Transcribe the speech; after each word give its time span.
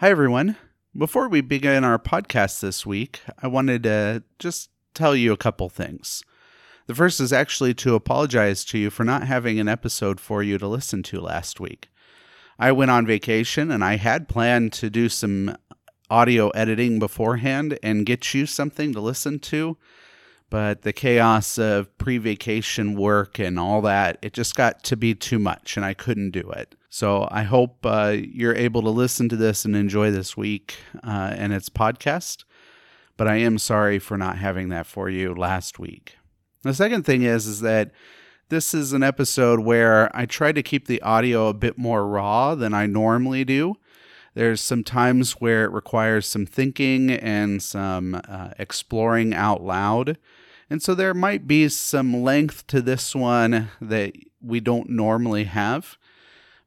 Hi, 0.00 0.10
everyone. 0.10 0.56
Before 0.94 1.26
we 1.26 1.40
begin 1.40 1.82
our 1.82 1.98
podcast 1.98 2.60
this 2.60 2.84
week, 2.84 3.22
I 3.42 3.46
wanted 3.46 3.84
to 3.84 4.24
just 4.38 4.68
tell 4.92 5.16
you 5.16 5.32
a 5.32 5.38
couple 5.38 5.70
things. 5.70 6.22
The 6.86 6.94
first 6.94 7.18
is 7.18 7.32
actually 7.32 7.72
to 7.76 7.94
apologize 7.94 8.62
to 8.66 8.78
you 8.78 8.90
for 8.90 9.04
not 9.04 9.26
having 9.26 9.58
an 9.58 9.68
episode 9.68 10.20
for 10.20 10.42
you 10.42 10.58
to 10.58 10.68
listen 10.68 11.02
to 11.04 11.18
last 11.18 11.60
week. 11.60 11.88
I 12.58 12.72
went 12.72 12.90
on 12.90 13.06
vacation 13.06 13.70
and 13.70 13.82
I 13.82 13.96
had 13.96 14.28
planned 14.28 14.74
to 14.74 14.90
do 14.90 15.08
some 15.08 15.56
audio 16.10 16.50
editing 16.50 16.98
beforehand 16.98 17.78
and 17.82 18.04
get 18.04 18.34
you 18.34 18.44
something 18.44 18.92
to 18.92 19.00
listen 19.00 19.38
to, 19.38 19.78
but 20.48 20.82
the 20.82 20.92
chaos 20.92 21.58
of 21.58 21.96
pre 21.98 22.18
vacation 22.18 22.94
work 22.94 23.38
and 23.38 23.58
all 23.58 23.82
that, 23.82 24.18
it 24.22 24.32
just 24.32 24.54
got 24.54 24.82
to 24.84 24.96
be 24.96 25.14
too 25.14 25.38
much 25.38 25.76
and 25.76 25.84
I 25.84 25.94
couldn't 25.94 26.30
do 26.30 26.50
it. 26.50 26.74
So 26.88 27.28
I 27.30 27.42
hope 27.42 27.84
uh, 27.84 28.16
you're 28.16 28.54
able 28.54 28.82
to 28.82 28.90
listen 28.90 29.28
to 29.28 29.36
this 29.36 29.64
and 29.64 29.76
enjoy 29.76 30.10
this 30.10 30.36
week 30.36 30.76
uh, 31.04 31.34
and 31.36 31.52
its 31.52 31.68
podcast. 31.68 32.44
But 33.16 33.28
I 33.28 33.36
am 33.36 33.58
sorry 33.58 33.98
for 33.98 34.16
not 34.16 34.38
having 34.38 34.68
that 34.68 34.86
for 34.86 35.10
you 35.10 35.34
last 35.34 35.78
week. 35.78 36.16
The 36.62 36.74
second 36.74 37.04
thing 37.04 37.22
is 37.22 37.46
is 37.46 37.60
that 37.60 37.92
this 38.48 38.74
is 38.74 38.92
an 38.92 39.02
episode 39.02 39.60
where 39.60 40.14
I 40.16 40.24
try 40.26 40.52
to 40.52 40.62
keep 40.62 40.86
the 40.86 41.02
audio 41.02 41.48
a 41.48 41.54
bit 41.54 41.76
more 41.76 42.06
raw 42.06 42.54
than 42.54 42.72
I 42.72 42.86
normally 42.86 43.44
do. 43.44 43.74
There's 44.34 44.60
some 44.60 44.84
times 44.84 45.32
where 45.32 45.64
it 45.64 45.72
requires 45.72 46.26
some 46.26 46.46
thinking 46.46 47.10
and 47.10 47.62
some 47.62 48.20
uh, 48.28 48.50
exploring 48.58 49.34
out 49.34 49.62
loud. 49.62 50.18
And 50.68 50.82
so 50.82 50.94
there 50.94 51.14
might 51.14 51.46
be 51.46 51.68
some 51.68 52.22
length 52.22 52.66
to 52.68 52.82
this 52.82 53.14
one 53.14 53.70
that 53.80 54.14
we 54.40 54.60
don't 54.60 54.90
normally 54.90 55.44
have. 55.44 55.96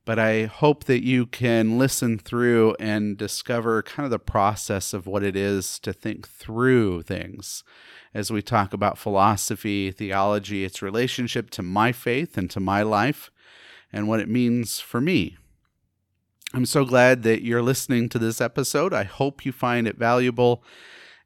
But 0.06 0.18
I 0.18 0.46
hope 0.46 0.86
that 0.86 1.04
you 1.04 1.26
can 1.28 1.78
listen 1.78 2.18
through 2.18 2.76
and 2.80 3.18
discover 3.18 3.84
kind 3.84 4.06
of 4.06 4.12
the 4.12 4.18
process 4.18 4.94
of 4.94 5.06
what 5.06 5.24
it 5.24 5.36
is 5.36 5.78
to 5.80 5.94
think 5.94 6.28
through 6.28 7.04
things 7.04 7.64
as 8.14 8.32
we 8.32 8.42
talk 8.42 8.74
about 8.74 8.98
philosophy, 8.98 9.92
theology, 9.92 10.64
its 10.64 10.82
relationship 10.82 11.52
to 11.52 11.62
my 11.62 11.92
faith 11.92 12.38
and 12.38 12.50
to 12.50 12.60
my 12.60 12.82
life, 12.82 13.30
and 13.94 14.08
what 14.08 14.20
it 14.20 14.30
means 14.30 14.80
for 14.80 15.00
me. 15.00 15.38
I'm 16.54 16.66
so 16.66 16.86
glad 16.86 17.22
that 17.24 17.44
you're 17.44 17.62
listening 17.62 18.10
to 18.10 18.18
this 18.18 18.42
episode. 18.42 18.94
I 18.94 19.04
hope 19.04 19.46
you 19.46 19.52
find 19.52 19.88
it 19.88 19.98
valuable. 19.98 20.64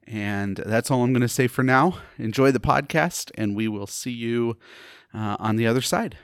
And 0.07 0.57
that's 0.57 0.91
all 0.91 1.03
I'm 1.03 1.13
going 1.13 1.21
to 1.21 1.27
say 1.27 1.47
for 1.47 1.63
now. 1.63 1.97
Enjoy 2.17 2.51
the 2.51 2.59
podcast, 2.59 3.31
and 3.35 3.55
we 3.55 3.67
will 3.67 3.87
see 3.87 4.11
you 4.11 4.57
uh, 5.13 5.37
on 5.39 5.55
the 5.55 5.67
other 5.67 5.81
side. 5.81 6.17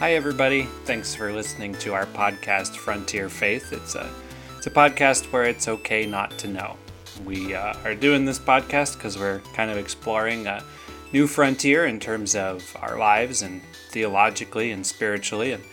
Hi, 0.00 0.14
everybody. 0.14 0.62
Thanks 0.86 1.14
for 1.14 1.30
listening 1.30 1.74
to 1.74 1.92
our 1.92 2.06
podcast, 2.06 2.74
Frontier 2.74 3.28
Faith. 3.28 3.70
It's 3.72 3.94
a, 3.94 4.10
it's 4.56 4.66
a 4.66 4.70
podcast 4.70 5.30
where 5.30 5.44
it's 5.44 5.68
okay 5.68 6.06
not 6.06 6.38
to 6.38 6.48
know. 6.48 6.76
We 7.24 7.54
uh, 7.54 7.74
are 7.84 7.94
doing 7.94 8.24
this 8.24 8.38
podcast 8.38 8.94
because 8.96 9.18
we're 9.18 9.40
kind 9.54 9.70
of 9.70 9.76
exploring 9.76 10.44
new 11.12 11.26
frontier 11.26 11.86
in 11.86 11.98
terms 11.98 12.34
of 12.34 12.76
our 12.80 12.98
lives 12.98 13.42
and 13.42 13.60
theologically 13.90 14.70
and 14.70 14.86
spiritually. 14.86 15.52
And 15.52 15.64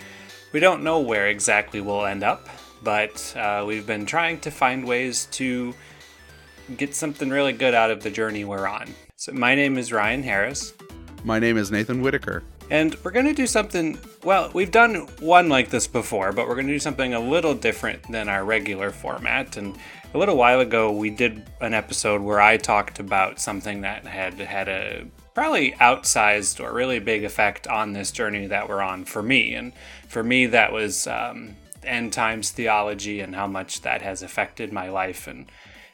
we 0.52 0.60
don't 0.60 0.84
know 0.84 1.00
where 1.00 1.28
exactly 1.28 1.82
we'll 1.82 2.06
end 2.06 2.24
up, 2.24 2.48
but 2.84 3.36
uh, 3.36 3.64
we've 3.68 3.86
been 3.86 4.06
trying 4.06 4.40
to 4.42 4.52
find 4.52 4.86
ways 4.86 5.28
to 5.32 5.74
get 6.76 6.96
something 6.96 7.30
really 7.30 7.54
good 7.54 7.74
out 7.74 7.92
of 7.92 8.04
the 8.04 8.10
journey 8.10 8.46
we're 8.46 8.68
on. 8.68 8.94
So, 9.16 9.32
my 9.34 9.56
name 9.56 9.78
is 9.78 9.92
Ryan 9.92 10.24
Harris. 10.24 10.74
My 11.24 11.40
name 11.40 11.58
is 11.58 11.72
Nathan 11.72 12.02
Whitaker. 12.02 12.44
And 12.70 12.96
we're 13.04 13.12
going 13.12 13.26
to 13.26 13.34
do 13.34 13.48
something, 13.48 13.98
well, 14.24 14.52
we've 14.54 14.72
done 14.72 15.08
one 15.20 15.48
like 15.48 15.70
this 15.70 15.88
before, 15.88 16.34
but 16.34 16.48
we're 16.48 16.56
going 16.56 16.68
to 16.68 16.74
do 16.74 16.80
something 16.80 17.14
a 17.14 17.20
little 17.20 17.54
different 17.54 18.04
than 18.12 18.28
our 18.28 18.44
regular 18.44 18.92
format. 18.92 19.56
And 19.56 19.78
a 20.14 20.18
little 20.18 20.36
while 20.36 20.60
ago, 20.60 20.92
we 20.92 21.10
did 21.10 21.44
an 21.62 21.74
episode 21.74 22.22
where 22.22 22.42
I 22.42 22.58
talked 22.58 23.00
about 23.00 23.40
something 23.40 23.82
that 23.82 24.06
had 24.06 24.34
had 24.34 24.68
a 24.68 25.08
probably 25.38 25.74
outsized 25.74 26.60
or 26.60 26.74
really 26.74 26.98
big 26.98 27.24
effect 27.24 27.68
on 27.68 27.94
this 27.94 28.10
journey 28.10 28.48
that 28.48 28.68
we're 28.68 28.82
on 28.82 29.06
for 29.06 29.22
me. 29.22 29.54
And 29.54 29.72
for 30.08 30.24
me, 30.24 30.48
that 30.48 30.74
was 30.74 31.06
um, 31.06 31.56
end 31.84 32.12
times 32.12 32.50
theology 32.50 33.20
and 33.20 33.36
how 33.36 33.46
much 33.46 33.82
that 33.82 34.02
has 34.02 34.24
affected 34.24 34.74
my 34.74 34.90
life 34.90 35.28
and 35.28 35.46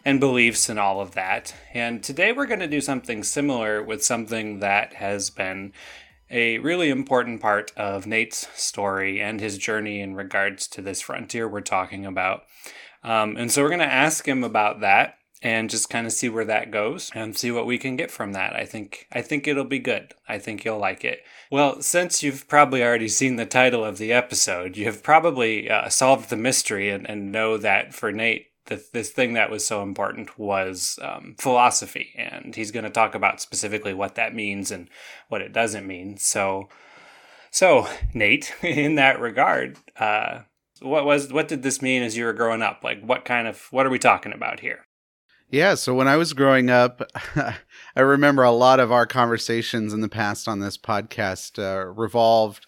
and 0.05 0.21
beliefs 0.21 0.69
and 0.69 0.79
all 0.79 1.01
of 1.01 1.11
that. 1.15 1.53
And 1.73 2.01
today 2.01 2.31
we're 2.31 2.45
going 2.45 2.61
to 2.61 2.67
do 2.67 2.79
something 2.79 3.21
similar 3.21 3.83
with 3.83 4.01
something 4.01 4.59
that 4.59 4.93
has 4.93 5.29
been 5.29 5.73
a 6.29 6.59
really 6.59 6.89
important 6.89 7.41
part 7.41 7.73
of 7.75 8.07
Nate's 8.07 8.47
story 8.57 9.19
and 9.19 9.41
his 9.41 9.57
journey 9.57 9.99
in 9.99 10.15
regards 10.15 10.69
to 10.69 10.81
this 10.81 11.01
frontier 11.01 11.49
we're 11.49 11.59
talking 11.59 12.05
about. 12.05 12.43
Um, 13.03 13.35
and 13.35 13.51
so 13.51 13.61
we're 13.61 13.67
going 13.67 13.79
to 13.79 13.85
ask 13.85 14.25
him 14.25 14.45
about 14.45 14.79
that 14.79 15.17
and 15.43 15.69
just 15.69 15.89
kind 15.89 16.07
of 16.07 16.13
see 16.13 16.29
where 16.29 16.45
that 16.45 16.71
goes 16.71 17.11
and 17.13 17.37
see 17.37 17.51
what 17.51 17.65
we 17.65 17.77
can 17.77 17.97
get 17.97 18.09
from 18.09 18.31
that. 18.31 18.55
I 18.55 18.65
think 18.65 19.07
I 19.11 19.21
think 19.21 19.45
it'll 19.45 19.65
be 19.65 19.77
good. 19.77 20.13
I 20.27 20.39
think 20.39 20.63
you'll 20.63 20.79
like 20.79 21.03
it. 21.03 21.19
Well, 21.51 21.81
since 21.81 22.23
you've 22.23 22.47
probably 22.47 22.81
already 22.81 23.09
seen 23.09 23.35
the 23.35 23.45
title 23.45 23.83
of 23.83 23.97
the 23.97 24.13
episode, 24.13 24.77
you 24.77 24.85
have 24.85 25.03
probably 25.03 25.69
uh, 25.69 25.89
solved 25.89 26.29
the 26.29 26.37
mystery 26.37 26.89
and, 26.89 27.07
and 27.07 27.31
know 27.31 27.57
that 27.57 27.93
for 27.93 28.11
Nate, 28.13 28.47
the, 28.67 28.83
this 28.93 29.11
thing 29.11 29.33
that 29.33 29.51
was 29.51 29.67
so 29.67 29.83
important 29.83 30.39
was 30.39 30.97
um, 31.01 31.35
philosophy, 31.37 32.13
and 32.17 32.55
he's 32.55 32.71
going 32.71 32.85
to 32.85 32.89
talk 32.89 33.13
about 33.13 33.41
specifically 33.41 33.93
what 33.93 34.15
that 34.15 34.33
means 34.33 34.71
and 34.71 34.89
what 35.27 35.41
it 35.41 35.51
doesn't 35.51 35.85
mean. 35.85 36.15
So, 36.15 36.69
so 37.51 37.87
Nate, 38.13 38.53
in 38.63 38.95
that 38.95 39.19
regard, 39.19 39.77
uh, 39.99 40.43
what 40.81 41.05
was 41.05 41.31
what 41.31 41.49
did 41.49 41.63
this 41.63 41.81
mean 41.81 42.01
as 42.01 42.15
you 42.15 42.23
were 42.23 42.33
growing 42.33 42.61
up? 42.61 42.81
Like, 42.81 43.01
what 43.03 43.25
kind 43.25 43.47
of 43.47 43.67
what 43.71 43.85
are 43.85 43.89
we 43.89 43.99
talking 43.99 44.33
about 44.33 44.61
here? 44.61 44.85
Yeah, 45.53 45.75
so 45.75 45.93
when 45.93 46.07
I 46.07 46.17
was 46.17 46.33
growing 46.33 46.71
up, 46.71 47.11
I 47.95 48.01
remember 48.01 48.41
a 48.41 48.49
lot 48.49 48.79
of 48.79 48.91
our 48.91 49.05
conversations 49.05 49.93
in 49.93 50.01
the 50.01 50.09
past 50.09 50.47
on 50.47 50.61
this 50.61 50.79
podcast 50.79 51.59
uh, 51.59 51.85
revolved 51.89 52.65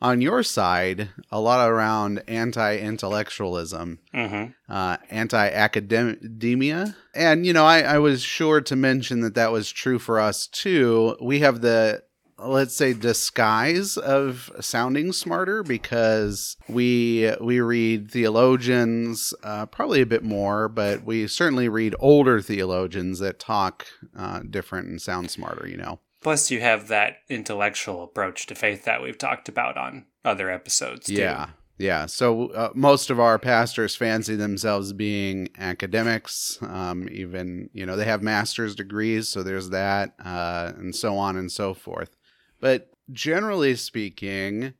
on 0.00 0.20
your 0.20 0.44
side 0.44 1.08
a 1.32 1.40
lot 1.40 1.68
around 1.68 2.22
anti-intellectualism 2.28 3.98
mm-hmm. 4.14 4.72
uh, 4.72 4.96
anti-academia 5.10 6.94
and 7.16 7.44
you 7.44 7.52
know 7.52 7.66
I, 7.66 7.80
I 7.80 7.98
was 7.98 8.22
sure 8.22 8.60
to 8.60 8.76
mention 8.76 9.22
that 9.22 9.34
that 9.34 9.50
was 9.50 9.72
true 9.72 9.98
for 9.98 10.20
us 10.20 10.46
too 10.46 11.16
we 11.20 11.40
have 11.40 11.62
the 11.62 12.04
let's 12.38 12.74
say 12.74 12.92
disguise 12.92 13.96
of 13.96 14.50
sounding 14.60 15.12
smarter 15.12 15.62
because 15.62 16.56
we 16.68 17.32
we 17.40 17.60
read 17.60 18.10
theologians 18.10 19.34
uh, 19.42 19.66
probably 19.66 20.00
a 20.00 20.06
bit 20.06 20.22
more 20.22 20.68
but 20.68 21.04
we 21.04 21.26
certainly 21.26 21.68
read 21.68 21.94
older 21.98 22.40
theologians 22.40 23.18
that 23.18 23.38
talk 23.38 23.86
uh, 24.16 24.40
different 24.48 24.88
and 24.88 25.00
sound 25.02 25.30
smarter 25.30 25.66
you 25.68 25.76
know 25.76 25.98
Plus, 26.20 26.50
you 26.50 26.60
have 26.60 26.88
that 26.88 27.18
intellectual 27.28 28.02
approach 28.02 28.46
to 28.46 28.54
faith 28.54 28.84
that 28.84 29.02
we've 29.02 29.18
talked 29.18 29.48
about 29.48 29.76
on 29.76 30.06
other 30.24 30.50
episodes. 30.50 31.06
Too. 31.06 31.14
Yeah. 31.14 31.50
Yeah. 31.78 32.06
So 32.06 32.48
uh, 32.48 32.70
most 32.74 33.08
of 33.08 33.20
our 33.20 33.38
pastors 33.38 33.94
fancy 33.94 34.34
themselves 34.34 34.92
being 34.92 35.48
academics. 35.58 36.58
Um, 36.60 37.08
even, 37.12 37.70
you 37.72 37.86
know, 37.86 37.94
they 37.94 38.04
have 38.04 38.20
master's 38.20 38.74
degrees. 38.74 39.28
So 39.28 39.44
there's 39.44 39.70
that, 39.70 40.14
uh, 40.24 40.72
and 40.76 40.94
so 40.94 41.16
on 41.16 41.36
and 41.36 41.52
so 41.52 41.74
forth. 41.74 42.16
But 42.60 42.90
generally 43.10 43.76
speaking, 43.76 44.74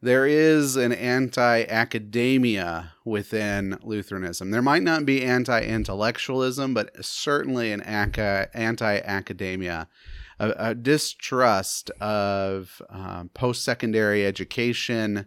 there 0.00 0.26
is 0.26 0.76
an 0.76 0.92
anti 0.92 1.64
academia 1.64 2.92
within 3.04 3.78
Lutheranism. 3.82 4.50
There 4.50 4.62
might 4.62 4.82
not 4.82 5.06
be 5.06 5.24
anti 5.24 5.60
intellectualism, 5.60 6.74
but 6.74 7.04
certainly 7.04 7.72
an 7.72 7.80
anti 7.82 8.46
academia 9.04 9.88
a, 10.42 10.70
a 10.70 10.74
distrust 10.74 11.90
of 12.00 12.82
um, 12.90 13.30
post 13.32 13.64
secondary 13.64 14.26
education 14.26 15.26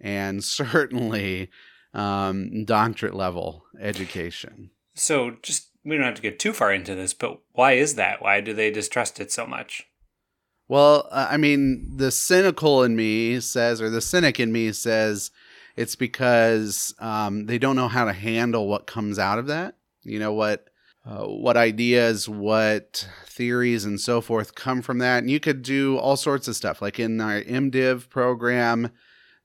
and 0.00 0.44
certainly 0.44 1.50
um, 1.94 2.64
doctorate 2.64 3.14
level 3.14 3.64
education. 3.80 4.70
So, 4.94 5.36
just 5.42 5.70
we 5.84 5.96
don't 5.96 6.04
have 6.04 6.14
to 6.14 6.22
get 6.22 6.38
too 6.38 6.52
far 6.52 6.72
into 6.72 6.94
this, 6.94 7.14
but 7.14 7.40
why 7.52 7.72
is 7.72 7.94
that? 7.94 8.20
Why 8.20 8.40
do 8.40 8.52
they 8.52 8.70
distrust 8.70 9.18
it 9.18 9.32
so 9.32 9.46
much? 9.46 9.86
Well, 10.70 11.08
I 11.10 11.36
mean, 11.36 11.96
the 11.96 12.12
cynical 12.12 12.84
in 12.84 12.94
me 12.94 13.40
says, 13.40 13.82
or 13.82 13.90
the 13.90 14.00
cynic 14.00 14.38
in 14.38 14.52
me 14.52 14.70
says, 14.70 15.32
it's 15.74 15.96
because 15.96 16.94
um, 17.00 17.46
they 17.46 17.58
don't 17.58 17.74
know 17.74 17.88
how 17.88 18.04
to 18.04 18.12
handle 18.12 18.68
what 18.68 18.86
comes 18.86 19.18
out 19.18 19.40
of 19.40 19.48
that. 19.48 19.74
You 20.04 20.20
know 20.20 20.32
what 20.32 20.68
uh, 21.04 21.24
what 21.24 21.56
ideas, 21.56 22.28
what 22.28 23.08
theories, 23.26 23.84
and 23.84 24.00
so 24.00 24.20
forth 24.20 24.54
come 24.54 24.80
from 24.80 24.98
that. 24.98 25.18
And 25.18 25.28
you 25.28 25.40
could 25.40 25.62
do 25.62 25.98
all 25.98 26.16
sorts 26.16 26.46
of 26.46 26.54
stuff. 26.54 26.80
Like 26.80 27.00
in 27.00 27.20
our 27.20 27.42
MDiv 27.42 28.08
program, 28.08 28.92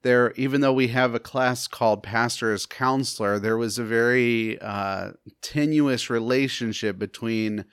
there, 0.04 0.32
even 0.34 0.62
though 0.62 0.74
we 0.74 0.90
have 0.90 1.16
a 1.16 1.20
class 1.20 1.68
called 1.68 2.04
Pastor's 2.04 2.68
Counselor, 2.68 3.40
there 3.40 3.58
was 3.58 3.80
a 3.80 3.84
very 3.84 4.62
uh, 4.62 5.14
tenuous 5.42 6.08
relationship 6.08 7.00
between 7.00 7.66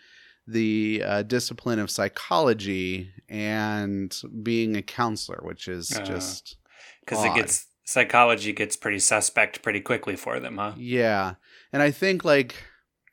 the 0.46 1.02
uh, 1.04 1.22
discipline 1.22 1.78
of 1.78 1.90
psychology 1.90 3.10
and 3.28 4.14
being 4.42 4.76
a 4.76 4.82
counselor, 4.82 5.40
which 5.42 5.68
is 5.68 5.96
Uh, 5.96 6.02
just 6.02 6.56
Because 7.00 7.24
it 7.24 7.34
gets 7.34 7.66
psychology 7.84 8.52
gets 8.52 8.76
pretty 8.76 8.98
suspect 8.98 9.62
pretty 9.62 9.80
quickly 9.80 10.16
for 10.16 10.40
them, 10.40 10.58
huh? 10.58 10.72
Yeah. 10.76 11.34
And 11.72 11.82
I 11.82 11.90
think 11.90 12.24
like 12.24 12.54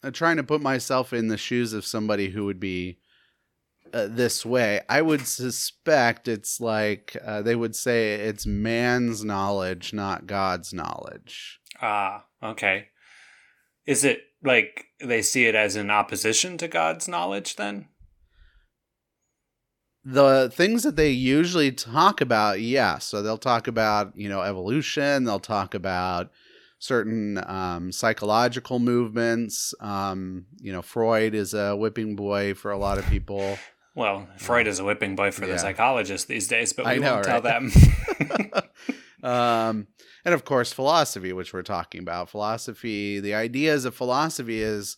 uh, 0.03 0.11
trying 0.11 0.37
to 0.37 0.43
put 0.43 0.61
myself 0.61 1.13
in 1.13 1.27
the 1.27 1.37
shoes 1.37 1.73
of 1.73 1.85
somebody 1.85 2.29
who 2.29 2.45
would 2.45 2.59
be 2.59 2.99
uh, 3.93 4.07
this 4.09 4.45
way, 4.45 4.81
I 4.87 5.01
would 5.01 5.27
suspect 5.27 6.27
it's 6.27 6.59
like 6.59 7.17
uh, 7.23 7.41
they 7.41 7.55
would 7.55 7.75
say 7.75 8.13
it's 8.15 8.45
man's 8.45 9.23
knowledge, 9.23 9.93
not 9.93 10.27
God's 10.27 10.73
knowledge. 10.73 11.59
Ah, 11.81 12.25
okay. 12.43 12.89
Is 13.85 14.03
it 14.03 14.21
like 14.43 14.85
they 14.99 15.21
see 15.21 15.45
it 15.45 15.55
as 15.55 15.75
in 15.75 15.89
opposition 15.89 16.57
to 16.57 16.67
God's 16.67 17.07
knowledge 17.07 17.55
then? 17.55 17.87
The 20.05 20.49
things 20.53 20.83
that 20.83 20.95
they 20.95 21.09
usually 21.09 21.71
talk 21.71 22.21
about, 22.21 22.61
yeah. 22.61 22.97
So 22.99 23.21
they'll 23.21 23.37
talk 23.37 23.67
about, 23.67 24.15
you 24.15 24.29
know, 24.29 24.41
evolution, 24.41 25.25
they'll 25.25 25.39
talk 25.39 25.73
about 25.73 26.31
certain 26.79 27.37
um, 27.49 27.91
psychological 27.91 28.79
movements. 28.79 29.73
Um, 29.81 30.45
you 30.57 30.71
know, 30.71 30.81
Freud 30.81 31.35
is 31.35 31.53
a 31.53 31.75
whipping 31.75 32.15
boy 32.15 32.53
for 32.53 32.71
a 32.71 32.77
lot 32.77 32.97
of 32.97 33.05
people. 33.07 33.57
Well, 33.99 34.27
Freud 34.37 34.65
is 34.67 34.79
a 34.79 34.85
whipping 34.85 35.15
boy 35.15 35.31
for 35.31 35.45
Yeah. 35.45 35.53
the 35.53 35.59
psychologists 35.59 36.25
these 36.25 36.47
days, 36.47 36.71
but 36.73 36.85
we 36.85 36.91
I 36.93 36.97
know, 36.97 37.15
won't 37.15 37.25
tell 37.25 37.41
them. 37.41 37.71
um, 39.23 39.87
and 40.25 40.33
of 40.33 40.45
course, 40.45 40.71
philosophy, 40.71 41.33
which 41.33 41.53
we're 41.53 41.63
talking 41.63 42.01
about. 42.01 42.29
Philosophy, 42.29 43.19
the 43.19 43.33
ideas 43.33 43.85
of 43.85 43.93
philosophy 43.95 44.61
is 44.61 44.95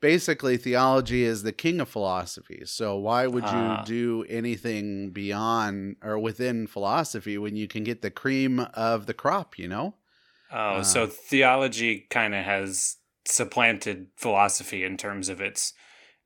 basically 0.00 0.56
theology 0.56 1.22
is 1.22 1.44
the 1.44 1.52
king 1.52 1.80
of 1.80 1.88
philosophy. 1.88 2.62
So 2.64 2.96
why 2.96 3.26
would 3.28 3.44
you 3.44 3.50
Ah. 3.50 3.84
do 3.86 4.24
anything 4.28 5.10
beyond 5.10 5.96
or 6.02 6.18
within 6.18 6.66
philosophy 6.66 7.38
when 7.38 7.54
you 7.54 7.68
can 7.68 7.84
get 7.84 8.02
the 8.02 8.10
cream 8.10 8.58
of 8.74 9.06
the 9.06 9.14
crop? 9.14 9.56
You 9.58 9.68
know? 9.68 9.94
Oh, 10.50 10.78
Uh. 10.78 10.82
so 10.82 11.06
theology 11.06 12.06
kind 12.10 12.34
of 12.34 12.44
has 12.44 12.96
supplanted 13.24 14.08
philosophy 14.16 14.82
in 14.82 14.96
terms 14.96 15.28
of 15.28 15.40
its 15.40 15.72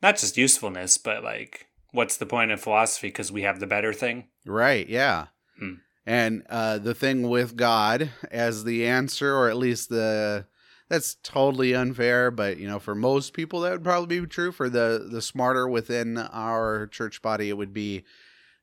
not 0.03 0.17
just 0.17 0.39
usefulness, 0.39 0.97
but 0.97 1.23
like 1.23 1.67
what's 1.93 2.17
the 2.17 2.27
point 2.27 2.51
of 2.51 2.61
philosophy 2.61 3.09
because 3.09 3.33
we 3.33 3.43
have 3.43 3.61
the 3.61 3.67
better 3.67 3.93
thing? 3.93 4.29
Right? 4.45 4.89
Yeah. 4.89 5.27
Hmm. 5.59 5.75
And 6.05 6.45
uh, 6.49 6.79
the 6.79 6.95
thing 6.95 7.29
with 7.29 7.57
God 7.57 8.11
as 8.31 8.65
the 8.65 8.87
answer, 8.87 9.35
or 9.35 9.49
at 9.49 9.57
least 9.57 9.89
the 9.89 10.47
that's 10.89 11.17
totally 11.23 11.75
unfair, 11.75 12.31
but 12.31 12.59
you 12.59 12.69
know, 12.69 12.79
for 12.79 12.95
most 12.95 13.33
people 13.33 13.61
that 13.61 13.73
would 13.73 13.85
probably 13.85 14.21
be 14.21 14.27
true. 14.27 14.53
For 14.53 14.69
the 14.69 15.09
the 15.11 15.21
smarter 15.21 15.69
within 15.69 16.17
our 16.17 16.87
church 16.87 17.23
body, 17.23 17.49
it 17.49 17.57
would 17.57 17.73
be 17.73 18.05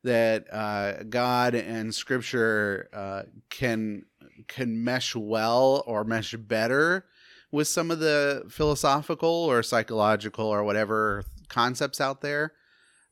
that 0.03 0.45
uh, 0.53 1.03
God 1.03 1.53
and 1.53 1.93
Scripture 1.93 2.89
uh, 2.93 3.23
can 3.49 4.05
can 4.47 4.83
mesh 4.83 5.15
well 5.15 5.83
or 5.85 6.03
mesh 6.03 6.33
better 6.35 7.05
with 7.51 7.67
some 7.67 7.91
of 7.91 7.99
the 7.99 8.43
philosophical 8.49 9.29
or 9.29 9.61
psychological 9.61 10.45
or 10.45 10.63
whatever 10.63 11.23
concepts 11.49 12.01
out 12.01 12.21
there. 12.21 12.53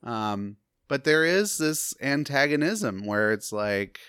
Um, 0.03 0.57
but 0.87 1.03
there 1.03 1.23
is 1.23 1.57
this 1.57 1.93
antagonism 2.01 3.05
where 3.05 3.31
it's 3.31 3.51
like 3.51 3.99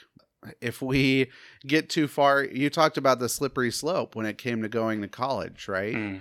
if 0.61 0.83
we 0.83 1.31
get 1.67 1.89
too 1.89 2.09
far 2.09 2.43
you 2.43 2.69
talked 2.71 2.97
about 2.97 3.21
the 3.21 3.29
slippery 3.29 3.71
slope 3.71 4.17
when 4.17 4.27
it 4.27 4.39
came 4.39 4.63
to 4.63 4.69
going 4.69 5.01
to 5.03 5.09
college 5.09 5.69
right 5.69 5.95
Hmm. 5.95 6.17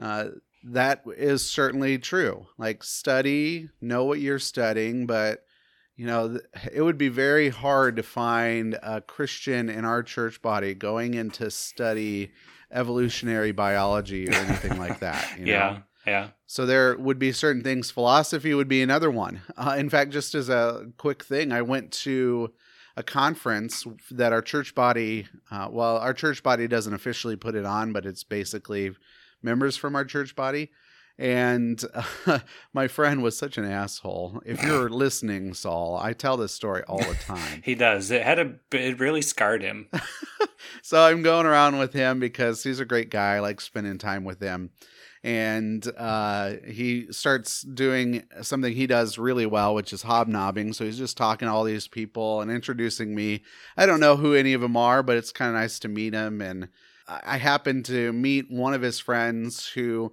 uh, 0.00 0.24
that 0.64 1.02
is 1.16 1.44
certainly 1.48 1.98
true 1.98 2.46
like 2.56 2.82
study 2.82 3.68
know 3.82 4.04
what 4.04 4.20
you're 4.20 4.38
studying 4.38 5.06
but 5.06 5.44
you 5.96 6.06
know 6.06 6.38
it 6.72 6.80
would 6.80 6.96
be 6.96 7.08
very 7.10 7.50
hard 7.50 7.96
to 7.96 8.02
find 8.02 8.78
a 8.82 9.00
christian 9.02 9.68
in 9.68 9.84
our 9.84 10.02
church 10.02 10.40
body 10.40 10.72
going 10.72 11.12
into 11.14 11.50
study 11.50 12.32
evolutionary 12.72 13.52
biology 13.52 14.28
or 14.28 14.32
anything 14.34 14.78
like 14.78 15.00
that 15.00 15.38
you 15.38 15.44
know? 15.46 15.52
Yeah, 15.52 15.78
yeah. 16.06 16.28
So 16.46 16.64
there 16.64 16.96
would 16.96 17.18
be 17.18 17.32
certain 17.32 17.62
things. 17.62 17.90
Philosophy 17.90 18.54
would 18.54 18.68
be 18.68 18.82
another 18.82 19.10
one. 19.10 19.42
Uh, 19.56 19.76
in 19.78 19.90
fact, 19.90 20.10
just 20.10 20.34
as 20.34 20.48
a 20.48 20.86
quick 20.96 21.22
thing, 21.24 21.52
I 21.52 21.62
went 21.62 21.92
to 22.04 22.52
a 22.96 23.02
conference 23.02 23.86
that 24.10 24.32
our 24.32 24.42
church 24.42 24.74
body, 24.74 25.26
uh, 25.50 25.68
well, 25.70 25.98
our 25.98 26.14
church 26.14 26.42
body 26.42 26.66
doesn't 26.66 26.94
officially 26.94 27.36
put 27.36 27.54
it 27.54 27.64
on, 27.64 27.92
but 27.92 28.06
it's 28.06 28.24
basically 28.24 28.92
members 29.42 29.76
from 29.76 29.94
our 29.94 30.04
church 30.04 30.34
body. 30.34 30.70
And 31.18 31.82
uh, 32.26 32.38
my 32.72 32.88
friend 32.88 33.22
was 33.22 33.36
such 33.36 33.58
an 33.58 33.64
asshole. 33.64 34.40
If 34.46 34.62
you're 34.62 34.88
listening, 34.88 35.52
Saul, 35.54 35.98
I 36.00 36.12
tell 36.12 36.36
this 36.36 36.52
story 36.52 36.82
all 36.88 36.98
the 36.98 37.14
time. 37.14 37.62
He 37.64 37.74
does. 37.74 38.10
It 38.10 38.22
had 38.22 38.38
a. 38.38 38.54
It 38.72 39.00
really 39.00 39.22
scarred 39.22 39.62
him. 39.62 39.88
so 40.82 41.04
I'm 41.04 41.22
going 41.22 41.44
around 41.44 41.78
with 41.78 41.92
him 41.92 42.20
because 42.20 42.62
he's 42.62 42.80
a 42.80 42.84
great 42.84 43.10
guy. 43.10 43.34
I 43.36 43.40
like 43.40 43.60
spending 43.60 43.98
time 43.98 44.24
with 44.24 44.40
him. 44.40 44.70
And 45.24 45.84
uh, 45.98 46.52
he 46.66 47.06
starts 47.12 47.62
doing 47.62 48.22
something 48.42 48.72
he 48.72 48.86
does 48.86 49.18
really 49.18 49.46
well, 49.46 49.74
which 49.74 49.92
is 49.92 50.02
hobnobbing. 50.02 50.72
So 50.74 50.84
he's 50.84 50.98
just 50.98 51.16
talking 51.16 51.46
to 51.48 51.52
all 51.52 51.64
these 51.64 51.88
people 51.88 52.40
and 52.40 52.50
introducing 52.50 53.14
me. 53.14 53.42
I 53.76 53.86
don't 53.86 54.00
know 54.00 54.16
who 54.16 54.34
any 54.34 54.52
of 54.52 54.60
them 54.60 54.76
are, 54.76 55.02
but 55.02 55.16
it's 55.16 55.32
kind 55.32 55.48
of 55.48 55.60
nice 55.60 55.78
to 55.80 55.88
meet 55.88 56.14
him. 56.14 56.40
And 56.40 56.68
I 57.08 57.38
happened 57.38 57.84
to 57.86 58.12
meet 58.12 58.50
one 58.50 58.74
of 58.74 58.82
his 58.82 59.00
friends 59.00 59.68
who 59.68 60.12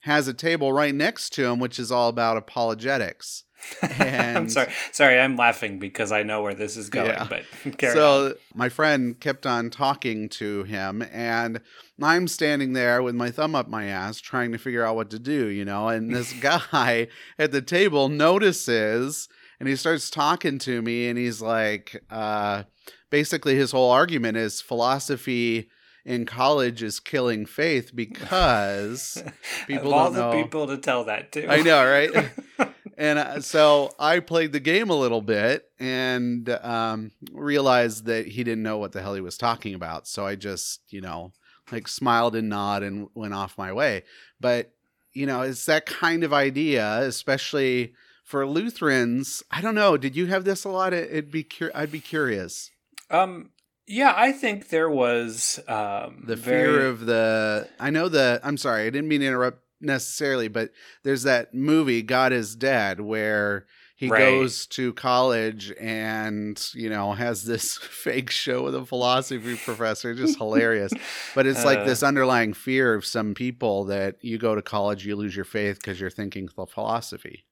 has 0.00 0.28
a 0.28 0.34
table 0.34 0.72
right 0.72 0.94
next 0.94 1.30
to 1.34 1.46
him, 1.46 1.58
which 1.58 1.78
is 1.78 1.90
all 1.92 2.08
about 2.08 2.36
apologetics. 2.36 3.44
I'm 3.82 3.90
And- 4.00 4.52
sorry. 4.52 4.72
Sorry, 4.90 5.20
I'm 5.20 5.36
laughing 5.36 5.78
because 5.78 6.10
I 6.10 6.24
know 6.24 6.42
where 6.42 6.54
this 6.54 6.76
is 6.76 6.90
going. 6.90 7.06
Yeah. 7.06 7.28
But 7.30 7.44
carry 7.78 7.92
on. 7.92 7.96
so 7.96 8.34
my 8.54 8.68
friend 8.68 9.18
kept 9.20 9.46
on 9.46 9.70
talking 9.70 10.28
to 10.30 10.64
him 10.64 11.02
and 11.12 11.60
i'm 12.04 12.28
standing 12.28 12.72
there 12.72 13.02
with 13.02 13.14
my 13.14 13.30
thumb 13.30 13.54
up 13.54 13.68
my 13.68 13.86
ass 13.86 14.20
trying 14.20 14.52
to 14.52 14.58
figure 14.58 14.84
out 14.84 14.96
what 14.96 15.10
to 15.10 15.18
do 15.18 15.46
you 15.46 15.64
know 15.64 15.88
and 15.88 16.14
this 16.14 16.32
guy 16.40 17.08
at 17.38 17.52
the 17.52 17.62
table 17.62 18.08
notices 18.08 19.28
and 19.60 19.68
he 19.68 19.76
starts 19.76 20.10
talking 20.10 20.58
to 20.58 20.82
me 20.82 21.08
and 21.08 21.18
he's 21.18 21.40
like 21.40 22.02
uh 22.10 22.62
basically 23.10 23.54
his 23.54 23.72
whole 23.72 23.90
argument 23.90 24.36
is 24.36 24.60
philosophy 24.60 25.68
in 26.04 26.26
college 26.26 26.82
is 26.82 26.98
killing 26.98 27.46
faith 27.46 27.94
because 27.94 29.22
people 29.66 29.94
all 29.94 30.10
the 30.10 30.32
people 30.32 30.66
to 30.66 30.78
tell 30.78 31.04
that 31.04 31.32
to. 31.32 31.48
I 31.48 31.62
know, 31.62 31.84
right? 31.84 32.30
and 32.98 33.18
uh, 33.18 33.40
so 33.40 33.92
I 33.98 34.20
played 34.20 34.52
the 34.52 34.60
game 34.60 34.90
a 34.90 34.96
little 34.96 35.22
bit 35.22 35.64
and 35.78 36.48
um, 36.48 37.12
realized 37.32 38.06
that 38.06 38.26
he 38.26 38.42
didn't 38.42 38.62
know 38.62 38.78
what 38.78 38.92
the 38.92 39.02
hell 39.02 39.14
he 39.14 39.20
was 39.20 39.38
talking 39.38 39.74
about. 39.74 40.08
So 40.08 40.26
I 40.26 40.34
just, 40.34 40.80
you 40.88 41.00
know, 41.00 41.32
like 41.72 41.88
smiled 41.88 42.36
and 42.36 42.48
nodded 42.48 42.92
and 42.92 43.08
went 43.14 43.34
off 43.34 43.56
my 43.58 43.72
way. 43.72 44.02
But, 44.40 44.72
you 45.12 45.26
know, 45.26 45.42
it's 45.42 45.66
that 45.66 45.86
kind 45.86 46.22
of 46.24 46.32
idea, 46.32 46.98
especially 47.00 47.94
for 48.24 48.46
Lutherans. 48.46 49.42
I 49.50 49.60
don't 49.60 49.74
know. 49.74 49.96
Did 49.96 50.14
you 50.16 50.26
have 50.26 50.44
this 50.44 50.64
a 50.64 50.68
lot? 50.68 50.92
It- 50.92 51.10
It'd 51.10 51.30
be 51.32 51.42
cur- 51.44 51.72
I'd 51.74 51.92
be 51.92 52.00
curious. 52.00 52.70
um. 53.10 53.50
Yeah, 53.84 54.14
I 54.16 54.30
think 54.30 54.68
there 54.68 54.88
was 54.88 55.58
um, 55.66 56.22
The 56.26 56.36
very- 56.36 56.62
fear 56.78 56.86
of 56.86 57.04
the. 57.04 57.68
I 57.80 57.90
know 57.90 58.08
the. 58.08 58.40
I'm 58.44 58.56
sorry. 58.56 58.82
I 58.82 58.90
didn't 58.90 59.08
mean 59.08 59.20
to 59.20 59.26
interrupt 59.26 59.58
necessarily, 59.80 60.46
but 60.46 60.70
there's 61.02 61.24
that 61.24 61.52
movie 61.52 62.00
God 62.02 62.32
is 62.32 62.54
Dead 62.54 63.00
where 63.00 63.66
he 64.02 64.08
Right. 64.08 64.18
goes 64.18 64.66
to 64.66 64.92
college 64.94 65.72
and 65.80 66.68
you 66.74 66.90
know 66.90 67.12
has 67.12 67.44
this 67.44 67.76
fake 68.04 68.30
show 68.30 68.64
with 68.64 68.74
a 68.74 68.84
philosophy 68.84 69.54
professor 69.56 70.12
just 70.12 70.36
hilarious 70.38 70.92
but 71.36 71.46
it's 71.46 71.64
like 71.64 71.78
Uh. 71.80 71.84
this 71.84 72.02
underlying 72.02 72.52
fear 72.52 72.94
of 72.94 73.06
some 73.06 73.32
people 73.32 73.84
that 73.84 74.16
you 74.20 74.38
go 74.38 74.56
to 74.56 74.62
college 74.62 75.06
you 75.06 75.14
lose 75.14 75.36
your 75.36 75.44
faith 75.44 75.76
because 75.76 76.00
you're 76.00 76.10
thinking 76.10 76.48
ph- 76.48 76.68
philosophy 76.68 77.44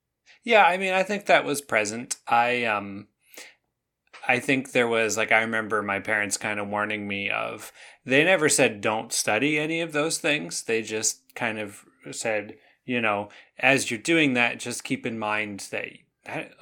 Yeah, 0.43 0.65
I 0.65 0.77
mean, 0.77 0.93
I 0.93 1.03
think 1.05 1.27
that 1.27 1.45
was 1.45 1.61
present. 1.63 2.17
I 2.27 2.65
um 2.65 3.07
I 4.27 4.39
think 4.41 4.73
there 4.73 4.89
was 4.89 5.17
like 5.17 5.33
I 5.33 5.41
remember 5.43 5.83
my 5.83 6.01
parents 6.01 6.37
kind 6.37 6.61
of 6.61 6.69
warning 6.69 7.07
me 7.09 7.31
of 7.31 7.73
they 8.05 8.25
never 8.25 8.49
said 8.49 8.81
don't 8.81 9.13
study 9.13 9.59
any 9.59 9.81
of 9.81 9.93
those 9.93 10.19
things. 10.19 10.63
They 10.65 10.83
just 10.83 11.35
kind 11.35 11.59
of 11.59 11.85
said, 12.11 12.57
you 12.85 13.01
know, 13.01 13.29
as 13.59 13.91
you're 13.91 14.01
doing 14.01 14.35
that, 14.35 14.59
just 14.59 14.85
keep 14.85 15.07
in 15.07 15.19
mind 15.19 15.69
that 15.71 15.87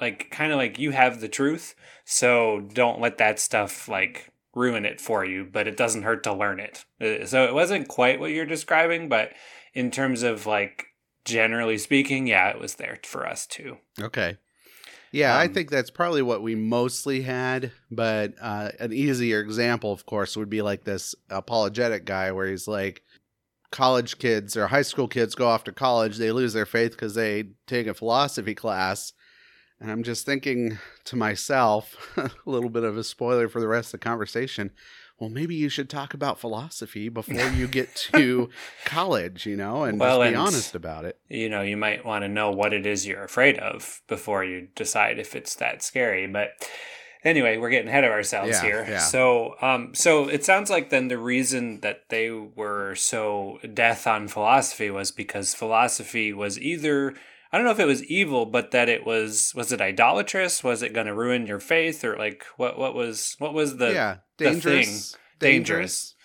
like 0.01 0.29
kind 0.31 0.51
of 0.51 0.57
like 0.57 0.79
you 0.79 0.91
have 0.91 1.19
the 1.21 1.27
truth, 1.29 1.75
so 2.05 2.61
don't 2.73 3.01
let 3.01 3.17
that 3.17 3.39
stuff 3.39 3.87
like 3.87 4.31
ruin 4.55 4.85
it 4.85 4.99
for 4.99 5.23
you, 5.25 5.45
but 5.45 5.67
it 5.67 5.77
doesn't 5.77 6.03
hurt 6.03 6.23
to 6.23 6.33
learn 6.33 6.59
it. 6.59 6.85
Uh, 7.01 7.25
So 7.25 7.45
it 7.45 7.53
wasn't 7.53 7.87
quite 7.87 8.19
what 8.19 8.31
you're 8.31 8.45
describing, 8.45 9.09
but 9.09 9.33
in 9.73 9.91
terms 9.91 10.23
of 10.23 10.45
like 10.45 10.87
generally 11.25 11.77
speaking, 11.77 12.27
yeah, 12.27 12.49
it 12.49 12.59
was 12.59 12.75
there 12.75 12.99
for 13.03 13.27
us 13.27 13.45
too. 13.45 13.77
okay 14.01 14.37
yeah 15.11 15.37
i 15.37 15.47
Um, 15.47 15.53
think 15.53 15.69
that's 15.69 15.91
probably 15.91 16.21
what 16.23 16.43
we 16.43 16.55
mostly 16.55 17.21
had 17.21 17.71
but 17.91 18.33
uh, 18.41 18.71
an 18.79 18.93
easier 18.93 19.41
example 19.41 19.91
of 19.93 20.05
course 20.05 20.37
would 20.37 20.49
be 20.49 20.61
like 20.61 20.85
this 20.85 21.15
apologetic 21.29 22.05
guy 22.05 22.31
where 22.31 22.47
he's 22.47 22.67
like 22.67 23.03
college 23.71 24.19
kids 24.19 24.57
or 24.57 24.67
high 24.67 24.83
school 24.83 25.07
kids 25.07 25.35
go 25.35 25.47
off 25.47 25.63
to 25.65 25.71
college, 25.73 26.17
they 26.17 26.31
lose 26.31 26.53
their 26.53 26.65
faith 26.65 26.91
because 26.91 27.15
they 27.15 27.43
take 27.67 27.87
a 27.87 27.93
philosophy 27.93 28.55
class. 28.55 29.13
And 29.81 29.89
I'm 29.89 30.03
just 30.03 30.25
thinking 30.25 30.77
to 31.05 31.15
myself, 31.15 31.95
a 32.17 32.29
little 32.45 32.69
bit 32.69 32.83
of 32.83 32.97
a 32.97 33.03
spoiler 33.03 33.47
for 33.47 33.59
the 33.61 33.67
rest 33.67 33.93
of 33.93 33.99
the 33.99 34.03
conversation. 34.03 34.71
Well, 35.19 35.29
maybe 35.29 35.55
you 35.55 35.67
should 35.69 35.89
talk 35.89 36.13
about 36.13 36.39
philosophy 36.39 37.09
before 37.09 37.47
you 37.49 37.67
get 37.67 37.93
to 38.13 38.49
college, 38.85 39.45
you 39.45 39.55
know, 39.57 39.83
and 39.83 39.99
Well, 39.99 40.19
just 40.19 40.23
be 40.23 40.27
and- 40.29 40.37
honest 40.37 40.75
about 40.75 41.05
it. 41.05 41.17
you 41.29 41.49
know, 41.49 41.61
you 41.61 41.77
might 41.77 42.05
want 42.05 42.23
to 42.23 42.29
know 42.29 42.51
what 42.51 42.73
it 42.73 42.85
is 42.85 43.05
you're 43.05 43.23
afraid 43.23 43.57
of 43.57 44.01
before 44.07 44.43
you 44.43 44.67
decide 44.75 45.19
if 45.19 45.35
it's 45.35 45.55
that 45.55 45.81
scary. 45.83 46.25
But 46.27 46.51
anyway, 47.23 47.57
we're 47.57 47.69
getting 47.69 47.89
ahead 47.89 48.05
of 48.05 48.11
ourselves 48.11 48.51
Yeah, 48.51 48.61
here. 48.61 48.85
yeah. 48.87 48.99
So, 48.99 49.55
um, 49.61 49.93
so 49.93 50.29
it 50.29 50.45
sounds 50.45 50.69
like 50.69 50.89
then 50.89 51.09
the 51.09 51.17
reason 51.17 51.81
that 51.81 52.03
they 52.09 52.29
were 52.31 52.95
so 52.95 53.59
death 53.73 54.07
on 54.07 54.27
philosophy 54.29 54.89
was 54.89 55.11
because 55.11 55.53
philosophy 55.53 56.31
was 56.31 56.57
either 56.59 57.13
I 57.51 57.57
don't 57.57 57.65
know 57.65 57.71
if 57.71 57.79
it 57.79 57.85
was 57.85 58.03
evil, 58.05 58.45
but 58.45 58.71
that 58.71 58.89
it 58.89 59.05
was 59.05 59.53
was 59.55 59.71
it 59.71 59.81
idolatrous? 59.81 60.63
Was 60.63 60.83
it 60.83 60.93
going 60.93 61.07
to 61.07 61.13
ruin 61.15 61.47
your 61.47 61.59
faith, 61.59 62.03
or 62.03 62.15
like 62.17 62.45
what 62.57 62.77
what 62.77 62.93
was 62.95 63.35
what 63.39 63.53
was 63.53 63.77
the 63.77 63.91
yeah, 63.93 64.17
the 64.37 64.45
dangerous. 64.51 65.11
thing 65.11 65.19
dangerous 65.39 66.15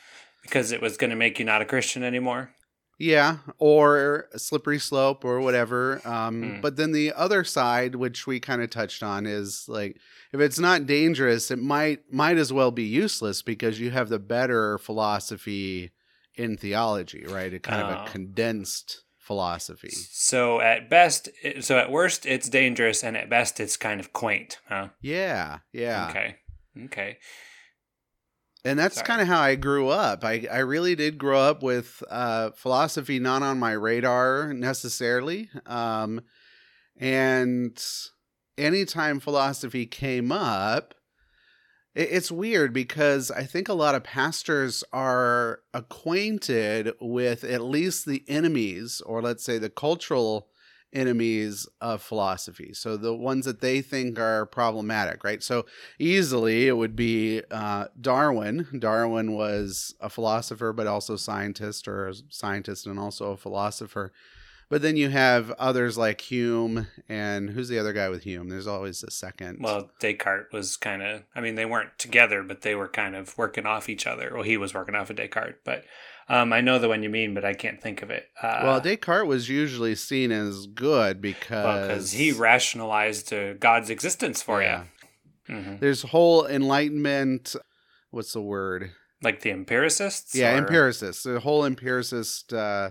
because 0.43 0.71
it 0.73 0.83
was 0.83 0.97
going 0.97 1.11
to 1.11 1.17
make 1.17 1.39
you 1.39 1.45
not 1.45 1.63
a 1.63 1.65
Christian 1.65 2.03
anymore? 2.03 2.51
Yeah, 2.99 3.39
or 3.59 4.29
a 4.33 4.39
slippery 4.39 4.79
slope 4.79 5.25
or 5.25 5.41
whatever. 5.41 6.01
Um, 6.07 6.43
Hmm. 6.43 6.61
But 6.61 6.77
then 6.77 6.93
the 6.93 7.13
other 7.13 7.43
side, 7.43 7.97
which 7.97 8.25
we 8.27 8.39
kind 8.39 8.63
of 8.63 8.71
touched 8.71 9.03
on, 9.03 9.27
is 9.27 9.65
like 9.67 9.99
if 10.33 10.41
it's 10.41 10.59
not 10.59 10.87
dangerous, 10.87 11.51
it 11.51 11.59
might 11.59 12.01
might 12.13 12.37
as 12.37 12.53
well 12.53 12.71
be 12.71 12.85
useless 12.85 13.41
because 13.43 13.81
you 13.81 13.91
have 13.91 14.11
the 14.11 14.19
better 14.21 14.79
philosophy 14.79 15.91
in 16.35 16.57
theology, 16.57 17.25
right? 17.27 17.55
A 17.55 17.59
kind 17.59 17.83
of 17.83 17.97
Oh. 17.97 18.05
a 18.05 18.11
condensed 18.11 19.04
philosophy. 19.25 19.91
So 19.91 20.61
at 20.61 20.91
best, 20.91 21.31
so 21.61 21.79
at 21.79 21.91
worst, 21.91 22.27
it's 22.27 22.49
dangerous, 22.49 23.03
and 23.03 23.17
at 23.17 23.31
best, 23.31 23.59
it's 23.59 23.77
kind 23.77 23.99
of 23.99 24.13
quaint, 24.13 24.59
huh? 24.69 24.89
Yeah, 25.01 25.61
yeah. 25.73 26.09
Okay. 26.11 26.37
Okay. 26.85 27.19
And 28.67 28.79
that's 28.79 29.03
kind 29.03 29.21
of 29.21 29.29
how 29.29 29.41
I 29.41 29.57
grew 29.57 29.89
up. 29.89 30.25
I, 30.25 30.47
I 30.51 30.59
really 30.61 30.95
did 30.95 31.19
grow 31.19 31.39
up 31.39 31.63
with 31.63 32.03
uh, 32.11 32.51
philosophy 32.53 33.19
not 33.19 33.43
on 33.43 33.59
my 33.59 33.73
radar 33.73 34.55
necessarily. 34.55 35.51
Um, 35.67 36.23
and 36.97 37.79
anytime 38.57 39.21
philosophy 39.21 39.85
came 39.85 40.33
up, 40.33 40.95
it's 41.95 42.33
weird 42.33 42.73
because 42.73 43.31
I 43.31 43.45
think 43.45 43.69
a 43.69 43.75
lot 43.75 43.95
of 43.95 44.03
pastors 44.03 44.83
are 44.93 45.61
acquainted 45.73 46.93
with 47.01 47.45
at 47.45 47.63
least 47.63 48.05
the 48.05 48.25
enemies, 48.27 49.01
or 49.07 49.23
let's 49.23 49.45
say 49.45 49.59
the 49.59 49.71
cultural 49.71 50.49
enemies 50.93 51.69
of 51.81 52.03
philosophy. 52.03 52.73
So 52.73 52.97
the 52.97 53.15
ones 53.15 53.45
that 53.47 53.61
they 53.61 53.81
think 53.83 54.19
are 54.19 54.47
problematic, 54.47 55.25
right? 55.25 55.43
So 55.43 55.67
easily 55.99 56.69
it 56.69 56.77
would 56.77 56.97
be 56.97 57.43
uh, 57.51 57.87
Darwin. 58.01 58.67
Darwin 58.79 59.33
was 59.33 59.95
a 60.01 60.09
philosopher, 60.09 60.73
but 60.73 60.87
also 60.87 61.17
scientist, 61.17 61.89
or 61.89 62.09
a 62.09 62.15
scientist 62.29 62.87
and 62.87 62.99
also 62.99 63.33
a 63.33 63.37
philosopher. 63.37 64.13
But 64.71 64.83
then 64.83 64.97
you 64.97 65.11
have 65.11 65.51
others 65.53 65.97
like 65.99 66.21
Hume, 66.23 66.87
and 67.09 67.51
who's 67.51 67.69
the 67.69 67.79
other 67.79 67.93
guy 67.93 68.09
with 68.09 68.23
Hume? 68.25 68.49
There's 68.49 68.67
always 68.67 69.03
a 69.03 69.11
second. 69.11 69.59
Well, 69.61 69.91
Descartes 70.01 70.53
was 70.53 70.77
kind 70.77 71.03
of, 71.03 71.23
I 71.35 71.41
mean, 71.41 71.55
they 71.55 71.67
weren't 71.67 71.99
together, 71.99 72.43
but 72.43 72.63
they 72.63 72.75
were 72.75 72.89
kind 72.89 73.15
of 73.15 73.37
working 73.39 73.67
off 73.67 73.89
each 73.89 74.07
other. 74.07 74.31
Well, 74.35 74.43
he 74.43 74.57
was 74.57 74.75
working 74.75 74.95
off 74.95 75.11
of 75.11 75.17
Descartes, 75.17 75.59
but 75.65 75.85
um, 76.29 76.53
I 76.53 76.63
know 76.63 76.79
the 76.79 76.89
one 76.89 77.03
you 77.03 77.11
mean, 77.11 77.35
but 77.35 77.45
I 77.45 77.53
can't 77.53 77.81
think 77.81 78.01
of 78.03 78.11
it. 78.11 78.27
Uh, 78.43 78.61
well, 78.65 78.81
Descartes 78.81 79.27
was 79.29 79.49
usually 79.51 79.95
seen 79.95 80.33
as 80.33 80.67
good 80.67 81.21
because 81.21 81.87
because 81.89 82.13
he 82.13 82.33
rationalized 82.33 83.33
uh, 83.33 83.53
God's 83.55 83.91
existence 83.91 84.43
for 84.43 84.63
Yeah. 84.63 84.85
you. 85.49 85.55
hmm 85.57 85.77
There's 85.77 86.03
whole 86.03 86.47
Enlightenment. 86.47 87.55
What's 88.11 88.33
the 88.33 88.41
word? 88.41 88.93
Like 89.23 89.41
the 89.43 89.51
empiricists? 89.51 90.35
Yeah, 90.35 90.55
or- 90.55 90.59
empiricist. 90.59 91.25
The 91.25 91.41
whole 91.41 91.65
empiricist 91.67 92.53
uh, 92.53 92.91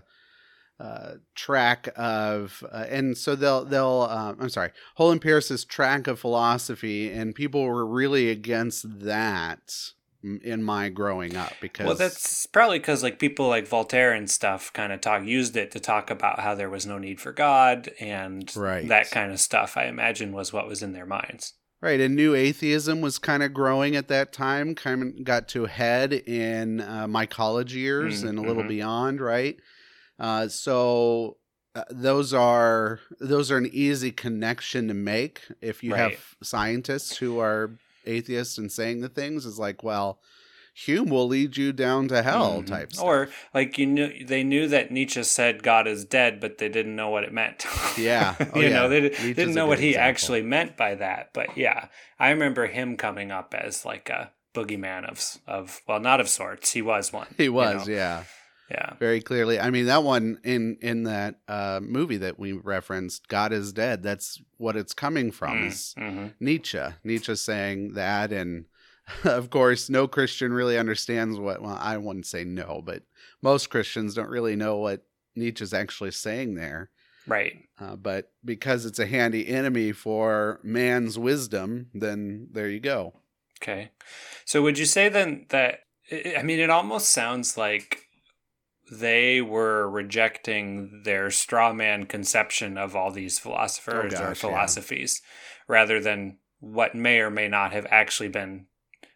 uh, 0.80 1.14
track 1.36 1.90
of, 1.96 2.64
uh, 2.72 2.86
and 2.90 3.18
so 3.18 3.36
they'll 3.36 3.66
they'll. 3.66 4.08
Um, 4.10 4.38
I'm 4.40 4.50
sorry, 4.50 4.72
whole 4.96 5.12
empiricist 5.12 5.70
track 5.70 6.08
of 6.08 6.20
philosophy, 6.20 7.12
and 7.12 7.36
people 7.36 7.64
were 7.64 7.86
really 7.86 8.30
against 8.30 9.00
that 9.02 9.74
in 10.24 10.64
my 10.64 10.88
growing 10.88 11.36
up 11.36 11.52
because 11.60 11.86
Well, 11.86 11.96
that's 11.96 12.46
probably 12.46 12.80
because 12.80 13.04
like 13.04 13.20
people 13.20 13.50
like 13.50 13.68
Voltaire 13.68 14.14
and 14.14 14.32
stuff 14.32 14.72
kind 14.72 14.94
of 14.94 15.02
talk 15.02 15.24
used 15.26 15.58
it 15.58 15.72
to 15.72 15.82
talk 15.82 16.10
about 16.10 16.40
how 16.40 16.56
there 16.56 16.70
was 16.70 16.86
no 16.86 16.98
need 16.98 17.20
for 17.20 17.34
God 17.34 17.92
and 18.00 18.50
Right. 18.56 18.88
that 18.88 19.12
kind 19.12 19.34
of 19.34 19.42
stuff. 19.42 19.76
I 19.76 19.86
imagine 19.88 20.32
was 20.32 20.54
what 20.54 20.66
was 20.66 20.82
in 20.82 20.94
their 20.94 21.06
minds. 21.06 21.56
Right, 21.82 22.00
and 22.00 22.16
new 22.16 22.34
atheism 22.34 23.02
was 23.02 23.20
kind 23.20 23.44
of 23.44 23.54
growing 23.54 23.98
at 23.98 24.08
that 24.08 24.32
time. 24.32 24.74
Kind 24.76 25.02
of 25.04 25.24
got 25.26 25.50
to 25.50 25.66
a 25.66 25.68
head 25.68 26.14
in 26.14 26.80
uh, 26.80 27.06
my 27.10 27.26
college 27.26 27.76
years 27.76 28.24
Mm, 28.24 28.30
and 28.30 28.40
a 28.40 28.44
little 28.44 28.64
mhm. 28.64 28.70
beyond. 28.70 29.20
Right, 29.20 29.58
uh, 30.20 30.48
so 30.48 31.38
uh, 31.76 31.84
those 31.90 32.34
are 32.34 33.00
those 33.20 33.52
are 33.52 33.58
an 33.58 33.70
easy 33.72 34.12
connection 34.12 34.88
to 34.88 34.94
make 34.94 35.42
if 35.62 35.84
you 35.84 35.94
Right. 35.94 36.12
have 36.12 36.36
scientists 36.44 37.18
who 37.18 37.40
are 37.40 37.72
atheists 38.06 38.58
and 38.58 38.72
saying 38.72 39.02
the 39.02 39.10
things. 39.10 39.46
Is 39.46 39.58
like, 39.58 39.84
well, 39.84 40.20
Hume 40.76 41.10
will 41.10 41.28
lead 41.28 41.56
you 41.58 41.72
down 41.74 42.08
to 42.10 42.22
hell 42.24 42.62
Mhm. 42.62 42.68
type 42.68 42.94
stuff. 42.94 43.06
Or 43.06 43.30
like 43.54 43.78
you 43.78 43.86
knew 43.88 44.24
they 44.26 44.44
knew 44.44 44.68
that 44.68 44.92
Nietzsche 44.92 45.24
said 45.24 45.64
God 45.64 45.88
is 45.88 46.06
dead, 46.06 46.40
but 46.40 46.58
they 46.60 46.70
didn't 46.70 46.96
know 46.96 47.10
what 47.10 47.24
it 47.24 47.34
meant. 47.34 47.66
Yeah. 47.98 48.36
Oh, 48.54 48.60
you 48.60 48.68
yeah. 48.70 48.74
know, 48.74 48.90
they 48.90 49.02
Nietzsche's 49.02 49.36
didn't 49.36 49.54
know 49.56 49.68
what 49.68 49.80
he 49.80 49.90
example. 49.90 50.10
actually 50.10 50.42
meant 50.42 50.76
by 50.78 50.96
that. 50.96 51.30
But 51.34 51.56
yeah, 51.58 51.88
I 52.20 52.30
remember 52.32 52.66
him 52.68 52.98
coming 52.98 53.32
up 53.32 53.54
as 53.54 53.86
like 53.86 54.10
a 54.10 54.32
boogeyman 54.56 55.06
of 55.10 55.38
of 55.48 55.82
well, 55.88 56.00
not 56.00 56.20
of 56.20 56.28
sorts. 56.30 56.72
He 56.72 56.82
was 56.82 57.12
one. 57.14 57.28
he 57.38 57.46
you 57.46 57.54
was, 57.54 57.88
know? 57.88 57.94
yeah. 57.94 58.24
Yeah. 58.74 58.96
very 59.00 59.22
clearly. 59.22 59.60
I 59.60 59.70
mean, 59.70 59.86
that 59.86 60.04
one 60.04 60.40
in 60.44 60.78
in 60.82 61.04
that 61.04 61.36
uh, 61.48 61.80
movie 61.82 62.18
that 62.18 62.40
we 62.40 62.54
referenced, 62.54 63.28
"God 63.28 63.54
is 63.54 63.72
Dead." 63.74 64.02
That's 64.04 64.42
what 64.58 64.76
it's 64.76 64.94
coming 64.94 65.32
from. 65.32 65.64
Is 65.64 65.94
hmm 65.98 66.28
Nietzsche? 66.40 66.82
Nietzsche 67.04 67.36
saying 67.36 67.94
that, 67.94 68.32
and 68.32 68.66
of 69.24 69.50
course, 69.50 69.90
no 69.90 70.08
Christian 70.08 70.54
really 70.54 70.78
understands 70.78 71.38
what. 71.38 71.62
Well, 71.62 71.78
I 71.80 71.98
wouldn't 71.98 72.26
say 72.26 72.44
no, 72.44 72.82
but 72.84 73.04
most 73.42 73.70
Christians 73.70 74.16
don't 74.16 74.30
really 74.30 74.56
know 74.56 74.78
what 74.78 75.06
Nietzsche's 75.36 75.74
actually 75.74 76.12
saying 76.12 76.56
there. 76.56 76.90
Right. 77.28 77.54
Uh, 77.80 77.96
but 77.96 78.32
because 78.44 78.86
it's 78.86 79.00
a 79.00 79.06
handy 79.06 79.48
enemy 79.48 79.92
for 79.94 80.60
man's 80.64 81.18
wisdom, 81.18 81.88
then 81.94 82.48
there 82.52 82.70
you 82.70 82.80
go. 82.80 83.14
Okay. 83.62 83.92
So 84.46 84.62
would 84.62 84.78
you 84.78 84.86
say 84.86 85.08
then 85.10 85.46
that 85.50 85.82
I 86.12 86.44
mean 86.44 86.60
it 86.60 86.70
almost 86.70 87.10
sounds 87.10 87.58
like 87.58 88.10
they 89.00 89.42
were 89.42 89.90
rejecting 89.90 91.02
their 91.04 91.32
straw 91.32 91.74
man 91.74 92.06
conception 92.06 92.78
of 92.78 92.96
all 92.96 93.12
these 93.12 93.40
philosophers 93.40 94.14
Oh, 94.14 94.18
or 94.18 94.28
gosh, 94.28 94.44
yeah. 94.44 94.50
philosophies 94.50 95.22
rather 95.68 96.00
than 96.00 96.38
what 96.60 96.96
may 96.96 97.20
or 97.20 97.30
may 97.30 97.48
not 97.48 97.74
have 97.74 97.86
actually 97.90 98.30
been 98.30 98.68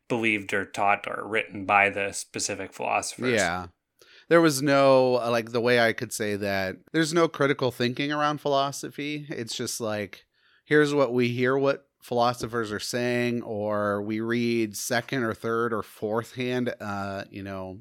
believed 0.09 0.53
or 0.53 0.65
taught 0.65 1.05
or 1.07 1.27
written 1.27 1.65
by 1.65 1.89
the 1.89 2.11
specific 2.11 2.73
philosophers. 2.73 3.33
Yeah. 3.33 3.67
There 4.29 4.41
was 4.41 4.61
no, 4.61 5.15
uh, 5.21 5.29
like, 5.31 5.51
the 5.51 5.61
way 5.61 5.79
I 5.79 5.93
could 5.93 6.11
say 6.11 6.35
that 6.35 6.75
there's 6.91 7.13
no 7.13 7.27
critical 7.29 7.71
thinking 7.71 8.11
around 8.11 8.41
philosophy. 8.41 9.25
It's 9.29 9.55
just 9.55 9.79
like, 9.79 10.25
here's 10.65 10.93
what 10.93 11.13
we 11.13 11.29
hear 11.29 11.57
what 11.57 11.85
philosophers 12.01 12.71
are 12.71 12.79
saying, 12.79 13.41
or 13.43 14.01
we 14.01 14.19
read 14.19 14.75
second 14.75 15.23
or 15.23 15.33
third 15.33 15.73
or 15.73 15.81
fourth 15.83 16.35
hand, 16.35 16.73
uh, 16.81 17.23
you 17.29 17.43
know, 17.43 17.79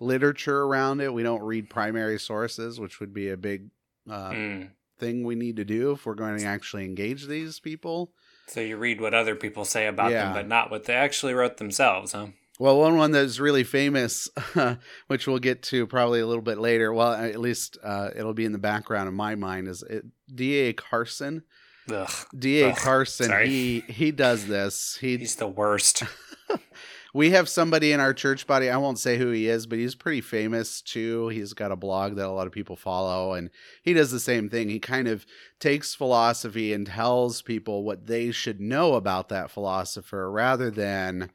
literature 0.00 0.62
around 0.62 1.00
it. 1.00 1.12
We 1.12 1.22
don't 1.22 1.42
read 1.42 1.70
primary 1.70 2.18
sources, 2.18 2.78
which 2.80 3.00
would 3.00 3.12
be 3.14 3.30
a 3.30 3.36
big 3.36 3.70
uh, 4.10 4.30
Mm. 4.30 4.70
thing 4.98 5.24
we 5.24 5.34
need 5.34 5.56
to 5.56 5.64
do 5.64 5.92
if 5.92 6.06
we're 6.06 6.14
going 6.14 6.38
to 6.38 6.44
actually 6.44 6.84
engage 6.84 7.26
these 7.26 7.60
people. 7.60 8.12
So 8.46 8.60
you 8.60 8.76
read 8.78 9.00
what 9.00 9.12
other 9.14 9.34
people 9.34 9.64
say 9.66 9.86
about 9.86 10.10
Yeah. 10.12 10.24
them, 10.24 10.32
but 10.34 10.48
not 10.48 10.70
what 10.70 10.84
they 10.84 10.94
actually 10.94 11.34
wrote 11.34 11.58
themselves, 11.58 12.12
huh? 12.12 12.28
Well, 12.58 12.78
one 12.78 12.96
one 12.96 13.12
that's 13.12 13.38
really 13.38 13.62
famous, 13.64 14.28
which 15.06 15.26
we'll 15.28 15.38
get 15.38 15.62
to 15.64 15.86
probably 15.86 16.18
a 16.20 16.26
little 16.26 16.42
bit 16.42 16.58
later. 16.58 16.92
Well, 16.92 17.12
at 17.12 17.38
least 17.38 17.78
uh, 17.84 18.10
it'll 18.16 18.34
be 18.34 18.44
in 18.46 18.52
the 18.52 18.58
background 18.58 19.06
of 19.08 19.14
my 19.14 19.34
mind. 19.36 19.68
Is 19.68 19.84
D.A. 20.34 20.72
Carson? 20.72 21.44
D.A. 22.36 22.72
Carson. 22.74 23.26
sorry. 23.26 23.48
He 23.48 23.80
he 23.88 24.10
does 24.10 24.46
this. 24.46 24.98
He 25.00 25.18
he's 25.18 25.36
the 25.36 25.46
worst. 25.48 26.02
we 27.14 27.30
have 27.30 27.48
somebody 27.48 27.92
in 27.92 28.00
our 28.00 28.12
church 28.12 28.46
body. 28.46 28.68
I 28.68 28.76
won't 28.76 28.98
say 28.98 29.16
who 29.16 29.30
he 29.30 29.48
is, 29.48 29.66
but 29.66 29.78
he's 29.78 29.94
pretty 29.94 30.20
famous 30.20 30.82
too. 30.82 31.28
He's 31.28 31.54
got 31.54 31.72
a 31.72 31.76
blog 31.76 32.16
that 32.16 32.26
a 32.26 32.30
lot 32.30 32.46
of 32.46 32.52
people 32.52 32.76
follow, 32.76 33.32
and 33.32 33.50
he 33.82 33.94
does 33.94 34.10
the 34.10 34.20
same 34.20 34.48
thing. 34.48 34.68
He 34.68 34.78
kind 34.78 35.08
of 35.08 35.26
takes 35.58 35.94
philosophy 35.94 36.72
and 36.72 36.86
tells 36.86 37.42
people 37.42 37.82
what 37.82 38.06
they 38.06 38.30
should 38.30 38.60
know 38.60 38.94
about 38.94 39.28
that 39.30 39.50
philosopher, 39.50 40.30
rather 40.30 40.70
than 40.70 41.30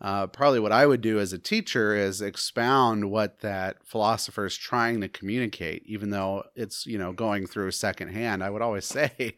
uh, 0.00 0.26
probably 0.26 0.60
what 0.60 0.72
I 0.72 0.86
would 0.86 1.00
do 1.00 1.18
as 1.18 1.32
a 1.32 1.38
teacher 1.38 1.94
is 1.94 2.20
expound 2.20 3.10
what 3.10 3.40
that 3.40 3.76
philosopher 3.86 4.44
is 4.44 4.56
trying 4.56 5.00
to 5.00 5.08
communicate, 5.08 5.84
even 5.86 6.10
though 6.10 6.44
it's 6.54 6.86
you 6.86 6.98
know 6.98 7.12
going 7.12 7.46
through 7.46 7.70
secondhand. 7.70 8.42
I 8.42 8.50
would 8.50 8.62
always 8.62 8.84
say, 8.86 9.36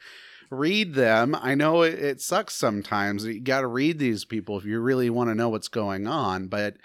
read 0.51 0.95
them. 0.95 1.35
I 1.41 1.55
know 1.55 1.83
it, 1.83 1.95
it 1.95 2.21
sucks 2.21 2.55
sometimes. 2.55 3.25
You 3.25 3.41
got 3.41 3.61
to 3.63 3.67
read 3.67 3.99
these 3.99 4.25
people 4.25 4.59
if 4.59 4.65
you 4.65 4.81
really 4.81 5.11
want 5.11 5.31
to 5.31 5.35
know 5.35 5.49
what's 5.49 5.69
going 5.69 6.07
on, 6.07 6.49
but 6.49 6.77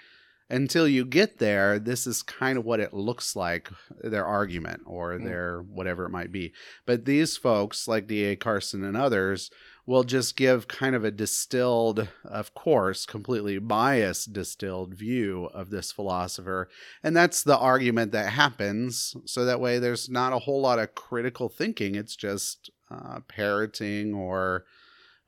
until 0.50 0.86
you 0.86 1.06
get 1.06 1.38
there, 1.38 1.78
this 1.78 2.06
is 2.06 2.22
kind 2.22 2.58
of 2.58 2.64
what 2.66 2.80
it 2.80 2.92
looks 2.92 3.34
like 3.34 3.70
their 4.02 4.26
argument 4.26 4.82
or 4.84 5.12
Mm. 5.12 5.24
their 5.24 5.62
whatever 5.62 6.04
it 6.04 6.10
might 6.10 6.30
be. 6.30 6.52
But 6.84 7.04
these 7.06 7.36
folks, 7.38 7.88
like 7.88 8.06
D.A. 8.06 8.36
Carson 8.36 8.84
and 8.84 8.96
others, 8.96 9.50
will 9.86 10.04
just 10.04 10.36
give 10.36 10.68
kind 10.68 10.94
of 10.94 11.04
a 11.04 11.10
distilled, 11.10 12.06
of 12.24 12.54
course, 12.54 13.04
completely 13.06 13.58
biased 13.58 14.32
distilled 14.32 14.94
view 14.94 15.46
of 15.54 15.70
this 15.70 15.90
philosopher. 15.90 16.68
And 17.02 17.16
that's 17.16 17.42
the 17.42 17.58
argument 17.58 18.12
that 18.12 18.32
happens. 18.32 19.16
So 19.24 19.44
that 19.44 19.60
way 19.60 19.78
there's 19.78 20.08
not 20.08 20.32
a 20.32 20.40
whole 20.40 20.60
lot 20.60 20.78
of 20.78 20.94
critical 20.94 21.48
thinking. 21.48 21.94
It's 21.96 22.14
just 22.14 22.70
uh, 22.92 23.20
parroting 23.28 24.14
or 24.14 24.64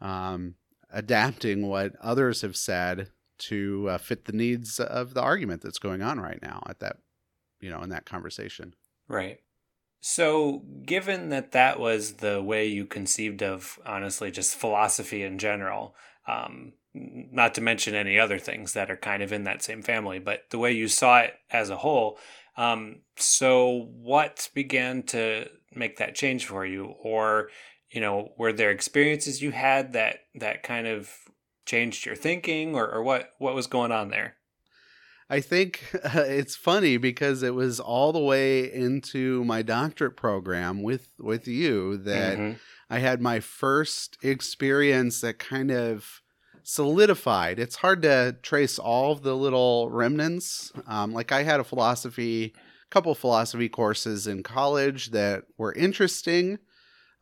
um, 0.00 0.54
adapting 0.92 1.66
what 1.66 1.92
others 2.00 2.42
have 2.42 2.56
said 2.56 3.08
to 3.36 3.88
uh, 3.90 3.98
fit 3.98 4.26
the 4.26 4.32
needs 4.32 4.78
of 4.78 5.14
the 5.14 5.22
argument 5.22 5.62
that's 5.62 5.78
going 5.78 6.02
on 6.02 6.20
right 6.20 6.40
now 6.42 6.62
at 6.68 6.80
that, 6.80 6.98
you 7.60 7.70
know, 7.70 7.82
in 7.82 7.88
that 7.90 8.06
conversation. 8.06 8.74
Right. 9.08 9.38
So, 10.00 10.62
given 10.84 11.30
that 11.30 11.52
that 11.52 11.80
was 11.80 12.14
the 12.14 12.42
way 12.42 12.66
you 12.66 12.84
conceived 12.84 13.42
of, 13.42 13.78
honestly, 13.86 14.30
just 14.30 14.54
philosophy 14.54 15.22
in 15.22 15.38
general, 15.38 15.96
um, 16.28 16.74
not 16.92 17.54
to 17.54 17.62
mention 17.62 17.94
any 17.94 18.18
other 18.18 18.38
things 18.38 18.74
that 18.74 18.90
are 18.90 18.96
kind 18.96 19.22
of 19.22 19.32
in 19.32 19.44
that 19.44 19.62
same 19.62 19.80
family, 19.80 20.18
but 20.18 20.42
the 20.50 20.58
way 20.58 20.72
you 20.72 20.88
saw 20.88 21.20
it 21.20 21.34
as 21.50 21.70
a 21.70 21.78
whole, 21.78 22.18
um, 22.56 23.00
so 23.16 23.88
what 23.96 24.50
began 24.54 25.02
to 25.04 25.48
make 25.76 25.96
that 25.98 26.14
change 26.14 26.46
for 26.46 26.64
you? 26.66 26.94
Or, 27.02 27.48
you 27.90 28.00
know, 28.00 28.32
were 28.38 28.52
there 28.52 28.70
experiences 28.70 29.42
you 29.42 29.50
had 29.52 29.92
that 29.92 30.20
that 30.34 30.62
kind 30.62 30.86
of 30.86 31.10
changed 31.66 32.04
your 32.06 32.16
thinking, 32.16 32.74
or, 32.74 32.88
or 32.90 33.02
what 33.02 33.30
what 33.38 33.54
was 33.54 33.66
going 33.66 33.92
on 33.92 34.08
there? 34.08 34.36
I 35.30 35.40
think 35.40 35.82
it's 36.04 36.56
funny 36.56 36.96
because 36.96 37.42
it 37.42 37.54
was 37.54 37.80
all 37.80 38.12
the 38.12 38.18
way 38.20 38.70
into 38.70 39.44
my 39.44 39.62
doctorate 39.62 40.16
program 40.16 40.82
with 40.82 41.08
with 41.18 41.48
you 41.48 41.96
that 41.98 42.38
Mhm. 42.38 42.58
I 42.90 42.98
had 42.98 43.20
my 43.22 43.40
first 43.40 44.18
experience 44.22 45.22
that 45.22 45.38
kind 45.38 45.70
of 45.70 46.20
solidified. 46.62 47.58
It's 47.58 47.76
hard 47.76 48.02
to 48.02 48.36
trace 48.42 48.78
all 48.78 49.12
of 49.12 49.22
the 49.22 49.34
little 49.36 49.88
remnants. 49.90 50.72
Um, 50.86 51.12
like 51.12 51.32
I 51.32 51.42
had 51.42 51.60
a 51.60 51.64
philosophy, 51.64 52.54
couple 52.94 53.14
philosophy 53.16 53.68
courses 53.68 54.26
in 54.28 54.42
college 54.44 55.10
that 55.10 55.42
were 55.58 55.72
interesting. 55.72 56.58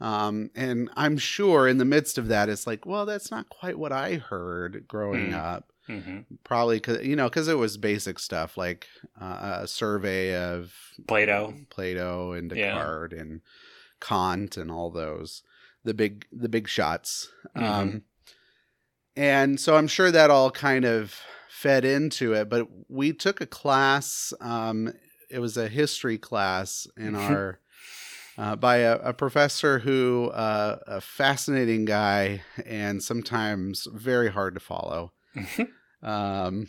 Um, 0.01 0.51
and 0.55 0.91
I'm 0.97 1.17
sure 1.17 1.67
in 1.67 1.79
the 1.79 1.85
midst 1.87 2.19
of 2.19 2.29
that, 2.29 2.49
it's 2.51 2.67
like, 2.67 2.85
well, 2.85 3.07
that's 3.07 3.31
not 3.31 3.49
quite 3.49 3.79
what 3.79 3.91
I 3.93 4.17
heard 4.17 4.85
growing 4.87 5.29
Hmm. 5.31 5.35
up 5.35 5.73
Mhm. 5.89 6.27
probably 6.45 6.79
cause 6.79 7.03
you 7.03 7.17
know 7.17 7.29
because 7.29 7.49
it 7.49 7.59
was 7.59 7.77
basic 7.77 8.19
stuff 8.19 8.57
like 8.57 8.87
uh, 9.21 9.59
a 9.63 9.67
survey 9.69 10.35
of 10.37 10.73
Plato. 11.09 11.55
plato 11.71 12.33
and 12.33 12.51
Yeah. 12.53 12.73
descartes 12.73 13.13
and 13.21 13.41
kant 14.01 14.57
and 14.57 14.71
all 14.71 14.91
those 14.91 15.43
the 15.85 15.93
big 15.93 16.25
the 16.31 16.49
big 16.49 16.69
shots 16.69 17.29
um 17.57 18.03
and 19.17 19.59
so 19.61 19.77
i'm 19.77 19.89
sure 19.89 20.11
that 20.13 20.31
all 20.31 20.51
kind 20.53 20.85
of 20.85 21.21
fed 21.51 21.85
into 21.85 22.33
it 22.33 22.49
but 22.49 22.69
we 22.89 23.13
took 23.13 23.41
a 23.41 23.47
class 23.47 24.33
um 24.41 24.93
it 25.33 25.39
was 25.41 25.57
a 25.57 25.69
history 25.69 26.19
class 26.19 26.87
in 26.97 27.15
our 27.15 27.59
uh, 28.39 28.57
by 28.57 28.79
a, 28.79 28.97
a 28.99 29.13
professor 29.13 29.79
who 29.81 30.31
uh, 30.31 30.79
a 30.87 31.01
fascinating 31.01 31.85
guy 31.85 32.43
and 32.67 33.03
sometimes 33.03 33.87
very 33.93 34.31
hard 34.31 34.55
to 34.55 34.61
follow 34.61 35.13
um, 36.03 36.69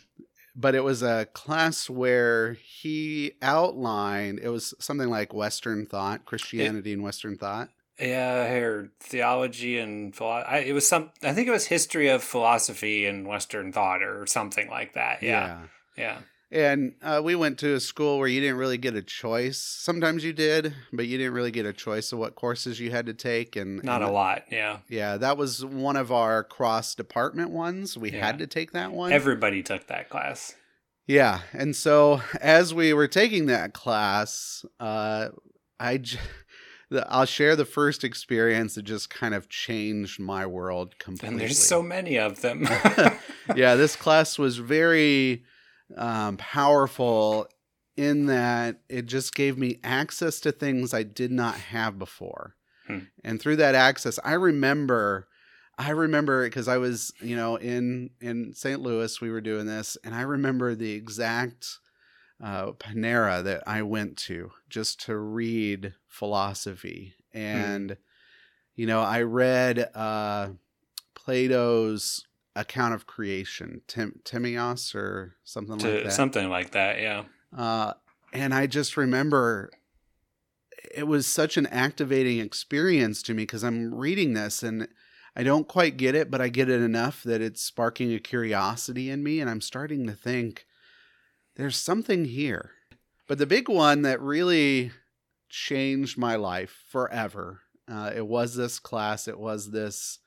but 0.56 0.74
it 0.74 0.84
was 0.84 1.02
a 1.02 1.26
class 1.32 1.90
where 1.90 2.54
he 2.54 3.32
outlined 3.42 4.38
it 4.40 4.48
was 4.48 4.74
something 4.78 5.08
like 5.10 5.32
western 5.34 5.86
thought 5.86 6.24
christianity 6.24 6.92
and 6.92 7.02
western 7.02 7.36
thought 7.36 7.68
Yeah, 7.98 8.48
heard 8.48 8.90
theology 8.98 9.78
and 9.78 10.14
philo- 10.16 10.44
I, 10.46 10.58
it 10.58 10.72
was 10.72 10.88
some. 10.88 11.12
I 11.22 11.32
think 11.32 11.46
it 11.46 11.52
was 11.52 11.66
history 11.66 12.08
of 12.08 12.24
philosophy 12.24 13.06
and 13.06 13.24
Western 13.24 13.72
thought 13.72 14.02
or 14.02 14.26
something 14.26 14.68
like 14.68 14.94
that. 14.94 15.22
Yeah, 15.22 15.66
yeah. 15.96 16.18
And 16.54 16.94
uh, 17.02 17.20
we 17.22 17.34
went 17.34 17.58
to 17.58 17.74
a 17.74 17.80
school 17.80 18.18
where 18.18 18.28
you 18.28 18.40
didn't 18.40 18.56
really 18.56 18.78
get 18.78 18.94
a 18.94 19.02
choice 19.02 19.58
sometimes 19.58 20.22
you 20.24 20.32
did 20.32 20.72
but 20.92 21.06
you 21.06 21.18
didn't 21.18 21.34
really 21.34 21.50
get 21.50 21.66
a 21.66 21.72
choice 21.72 22.12
of 22.12 22.18
what 22.18 22.34
courses 22.36 22.78
you 22.80 22.90
had 22.90 23.06
to 23.06 23.12
take 23.14 23.56
and 23.56 23.82
Not 23.82 24.00
and 24.02 24.10
a 24.10 24.12
lot. 24.12 24.44
Yeah, 24.50 24.78
yeah 24.88 25.16
that 25.18 25.36
was 25.36 25.64
one 25.64 25.96
of 25.96 26.12
our 26.12 26.44
cross 26.44 26.94
department 26.94 27.50
ones 27.50 27.98
we 27.98 28.10
Yeah. 28.12 28.24
had 28.24 28.38
to 28.38 28.46
take 28.46 28.72
that 28.72 28.92
one 28.92 29.12
everybody 29.12 29.62
took 29.62 29.88
that 29.88 30.08
class. 30.08 30.54
Yeah, 31.06 31.40
and 31.52 31.76
so 31.76 32.22
as 32.40 32.72
we 32.72 32.94
were 32.94 33.08
taking 33.08 33.44
that 33.46 33.74
class, 33.74 34.64
uh, 34.80 35.28
I 35.78 35.98
j- 35.98 36.18
the, 36.88 37.06
I'll 37.12 37.26
share 37.26 37.56
the 37.56 37.66
first 37.66 38.04
experience 38.04 38.74
that 38.76 38.84
just 38.84 39.10
kind 39.10 39.34
of 39.34 39.50
changed 39.50 40.18
my 40.18 40.46
world 40.46 40.98
completely. 40.98 41.28
And 41.28 41.40
there's 41.40 41.58
so 41.58 41.82
many 41.82 42.16
of 42.18 42.40
them. 42.40 42.66
yeah, 43.54 43.74
this 43.74 43.96
class 43.96 44.38
was 44.38 44.56
very 44.56 45.44
um, 45.96 46.36
powerful 46.36 47.48
in 47.96 48.26
that 48.26 48.80
it 48.88 49.06
just 49.06 49.34
gave 49.34 49.56
me 49.56 49.80
access 49.84 50.40
to 50.40 50.52
things 50.52 50.92
I 50.92 51.02
did 51.02 51.30
not 51.30 51.54
have 51.54 51.98
before. 51.98 52.56
Hmm. 52.86 53.00
And 53.22 53.40
through 53.40 53.56
that 53.56 53.74
access, 53.74 54.18
I 54.24 54.32
remember 54.32 55.28
I 55.76 55.90
remember 55.90 56.44
it 56.44 56.50
because 56.50 56.68
I 56.68 56.76
was, 56.76 57.12
you 57.20 57.34
know, 57.36 57.56
in 57.56 58.10
in 58.20 58.54
St. 58.54 58.80
Louis 58.80 59.20
we 59.20 59.30
were 59.30 59.40
doing 59.40 59.66
this 59.66 59.96
and 60.04 60.14
I 60.14 60.22
remember 60.22 60.74
the 60.74 60.92
exact 60.92 61.78
uh, 62.42 62.72
Panera 62.72 63.42
that 63.44 63.62
I 63.66 63.82
went 63.82 64.16
to 64.18 64.50
just 64.68 65.00
to 65.06 65.16
read 65.16 65.94
philosophy. 66.08 67.14
And, 67.32 67.96
you 68.74 68.86
know, 68.86 69.00
I 69.00 69.22
read 69.22 69.90
uh, 69.94 70.48
Plato's 71.14 72.26
account 72.56 72.94
of 72.94 73.06
creation, 73.06 73.82
Tim- 73.86 74.20
Timaeus 74.24 74.94
or 74.94 75.34
something 75.44 75.78
like 75.78 76.04
that. 76.04 76.12
something 76.12 76.48
like 76.48 76.70
that. 76.72 77.00
Yeah. 77.00 77.24
Uh, 77.56 77.94
and 78.32 78.54
I 78.54 78.66
just 78.66 78.96
remember 78.96 79.70
it 80.94 81.06
was 81.06 81.26
such 81.26 81.56
an 81.56 81.66
activating 81.66 82.38
experience 82.38 83.22
to 83.22 83.34
me 83.34 83.42
because 83.42 83.64
I'm 83.64 83.94
reading 83.94 84.34
this 84.34 84.62
and 84.62 84.88
I 85.36 85.42
don't 85.42 85.66
quite 85.66 85.96
get 85.96 86.14
it, 86.14 86.30
but 86.30 86.40
I 86.40 86.48
get 86.48 86.68
it 86.68 86.80
enough 86.80 87.22
that 87.24 87.40
it's 87.40 87.62
sparking 87.62 88.12
a 88.12 88.18
curiosity 88.20 89.10
in 89.10 89.22
me. 89.22 89.40
And 89.40 89.50
I'm 89.50 89.60
starting 89.60 90.06
to 90.06 90.12
think 90.12 90.66
there's 91.56 91.76
something 91.76 92.26
here. 92.26 92.72
But 93.26 93.38
the 93.38 93.46
big 93.46 93.68
one 93.68 94.02
that 94.02 94.20
really 94.20 94.92
changed 95.48 96.18
my 96.18 96.36
life 96.36 96.84
forever, 96.88 97.62
uh, 97.90 98.12
it 98.14 98.26
was 98.26 98.54
this 98.54 98.78
class, 98.78 99.26
it 99.26 99.38
was 99.38 99.70
this. 99.70 100.18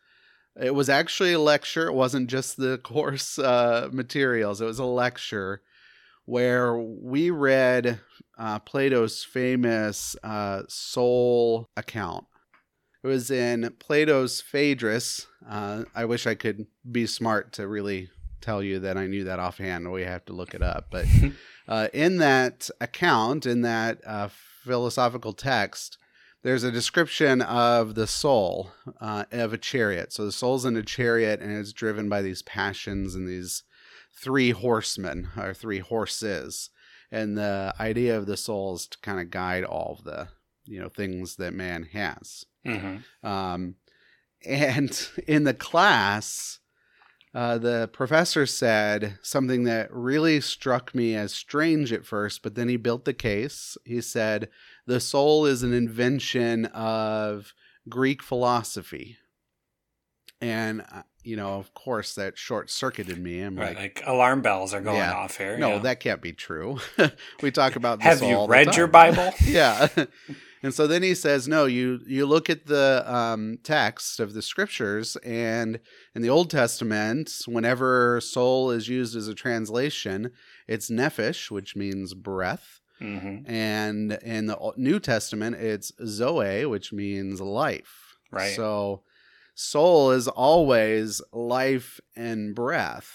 It 0.59 0.73
was 0.73 0.89
actually 0.89 1.33
a 1.33 1.39
lecture. 1.39 1.87
It 1.87 1.93
wasn't 1.93 2.29
just 2.29 2.57
the 2.57 2.77
course 2.83 3.37
uh, 3.37 3.89
materials. 3.91 4.61
It 4.61 4.65
was 4.65 4.79
a 4.79 4.85
lecture 4.85 5.61
where 6.25 6.77
we 6.77 7.29
read 7.29 7.99
uh, 8.37 8.59
Plato's 8.59 9.23
famous 9.23 10.15
uh, 10.23 10.63
soul 10.67 11.67
account. 11.77 12.25
It 13.03 13.07
was 13.07 13.31
in 13.31 13.73
Plato's 13.79 14.41
Phaedrus. 14.41 15.27
Uh, 15.47 15.85
I 15.95 16.05
wish 16.05 16.27
I 16.27 16.35
could 16.35 16.67
be 16.89 17.07
smart 17.07 17.53
to 17.53 17.67
really 17.67 18.09
tell 18.41 18.61
you 18.61 18.79
that 18.79 18.97
I 18.97 19.07
knew 19.07 19.23
that 19.25 19.39
offhand. 19.39 19.91
We 19.91 20.03
have 20.03 20.25
to 20.25 20.33
look 20.33 20.53
it 20.53 20.61
up. 20.61 20.87
But 20.91 21.05
uh, 21.67 21.87
in 21.93 22.17
that 22.17 22.69
account, 22.81 23.45
in 23.45 23.61
that 23.61 23.99
uh, 24.05 24.29
philosophical 24.63 25.33
text, 25.33 25.97
there's 26.43 26.63
a 26.63 26.71
description 26.71 27.41
of 27.41 27.95
the 27.95 28.07
soul 28.07 28.71
uh, 29.01 29.25
of 29.31 29.53
a 29.53 29.57
chariot. 29.57 30.13
So 30.13 30.25
the 30.25 30.31
soul's 30.31 30.65
in 30.65 30.77
a 30.77 30.83
chariot 30.83 31.41
and 31.41 31.51
it's 31.51 31.73
driven 31.73 32.09
by 32.09 32.21
these 32.21 32.41
passions 32.41 33.15
and 33.15 33.27
these 33.27 33.63
three 34.13 34.51
horsemen 34.51 35.29
or 35.37 35.53
three 35.53 35.79
horses. 35.79 36.69
And 37.11 37.37
the 37.37 37.73
idea 37.79 38.17
of 38.17 38.25
the 38.25 38.37
soul 38.37 38.75
is 38.75 38.87
to 38.87 38.97
kind 38.99 39.19
of 39.19 39.29
guide 39.29 39.63
all 39.63 39.97
of 39.97 40.03
the 40.03 40.29
you 40.65 40.79
know 40.79 40.89
things 40.89 41.37
that 41.37 41.53
man 41.53 41.83
has. 41.83 42.45
hmm 42.65 42.97
Um, 43.23 43.75
and 44.45 45.09
in 45.27 45.43
the 45.45 45.53
class, 45.53 46.59
uh, 47.33 47.57
the 47.57 47.89
professor 47.93 48.45
said 48.45 49.17
something 49.21 49.63
that 49.63 49.93
really 49.93 50.41
struck 50.41 50.93
me 50.95 51.15
as 51.15 51.33
strange 51.33 51.93
at 51.93 52.05
first, 52.05 52.41
but 52.41 52.55
then 52.55 52.67
he 52.67 52.77
built 52.77 53.05
the 53.05 53.13
case. 53.13 53.77
He 53.85 54.01
said, 54.01 54.49
The 54.87 54.99
soul 54.99 55.45
is 55.45 55.61
an 55.63 55.73
invention 55.73 56.65
of 56.67 57.53
Greek 57.87 58.23
philosophy. 58.23 59.17
And 60.41 60.81
uh, 60.81 61.03
you 61.23 61.35
know, 61.35 61.55
of 61.55 61.73
course, 61.73 62.15
that 62.15 62.37
short 62.37 62.69
circuited 62.69 63.17
me. 63.21 63.41
I'm 63.41 63.57
Right, 63.57 63.75
like, 63.75 63.99
like 63.99 64.03
alarm 64.07 64.41
bells 64.41 64.73
are 64.73 64.79
going 64.81 64.97
Yeah. 64.97 65.13
off 65.13 65.37
here. 65.37 65.57
no, 65.57 65.73
yeah. 65.73 65.79
that 65.79 65.99
can't 65.99 66.21
be 66.21 66.31
true. 66.31 66.77
we 67.41 67.51
talk 67.51 67.75
about 67.75 67.99
this 67.99 68.19
Have 68.21 68.29
you 68.29 68.45
read 68.45 68.75
your. 68.77 68.87
Bible? 68.87 69.33
yeah. 69.45 69.87
And 70.63 70.73
so 70.73 70.87
then 70.87 71.03
he 71.03 71.13
says, 71.13 71.47
no, 71.47 71.65
you 71.65 71.99
you 72.07 72.25
look 72.25 72.49
at 72.49 72.65
the 72.65 73.03
um, 73.05 73.59
text 73.63 74.19
of 74.19 74.33
the 74.33 74.41
scriptures, 74.41 75.15
and 75.17 75.79
in 76.15 76.23
the 76.23 76.31
Old 76.31 76.49
Testament, 76.49 77.31
whenever 77.45 78.19
soul 78.21 78.71
is 78.71 78.89
used 78.89 79.15
as 79.15 79.27
a 79.27 79.35
translation, 79.35 80.31
it's 80.67 80.89
nephesh, 80.89 81.51
which 81.51 81.75
means 81.75 82.15
breath, 82.15 82.81
hmm 82.99 83.37
and 83.45 84.13
in 84.23 84.47
the 84.47 84.73
New 84.75 84.99
Testament, 84.99 85.55
it's 85.55 85.91
zoe, 86.05 86.65
which 86.65 86.91
means 86.91 87.39
life. 87.39 88.17
Right. 88.29 88.53
So 88.55 89.03
soul 89.55 90.11
is 90.11 90.27
always 90.27 91.21
life 91.31 91.99
and 92.15 92.53
breath. 92.53 93.09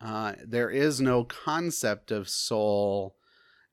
Uh, 0.00 0.34
there 0.44 0.68
is 0.68 1.00
no 1.00 1.24
concept 1.24 2.10
of 2.10 2.28
soul 2.28 3.16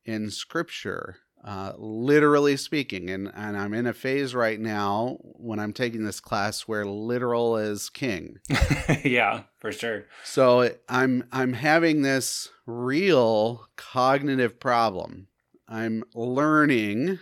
in 0.05 0.29
Scripture, 0.29 1.17
uh, 1.43 1.73
literally 1.77 2.55
speaking. 2.55 3.09
And, 3.09 3.31
and 3.35 3.57
I'm 3.57 3.73
in 3.73 3.87
a 3.87 3.93
phase 3.93 4.35
right 4.35 4.59
now 4.59 5.17
when 5.21 5.59
I'm 5.59 5.73
taking 5.73 6.03
this 6.03 6.19
class 6.19 6.61
where 6.61 6.85
literal 6.85 7.57
is 7.57 7.89
king. 7.89 8.37
yeah, 9.03 9.43
for 9.57 9.71
sure. 9.71 10.05
So 10.23 10.71
I'm 10.87 11.25
I'm 11.31 11.53
having 11.53 12.03
this 12.03 12.49
real 12.65 13.67
cognitive 13.75 14.59
problem. 14.59 15.27
I'm 15.69 16.03
learning, 16.15 17.19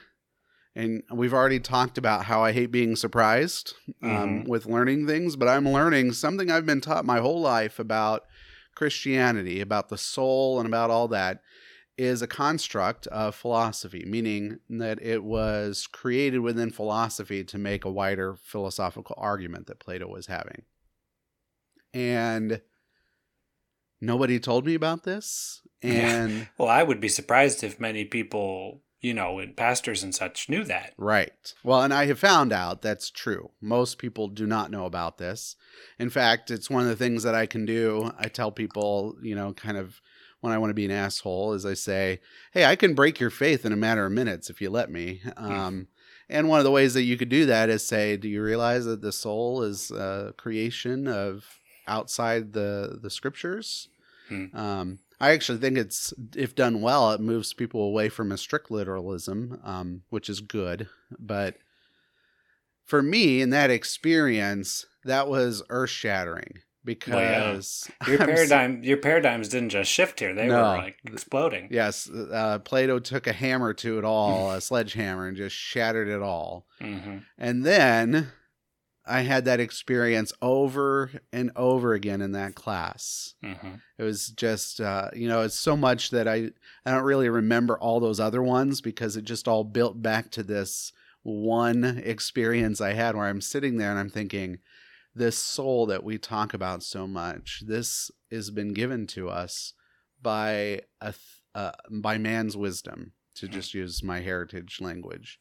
and 0.73 1.03
we've 1.11 1.33
already 1.33 1.59
talked 1.59 1.97
about 1.97 2.25
how 2.25 2.43
I 2.43 2.53
hate 2.53 2.71
being 2.71 2.95
surprised 2.95 3.73
um, 4.01 4.45
with 4.45 4.65
learning 4.65 5.05
things, 5.05 5.35
but 5.35 5.49
I'm 5.49 5.67
learning 5.67 6.13
something 6.13 6.49
I've 6.49 6.65
been 6.65 6.79
taught 6.79 7.05
my 7.05 7.19
whole 7.19 7.41
life 7.41 7.77
about 7.77 8.23
Christianity, 8.73 9.59
about 9.59 9.89
the 9.89 9.97
soul, 9.97 10.59
and 10.59 10.67
about 10.67 10.89
all 10.89 11.09
that 11.09 11.41
is 11.97 12.21
a 12.21 12.27
construct 12.27 13.07
of 13.07 13.35
philosophy, 13.35 14.05
meaning 14.07 14.59
that 14.69 15.01
it 15.01 15.23
was 15.23 15.87
created 15.87 16.39
within 16.39 16.69
philosophy 16.69 17.43
to 17.43 17.57
make 17.57 17.83
a 17.83 17.91
wider 17.91 18.35
philosophical 18.35 19.15
argument 19.17 19.65
that 19.67 19.79
Plato 19.79 20.07
was 20.07 20.27
having. 20.27 20.61
And 21.93 22.61
nobody 23.99 24.39
told 24.39 24.65
me 24.65 24.75
about 24.75 25.03
this. 25.03 25.63
And 25.83 26.47
Well, 26.57 26.69
I 26.69 26.83
would 26.83 26.99
be 26.99 27.09
surprised 27.09 27.63
if 27.63 27.79
many 27.79 28.05
people, 28.05 28.81
you 28.99 29.13
know, 29.13 29.39
and 29.39 29.55
pastors 29.55 30.03
and 30.03 30.13
such 30.13 30.49
knew 30.49 30.63
that. 30.63 30.93
Right. 30.97 31.53
Well, 31.63 31.81
and 31.81 31.93
I 31.93 32.07
have 32.07 32.19
found 32.19 32.51
out 32.51 32.81
that's 32.81 33.09
true. 33.09 33.51
Most 33.61 33.97
people 33.97 34.27
do 34.27 34.47
not 34.47 34.71
know 34.71 34.85
about 34.85 35.17
this. 35.17 35.55
In 35.99 36.09
fact, 36.09 36.49
it's 36.49 36.69
one 36.69 36.83
of 36.83 36.89
the 36.89 36.95
things 36.95 37.23
that 37.23 37.35
I 37.35 37.45
can 37.45 37.65
do. 37.65 38.11
I 38.17 38.27
tell 38.27 38.51
people, 38.51 39.15
you 39.21 39.35
know, 39.35 39.53
kind 39.53 39.77
of 39.77 40.01
when 40.41 40.53
I 40.53 40.57
want 40.57 40.69
to 40.69 40.75
be 40.75 40.85
an 40.85 40.91
asshole, 40.91 41.53
is 41.53 41.65
I 41.65 41.73
say, 41.73 42.19
hey, 42.53 42.65
I 42.65 42.75
can 42.75 42.93
break 42.93 43.19
your 43.19 43.31
faith 43.31 43.65
in 43.65 43.73
a 43.73 43.77
matter 43.77 44.05
of 44.05 44.11
minutes 44.11 44.49
if 44.49 44.61
you 44.61 44.69
let 44.69 44.89
me. 44.91 45.21
Um, 45.35 45.87
and 46.29 46.47
one 46.47 46.59
of 46.59 46.63
the 46.63 46.71
ways 46.71 46.93
that 46.93 47.03
you 47.03 47.17
could 47.17 47.29
do 47.29 47.45
that 47.47 47.69
is 47.69 47.85
say, 47.85 48.17
do 48.17 48.27
you 48.27 48.43
realize 48.43 48.85
that 48.85 49.01
the 49.01 49.11
soul 49.11 49.63
is 49.63 49.91
a 49.91 50.33
creation 50.37 51.07
of 51.07 51.45
outside 51.87 52.53
the 52.53 52.99
the 53.01 53.09
scriptures? 53.09 53.89
Hmm. 54.29 54.45
Um, 54.53 54.99
I 55.19 55.31
actually 55.31 55.57
think 55.59 55.77
it's 55.77 56.13
if 56.35 56.55
done 56.55 56.81
well, 56.81 57.11
it 57.11 57.19
moves 57.21 57.53
people 57.53 57.81
away 57.83 58.09
from 58.09 58.31
a 58.31 58.37
strict 58.37 58.69
literalism, 58.69 59.59
um, 59.63 60.03
which 60.09 60.29
is 60.29 60.41
good. 60.41 60.87
But 61.19 61.57
for 62.85 63.01
me, 63.01 63.41
in 63.41 63.49
that 63.49 63.69
experience, 63.71 64.85
that 65.03 65.27
was 65.27 65.63
earth 65.69 65.89
shattering 65.89 66.59
because 66.85 67.89
Your 68.07 68.21
I'm 68.21 68.27
paradigm, 68.27 68.83
your 68.83 68.97
paradigms 68.97 69.49
didn't 69.49 69.69
just 69.69 69.91
shift 69.91 70.19
here; 70.19 70.33
they 70.33 70.47
No. 70.47 70.61
were 70.61 70.77
like 70.77 70.97
exploding. 71.05 71.67
Yes, 71.71 72.09
uh, 72.09 72.59
Plato 72.59 72.99
took 72.99 73.27
a 73.27 73.33
hammer 73.33 73.73
to 73.75 73.97
it 73.97 74.05
all, 74.05 74.51
a 74.51 74.61
sledgehammer, 74.61 75.27
and 75.27 75.35
just 75.35 75.55
shattered 75.55 76.07
it 76.07 76.21
all. 76.21 76.65
hmm 76.79 77.17
And 77.37 77.65
then 77.65 78.27
I 79.07 79.21
had 79.21 79.45
that 79.45 79.59
experience 79.59 80.33
over 80.41 81.11
and 81.31 81.51
over 81.55 81.93
again 81.93 82.21
in 82.21 82.33
that 82.33 82.55
class. 82.55 83.35
hmm 83.41 83.75
It 83.97 84.03
was 84.03 84.29
just, 84.29 84.79
uh, 84.79 85.09
you 85.15 85.27
know, 85.27 85.41
it's 85.41 85.59
so 85.59 85.75
much 85.75 86.11
that 86.11 86.27
I 86.27 86.51
I 86.85 86.91
don't 86.91 87.03
really 87.03 87.29
remember 87.29 87.77
all 87.79 87.99
those 87.99 88.19
other 88.19 88.43
ones 88.43 88.81
because 88.81 89.17
it 89.17 89.23
just 89.23 89.47
all 89.47 89.63
built 89.63 90.01
back 90.01 90.29
to 90.31 90.43
this 90.43 90.91
one 91.23 91.83
experience 92.05 92.79
I 92.79 92.93
had 92.93 93.15
where 93.15 93.25
I'm 93.25 93.41
sitting 93.41 93.77
there 93.77 93.89
and 93.89 93.99
I'm 93.99 94.09
thinking, 94.09 94.59
this 95.15 95.37
soul 95.37 95.87
that 95.87 96.03
we 96.03 96.17
talk 96.17 96.53
about 96.53 96.83
so 96.83 97.07
much, 97.07 97.63
this 97.65 98.11
has 98.31 98.51
been 98.51 98.73
given 98.73 99.07
to 99.07 99.29
us 99.29 99.73
by 100.21 100.81
a 101.01 101.11
th- 101.13 101.41
uh, 101.55 101.71
by 101.91 102.17
man's 102.19 102.55
wisdom, 102.55 103.13
to 103.35 103.47
just 103.47 103.73
use 103.73 104.03
my 104.03 104.19
heritage 104.21 104.79
language. 104.79 105.39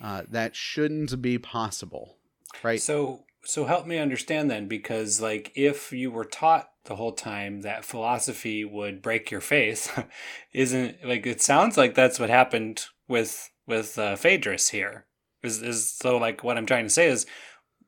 Uh, 0.00 0.22
that 0.28 0.56
shouldn't 0.56 1.20
be 1.20 1.38
possible, 1.38 2.16
right? 2.62 2.80
So, 2.80 3.24
so 3.44 3.64
help 3.64 3.86
me 3.86 3.98
understand 3.98 4.50
then, 4.50 4.68
because 4.68 5.20
like 5.20 5.52
if 5.54 5.92
you 5.92 6.10
were 6.10 6.24
taught 6.24 6.68
the 6.84 6.96
whole 6.96 7.12
time 7.12 7.62
that 7.62 7.84
philosophy 7.84 8.64
would 8.64 9.02
break 9.02 9.30
your 9.30 9.40
faith, 9.40 10.06
isn't 10.52 11.04
like 11.04 11.26
it 11.26 11.42
sounds 11.42 11.76
like 11.76 11.94
that's 11.94 12.20
what 12.20 12.30
happened 12.30 12.86
with 13.08 13.50
with 13.66 13.98
uh, 13.98 14.16
Phaedrus 14.16 14.70
here. 14.70 15.06
Is 15.42 15.62
is 15.62 15.92
so 15.92 16.16
like 16.16 16.42
what 16.42 16.56
I'm 16.56 16.66
trying 16.66 16.86
to 16.86 16.90
say 16.90 17.08
is 17.08 17.26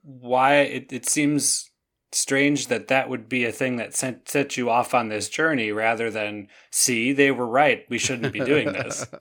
why 0.02 0.56
it 0.58 0.92
it 0.92 1.08
seems 1.08 1.70
strange 2.12 2.68
that 2.68 2.88
that 2.88 3.08
would 3.08 3.28
be 3.28 3.44
a 3.44 3.52
thing 3.52 3.76
that 3.76 3.94
sent 3.94 4.28
set 4.28 4.56
you 4.56 4.70
off 4.70 4.94
on 4.94 5.08
this 5.08 5.28
journey 5.28 5.72
rather 5.72 6.10
than 6.10 6.48
see 6.70 7.12
they 7.12 7.30
were 7.30 7.46
right 7.46 7.84
we 7.90 7.98
shouldn't 7.98 8.32
be 8.32 8.40
doing 8.40 8.72
this. 8.72 9.06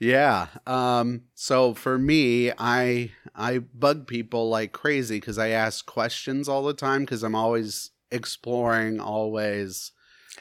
yeah. 0.00 0.48
Um, 0.66 1.22
so 1.34 1.74
for 1.74 1.98
me, 1.98 2.50
I 2.58 3.12
I 3.34 3.58
bug 3.58 4.06
people 4.08 4.48
like 4.48 4.72
crazy 4.72 5.18
because 5.20 5.38
I 5.38 5.48
ask 5.50 5.86
questions 5.86 6.48
all 6.48 6.64
the 6.64 6.74
time 6.74 7.02
because 7.02 7.22
I'm 7.22 7.34
always 7.36 7.90
exploring, 8.10 8.98
always 9.00 9.92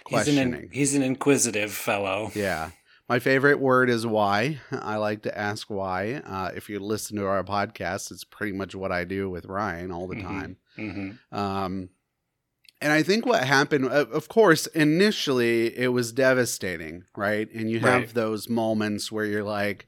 He's 0.08 0.28
an 0.28 0.38
in- 0.38 0.50
questioning. 0.50 0.70
he's 0.74 0.96
an 0.96 1.04
inquisitive 1.04 1.72
fellow. 1.72 2.32
yeah. 2.34 2.72
My 3.08 3.18
favorite 3.18 3.60
word 3.60 3.90
is 3.90 4.06
why. 4.06 4.60
I 4.72 4.98
like 4.98 5.24
to 5.24 5.36
ask 5.36 5.68
why. 5.68 6.22
Uh, 6.24 6.52
if 6.56 6.70
you 6.70 6.80
listen 6.80 7.18
to 7.18 7.26
our 7.26 7.44
podcast, 7.44 8.12
it's 8.12 8.24
pretty 8.24 8.54
much 8.56 8.76
what 8.76 8.92
I 8.92 9.04
do 9.04 9.32
with 9.32 9.46
Ryan 9.48 9.92
all 9.92 10.08
the 10.08 10.16
Mhm. 10.16 10.22
time. 10.22 10.58
hmm 10.76 11.10
Um, 11.36 11.90
and 12.82 12.92
I 12.94 13.04
think 13.04 13.26
what 13.26 13.44
happened, 13.44 13.86
of 13.86 14.28
course, 14.30 14.68
initially 14.68 15.78
it 15.78 15.90
was 15.90 16.12
devastating, 16.12 17.04
right? 17.16 17.52
And 17.54 17.70
you 17.70 17.80
have 17.82 18.02
Right. 18.02 18.14
those 18.14 18.50
moments 18.50 19.12
where 19.12 19.26
you're 19.26 19.44
like, 19.44 19.88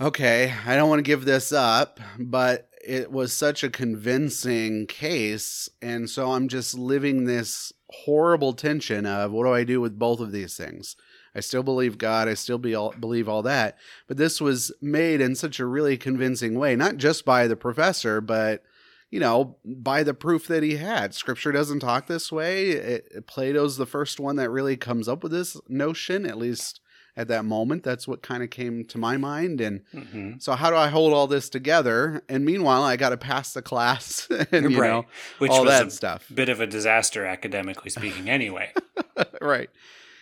okay, 0.00 0.52
I 0.66 0.76
don't 0.76 0.88
want 0.88 0.98
to 0.98 1.02
give 1.10 1.24
this 1.24 1.52
up, 1.52 2.00
but 2.18 2.68
it 2.86 3.10
was 3.10 3.32
such 3.32 3.64
a 3.64 3.70
convincing 3.70 4.86
case. 4.86 5.68
And 5.80 6.08
so 6.10 6.32
I'm 6.32 6.48
just 6.48 6.76
living 6.76 7.24
this 7.24 7.72
horrible 7.90 8.52
tension 8.52 9.06
of 9.06 9.32
what 9.32 9.44
do 9.44 9.52
I 9.52 9.64
do 9.64 9.80
with 9.80 9.98
both 9.98 10.20
of 10.20 10.32
these 10.32 10.56
things? 10.56 10.96
I 11.34 11.40
still 11.40 11.62
believe 11.62 11.98
God. 11.98 12.28
I 12.28 12.34
still 12.34 12.58
be 12.58 12.74
all, 12.74 12.92
believe 12.98 13.28
all 13.28 13.42
that. 13.42 13.76
But 14.06 14.16
this 14.16 14.40
was 14.40 14.72
made 14.80 15.20
in 15.20 15.34
such 15.34 15.60
a 15.60 15.66
really 15.66 15.96
convincing 15.96 16.58
way, 16.58 16.76
not 16.76 16.96
just 16.96 17.24
by 17.24 17.46
the 17.46 17.56
professor, 17.56 18.20
but 18.20 18.62
you 19.10 19.20
know, 19.20 19.56
by 19.64 20.02
the 20.02 20.14
proof 20.14 20.46
that 20.48 20.62
he 20.62 20.76
had. 20.76 21.14
Scripture 21.14 21.52
doesn't 21.52 21.80
talk 21.80 22.06
this 22.06 22.30
way. 22.32 22.70
It, 22.70 23.26
Plato's 23.26 23.76
the 23.76 23.86
first 23.86 24.18
one 24.20 24.36
that 24.36 24.50
really 24.50 24.76
comes 24.76 25.08
up 25.08 25.22
with 25.22 25.32
this 25.32 25.56
notion, 25.68 26.26
at 26.26 26.38
least 26.38 26.80
at 27.16 27.28
that 27.28 27.44
moment. 27.44 27.82
That's 27.82 28.06
what 28.06 28.22
kind 28.22 28.42
of 28.42 28.50
came 28.50 28.84
to 28.86 28.98
my 28.98 29.16
mind. 29.16 29.60
And 29.60 29.82
hmm 29.92 30.32
so, 30.38 30.52
how 30.52 30.68
do 30.68 30.76
I 30.76 30.88
hold 30.88 31.14
all 31.14 31.26
this 31.26 31.48
together? 31.48 32.22
And 32.28 32.44
meanwhile, 32.44 32.82
I 32.82 32.96
got 32.96 33.08
to 33.10 33.16
pass 33.16 33.54
the 33.54 33.62
class 33.62 34.28
and, 34.52 34.70
you 34.70 34.80
right. 34.80 34.88
know, 34.90 35.06
Which 35.38 35.50
all 35.50 35.64
was 35.64 35.70
that 35.70 35.86
a 35.86 35.90
stuff. 35.90 36.26
bit 36.34 36.48
of 36.50 36.60
a 36.60 36.66
disaster 36.66 37.24
academically 37.24 37.88
speaking 37.90 38.28
anyway. 38.28 38.70
right. 39.40 39.70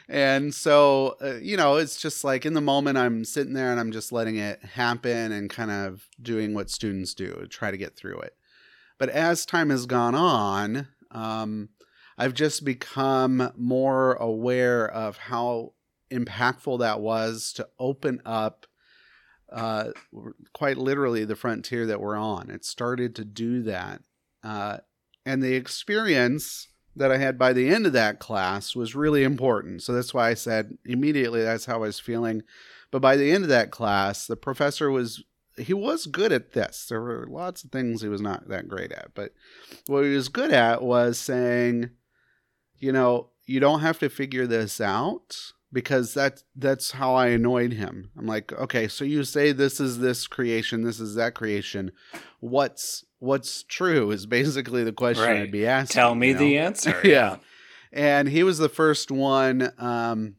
And 0.08 0.54
so, 0.54 1.16
uh, 1.22 1.36
you 1.40 1.56
know, 1.56 1.76
it's 1.76 2.00
just 2.00 2.22
like 2.24 2.44
in 2.44 2.52
the 2.52 2.60
moment, 2.60 2.98
I'm 2.98 3.24
sitting 3.24 3.54
there 3.54 3.70
and 3.70 3.80
I'm 3.80 3.90
just 3.90 4.12
letting 4.12 4.36
it 4.36 4.62
happen 4.62 5.32
and 5.32 5.48
kind 5.48 5.70
of 5.70 6.06
doing 6.20 6.52
what 6.54 6.68
students 6.70 7.14
do 7.14 7.32
to 7.34 7.48
try 7.48 7.70
to 7.70 7.76
get 7.78 7.96
through 7.96 8.18
it. 8.20 8.36
But 8.98 9.08
as 9.08 9.44
time 9.44 9.70
has 9.70 9.86
gone 9.86 10.14
on, 10.14 10.88
um, 11.10 11.70
I've 12.16 12.34
just 12.34 12.64
become 12.64 13.52
more 13.56 14.14
aware 14.14 14.88
of 14.88 15.16
how 15.16 15.72
impactful 16.12 16.78
that 16.78 17.00
was 17.00 17.52
to 17.54 17.68
open 17.78 18.20
up 18.24 18.66
uh, 19.52 19.90
quite 20.52 20.76
literally 20.76 21.24
the 21.24 21.36
frontier 21.36 21.86
that 21.86 22.00
we're 22.00 22.16
on. 22.16 22.50
It 22.50 22.64
started 22.64 23.14
to 23.16 23.24
do 23.24 23.62
that. 23.62 24.02
Uh, 24.42 24.78
and 25.24 25.42
the 25.42 25.54
experience 25.54 26.68
that 26.96 27.10
I 27.10 27.18
had 27.18 27.38
by 27.38 27.52
the 27.52 27.68
end 27.68 27.86
of 27.86 27.92
that 27.94 28.20
class 28.20 28.76
was 28.76 28.94
really 28.94 29.24
important. 29.24 29.82
So 29.82 29.92
that's 29.92 30.14
why 30.14 30.28
I 30.28 30.34
said 30.34 30.78
immediately 30.84 31.42
that's 31.42 31.66
how 31.66 31.76
I 31.76 31.86
was 31.86 32.00
feeling. 32.00 32.42
But 32.90 33.02
by 33.02 33.16
the 33.16 33.32
end 33.32 33.42
of 33.42 33.50
that 33.50 33.70
class, 33.70 34.26
the 34.26 34.36
professor 34.36 34.90
was 34.90 35.24
he 35.56 35.74
was 35.74 36.06
good 36.06 36.32
at 36.32 36.52
this. 36.52 36.86
There 36.88 37.00
were 37.00 37.26
lots 37.28 37.64
of 37.64 37.70
things 37.70 38.02
he 38.02 38.08
was 38.08 38.20
not 38.20 38.48
that 38.48 38.68
great 38.68 38.92
at, 38.92 39.14
but 39.14 39.32
what 39.86 40.04
he 40.04 40.14
was 40.14 40.28
good 40.28 40.52
at 40.52 40.82
was 40.82 41.18
saying, 41.18 41.90
you 42.78 42.92
know, 42.92 43.30
you 43.46 43.60
don't 43.60 43.80
have 43.80 43.98
to 44.00 44.08
figure 44.08 44.46
this 44.46 44.80
out 44.80 45.52
because 45.72 46.14
that's 46.14 46.44
that's 46.56 46.92
how 46.92 47.14
I 47.14 47.28
annoyed 47.28 47.72
him. 47.74 48.10
I'm 48.16 48.26
like, 48.26 48.52
okay, 48.52 48.88
so 48.88 49.04
you 49.04 49.24
say 49.24 49.52
this 49.52 49.80
is 49.80 49.98
this 49.98 50.26
creation, 50.26 50.82
this 50.82 51.00
is 51.00 51.14
that 51.16 51.34
creation. 51.34 51.92
What's 52.40 53.04
what's 53.18 53.62
true 53.64 54.10
is 54.10 54.26
basically 54.26 54.84
the 54.84 54.92
question 54.92 55.24
Right. 55.24 55.42
I'd 55.42 55.52
be 55.52 55.66
asking. 55.66 55.94
Tell 55.94 56.14
me 56.14 56.28
you 56.28 56.34
know? 56.34 56.40
the 56.40 56.58
answer. 56.58 57.00
Yeah. 57.04 57.36
And 57.92 58.28
he 58.28 58.42
was 58.42 58.58
the 58.58 58.68
first 58.68 59.12
one 59.12 59.70
um, 59.78 60.34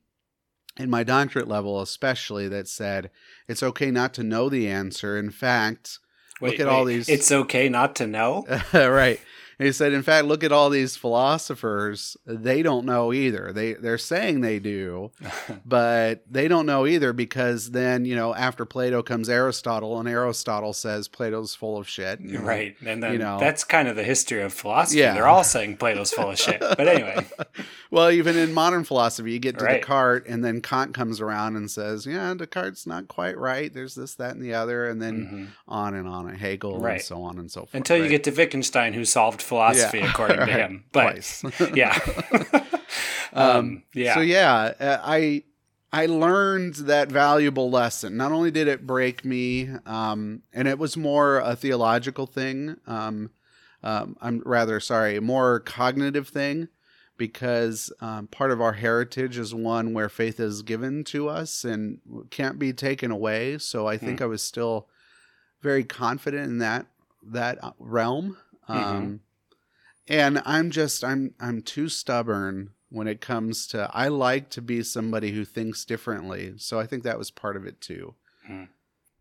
in 0.77 0.89
my 0.89 1.03
doctorate 1.03 1.47
level, 1.47 1.81
especially, 1.81 2.47
that 2.49 2.67
said 2.67 3.09
it's 3.47 3.63
okay 3.63 3.91
not 3.91 4.13
to 4.15 4.23
know 4.23 4.49
the 4.49 4.67
answer. 4.67 5.17
In 5.17 5.29
fact, 5.31 5.99
Wait, 6.41 6.51
Look 6.51 6.59
at 6.59 6.67
all 6.67 6.83
these- 6.83 7.07
It's 7.07 7.31
okay 7.31 7.69
not 7.69 7.95
to 7.97 8.07
know. 8.07 8.45
right. 8.73 9.19
And 9.57 9.65
he 9.65 9.71
said, 9.71 9.93
in 9.93 10.03
fact, 10.03 10.25
look 10.27 10.43
at 10.43 10.51
all 10.51 10.69
these 10.69 10.97
philosophers. 10.97 12.17
They 12.25 12.61
don't 12.61 12.85
know 12.85 13.13
either. 13.13 13.51
They 13.53 13.73
they're 13.73 13.97
saying 13.97 14.41
they 14.41 14.59
do, 14.59 15.11
but 15.65 16.23
they 16.29 16.47
don't 16.47 16.65
know 16.65 16.85
either 16.85 17.13
because 17.13 17.71
then 17.71 18.05
you 18.05 18.15
know 18.15 18.33
after 18.35 18.65
Plato 18.65 19.01
comes 19.03 19.29
Aristotle, 19.29 19.99
and 19.99 20.07
Aristotle 20.09 20.73
says 20.73 21.07
Plato's 21.07 21.55
full 21.55 21.77
of 21.77 21.87
shit. 21.87 22.19
right, 22.39 22.75
and 22.85 23.01
then 23.01 23.13
you 23.13 23.19
know. 23.19 23.39
that's 23.39 23.63
kind 23.63 23.87
of 23.87 23.95
the 23.95 24.03
history 24.03 24.41
of 24.41 24.53
philosophy. 24.53 24.99
Yeah. 24.99 25.13
They're 25.13 25.27
all 25.27 25.43
saying 25.43 25.77
Plato's 25.77 26.11
full 26.11 26.31
of 26.31 26.39
shit. 26.39 26.59
But 26.59 26.87
anyway, 26.87 27.25
Well, 27.91 28.11
even 28.11 28.35
in 28.37 28.51
modern 28.53 28.83
philosophy, 28.83 29.31
you 29.31 29.39
get 29.39 29.57
to 29.59 29.65
Right. 29.65 29.81
Descartes, 29.81 30.25
and 30.27 30.43
then 30.43 30.61
Kant 30.61 30.93
comes 30.93 31.21
around 31.21 31.55
and 31.55 31.69
says, 31.71 32.05
"Yeah, 32.05 32.33
Descartes 32.33 32.85
not 32.85 33.07
quite 33.07 33.37
right. 33.37 33.73
There's 33.73 33.95
this, 33.95 34.15
that, 34.15 34.31
and 34.35 34.43
the 34.43 34.53
other," 34.53 34.87
and 34.87 35.01
then 35.01 35.15
Mhm. 35.25 35.47
on 35.67 35.93
and 35.95 36.07
on, 36.07 36.27
and 36.27 36.37
Hegel, 36.37 36.75
and 36.75 36.83
Right. 36.83 37.01
so 37.01 37.21
on 37.21 37.37
and 37.39 37.49
so 37.49 37.61
forth. 37.61 37.73
until 37.73 37.97
you 37.97 38.03
right? 38.03 38.09
get 38.11 38.23
to 38.25 38.31
Wittgenstein, 38.31 38.93
who 38.93 39.05
solved 39.05 39.41
philosophy 39.45 39.99
Yeah. 39.99 40.09
according 40.09 40.37
to 40.39 40.45
him. 40.45 40.83
But 40.91 41.11
Twice. 41.11 41.43
yeah, 41.73 41.97
Um, 43.33 43.49
um, 43.57 43.83
yeah, 43.93 44.13
So 44.15 44.21
yeah, 44.21 44.73
uh, 44.79 44.99
I 45.03 45.43
I 45.91 46.07
learned 46.07 46.75
that 46.75 47.09
valuable 47.09 47.69
lesson. 47.69 48.17
Not 48.17 48.31
only 48.31 48.51
did 48.51 48.67
it 48.67 48.85
break 48.85 49.23
me, 49.23 49.69
um, 49.85 50.41
and 50.51 50.67
it 50.67 50.77
was 50.77 50.97
more 50.97 51.37
a 51.39 51.55
theological 51.55 52.25
thing. 52.27 52.77
Um, 52.85 53.31
um, 53.83 54.17
I'm 54.19 54.41
rather 54.45 54.79
sorry, 54.79 55.19
more 55.19 55.59
cognitive 55.59 56.27
thing, 56.27 56.67
because 57.17 57.93
um, 58.01 58.27
part 58.27 58.51
of 58.51 58.59
our 58.59 58.73
heritage 58.73 59.37
is 59.37 59.53
one 59.53 59.93
where 59.93 60.09
faith 60.09 60.39
is 60.39 60.63
given 60.63 61.03
to 61.05 61.29
us 61.29 61.63
and 61.63 61.99
can't 62.29 62.59
be 62.59 62.73
taken 62.73 63.11
away. 63.11 63.57
So 63.57 63.87
I 63.87 63.97
think 63.97 64.21
I 64.21 64.25
was 64.25 64.41
still 64.41 64.87
very 65.61 65.83
confident 65.83 66.49
in 66.49 66.57
that 66.59 66.87
that 67.23 67.63
uh, 67.63 67.71
realm. 67.79 68.37
Um, 68.67 69.21
and 70.07 70.41
I'm 70.45 70.71
just 70.71 71.03
I'm 71.03 71.33
I'm 71.39 71.61
too 71.61 71.89
stubborn 71.89 72.71
when 72.89 73.07
it 73.07 73.21
comes 73.21 73.67
to 73.67 73.89
I 73.93 74.07
like 74.07 74.49
to 74.51 74.61
be 74.61 74.83
somebody 74.83 75.31
who 75.31 75.45
thinks 75.45 75.85
differently. 75.85 76.53
So 76.57 76.79
I 76.79 76.85
think 76.85 77.03
that 77.03 77.17
was 77.17 77.31
part 77.31 77.57
of 77.57 77.65
it 77.65 77.81
too. 77.81 78.15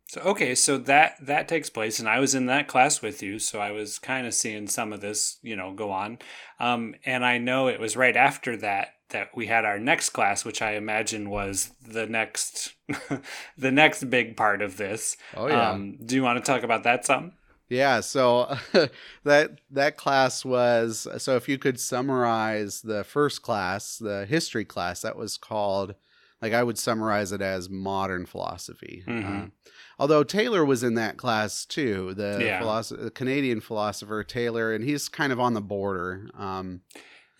So 0.06 0.20
okay, 0.20 0.54
so 0.54 0.78
that 0.78 1.16
that 1.22 1.48
takes 1.48 1.70
place, 1.70 1.98
and 1.98 2.08
I 2.08 2.20
was 2.20 2.34
in 2.34 2.46
that 2.46 2.68
class 2.68 3.00
with 3.00 3.22
you, 3.22 3.38
so 3.38 3.58
I 3.58 3.70
was 3.70 3.98
kind 3.98 4.26
of 4.26 4.34
seeing 4.34 4.68
some 4.68 4.92
of 4.92 5.00
this, 5.00 5.38
you 5.42 5.56
know, 5.56 5.72
go 5.72 5.90
on. 5.90 6.18
Um, 6.60 6.94
and 7.04 7.24
I 7.24 7.38
know 7.38 7.68
it 7.68 7.80
was 7.80 7.96
right 7.96 8.16
after 8.16 8.56
that 8.58 8.94
that 9.10 9.30
we 9.34 9.46
had 9.46 9.64
our 9.64 9.78
next 9.78 10.10
class, 10.10 10.44
which 10.44 10.60
I 10.60 10.72
imagine 10.72 11.30
was 11.30 11.70
the 11.80 12.06
next 12.06 12.74
the 13.56 13.72
next 13.72 14.04
big 14.10 14.36
part 14.36 14.60
of 14.60 14.76
this. 14.76 15.16
Oh 15.36 15.48
Um, 15.50 15.98
do 16.04 16.16
you 16.16 16.22
want 16.22 16.44
to 16.44 16.52
talk 16.52 16.62
about 16.62 16.84
that 16.84 17.06
some? 17.06 17.32
Yeah, 17.74 18.00
so 18.00 18.56
that 19.24 19.58
that 19.70 19.96
class 19.96 20.44
was 20.44 21.06
so 21.18 21.36
if 21.36 21.48
you 21.48 21.58
could 21.58 21.78
summarize 21.80 22.82
the 22.82 23.04
first 23.04 23.42
class, 23.42 23.98
the 23.98 24.26
history 24.26 24.64
class, 24.64 25.02
that 25.02 25.16
was 25.16 25.36
called 25.36 25.94
like 26.42 26.52
I 26.52 26.62
would 26.62 26.78
summarize 26.78 27.32
it 27.32 27.40
as 27.40 27.70
modern 27.70 28.26
philosophy. 28.26 29.02
Mhm. 29.06 29.46
Uh, 29.46 29.50
although 29.98 30.22
Taylor 30.24 30.64
was 30.64 30.82
in 30.82 30.94
that 30.94 31.16
class 31.16 31.64
too, 31.64 32.12
the 32.14 32.38
Yeah. 32.40 32.82
the 32.90 33.10
Canadian 33.10 33.60
philosopher 33.60 34.22
Taylor, 34.24 34.72
and 34.74 34.84
he's 34.84 35.08
kind 35.08 35.32
of 35.32 35.40
on 35.40 35.54
the 35.54 35.62
border. 35.62 36.28
Um, 36.38 36.82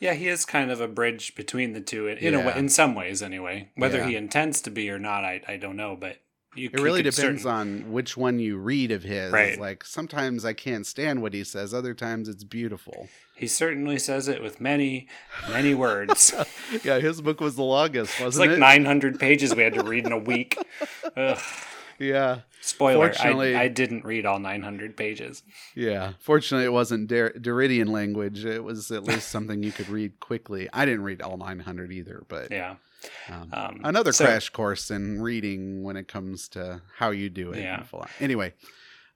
Yeah, 0.01 0.14
he 0.14 0.29
is 0.29 0.44
kind 0.44 0.70
of 0.70 0.81
a 0.81 0.88
bridge 0.88 1.35
between 1.35 1.73
the 1.73 1.81
two 1.81 2.09
in, 2.09 2.18
in 2.18 2.35
a 2.35 2.40
way, 2.40 2.55
in 2.57 2.68
some 2.68 2.94
ways, 2.94 3.23
anyway. 3.23 3.70
Whether 3.77 3.99
Yeah. 3.99 4.09
he 4.09 4.16
intends 4.16 4.61
to 4.62 4.70
be 4.70 4.90
or 4.90 4.99
not, 4.99 5.25
I, 5.25 5.42
I 5.47 5.57
don't 5.57 5.77
know. 5.77 5.97
But 5.97 6.16
you, 6.55 6.71
It 6.73 6.81
really 6.81 7.03
depends 7.03 7.45
on 7.45 7.93
which 7.93 8.17
one 8.17 8.38
you 8.38 8.57
read 8.57 8.90
of 8.90 9.03
his. 9.03 9.33
Right. 9.33 9.59
Like 9.59 9.85
sometimes 9.85 10.45
I 10.45 10.53
can't 10.53 10.87
stand 10.87 11.23
what 11.23 11.35
he 11.35 11.45
says, 11.45 11.75
other 11.75 11.95
times 11.95 12.29
it's 12.29 12.45
beautiful. 12.45 13.09
He 13.35 13.49
certainly 13.49 13.99
says 13.99 14.29
it 14.29 14.43
with 14.43 14.61
many, 14.61 15.09
many 15.49 15.75
words. 15.75 16.33
yeah, 16.85 17.01
his 17.01 17.21
book 17.21 17.40
was 17.40 17.57
the 17.57 17.64
longest, 17.64 18.12
It's 18.14 18.21
wasn't 18.21 18.49
like 18.49 18.57
it? 18.57 18.61
900 18.61 19.19
pages 19.19 19.55
we 19.55 19.62
had 19.62 19.75
to 19.75 19.83
read 19.83 20.07
in 20.07 20.12
a 20.12 20.19
week. 20.19 20.57
Ugh. 21.17 21.38
Yeah, 21.98 22.40
Spoiler, 22.61 23.09
Fortunately- 23.12 23.54
I, 23.57 23.64
I 23.64 23.68
didn't 23.68 24.04
read 24.04 24.26
all 24.26 24.38
900 24.38 24.96
pages. 24.96 25.42
yeah. 25.74 26.12
Fortunately, 26.20 26.64
it 26.64 26.72
wasn't 26.72 27.09
Der- 27.09 27.33
Derridian 27.33 27.88
language. 27.88 28.44
It 28.44 28.64
was 28.64 28.90
at 28.90 29.04
least 29.04 29.28
something 29.28 29.62
you 29.62 29.72
could 29.72 29.88
read 29.88 30.18
quickly. 30.20 30.68
I 30.72 30.85
didn't 30.85 31.02
read 31.04 31.22
all 31.22 31.37
900 31.37 31.92
either, 31.92 32.24
but 32.28 32.50
Yeah. 32.50 32.76
um, 33.28 33.50
Um, 33.52 33.80
another 33.85 34.12
so- 34.12 34.24
crash 34.24 34.48
course 34.50 34.90
in 34.90 35.20
reading 35.22 35.83
when 35.83 35.96
it 35.96 36.09
comes 36.09 36.48
to 36.50 36.83
how 36.96 37.11
you 37.11 37.28
do 37.30 37.52
it. 37.52 37.61
Yeah. 37.61 37.85
Anyway, 38.18 38.54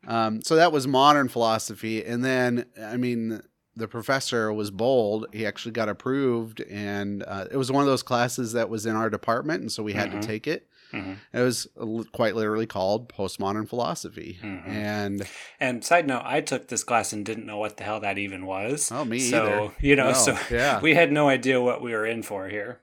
um, 0.06 0.42
so 0.42 0.54
that 0.56 0.70
was 0.72 0.86
modern 0.86 1.28
philosophy, 1.28 2.04
and 2.04 2.24
then 2.24 2.66
I 2.80 2.96
mean, 2.96 3.42
the 3.74 3.88
professor 3.88 4.52
was 4.52 4.70
bold. 4.70 5.26
He 5.32 5.46
actually 5.46 5.72
got 5.72 5.88
approved, 5.88 6.60
and 6.62 7.22
uh, 7.26 7.46
it 7.50 7.56
was 7.56 7.70
one 7.72 7.82
of 7.82 7.86
those 7.88 8.02
classes 8.02 8.52
that 8.52 8.68
was 8.68 8.86
in 8.86 8.94
our 8.96 9.08
department, 9.08 9.60
and 9.62 9.72
so 9.72 9.82
we 9.82 9.92
had 9.94 10.10
Mhm. 10.10 10.20
to 10.20 10.26
take 10.26 10.46
it. 10.46 10.67
Mhm. 10.92 11.16
It 11.33 11.40
was 11.40 11.68
quite 12.12 12.35
literally 12.35 12.66
called 12.66 13.09
postmodern 13.12 13.68
philosophy, 13.68 14.38
Mhm. 14.42 14.66
and 14.68 15.29
And 15.61 15.85
side 15.85 16.07
note, 16.07 16.22
I 16.24 16.40
took 16.40 16.68
this 16.68 16.83
class 16.85 17.12
and 17.12 17.24
didn't 17.27 17.46
know 17.46 17.59
what 17.59 17.77
the 17.77 17.85
hell 17.85 18.01
that 18.01 18.16
even 18.18 18.46
was. 18.46 18.90
oh, 18.90 19.05
me 19.05 19.18
so, 19.18 19.44
either. 19.46 19.72
you 19.81 19.96
know, 19.96 20.09
No, 20.09 20.12
so 20.14 20.38
yeah. 20.51 20.81
we 20.81 20.94
had 20.94 21.12
no 21.12 21.29
idea 21.29 21.61
what 21.61 21.83
we 21.83 21.92
were 21.92 22.07
in 22.07 22.22
for 22.22 22.48
here. 22.48 22.81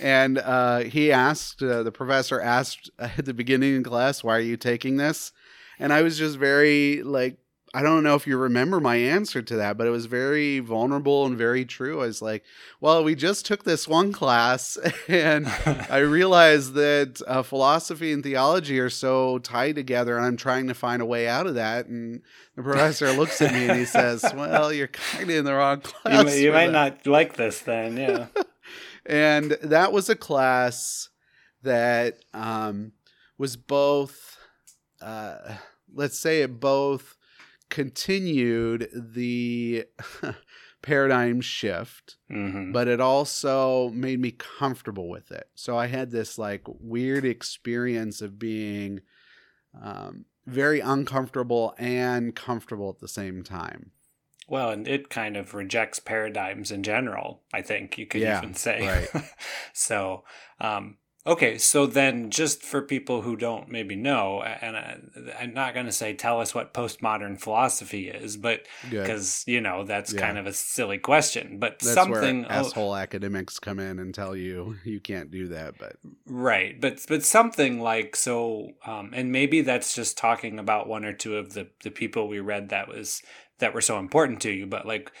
And 0.00 0.38
uh, 0.38 0.78
he 0.80 1.12
asked, 1.12 1.62
uh, 1.62 1.84
the 1.84 1.92
professor 1.92 2.40
asked 2.40 2.90
at 2.98 3.24
the 3.24 3.34
beginning 3.34 3.76
of 3.76 3.84
class, 3.84 4.24
why 4.24 4.36
are 4.36 4.40
you 4.40 4.56
taking 4.56 4.96
this? 4.96 5.30
And 5.78 5.92
I 5.92 6.02
was 6.02 6.18
just 6.18 6.36
very, 6.36 7.02
like, 7.02 7.36
I 7.76 7.82
don't 7.82 8.04
know 8.04 8.14
if 8.14 8.24
you 8.24 8.36
remember 8.36 8.78
my 8.78 8.94
answer 8.94 9.42
to 9.42 9.56
that, 9.56 9.76
but 9.76 9.88
it 9.88 9.90
was 9.90 10.06
very 10.06 10.60
vulnerable 10.60 11.26
and 11.26 11.36
very 11.36 11.64
true. 11.64 12.02
I 12.02 12.06
was 12.06 12.22
like, 12.22 12.44
well, 12.80 13.02
we 13.02 13.16
just 13.16 13.44
took 13.44 13.64
this 13.64 13.88
one 13.88 14.12
class, 14.12 14.78
and 15.08 15.48
I 15.90 15.98
realized 15.98 16.74
that 16.74 17.20
uh, 17.26 17.42
philosophy 17.42 18.12
and 18.12 18.22
theology 18.22 18.78
are 18.78 18.88
so 18.88 19.40
tied 19.40 19.74
together, 19.74 20.16
and 20.16 20.24
I'm 20.24 20.36
trying 20.36 20.68
to 20.68 20.74
find 20.74 21.02
a 21.02 21.04
way 21.04 21.26
out 21.26 21.48
of 21.48 21.56
that. 21.56 21.86
And 21.86 22.22
the 22.54 22.62
professor 22.62 23.12
looks 23.12 23.42
at 23.42 23.52
me 23.52 23.68
and 23.68 23.76
he 23.76 23.84
says, 23.84 24.24
well, 24.36 24.72
you're 24.72 24.86
kind 24.86 25.24
of 25.24 25.36
in 25.36 25.44
the 25.44 25.54
wrong 25.54 25.80
class. 25.80 26.26
mi- 26.26 26.44
you 26.44 26.52
might 26.52 26.66
that." 26.66 27.04
not 27.04 27.06
like 27.08 27.34
this 27.34 27.58
then, 27.60 27.96
yeah. 27.96 28.26
and 29.04 29.58
that 29.62 29.90
was 29.92 30.08
a 30.08 30.14
class 30.14 31.08
that 31.62 32.18
um, 32.32 32.92
was 33.36 33.56
both 33.56 34.38
uh, 35.02 35.56
let's 35.92 36.18
say 36.18 36.42
it 36.42 36.60
both 36.60 37.16
continued 37.74 38.88
the 38.94 39.84
paradigm 40.82 41.40
shift 41.40 42.16
hmm 42.28 42.72
but 42.72 42.86
it 42.88 43.00
also 43.00 43.88
made 43.90 44.20
me 44.20 44.30
comfortable 44.30 45.08
with 45.08 45.32
it 45.32 45.48
so 45.54 45.76
i 45.76 45.86
had 45.88 46.10
this 46.12 46.38
like 46.38 46.62
weird 46.66 47.24
experience 47.24 48.20
of 48.22 48.38
being 48.38 49.00
um, 49.82 50.24
very 50.46 50.78
uncomfortable 50.78 51.74
and 51.78 52.36
comfortable 52.36 52.90
at 52.90 53.00
the 53.00 53.08
same 53.08 53.42
time 53.42 53.90
Well, 54.46 54.70
and 54.70 54.86
it 54.86 55.08
kind 55.08 55.36
of 55.36 55.54
rejects 55.54 55.98
paradigms 55.98 56.70
in 56.70 56.82
general, 56.82 57.42
I 57.52 57.62
think 57.62 57.96
you 57.98 58.06
could 58.06 58.20
Yeah, 58.20 58.38
even 58.38 58.54
say. 58.54 58.86
right. 58.86 59.24
so, 59.72 60.24
um, 60.60 60.98
okay, 61.26 61.58
so 61.58 61.86
then 61.86 62.30
just 62.30 62.62
for 62.62 62.82
people 62.82 63.22
who 63.22 63.36
don't 63.36 63.68
maybe 63.68 63.96
know, 63.96 64.42
and 64.42 64.76
I, 64.76 64.98
I'm 65.40 65.54
not 65.54 65.74
going 65.74 65.86
to 65.86 65.92
say 65.92 66.12
tell 66.14 66.40
us 66.40 66.54
what 66.54 66.74
postmodern 66.74 67.40
philosophy 67.40 68.08
is, 68.08 68.36
but 68.36 68.66
because, 69.02 69.44
you 69.46 69.60
know, 69.60 69.84
that's 69.84 70.12
Yeah. 70.12 70.20
kind 70.20 70.38
of 70.38 70.46
a 70.46 70.52
silly 70.52 70.98
question, 70.98 71.58
but 71.58 71.80
that's 71.80 71.94
something. 71.94 72.42
where 72.44 72.52
asshole 72.52 72.94
academics 72.96 73.58
come 73.58 73.78
in 73.78 73.98
and 73.98 74.14
tell 74.14 74.36
you 74.36 74.76
you 74.84 75.00
can't 75.00 75.30
do 75.30 75.48
that 75.48 75.78
but 75.78 75.96
Right, 76.26 76.80
but 76.80 77.04
but 77.08 77.22
something 77.22 77.80
like 77.80 78.16
so, 78.16 78.70
um, 78.86 79.10
and 79.14 79.30
maybe 79.32 79.60
that's 79.62 79.94
just 79.94 80.16
talking 80.18 80.58
about 80.58 80.88
one 80.88 81.04
or 81.04 81.12
two 81.12 81.36
of 81.36 81.52
the 81.54 81.68
the 81.82 81.90
people 81.90 82.28
we 82.28 82.40
read 82.40 82.70
that 82.70 82.88
was 82.88 83.22
that 83.58 83.74
were 83.74 83.80
so 83.80 83.98
important 83.98 84.40
to 84.42 84.50
you. 84.50 84.66
But 84.66 84.86
like, 84.86 85.12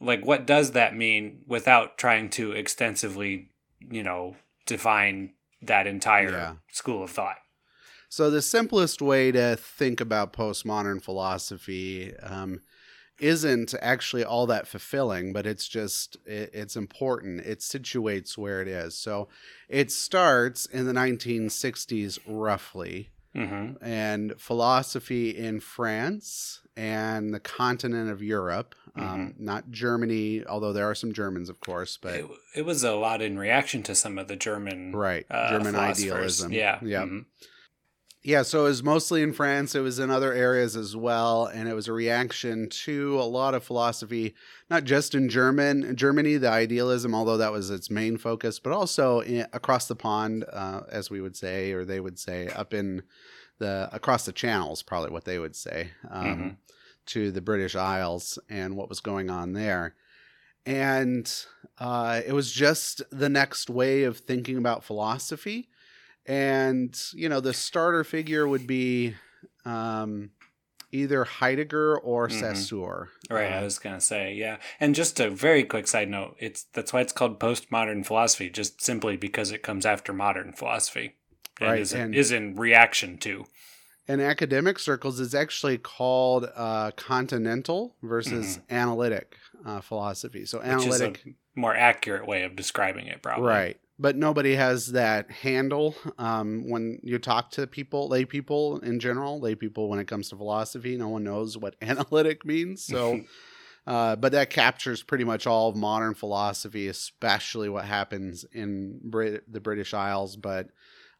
like 0.00 0.24
what 0.24 0.46
does 0.46 0.72
that 0.72 0.96
mean 0.96 1.42
without 1.46 1.98
trying 1.98 2.30
to 2.30 2.52
extensively, 2.52 3.50
you 3.90 4.02
know, 4.02 4.36
define 4.66 5.34
that 5.62 5.86
entire 5.86 6.30
Yeah. 6.30 6.54
school 6.70 7.02
of 7.04 7.10
thought? 7.10 7.36
So 8.08 8.30
the 8.30 8.42
simplest 8.42 9.00
way 9.00 9.32
to 9.32 9.56
think 9.56 10.00
about 10.00 10.32
postmodern 10.34 11.02
philosophy 11.02 12.14
um, 12.18 12.60
isn't 13.18 13.74
actually 13.80 14.24
all 14.24 14.46
that 14.48 14.66
fulfilling, 14.66 15.32
but 15.32 15.46
it's 15.46 15.66
just 15.68 16.16
it, 16.26 16.50
it's 16.52 16.76
important. 16.76 17.40
It 17.40 17.60
situates 17.60 18.36
where 18.36 18.60
it 18.60 18.68
is. 18.68 18.94
So 18.98 19.28
it 19.68 19.90
starts 19.90 20.66
in 20.66 20.84
the 20.86 20.92
1960s, 20.92 22.18
roughly, 22.26 23.10
Mm-hmm. 23.34 23.82
and 23.82 24.34
philosophy 24.38 25.30
in 25.30 25.60
France 25.60 26.60
and 26.76 27.32
the 27.32 27.40
continent 27.40 28.10
of 28.10 28.22
Europe, 28.22 28.74
um, 28.94 29.04
Mm-hmm. 29.04 29.44
not 29.44 29.70
Germany, 29.70 30.44
although 30.46 30.72
there 30.72 30.88
are 30.90 30.94
some 30.94 31.12
Germans, 31.12 31.48
of 31.48 31.60
course, 31.60 31.98
but 32.00 32.14
It, 32.14 32.26
it 32.56 32.62
was 32.66 32.84
a 32.84 32.94
lot 32.94 33.22
in 33.22 33.38
reaction 33.38 33.82
to 33.84 33.94
some 33.94 34.18
of 34.18 34.28
the 34.28 34.36
German 34.36 34.92
right, 34.94 35.24
uh, 35.30 35.50
German 35.50 35.74
idealism. 35.76 36.52
Yeah. 36.52 36.78
yeah. 36.82 37.02
mhm. 37.02 37.24
Yeah, 38.24 38.42
so 38.42 38.60
it 38.60 38.68
was 38.68 38.84
mostly 38.84 39.20
in 39.20 39.32
France. 39.32 39.74
It 39.74 39.80
was 39.80 39.98
in 39.98 40.08
other 40.08 40.32
areas 40.32 40.76
as 40.76 40.94
well, 40.94 41.46
and 41.46 41.68
it 41.68 41.74
was 41.74 41.88
a 41.88 41.92
reaction 41.92 42.68
to 42.84 43.18
a 43.18 43.24
lot 43.26 43.52
of 43.54 43.64
philosophy, 43.64 44.34
not 44.70 44.84
just 44.84 45.16
in 45.16 45.28
German 45.28 45.96
Germany, 45.96 46.36
the 46.36 46.48
idealism, 46.48 47.16
although 47.16 47.38
that 47.38 47.50
was 47.50 47.68
its 47.70 47.90
main 47.90 48.18
focus, 48.18 48.60
but 48.60 48.72
also 48.72 49.20
in, 49.20 49.44
across 49.52 49.88
the 49.88 49.96
pond, 49.96 50.44
uh, 50.52 50.82
as 50.88 51.10
we 51.10 51.20
would 51.20 51.34
say, 51.36 51.72
or 51.72 51.84
they 51.84 51.98
would 51.98 52.16
say, 52.16 52.46
up 52.46 52.72
in 52.72 53.02
the 53.58 53.88
across 53.90 54.24
the 54.24 54.32
channels, 54.32 54.84
probably 54.84 55.10
what 55.10 55.24
they 55.24 55.40
would 55.40 55.56
say, 55.56 55.90
um, 56.08 56.24
Mhm. 56.24 56.56
To 57.06 57.30
the 57.30 57.40
British 57.40 57.74
Isles 57.74 58.38
and 58.48 58.76
what 58.76 58.88
was 58.88 59.00
going 59.00 59.30
on 59.30 59.52
there. 59.52 59.94
And 60.64 61.32
uh, 61.78 62.20
it 62.26 62.32
was 62.32 62.52
just 62.52 63.02
the 63.10 63.28
next 63.28 63.68
way 63.68 64.04
of 64.04 64.18
thinking 64.18 64.56
about 64.58 64.84
philosophy 64.84 65.68
and 66.24 66.96
you 67.14 67.28
know 67.28 67.40
the 67.40 67.52
starter 67.52 68.04
figure 68.04 68.46
would 68.46 68.64
be 68.64 69.12
um, 69.64 70.30
either 70.92 71.24
Heidegger 71.24 71.98
or 71.98 72.28
Mhm. 72.28 72.32
Saussure. 72.38 73.08
Right, 73.28 73.50
I 73.50 73.58
Um, 73.58 73.64
was 73.64 73.80
gonna 73.80 74.00
say, 74.00 74.32
yeah. 74.34 74.58
And 74.78 74.94
just 74.94 75.18
a 75.18 75.30
very 75.30 75.64
quick 75.64 75.88
side 75.88 76.08
note, 76.08 76.36
it's 76.38 76.64
that's 76.74 76.92
why 76.92 77.00
it's 77.00 77.12
called 77.12 77.40
postmodern 77.40 78.06
philosophy, 78.06 78.50
just 78.50 78.80
simply 78.80 79.16
because 79.16 79.50
it 79.50 79.64
comes 79.64 79.84
after 79.84 80.12
modern 80.12 80.52
philosophy. 80.52 81.16
And 81.60 81.70
Right, 81.70 81.80
is, 81.80 81.92
and- 81.92 82.14
is 82.14 82.30
in 82.30 82.54
reaction 82.54 83.18
to. 83.18 83.46
In 84.12 84.20
academic 84.20 84.78
circles, 84.78 85.18
it's 85.18 85.32
actually 85.32 85.78
called 85.78 86.46
uh, 86.54 86.90
continental 86.96 87.96
versus 88.02 88.60
analytic 88.68 89.36
uh, 89.64 89.80
philosophy. 89.80 90.44
So 90.44 90.60
analytic, 90.60 91.22
is 91.24 91.32
a 91.32 91.58
more 91.58 91.74
accurate 91.74 92.26
way 92.26 92.42
of 92.42 92.54
describing 92.54 93.06
it, 93.06 93.22
probably. 93.22 93.48
right? 93.48 93.80
But 93.98 94.16
nobody 94.16 94.54
has 94.54 94.88
that 94.88 95.30
handle 95.30 95.94
um, 96.18 96.68
when 96.68 96.98
you 97.02 97.18
talk 97.18 97.52
to 97.52 97.66
people, 97.66 98.08
lay 98.08 98.26
people 98.26 98.80
in 98.80 99.00
general, 99.00 99.40
lay 99.40 99.54
people 99.54 99.88
when 99.88 99.98
it 99.98 100.08
comes 100.08 100.28
to 100.28 100.36
philosophy. 100.36 100.96
No 100.96 101.08
one 101.08 101.24
knows 101.24 101.56
what 101.56 101.76
analytic 101.82 102.44
means. 102.44 102.84
So. 102.84 103.22
Uh, 103.84 104.14
but 104.14 104.30
that 104.30 104.48
captures 104.48 105.02
pretty 105.02 105.24
much 105.24 105.44
all 105.44 105.68
of 105.68 105.74
modern 105.74 106.14
philosophy, 106.14 106.86
especially 106.86 107.68
what 107.68 107.84
happens 107.84 108.44
in 108.52 109.00
Brit- 109.02 109.52
the 109.52 109.58
British 109.58 109.92
Isles, 109.92 110.36
but 110.36 110.68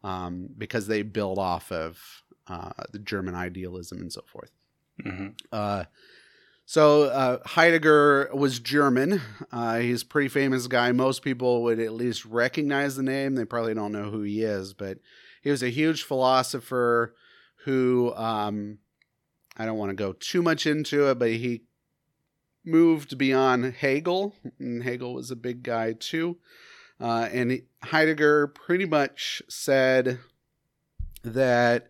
um, 0.04 0.48
because 0.56 0.86
they 0.86 1.02
build 1.02 1.40
off 1.40 1.72
of 1.72 2.21
uh, 2.52 2.70
the 2.92 2.98
German 2.98 3.34
idealism 3.34 4.00
and 4.00 4.12
so 4.12 4.22
forth. 4.32 4.50
hmm 5.02 5.28
Uh, 5.50 5.84
so 6.64 7.04
uh, 7.04 7.38
Heidegger 7.44 8.30
was 8.32 8.58
German. 8.60 9.20
Uh, 9.50 9.78
he's 9.78 10.02
a 10.02 10.06
pretty 10.06 10.28
famous 10.28 10.66
guy. 10.68 10.92
Most 10.92 11.22
people 11.22 11.62
would 11.64 11.80
at 11.80 11.92
least 11.92 12.24
recognize 12.24 12.96
the 12.96 13.02
name. 13.02 13.34
They 13.34 13.44
probably 13.44 13.74
don't 13.74 13.92
know 13.92 14.10
who 14.10 14.22
he 14.22 14.42
is, 14.42 14.72
but 14.72 14.98
he 15.42 15.50
was 15.50 15.62
a 15.62 15.68
huge 15.70 16.04
philosopher 16.04 17.14
who 17.64 18.14
um, 18.14 18.78
I 19.56 19.66
don't 19.66 19.76
want 19.78 19.90
to 19.90 19.96
go 19.96 20.12
too 20.12 20.40
much 20.42 20.66
into 20.66 21.10
it, 21.10 21.18
but 21.18 21.30
he 21.30 21.62
moved 22.64 23.18
beyond 23.18 23.74
Hegel, 23.74 24.34
and 24.58 24.82
Hegel 24.82 25.14
was 25.14 25.30
a 25.30 25.36
big 25.36 25.62
guy 25.62 25.94
too. 25.94 26.38
Uh, 27.00 27.28
and 27.32 27.62
Heidegger 27.82 28.46
pretty 28.46 28.86
much 28.86 29.42
said 29.48 30.20
that 31.24 31.88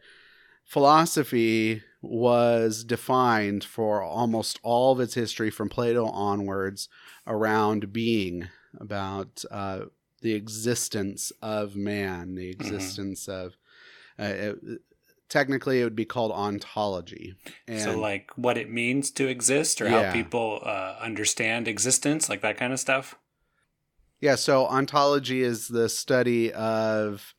philosophy 0.73 1.83
was 2.01 2.83
defined 2.83 3.63
for 3.63 4.01
almost 4.01 4.59
all 4.63 4.93
of 4.93 5.01
its 5.01 5.13
history 5.13 5.51
from 5.51 5.69
Plato 5.69 6.07
onwards 6.07 6.89
around 7.27 7.93
being, 7.93 8.49
about 8.81 9.45
uh, 9.51 9.81
the 10.23 10.33
existence 10.33 11.31
of 11.43 11.77
man, 11.77 12.37
the 12.37 12.49
existence 12.49 13.29
of. 13.29 13.59
Uh, 14.19 14.23
it, 14.23 14.59
technically, 15.29 15.83
it 15.83 15.85
would 15.85 15.95
be 15.95 16.07
called 16.07 16.33
ontology. 16.33 17.35
And 17.69 17.81
so, 17.83 17.99
like, 17.99 18.31
what 18.37 18.57
it 18.57 18.71
means 18.71 19.11
to 19.11 19.29
exist, 19.29 19.83
or 19.83 19.91
Yeah. 19.91 20.07
how 20.07 20.13
people 20.13 20.63
uh, 20.65 20.97
understand 21.03 21.69
existence, 21.69 22.31
like 22.31 22.41
that 22.41 22.57
kind 22.57 22.73
of 22.73 22.81
stuff. 22.81 23.17
Yeah, 24.23 24.37
so 24.37 24.67
ontology 24.67 25.43
is 25.43 25.69
the 25.69 25.91
study 25.91 26.51
of 26.51 27.35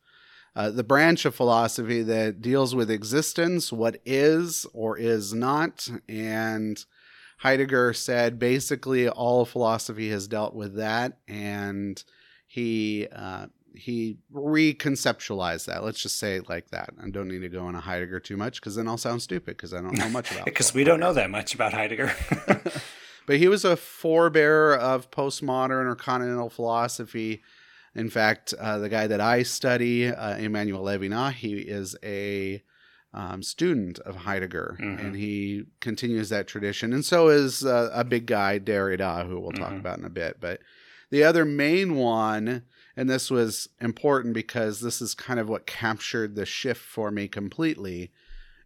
uh, 0.55 0.69
the 0.69 0.83
branch 0.83 1.25
of 1.25 1.35
philosophy 1.35 2.03
that 2.03 2.41
deals 2.41 2.75
with 2.75 2.91
existence, 2.91 3.71
what 3.71 3.99
is 4.05 4.65
or 4.73 4.97
is 4.97 5.33
not. 5.33 5.89
And 6.07 6.83
Heidegger 7.39 7.93
said 7.93 8.37
basically 8.37 9.09
all 9.09 9.45
philosophy 9.45 10.09
has 10.11 10.27
dealt 10.27 10.53
with 10.53 10.75
that. 10.75 11.17
And 11.27 12.03
he. 12.47 13.07
Uh, 13.11 13.47
he 13.75 14.17
reconceptualized 14.33 15.65
that. 15.65 15.83
Let's 15.83 16.01
just 16.01 16.17
say 16.17 16.35
it 16.35 16.49
like 16.49 16.69
that. 16.69 16.91
I 17.01 17.09
don't 17.09 17.27
need 17.27 17.39
to 17.39 17.49
go 17.49 17.67
into 17.67 17.79
Heidegger 17.79 18.19
too 18.19 18.37
much 18.37 18.61
because 18.61 18.75
then 18.75 18.87
I'll 18.87 18.97
sound 18.97 19.21
stupid 19.21 19.57
because 19.57 19.73
I 19.73 19.81
don't 19.81 19.97
know 19.97 20.09
much 20.09 20.31
about. 20.31 20.41
It. 20.47 20.53
Because 20.53 20.73
we 20.73 20.83
don't 20.83 20.99
know 20.99 21.13
that 21.13 21.29
much 21.29 21.55
about 21.55 21.73
Heidegger. 21.73 22.13
but 23.25 23.37
he 23.37 23.47
was 23.47 23.65
a 23.65 23.75
forebearer 23.75 24.77
of 24.77 25.09
postmodern 25.11 25.85
or 25.89 25.95
continental 25.95 26.49
philosophy. 26.49 27.41
In 27.95 28.10
fact, 28.10 28.53
uh, 28.60 28.79
the 28.79 28.89
guy 28.89 29.08
that 29.08 29.21
I 29.21 29.43
study, 29.43 30.08
uh, 30.08 30.38
Emmanuel 30.38 30.84
Levinas, 30.84 31.34
he 31.34 31.53
is 31.60 31.95
a 32.03 32.63
um, 33.15 33.43
student 33.43 33.99
of 33.99 34.15
Heidegger, 34.15 34.75
Mhm. 34.82 34.99
and 34.99 35.15
he 35.15 35.65
continues 35.82 36.29
that 36.29 36.47
tradition. 36.47 36.91
And 36.93 37.06
so 37.06 37.27
is 37.29 37.63
uh, 37.63 37.91
a 37.93 38.03
big 38.03 38.25
guy, 38.25 38.58
Derrida, 38.58 39.27
who 39.27 39.39
we'll 39.39 39.51
talk 39.51 39.73
Mhm. 39.73 39.79
about 39.82 39.99
in 39.99 40.06
a 40.06 40.10
bit. 40.10 40.38
But 40.39 40.62
the 41.12 41.23
other 41.23 41.45
main 41.45 41.93
one, 41.93 42.63
and 42.97 43.08
this 43.08 43.29
was 43.29 43.69
important 43.79 44.34
because 44.34 44.79
this 44.82 44.99
is 44.99 45.13
kind 45.13 45.39
of 45.39 45.47
what 45.47 45.67
captured 45.67 46.34
the 46.36 46.47
shift 46.47 46.82
for 46.82 47.12
me 47.12 47.27
completely, 47.27 48.12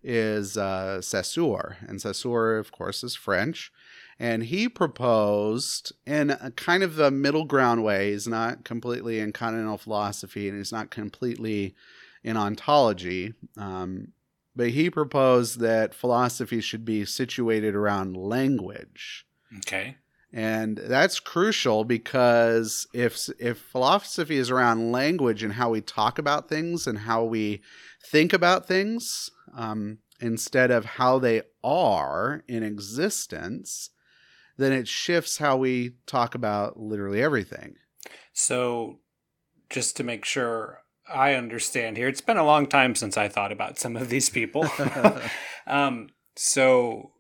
is 0.02 0.56
uh, 0.56 1.02
Saussure. 1.02 1.76
And 1.86 2.00
Saussure, 2.02 2.58
of 2.58 2.72
course, 2.72 3.04
is 3.04 3.16
French. 3.16 3.70
And 4.20 4.44
he 4.44 4.68
proposed 4.68 5.94
in 6.06 6.32
a 6.32 6.52
kind 6.52 6.82
of 6.82 7.00
a 7.00 7.12
middle 7.12 7.46
ground 7.46 7.84
way. 7.84 8.12
He's 8.12 8.28
not 8.28 8.64
completely 8.64 9.20
in 9.20 9.32
continental 9.32 9.78
philosophy 9.78 10.50
and 10.50 10.58
he's 10.58 10.72
not 10.72 10.90
completely 10.90 11.76
in 12.24 12.36
ontology. 12.36 13.34
Um, 13.58 14.14
but 14.56 14.72
he 14.72 14.90
proposed 14.90 15.60
that 15.60 15.94
philosophy 15.94 16.62
should 16.62 16.84
be 16.84 17.06
situated 17.06 17.76
around 17.76 18.18
language. 18.18 19.26
okay. 19.60 19.98
And 20.34 20.78
that's 20.78 21.22
crucial 21.22 21.86
because 21.86 22.86
if 22.94 23.30
if 23.40 23.60
philosophy 23.60 24.36
is 24.36 24.52
around 24.52 24.92
language 24.92 25.42
and 25.42 25.54
how 25.54 25.70
we 25.70 25.80
talk 25.80 26.20
about 26.20 26.50
things 26.50 26.86
and 26.86 27.00
how 27.00 27.24
we 27.24 27.62
think 28.06 28.34
about 28.34 28.68
things 28.68 29.32
um, 29.56 30.00
instead 30.20 30.70
of 30.70 30.84
how 30.86 31.18
they 31.18 31.44
are 31.64 32.44
in 32.48 32.64
existence, 32.64 33.92
then 34.58 34.72
it 34.72 34.88
shifts 34.88 35.38
how 35.38 35.58
we 35.58 35.94
talk 36.06 36.36
about 36.36 36.80
literally 36.80 37.22
everything. 37.22 37.76
So, 38.34 39.00
just 39.70 39.98
to 39.98 40.04
make 40.04 40.26
sure 40.26 40.82
I 41.12 41.34
understand 41.34 41.98
here, 41.98 42.08
it's 42.08 42.22
been 42.22 42.38
a 42.38 42.46
long 42.46 42.68
time 42.68 42.96
since 42.96 43.18
I 43.18 43.28
thought 43.28 43.52
about 43.52 43.80
some 43.80 43.96
of 43.96 44.10
these 44.10 44.30
people. 44.30 44.68
um, 45.68 46.10
so, 46.36 47.12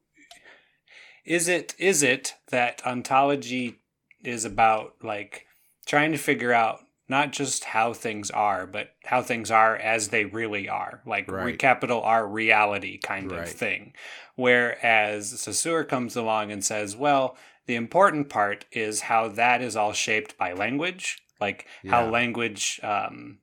is 1.26 1.48
it 1.48 1.76
is 1.78 2.04
it 2.04 2.36
that 2.50 2.82
ontology 2.86 3.80
is 4.24 4.46
about 4.46 4.94
like 5.04 5.46
trying 5.86 6.12
to 6.12 6.18
figure 6.18 6.54
out 6.54 6.80
not 7.10 7.32
just 7.32 7.64
how 7.66 7.94
things 7.94 8.30
are, 8.32 8.68
but 8.68 8.92
how 9.06 9.22
things 9.22 9.50
are 9.50 9.76
as 9.76 10.10
they 10.10 10.26
really 10.26 10.68
are, 10.68 11.02
like 11.06 11.32
Right. 11.32 11.58
capital 11.58 12.02
R 12.02 12.28
reality 12.28 12.98
kind 12.98 13.32
Right. 13.32 13.48
of 13.48 13.54
thing. 13.54 13.94
Whereas 14.36 15.40
Saussure 15.40 15.84
comes 15.84 16.16
along 16.16 16.52
and 16.52 16.64
says, 16.64 16.96
well, 16.96 17.38
the 17.66 17.76
important 17.76 18.30
part 18.30 18.66
is 18.72 19.02
how 19.02 19.28
that 19.30 19.62
is 19.62 19.76
all 19.76 19.94
shaped 19.94 20.38
by 20.38 20.54
language, 20.54 21.22
like 21.40 21.66
how 21.88 22.10
language 22.10 22.80
um, 22.84 23.40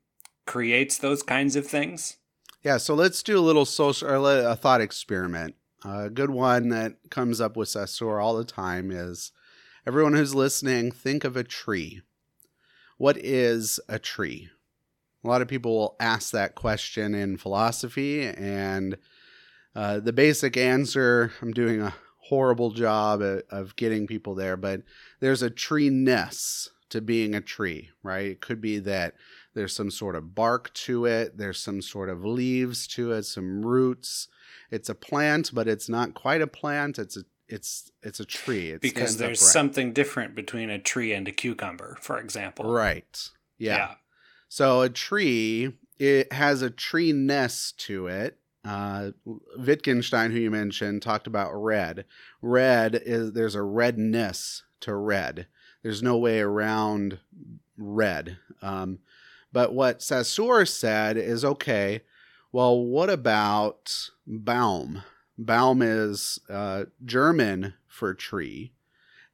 creates 0.46 0.98
those 0.98 1.22
kinds 1.22 1.56
of 1.56 1.66
things. 1.66 2.16
Yeah, 2.62 2.78
so 2.78 2.94
let's 2.94 3.22
do 3.22 3.38
a 3.38 3.40
little 3.40 3.66
social 3.66 4.08
or 4.08 4.48
a 4.48 4.56
thought 4.56 4.80
experiment. 4.80 5.54
A 5.84 6.08
good 6.08 6.30
one 6.30 6.70
that 6.70 6.96
comes 7.10 7.40
up 7.40 7.56
with 7.56 7.68
Saussure 7.68 8.18
all 8.18 8.34
the 8.36 8.44
time 8.44 8.90
is 8.90 9.32
everyone 9.86 10.14
who's 10.14 10.34
listening, 10.34 10.90
think 10.90 11.24
of 11.24 11.36
a 11.36 11.44
tree. 11.44 12.00
What 12.96 13.16
is 13.16 13.80
a 13.88 13.98
tree? 13.98 14.48
A 15.24 15.28
lot 15.28 15.42
of 15.42 15.48
people 15.48 15.76
will 15.76 15.96
ask 15.98 16.30
that 16.32 16.54
question 16.54 17.14
in 17.14 17.38
philosophy, 17.38 18.26
and 18.26 18.96
uh, 19.74 20.00
the 20.00 20.12
basic 20.12 20.56
answer 20.56 21.32
I'm 21.40 21.52
doing 21.52 21.80
a 21.80 21.94
horrible 22.18 22.70
job 22.70 23.20
of, 23.20 23.42
of 23.50 23.76
getting 23.76 24.06
people 24.06 24.34
there, 24.34 24.56
but 24.56 24.82
there's 25.20 25.42
a 25.42 25.50
tree-ness 25.50 26.68
to 26.90 27.00
being 27.00 27.34
a 27.34 27.40
tree, 27.40 27.90
right? 28.02 28.26
It 28.26 28.40
could 28.40 28.60
be 28.60 28.78
that 28.80 29.14
there's 29.54 29.74
some 29.74 29.90
sort 29.90 30.14
of 30.14 30.34
bark 30.34 30.72
to 30.74 31.06
it, 31.06 31.36
there's 31.36 31.60
some 31.60 31.82
sort 31.82 32.08
of 32.08 32.24
leaves 32.24 32.86
to 32.88 33.12
it, 33.12 33.24
some 33.24 33.64
roots. 33.64 34.28
It's 34.70 34.88
a 34.88 34.94
plant, 34.94 35.50
but 35.52 35.68
it's 35.68 35.88
not 35.88 36.14
quite 36.14 36.42
a 36.42 36.46
plant. 36.46 36.98
It's 36.98 37.16
a 37.16 37.24
it's 37.54 37.90
it's 38.02 38.20
a 38.20 38.24
tree. 38.24 38.70
It 38.70 38.80
because 38.80 39.16
there's 39.16 39.40
upright. 39.40 39.52
something 39.52 39.92
different 39.92 40.34
between 40.34 40.70
a 40.70 40.78
tree 40.78 41.12
and 41.12 41.26
a 41.28 41.32
cucumber, 41.32 41.96
for 42.00 42.18
example. 42.18 42.70
right. 42.70 43.28
Yeah. 43.58 43.94
So 44.48 44.82
a 44.82 44.88
tree 44.88 45.72
it 45.98 46.32
has 46.32 46.62
a 46.62 46.70
treeness 46.70 47.72
to 47.78 48.08
it. 48.08 48.38
Uh, 48.64 49.10
Wittgenstein, 49.56 50.32
who 50.32 50.38
you 50.38 50.50
mentioned, 50.50 51.02
talked 51.02 51.26
about 51.26 51.52
red. 51.54 52.06
Red 52.42 53.00
is 53.04 53.32
there's 53.32 53.54
a 53.54 53.62
redness 53.62 54.62
to 54.80 54.94
red. 54.94 55.46
There's 55.82 56.02
no 56.02 56.16
way 56.16 56.40
around 56.40 57.18
red. 57.76 58.38
Um, 58.62 58.98
but 59.52 59.74
what 59.74 60.02
Saussure 60.02 60.66
said 60.66 61.16
is 61.16 61.44
okay. 61.44 62.00
Well, 62.52 62.82
what 62.84 63.10
about 63.10 64.10
Baum? 64.26 65.02
Baum 65.36 65.82
is 65.82 66.38
uh, 66.48 66.84
German 67.04 67.74
for 67.86 68.14
tree. 68.14 68.72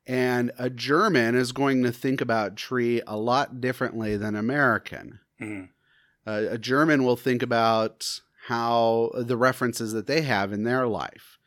And 0.07 0.51
a 0.59 0.71
German 0.71 1.35
is 1.35 1.53
going 1.53 1.83
to 1.83 1.93
think 1.93 2.21
about 2.21 2.57
tree 2.57 3.03
a 3.07 3.17
lot 3.17 3.61
differently 3.61 4.17
than 4.17 4.35
American. 4.35 5.21
Mhm. 5.41 5.69
Uh, 6.27 6.43
a 6.51 6.59
German 6.59 7.05
will 7.05 7.17
think 7.17 7.43
about 7.43 8.21
how 8.47 9.11
the 9.15 9.37
references 9.37 9.93
that 9.93 10.07
they 10.07 10.23
have 10.23 10.53
in 10.53 10.65
their 10.65 10.87
life. 10.87 11.39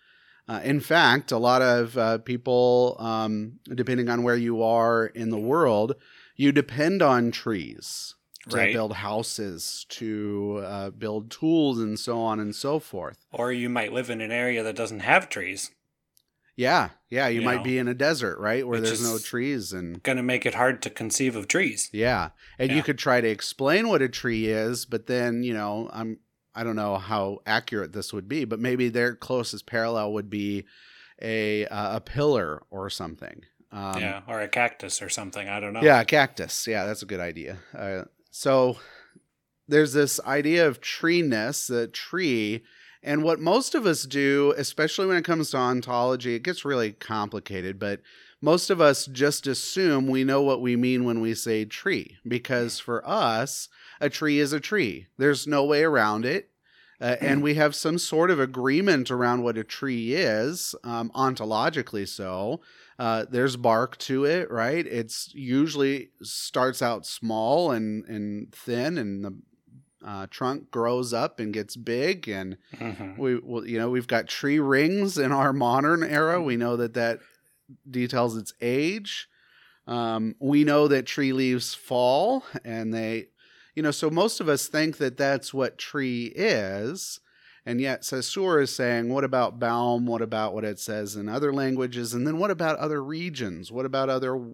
Uh, 0.47 0.61
in 0.63 0.79
fact, 0.79 1.31
a 1.31 1.37
lot 1.37 1.61
of 1.61 1.97
uh, 1.97 2.17
people, 2.19 2.95
um, 2.99 3.59
depending 3.73 4.09
on 4.09 4.23
where 4.23 4.35
you 4.35 4.61
are 4.61 5.07
in 5.07 5.29
the 5.29 5.39
world, 5.39 5.95
you 6.35 6.51
depend 6.51 7.01
on 7.01 7.31
trees 7.31 8.15
to 8.49 8.57
Right. 8.57 8.73
build 8.73 8.93
houses, 8.93 9.85
to 9.89 10.61
uh, 10.65 10.89
build 10.89 11.31
tools, 11.31 11.79
and 11.79 11.97
so 11.97 12.19
on 12.19 12.39
and 12.39 12.55
so 12.55 12.79
forth. 12.79 13.17
Or 13.31 13.51
you 13.51 13.69
might 13.69 13.93
live 13.93 14.09
in 14.09 14.21
an 14.21 14.31
area 14.31 14.63
that 14.63 14.75
doesn't 14.75 14.99
have 15.01 15.29
trees. 15.29 15.71
Yeah, 16.55 16.89
yeah, 17.09 17.27
you, 17.29 17.39
You 17.39 17.45
might 17.45 17.57
know, 17.57 17.63
be 17.63 17.77
in 17.79 17.87
a 17.87 17.95
desert, 17.95 18.37
right, 18.37 18.67
where 18.67 18.79
there's 18.79 19.01
no 19.01 19.17
trees 19.17 19.73
and 19.73 20.03
Going 20.03 20.17
to 20.17 20.23
make 20.23 20.45
it 20.45 20.53
hard 20.53 20.83
to 20.83 20.89
conceive 20.91 21.35
of 21.35 21.47
trees. 21.47 21.89
Yeah. 21.91 22.29
And 22.59 22.69
Yeah. 22.69 22.75
you 22.77 22.83
could 22.83 22.99
try 22.99 23.21
to 23.21 23.27
explain 23.27 23.87
what 23.87 24.03
a 24.03 24.09
tree 24.09 24.47
is, 24.47 24.85
but 24.85 25.07
then, 25.07 25.41
you 25.43 25.53
know, 25.53 25.89
I'm 25.91 26.19
I 26.55 26.63
don't 26.63 26.75
know 26.75 26.97
how 26.99 27.39
accurate 27.47 27.93
this 27.93 28.13
would 28.13 28.27
be, 28.27 28.45
but 28.45 28.59
maybe 28.59 28.87
their 28.89 29.15
closest 29.15 29.65
parallel 29.65 30.13
would 30.13 30.29
be 30.29 30.65
a 31.19 31.65
uh, 31.65 31.95
a 31.97 32.01
pillar 32.01 32.61
or 32.69 32.91
something. 32.91 33.41
Um, 33.71 33.99
yeah, 33.99 34.21
or 34.27 34.39
a 34.39 34.47
cactus 34.47 35.01
or 35.01 35.09
something. 35.09 35.49
I 35.49 35.59
don't 35.59 35.73
know. 35.73 35.81
Yeah, 35.81 36.03
cactus. 36.03 36.67
Yeah, 36.67 36.85
that's 36.85 37.01
a 37.01 37.07
good 37.07 37.19
idea. 37.19 37.57
Uh, 37.75 38.03
so 38.35 38.77
there's 39.67 39.93
this 39.93 40.19
idea 40.21 40.67
of 40.67 40.81
treeness, 40.81 41.67
the 41.67 41.87
tree, 41.87 42.63
and 43.03 43.21
what 43.21 43.39
most 43.39 43.75
of 43.75 43.85
us 43.85 44.05
do, 44.05 44.55
especially 44.57 45.05
when 45.05 45.17
it 45.17 45.23
comes 45.23 45.51
to 45.51 45.57
ontology, 45.57 46.33
it 46.33 46.41
gets 46.41 46.65
really 46.65 46.93
complicated, 46.93 47.77
but 47.77 48.01
most 48.41 48.71
of 48.71 48.81
us 48.81 49.05
just 49.05 49.45
assume 49.45 50.07
we 50.07 50.23
know 50.23 50.41
what 50.41 50.61
we 50.61 50.75
mean 50.75 51.03
when 51.03 51.21
we 51.21 51.35
say 51.35 51.63
tree, 51.63 52.17
because 52.27 52.79
for 52.79 53.07
us, 53.07 53.69
a 54.01 54.09
tree 54.09 54.39
is 54.39 54.51
a 54.51 54.59
tree. 54.59 55.05
There's 55.19 55.45
no 55.45 55.63
way 55.63 55.83
around 55.83 56.25
it. 56.25 56.49
Uh, 56.99 57.17
and 57.21 57.43
we 57.43 57.53
have 57.53 57.75
some 57.75 57.99
sort 57.99 58.31
of 58.31 58.39
agreement 58.39 59.11
around 59.11 59.43
what 59.43 59.59
a 59.59 59.63
tree 59.63 60.15
is, 60.15 60.73
um, 60.83 61.11
ontologically 61.13 62.07
so. 62.07 62.61
Uh, 62.99 63.25
there's 63.29 63.57
bark 63.57 63.97
to 63.97 64.25
it, 64.25 64.49
right? 64.51 64.85
It's 64.85 65.33
usually 65.33 66.11
starts 66.21 66.81
out 66.81 67.05
small 67.05 67.71
and, 67.71 68.05
and 68.05 68.53
thin, 68.53 68.97
and 68.97 69.25
the 69.25 69.37
uh, 70.05 70.27
trunk 70.29 70.69
grows 70.71 71.13
up 71.13 71.39
and 71.39 71.53
gets 71.53 71.75
big. 71.75 72.27
And 72.27 72.57
Mhm. 72.79 73.17
we, 73.17 73.39
well, 73.39 73.65
you 73.65 73.77
know, 73.77 73.89
we've 73.89 74.07
got 74.07 74.27
tree 74.27 74.59
rings 74.59 75.17
in 75.17 75.31
our 75.31 75.53
modern 75.53 76.03
era. 76.03 76.41
We 76.41 76.57
know 76.57 76.75
that 76.77 76.93
that 76.95 77.19
details 77.89 78.37
its 78.37 78.53
age. 78.61 79.27
Um, 79.87 80.35
we 80.39 80.63
know 80.63 80.87
that 80.87 81.05
tree 81.05 81.33
leaves 81.33 81.73
fall, 81.73 82.43
and 82.63 82.93
they, 82.93 83.27
you 83.75 83.83
know, 83.83 83.91
so 83.91 84.09
most 84.09 84.39
of 84.39 84.47
us 84.47 84.67
think 84.67 84.97
that 84.97 85.17
that's 85.17 85.53
what 85.53 85.77
tree 85.77 86.31
is. 86.35 87.19
And 87.65 87.79
yet, 87.79 88.03
Saussure 88.03 88.59
is 88.59 88.75
saying, 88.75 89.09
what 89.09 89.23
about 89.23 89.59
Baum? 89.59 90.05
What 90.05 90.21
about 90.21 90.53
what 90.53 90.65
it 90.65 90.79
says 90.79 91.15
in 91.15 91.29
other 91.29 91.53
languages? 91.53 92.13
And 92.13 92.27
then 92.27 92.37
what 92.37 92.51
about 92.51 92.77
other 92.77 93.01
regions? 93.01 93.71
What 93.71 93.85
about 93.85 94.09
other 94.09 94.53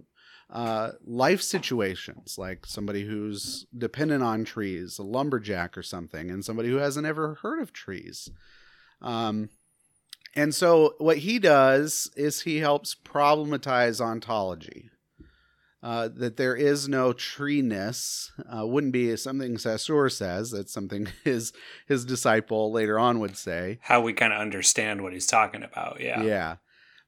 uh, 0.49 0.91
life 1.05 1.41
situations, 1.41 2.37
like 2.37 2.65
somebody 2.65 3.05
who's 3.05 3.65
dependent 3.75 4.23
on 4.23 4.45
trees, 4.45 4.99
a 4.99 5.03
lumberjack 5.03 5.77
or 5.77 5.83
something, 5.83 6.29
and 6.29 6.45
somebody 6.45 6.69
who 6.69 6.77
hasn't 6.77 7.07
ever 7.07 7.35
heard 7.41 7.59
of 7.59 7.73
trees? 7.73 8.29
Um, 9.01 9.49
and 10.35 10.53
so, 10.53 10.93
what 10.99 11.19
he 11.19 11.39
does 11.39 12.11
is 12.15 12.41
he 12.41 12.57
helps 12.57 12.95
problematize 12.95 13.99
ontology. 13.99 14.89
Uh, 15.81 16.09
that 16.13 16.35
there 16.35 16.57
is 16.57 16.89
no 16.89 17.13
treeness 17.13 18.31
uh, 18.53 18.67
wouldn't 18.67 18.91
be 18.91 19.15
something 19.15 19.57
Saussure 19.57 20.09
says. 20.09 20.51
That's 20.51 20.73
something 20.73 21.07
his 21.23 21.53
his 21.87 22.03
disciple 22.03 22.71
later 22.71 22.99
on 22.99 23.19
would 23.19 23.37
say. 23.37 23.79
How 23.81 24.01
we 24.01 24.11
kind 24.11 24.33
of 24.33 24.41
understand 24.41 25.01
what 25.01 25.13
he's 25.13 25.27
talking 25.27 25.63
about. 25.63 26.01
Yeah. 26.01 26.21
Yeah. 26.21 26.55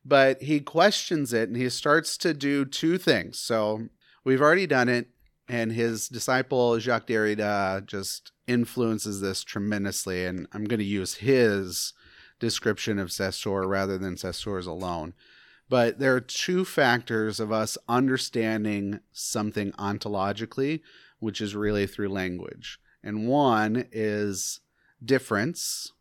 But 0.06 0.42
he 0.42 0.62
questions 0.62 1.34
it 1.34 1.50
and 1.50 1.58
he 1.58 1.70
starts 1.70 2.18
to 2.20 2.34
do 2.34 2.64
two 2.64 2.98
things. 2.98 3.40
So 3.40 3.90
we've 4.24 4.42
already 4.42 4.68
done 4.68 4.90
it, 4.90 5.10
and 5.50 5.74
his 5.74 6.08
disciple 6.08 6.80
Jacques 6.80 7.08
Derrida 7.08 7.86
just 7.86 8.32
influences 8.48 9.20
this 9.22 9.44
tremendously. 9.44 10.26
And 10.26 10.48
I'm 10.54 10.64
going 10.64 10.80
to 10.80 10.86
use 10.86 11.16
his 11.16 11.94
description 12.40 13.00
of 13.00 13.12
Saussure 13.12 13.68
rather 13.68 13.98
than 13.98 14.18
Saussure's 14.18 14.66
alone. 14.66 15.14
But 15.72 16.00
there 16.00 16.14
are 16.14 16.20
two 16.20 16.66
factors 16.66 17.40
of 17.40 17.50
us 17.50 17.78
understanding 17.88 19.00
something 19.14 19.72
ontologically, 19.80 20.82
which 21.20 21.40
is 21.40 21.56
really 21.56 21.88
through 21.88 22.10
language. 22.10 22.78
And 23.02 23.26
one 23.26 23.86
is 23.90 24.60
difference. 25.02 25.94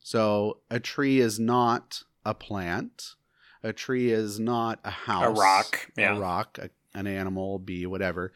So 0.00 0.58
a 0.70 0.78
tree 0.78 1.18
is 1.18 1.40
not 1.40 2.02
a 2.26 2.34
plant. 2.34 3.14
A 3.62 3.72
tree 3.72 4.12
is 4.12 4.38
not 4.38 4.80
a 4.84 4.90
house. 4.90 5.38
A 5.38 5.40
rock, 5.40 5.90
yeah. 5.96 6.14
A 6.14 6.20
rock, 6.20 6.58
a, 6.58 6.68
an 6.92 7.06
animal, 7.06 7.58
bee, 7.58 7.86
whatever. 7.86 8.34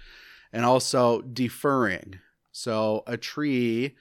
And 0.50 0.64
also 0.64 1.20
deferring. 1.20 2.20
So 2.52 3.04
a 3.06 3.18
tree 3.18 3.96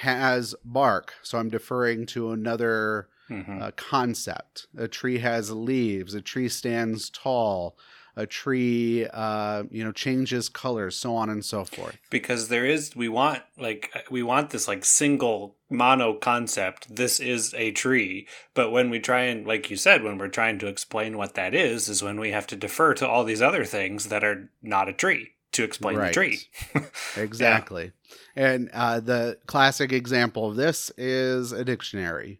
has 0.00 0.54
bark. 0.66 1.14
So 1.22 1.38
I'm 1.38 1.48
deferring 1.48 2.04
to 2.08 2.30
another 2.30 3.08
Mhm. 3.30 3.62
uh, 3.62 3.70
concept. 3.76 4.66
A 4.76 4.88
tree 4.88 5.18
has 5.18 5.50
leaves. 5.50 6.14
A 6.14 6.20
tree 6.20 6.48
stands 6.48 7.08
tall. 7.10 7.76
A 8.16 8.26
tree, 8.26 9.06
uh, 9.12 9.62
you 9.70 9.84
know, 9.84 9.92
changes 9.92 10.48
colors, 10.48 10.96
so 10.96 11.14
on 11.14 11.30
and 11.30 11.44
so 11.44 11.64
forth. 11.64 11.96
because 12.10 12.48
there 12.48 12.66
is 12.66 12.94
we 12.96 13.08
want 13.08 13.42
like 13.56 13.90
we 14.10 14.20
want 14.22 14.50
this 14.50 14.66
like 14.66 14.84
single 14.84 15.56
mono 15.70 16.14
concept 16.14 16.94
this 16.94 17.20
is 17.20 17.54
a 17.54 17.70
tree 17.70 18.26
but 18.52 18.72
when 18.72 18.90
we 18.90 18.98
try 18.98 19.20
and 19.22 19.46
like 19.46 19.70
you 19.70 19.76
said 19.76 20.02
when 20.02 20.18
we're 20.18 20.26
trying 20.26 20.58
to 20.58 20.66
explain 20.66 21.16
what 21.16 21.34
that 21.34 21.54
is 21.54 21.88
is 21.88 22.02
when 22.02 22.18
we 22.18 22.32
have 22.32 22.48
to 22.48 22.56
defer 22.56 22.92
to 22.92 23.06
all 23.08 23.22
these 23.22 23.40
other 23.40 23.64
things 23.64 24.06
that 24.08 24.24
are 24.24 24.50
not 24.60 24.88
a 24.88 24.92
tree 24.92 25.30
to 25.52 25.62
explain 25.62 25.96
Right. 25.96 26.08
the 26.08 26.12
tree 26.14 26.38
Exactly. 27.16 27.92
And 28.34 28.70
uh, 28.72 29.00
the 29.00 29.38
classic 29.46 29.92
example 29.92 30.48
of 30.50 30.56
this 30.56 30.90
is 30.98 31.52
a 31.52 31.64
dictionary. 31.64 32.39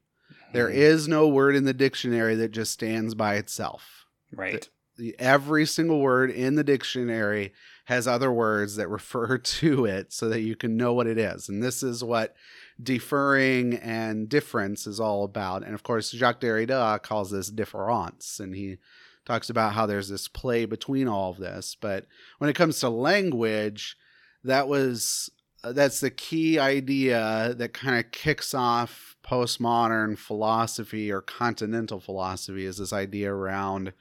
There 0.52 0.68
Mhm. 0.68 0.74
is 0.74 1.08
no 1.08 1.28
word 1.28 1.54
in 1.56 1.64
the 1.64 1.72
dictionary 1.74 2.34
that 2.36 2.50
just 2.52 2.72
stands 2.72 3.14
by 3.14 3.36
itself. 3.36 4.06
right 4.32 4.68
The- 4.96 5.18
Every 5.18 5.64
single 5.66 6.00
word 6.00 6.30
in 6.30 6.54
the 6.56 6.62
dictionary 6.64 7.52
has 7.86 8.06
other 8.06 8.30
words 8.30 8.76
that 8.76 8.88
refer 8.98 9.38
to 9.38 9.84
it 9.86 10.12
so 10.12 10.28
that 10.28 10.42
you 10.42 10.54
can 10.56 10.76
know 10.76 10.92
what 10.92 11.06
it 11.06 11.18
is. 11.18 11.48
And 11.48 11.62
this 11.62 11.82
is 11.82 12.04
what 12.04 12.36
deferring 12.82 13.74
and 13.74 14.28
difference 14.28 14.86
is 14.86 15.00
all 15.00 15.24
about. 15.24 15.64
And 15.64 15.74
of 15.74 15.82
course, 15.82 16.10
Jacques 16.10 16.40
Derrida 16.40 17.02
calls 17.02 17.30
this 17.30 17.48
difference. 17.50 18.38
And 18.40 18.54
he 18.54 18.78
talks 19.24 19.48
about 19.50 19.72
how 19.74 19.86
there's 19.86 20.08
this 20.08 20.28
play 20.28 20.64
between 20.64 21.08
all 21.08 21.30
of 21.30 21.38
this. 21.38 21.76
But 21.80 22.06
when 22.38 22.50
it 22.50 22.56
comes 22.56 22.80
to 22.80 22.88
language, 22.88 23.96
that 24.44 24.68
was 24.68 25.30
that's 25.62 26.00
the 26.00 26.10
key 26.10 26.58
idea 26.58 27.54
that 27.56 27.72
kind 27.72 27.98
of 27.98 28.10
kicks 28.12 28.54
off 28.54 29.16
postmodern 29.22 30.16
philosophy 30.16 31.10
or 31.12 31.20
continental 31.20 32.00
philosophy 32.00 32.64
is 32.64 32.78
this 32.78 32.92
idea 32.92 33.32
around 33.32 33.92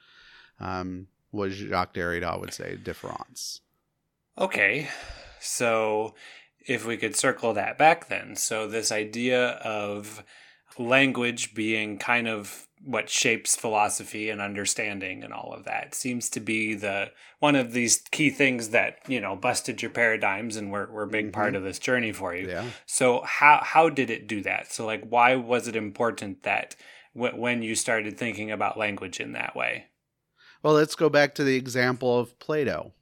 um, 0.58 1.06
what 1.30 1.50
Jacques 1.50 1.94
Derrida 1.94 2.38
would 2.40 2.54
say 2.54 2.76
difference. 2.76 3.60
okay 4.38 4.88
so 5.40 6.14
if 6.66 6.86
we 6.86 6.96
could 6.96 7.16
circle 7.16 7.54
that 7.54 7.78
back 7.78 8.08
then. 8.08 8.36
So, 8.36 8.68
this 8.68 8.92
idea 8.92 9.50
of 9.64 10.24
language 10.78 11.54
being 11.54 11.98
kind 11.98 12.28
of 12.28 12.66
what 12.82 13.10
shapes 13.10 13.56
philosophy 13.56 14.30
and 14.30 14.40
understanding 14.40 15.22
and 15.22 15.32
all 15.32 15.52
of 15.52 15.64
that. 15.64 15.94
Seems 15.94 16.30
to 16.30 16.40
be 16.40 16.74
the 16.74 17.10
one 17.38 17.54
of 17.54 17.72
these 17.72 18.02
key 18.10 18.30
things 18.30 18.70
that 18.70 18.98
you 19.06 19.20
know 19.20 19.36
busted 19.36 19.82
your 19.82 19.90
paradigms 19.90 20.56
and 20.56 20.70
were, 20.70 20.86
were 20.86 21.02
a 21.02 21.08
big 21.08 21.26
mm-hmm. 21.26 21.32
part 21.32 21.54
of 21.54 21.62
this 21.62 21.78
journey 21.78 22.12
for 22.12 22.34
you. 22.34 22.48
Yeah. 22.48 22.64
So 22.86 23.22
how 23.22 23.60
how 23.62 23.88
did 23.90 24.10
it 24.10 24.26
do 24.26 24.42
that? 24.42 24.72
So 24.72 24.86
like 24.86 25.04
why 25.08 25.34
was 25.34 25.68
it 25.68 25.76
important 25.76 26.42
that 26.44 26.74
w- 27.14 27.36
when 27.36 27.62
you 27.62 27.74
started 27.74 28.16
thinking 28.16 28.50
about 28.50 28.78
language 28.78 29.20
in 29.20 29.32
that 29.32 29.54
way? 29.54 29.86
Well 30.62 30.74
let's 30.74 30.94
go 30.94 31.08
back 31.08 31.34
to 31.34 31.44
the 31.44 31.56
example 31.56 32.18
of 32.18 32.38
plato. 32.38 32.92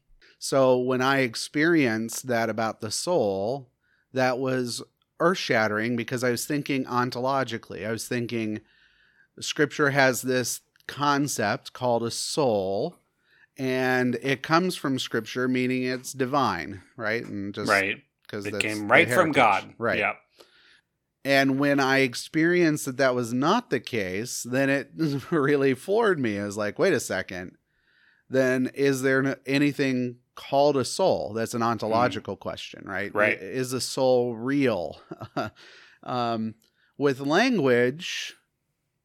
So 0.41 0.79
when 0.79 1.03
i 1.03 1.19
experienced 1.19 2.27
that 2.27 2.51
about 2.51 2.81
the 2.81 2.91
soul 2.91 3.71
that 4.13 4.39
was 4.39 4.83
earth 5.21 5.39
shattering 5.39 5.97
because 5.97 6.25
i 6.25 6.31
was 6.31 6.47
thinking 6.47 6.85
ontologically. 6.85 7.87
I 7.87 7.93
was 7.93 8.09
thinking 8.09 8.61
scripture 9.41 9.91
has 9.91 10.23
this 10.23 10.61
concept 10.87 11.73
called 11.73 12.03
a 12.03 12.11
soul 12.11 12.97
and 13.57 14.15
it 14.23 14.43
comes 14.43 14.75
from 14.77 14.99
scripture 14.99 15.49
meaning 15.49 15.85
it's 15.85 16.13
divine 16.13 16.83
right? 16.97 17.25
And 17.25 17.55
just 17.55 17.71
right. 17.71 18.03
because 18.23 18.47
it 18.47 18.59
came 18.59 18.91
right 18.91 19.11
from 19.11 19.33
god. 19.33 19.75
Right. 19.79 19.99
Yep. 19.99 20.17
And 21.25 21.59
when 21.59 21.79
i 21.79 21.99
experienced 21.99 22.87
that 22.87 22.97
that 22.97 23.15
was 23.15 23.33
not 23.33 23.71
the 23.71 23.81
case 23.81 24.47
then 24.49 24.71
it 24.71 24.91
really 25.31 25.75
floored 25.75 26.19
me. 26.19 26.39
I 26.39 26.45
was 26.45 26.57
like 26.57 26.79
wait 26.79 26.95
a 26.95 27.01
second. 27.01 27.57
Then 28.31 28.71
is 28.75 29.03
there 29.03 29.39
anything 29.47 30.17
called 30.35 30.77
a 30.77 30.85
soul? 30.85 31.33
That's 31.35 31.55
an 31.55 31.63
ontological 31.63 32.37
mm. 32.37 32.41
question 32.41 32.85
right? 32.87 33.15
Right. 33.15 33.39
Is 33.39 33.73
a 33.73 33.81
soul 33.81 34.37
real? 34.37 35.01
Um, 36.05 36.55
with 36.97 37.21
language 37.21 38.37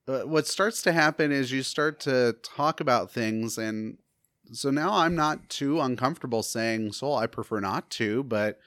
uh, 0.07 0.21
what 0.21 0.47
starts 0.47 0.81
to 0.81 0.91
happen 0.91 1.31
is 1.31 1.51
you 1.51 1.63
start 1.63 1.99
to 2.01 2.35
talk 2.43 2.79
about 2.79 3.11
things 3.11 3.57
and 3.57 3.97
so 4.51 4.69
now 4.69 4.93
i'm 4.93 5.15
not 5.15 5.49
too 5.49 5.79
uncomfortable 5.79 6.43
saying 6.43 6.91
soul 6.91 7.15
i 7.15 7.25
prefer 7.25 7.59
not 7.59 7.89
to 7.89 8.23
but 8.23 8.59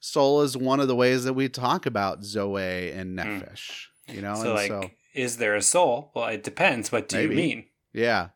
soul 0.00 0.42
is 0.42 0.56
one 0.56 0.80
of 0.80 0.88
the 0.88 0.96
ways 0.96 1.24
that 1.24 1.34
we 1.34 1.48
talk 1.48 1.86
about 1.86 2.24
zoe 2.24 2.90
and 2.90 3.18
hmm. 3.18 3.26
nefesh 3.26 3.86
mm. 4.08 4.14
you 4.14 4.22
know 4.22 4.34
so 4.34 4.54
like 4.54 4.68
so, 4.68 4.90
is 5.14 5.36
there 5.36 5.54
a 5.54 5.62
soul 5.62 6.10
well 6.14 6.28
it 6.28 6.42
depends 6.42 6.90
what 6.90 7.08
do 7.08 7.16
maybe. 7.16 7.34
you 7.34 7.36
mean 7.36 7.64
yeah 7.92 8.28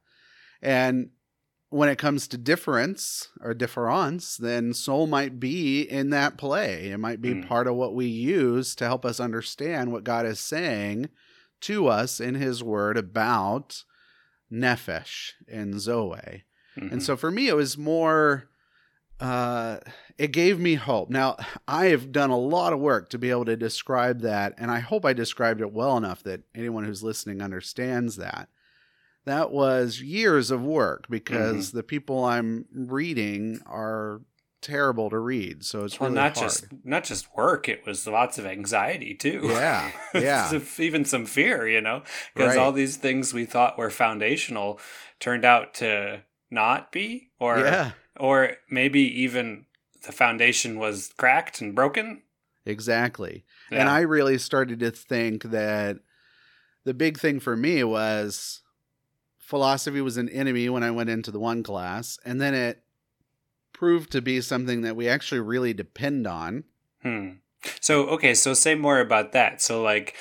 and 0.60 1.10
when 1.70 1.88
it 1.88 1.96
comes 1.96 2.28
to 2.28 2.36
difference 2.36 3.28
or 3.40 3.54
difference 3.54 4.36
then 4.36 4.74
soul 4.74 5.06
might 5.06 5.40
be 5.40 5.80
in 5.80 6.10
that 6.10 6.36
play 6.36 6.90
it 6.90 6.98
might 6.98 7.22
be 7.22 7.32
mm. 7.32 7.48
part 7.48 7.66
of 7.66 7.74
what 7.74 7.94
we 7.94 8.06
use 8.06 8.74
to 8.74 8.84
help 8.84 9.06
us 9.06 9.18
understand 9.18 9.90
what 9.90 10.04
god 10.04 10.26
is 10.26 10.38
saying 10.38 11.08
to 11.62 11.88
us 11.88 12.20
in 12.20 12.34
his 12.34 12.62
word 12.62 12.96
about 12.96 13.84
nephesh 14.52 15.32
and 15.48 15.80
zoe. 15.80 16.44
Mm-hmm. 16.76 16.92
And 16.92 17.02
so 17.02 17.16
for 17.16 17.30
me, 17.30 17.48
it 17.48 17.56
was 17.56 17.76
more, 17.76 18.48
uh, 19.20 19.78
it 20.18 20.32
gave 20.32 20.58
me 20.58 20.74
hope. 20.74 21.10
Now, 21.10 21.36
I 21.66 21.86
have 21.86 22.12
done 22.12 22.30
a 22.30 22.38
lot 22.38 22.72
of 22.72 22.80
work 22.80 23.08
to 23.10 23.18
be 23.18 23.30
able 23.30 23.44
to 23.46 23.56
describe 23.56 24.20
that, 24.20 24.54
and 24.58 24.70
I 24.70 24.80
hope 24.80 25.04
I 25.04 25.12
described 25.12 25.60
it 25.60 25.72
well 25.72 25.96
enough 25.96 26.22
that 26.24 26.42
anyone 26.54 26.84
who's 26.84 27.02
listening 27.02 27.40
understands 27.40 28.16
that. 28.16 28.48
That 29.24 29.52
was 29.52 30.02
years 30.02 30.50
of 30.50 30.64
work 30.64 31.06
because 31.08 31.68
mm-hmm. 31.68 31.76
the 31.76 31.82
people 31.84 32.24
I'm 32.24 32.66
reading 32.74 33.60
are 33.66 34.22
terrible 34.62 35.10
to 35.10 35.18
read. 35.18 35.64
So 35.64 35.84
it's 35.84 36.00
well, 36.00 36.08
really 36.08 36.22
not 36.22 36.36
hard. 36.36 36.48
just 36.48 36.66
not 36.84 37.04
just 37.04 37.28
work. 37.36 37.68
It 37.68 37.84
was 37.84 38.06
lots 38.06 38.38
of 38.38 38.46
anxiety 38.46 39.14
too. 39.14 39.40
Yeah, 39.44 39.90
yeah. 40.14 40.60
Even 40.78 41.04
some 41.04 41.26
fear, 41.26 41.68
you 41.68 41.80
know, 41.80 42.02
because 42.34 42.56
right. 42.56 42.58
all 42.58 42.72
these 42.72 42.96
things 42.96 43.34
we 43.34 43.44
thought 43.44 43.76
were 43.76 43.90
foundational 43.90 44.80
turned 45.20 45.44
out 45.44 45.74
to 45.74 46.22
not 46.50 46.92
be, 46.92 47.30
or 47.38 47.58
yeah. 47.58 47.92
or 48.18 48.52
maybe 48.70 49.00
even 49.22 49.66
the 50.04 50.12
foundation 50.12 50.78
was 50.78 51.12
cracked 51.16 51.60
and 51.60 51.74
broken. 51.74 52.22
Exactly. 52.64 53.44
Yeah. 53.70 53.80
And 53.80 53.88
I 53.88 54.00
really 54.00 54.38
started 54.38 54.80
to 54.80 54.90
think 54.90 55.44
that 55.44 55.98
the 56.84 56.94
big 56.94 57.18
thing 57.18 57.40
for 57.40 57.56
me 57.56 57.82
was 57.84 58.62
philosophy 59.38 60.00
was 60.00 60.16
an 60.16 60.28
enemy 60.28 60.68
when 60.68 60.82
I 60.82 60.90
went 60.90 61.10
into 61.10 61.30
the 61.30 61.40
one 61.40 61.62
class, 61.62 62.18
and 62.24 62.40
then 62.40 62.54
it 62.54 62.81
proved 63.72 64.12
to 64.12 64.22
be 64.22 64.40
something 64.40 64.82
that 64.82 64.96
we 64.96 65.08
actually 65.08 65.40
really 65.40 65.72
depend 65.72 66.26
on. 66.26 66.64
Hmm. 67.02 67.30
So, 67.80 68.06
okay, 68.08 68.34
so 68.34 68.54
say 68.54 68.74
more 68.74 69.00
about 69.00 69.32
that. 69.32 69.62
So, 69.62 69.82
like, 69.82 70.16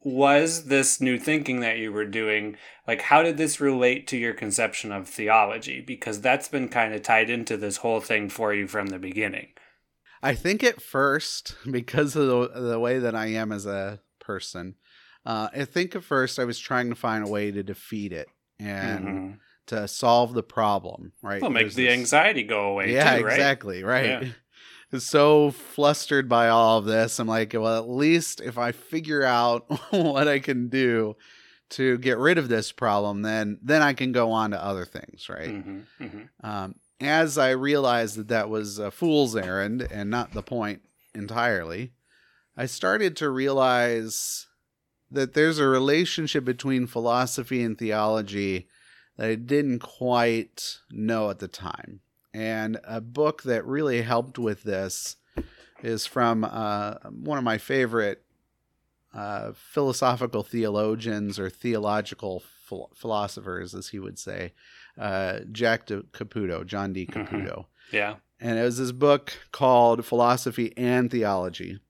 was 0.00 0.64
this 0.66 1.00
new 1.00 1.18
thinking 1.18 1.60
that 1.60 1.78
you 1.78 1.92
were 1.92 2.04
doing, 2.04 2.56
like, 2.86 3.02
how 3.02 3.22
did 3.22 3.36
this 3.36 3.60
relate 3.60 4.06
to 4.08 4.16
your 4.16 4.34
conception 4.34 4.90
of 4.90 5.08
theology? 5.08 5.80
Because 5.80 6.20
that's 6.20 6.48
been 6.48 6.68
kind 6.68 6.92
of 6.92 7.02
tied 7.02 7.30
into 7.30 7.56
this 7.56 7.78
whole 7.78 8.00
thing 8.00 8.28
for 8.28 8.52
you 8.52 8.66
from 8.66 8.88
the 8.88 8.98
beginning. 8.98 9.48
I 10.22 10.34
think 10.34 10.62
at 10.64 10.82
first, 10.82 11.56
because 11.70 12.16
of 12.16 12.26
the, 12.26 12.60
the 12.60 12.80
way 12.80 12.98
that 12.98 13.14
I 13.14 13.26
am 13.26 13.52
as 13.52 13.66
a 13.66 14.00
person, 14.20 14.74
uh, 15.24 15.48
I 15.54 15.64
think 15.64 15.94
at 15.94 16.04
first 16.04 16.38
I 16.38 16.44
was 16.44 16.58
trying 16.58 16.88
to 16.88 16.96
find 16.96 17.24
a 17.24 17.30
way 17.30 17.50
to 17.50 17.62
defeat 17.62 18.12
it. 18.12 18.28
And. 18.58 19.04
Mm-hmm 19.04 19.32
to 19.66 19.86
solve 19.88 20.34
the 20.34 20.42
problem, 20.42 21.12
right? 21.22 21.40
Well, 21.40 21.50
make 21.50 21.72
the 21.72 21.86
this... 21.86 21.92
anxiety 21.92 22.42
go 22.42 22.68
away. 22.68 22.92
Yeah, 22.92 23.18
too, 23.18 23.24
right? 23.24 23.32
exactly, 23.32 23.84
right. 23.84 24.06
Yeah. 24.06 24.24
So 24.98 25.52
flustered 25.52 26.28
by 26.28 26.50
all 26.50 26.76
of 26.76 26.84
this, 26.84 27.18
I'm 27.18 27.26
like, 27.26 27.54
well, 27.54 27.78
at 27.78 27.88
least 27.88 28.42
if 28.42 28.58
I 28.58 28.72
figure 28.72 29.22
out 29.22 29.64
what 29.90 30.28
I 30.28 30.38
can 30.38 30.68
do 30.68 31.16
to 31.70 31.96
get 31.96 32.18
rid 32.18 32.36
of 32.36 32.50
this 32.50 32.72
problem, 32.72 33.22
then 33.22 33.58
then 33.62 33.80
I 33.80 33.94
can 33.94 34.12
go 34.12 34.32
on 34.32 34.50
to 34.50 34.62
other 34.62 34.84
things, 34.84 35.30
right? 35.30 35.48
Mm-hmm, 35.48 36.04
mm-hmm. 36.04 36.46
Um, 36.46 36.74
as 37.00 37.38
I 37.38 37.50
realized 37.50 38.16
that 38.16 38.28
that 38.28 38.50
was 38.50 38.78
a 38.78 38.90
fool's 38.90 39.34
errand 39.34 39.80
and 39.90 40.10
not 40.10 40.32
the 40.32 40.42
point 40.42 40.82
entirely, 41.14 41.92
I 42.54 42.66
started 42.66 43.16
to 43.16 43.30
realize 43.30 44.46
that 45.10 45.34
there's 45.34 45.58
a 45.58 45.66
relationship 45.66 46.44
between 46.44 46.86
philosophy 46.86 47.62
and 47.62 47.78
theology 47.78 48.68
that 49.16 49.28
I 49.28 49.34
didn't 49.34 49.80
quite 49.80 50.78
know 50.90 51.30
at 51.30 51.38
the 51.38 51.48
time. 51.48 52.00
And 52.34 52.78
a 52.84 53.00
book 53.00 53.42
that 53.42 53.66
really 53.66 54.02
helped 54.02 54.38
with 54.38 54.62
this 54.62 55.16
is 55.82 56.06
from 56.06 56.44
uh, 56.44 56.94
one 57.10 57.38
of 57.38 57.44
my 57.44 57.58
favorite 57.58 58.24
uh, 59.12 59.52
philosophical 59.54 60.42
theologians 60.42 61.38
or 61.38 61.50
theological 61.50 62.42
ph- 62.68 62.82
philosophers, 62.94 63.74
as 63.74 63.88
he 63.88 63.98
would 63.98 64.18
say, 64.18 64.54
uh, 64.98 65.40
Jack 65.50 65.86
de 65.86 66.02
Caputo, 66.02 66.64
John 66.64 66.92
D. 66.92 67.06
Mm-hmm. 67.06 67.20
Caputo. 67.20 67.58
Mm-hmm. 67.58 67.96
Yeah. 67.96 68.14
And 68.40 68.58
it 68.58 68.62
was 68.62 68.78
this 68.78 68.92
book 68.92 69.34
called 69.52 70.04
Philosophy 70.04 70.72
and 70.76 71.10
Theology. 71.10 71.80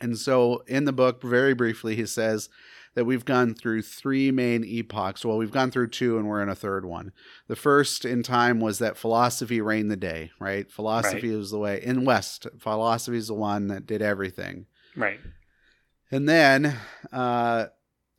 And 0.00 0.18
so 0.18 0.64
in 0.66 0.84
the 0.84 0.92
book, 0.92 1.22
very 1.22 1.54
briefly, 1.54 1.94
he 1.94 2.06
says 2.06 2.48
that 2.94 3.04
we've 3.04 3.24
gone 3.24 3.54
through 3.54 3.82
three 3.82 4.30
main 4.30 4.64
epochs. 4.64 5.24
Well, 5.24 5.36
we've 5.36 5.50
gone 5.50 5.70
through 5.70 5.88
two 5.88 6.16
and 6.16 6.28
we're 6.28 6.42
in 6.42 6.48
a 6.48 6.54
third 6.54 6.84
one. 6.84 7.12
The 7.48 7.56
first 7.56 8.04
in 8.04 8.22
time 8.22 8.60
was 8.60 8.78
that 8.78 8.96
philosophy 8.96 9.60
reigned 9.60 9.90
the 9.90 9.96
day, 9.96 10.30
right? 10.38 10.70
Philosophy 10.70 11.30
right. 11.30 11.38
was 11.38 11.50
the 11.50 11.58
way. 11.58 11.82
In 11.82 12.04
West, 12.04 12.46
philosophy 12.58 13.18
is 13.18 13.28
the 13.28 13.34
one 13.34 13.66
that 13.68 13.86
did 13.86 14.00
everything. 14.00 14.66
Right. 14.96 15.20
And 16.10 16.28
then 16.28 16.76
uh, 17.12 17.66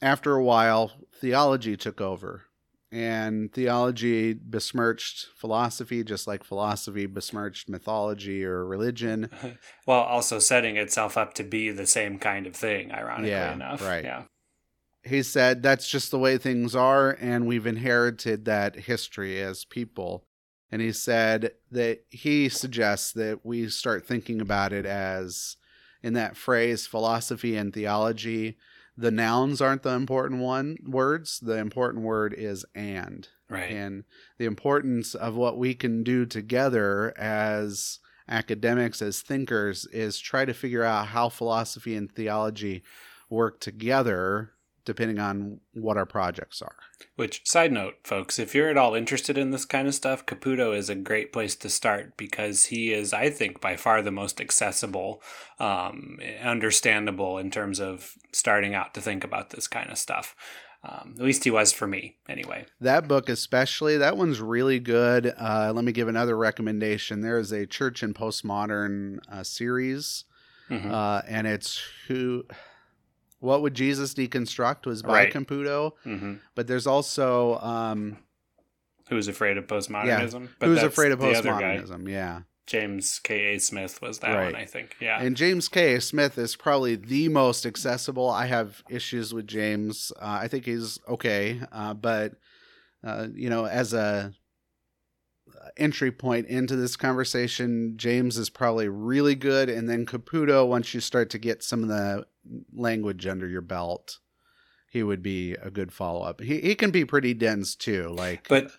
after 0.01 0.35
a 0.35 0.43
while, 0.43 0.91
theology 1.13 1.77
took 1.77 2.01
over. 2.01 2.43
And 2.91 3.51
theology 3.51 4.33
besmirched 4.33 5.27
philosophy, 5.35 6.01
just 6.01 6.27
like 6.27 6.45
philosophy 6.45 7.07
besmirched 7.07 7.67
mythology 7.67 8.45
or 8.45 8.65
religion. 8.65 9.29
While 9.85 10.03
also 10.03 10.39
setting 10.39 10.77
itself 10.77 11.17
up 11.17 11.33
to 11.33 11.43
be 11.43 11.71
the 11.71 11.87
same 11.87 12.19
kind 12.19 12.47
of 12.47 12.55
thing, 12.55 12.93
ironically 12.93 13.31
yeah, 13.31 13.51
enough. 13.51 13.81
Right. 13.81 14.05
Yeah 14.05 14.23
he 15.05 15.21
said 15.21 15.61
that's 15.61 15.87
just 15.87 16.11
the 16.11 16.19
way 16.19 16.37
things 16.37 16.75
are 16.75 17.15
and 17.21 17.45
we've 17.45 17.67
inherited 17.67 18.45
that 18.45 18.75
history 18.75 19.39
as 19.39 19.65
people. 19.65 20.25
And 20.71 20.81
he 20.81 20.91
said 20.91 21.51
that 21.71 22.03
he 22.09 22.49
suggests 22.49 23.11
that 23.13 23.45
we 23.45 23.69
start 23.69 24.05
thinking 24.05 24.41
about 24.41 24.73
it 24.73 24.85
as 24.85 25.57
in 26.01 26.13
that 26.13 26.35
phrase 26.35 26.87
philosophy 26.87 27.55
and 27.55 27.73
theology 27.73 28.57
the 28.97 29.11
nouns 29.11 29.61
aren't 29.61 29.83
the 29.83 29.89
important 29.89 30.41
one 30.41 30.77
words 30.85 31.39
the 31.39 31.57
important 31.57 32.03
word 32.03 32.33
is 32.33 32.65
and. 32.73 33.27
Right. 33.49 33.69
And 33.69 34.05
the 34.37 34.45
importance 34.45 35.13
of 35.13 35.35
what 35.35 35.57
we 35.57 35.75
can 35.75 36.01
do 36.01 36.25
together 36.25 37.13
as 37.17 37.99
academics 38.27 39.01
as 39.03 39.21
thinkers 39.21 39.85
is 39.85 40.17
try 40.17 40.45
to 40.45 40.53
figure 40.53 40.83
out 40.83 41.07
how 41.07 41.29
philosophy 41.29 41.95
and 41.95 42.11
theology 42.11 42.81
work 43.29 43.59
together 43.59 44.54
depending 44.85 45.19
on 45.19 45.59
what 45.73 45.97
our 45.97 46.05
projects 46.05 46.61
are. 46.61 46.75
Which, 47.15 47.41
side 47.45 47.71
note, 47.71 47.95
folks, 48.03 48.39
if 48.39 48.55
you're 48.55 48.69
at 48.69 48.77
all 48.77 48.95
interested 48.95 49.37
in 49.37 49.51
this 49.51 49.65
kind 49.65 49.87
of 49.87 49.95
stuff, 49.95 50.25
Caputo 50.25 50.75
is 50.75 50.89
a 50.89 50.95
great 50.95 51.33
place 51.33 51.55
to 51.57 51.69
start 51.69 52.15
because 52.17 52.65
he 52.65 52.93
is, 52.93 53.11
I 53.13 53.29
think, 53.29 53.59
by 53.59 53.75
far 53.75 54.01
the 54.01 54.11
most 54.11 54.39
accessible, 54.39 55.21
um, 55.59 56.19
understandable 56.43 57.37
in 57.37 57.51
terms 57.51 57.79
of 57.79 58.13
starting 58.31 58.73
out 58.73 58.93
to 58.93 59.01
think 59.01 59.23
about 59.23 59.49
this 59.49 59.67
kind 59.67 59.89
of 59.89 59.97
stuff. 59.97 60.35
Um, 60.83 61.15
at 61.17 61.23
least 61.25 61.43
he 61.43 61.49
was 61.49 61.73
for 61.73 61.87
me, 61.87 62.17
anyway. 62.29 62.67
That 62.79 63.07
book, 63.07 63.27
especially, 63.27 63.97
that 63.97 64.17
one's 64.17 64.39
really 64.39 64.79
good. 64.79 65.33
Uh, 65.35 65.71
let 65.73 65.83
me 65.83 65.91
give 65.91 66.07
another 66.07 66.37
recommendation. 66.37 67.21
There 67.21 67.39
is 67.39 67.51
a 67.51 67.65
Church 67.65 68.03
and 68.03 68.13
Postmodern 68.13 69.17
uh, 69.31 69.43
series, 69.43 70.25
Mhm. 70.69 70.91
uh, 70.91 71.23
and 71.27 71.47
it's 71.47 71.81
who. 72.07 72.45
What 73.45 73.61
would 73.61 73.73
Jesus 73.73 74.13
deconstruct 74.13 74.85
was 74.85 75.01
by 75.03 75.13
Right. 75.23 75.33
Caputo, 75.33 75.91
hmm 76.03 76.33
but 76.55 76.67
there's 76.67 76.87
also 76.87 77.57
um, 77.59 78.17
Who's 79.09 79.27
afraid 79.27 79.57
of 79.57 79.67
postmodernism? 79.67 80.49
But 80.59 80.67
who's 80.67 80.81
afraid 80.83 81.11
of 81.11 81.19
the 81.19 81.31
other 81.33 81.49
guy. 81.51 81.77
postmodernism. 81.77 82.09
Yeah, 82.09 82.41
James 82.67 83.19
K. 83.19 83.53
A. 83.55 83.59
Smith 83.59 84.01
was 84.01 84.19
that 84.19 84.33
Right. 84.35 84.45
one, 84.53 84.55
I 84.55 84.65
think. 84.65 84.95
Yeah. 84.99 85.21
and 85.21 85.37
James 85.37 85.67
K. 85.67 85.95
A. 85.95 86.01
Smith 86.01 86.37
is 86.39 86.55
probably 86.55 86.95
the 86.95 87.29
most 87.29 87.65
accessible. 87.65 88.29
I 88.29 88.47
have 88.47 88.83
issues 88.89 89.33
with 89.33 89.47
James. 89.47 90.11
Uh, 90.19 90.39
I 90.41 90.47
think 90.47 90.65
he's 90.65 90.99
okay, 91.07 91.61
uh, 91.71 91.93
but 91.93 92.33
uh, 93.03 93.27
you 93.35 93.49
know, 93.51 93.65
as 93.65 93.93
a 93.93 94.33
uh, 95.55 95.69
entry 95.77 96.11
point 96.11 96.47
into 96.47 96.75
this 96.75 96.95
conversation, 96.95 97.93
James 97.97 98.37
is 98.37 98.49
probably 98.49 98.87
really 98.89 99.35
good, 99.35 99.69
and 99.69 99.87
then 99.87 100.05
Caputo. 100.07 100.67
Once 100.67 100.93
you 100.95 100.99
start 100.99 101.29
to 101.29 101.37
get 101.37 101.61
some 101.63 101.83
of 101.83 101.89
the 101.89 102.25
language 102.73 103.25
under 103.27 103.47
your 103.47 103.61
belt, 103.61 104.19
he 104.89 105.03
would 105.03 105.21
be 105.21 105.53
a 105.53 105.69
good 105.69 105.91
follow 105.91 106.21
up. 106.23 106.41
He 106.41 106.59
he 106.61 106.75
can 106.75 106.91
be 106.91 107.05
pretty 107.05 107.33
dense 107.33 107.75
too. 107.75 108.09
Like, 108.09 108.47
But 108.47 108.71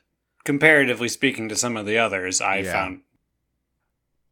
comparatively 0.45 1.09
speaking 1.09 1.49
to 1.49 1.57
some 1.57 1.77
of 1.77 1.87
the 1.87 1.99
others, 1.99 2.41
I 2.41 2.59
Yeah. 2.59 2.73
found. 2.73 3.01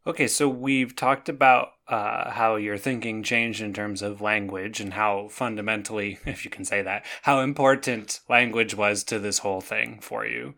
Okay, 0.06 0.28
so 0.28 0.48
we've 0.48 0.94
talked 0.94 1.28
about 1.30 1.70
uh, 1.88 2.30
how 2.30 2.56
your 2.56 2.76
thinking 2.76 3.22
changed 3.22 3.62
in 3.62 3.72
terms 3.72 4.02
of 4.02 4.20
language 4.20 4.80
and 4.80 4.92
how 4.92 5.28
fundamentally, 5.28 6.18
if 6.26 6.44
you 6.44 6.50
can 6.50 6.64
say 6.64 6.82
that, 6.82 7.04
how 7.22 7.40
important 7.40 8.20
language 8.28 8.74
was 8.74 9.02
to 9.04 9.18
this 9.18 9.38
whole 9.38 9.60
thing 9.62 10.00
for 10.00 10.26
you. 10.26 10.54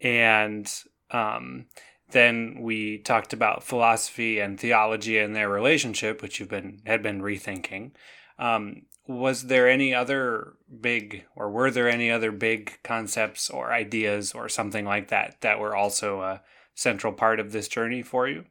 And 0.00 0.70
um, 1.10 1.66
then 2.10 2.58
we 2.60 2.98
talked 2.98 3.32
about 3.32 3.64
philosophy 3.64 4.38
and 4.38 4.58
theology 4.58 5.18
and 5.18 5.34
their 5.34 5.48
relationship, 5.48 6.22
which 6.22 6.38
you've 6.38 6.48
been 6.48 6.80
had 6.86 7.02
been 7.02 7.20
rethinking. 7.20 7.92
Um, 8.38 8.82
was 9.06 9.44
there 9.44 9.68
any 9.68 9.94
other 9.94 10.54
big, 10.80 11.24
or 11.36 11.50
were 11.50 11.70
there 11.70 11.88
any 11.88 12.10
other 12.10 12.32
big 12.32 12.78
concepts 12.82 13.48
or 13.48 13.72
ideas 13.72 14.32
or 14.32 14.48
something 14.48 14.84
like 14.84 15.08
that 15.08 15.40
that 15.40 15.60
were 15.60 15.76
also 15.76 16.22
a 16.22 16.42
central 16.74 17.12
part 17.12 17.40
of 17.40 17.52
this 17.52 17.68
journey 17.68 18.02
for 18.02 18.28
you? 18.28 18.44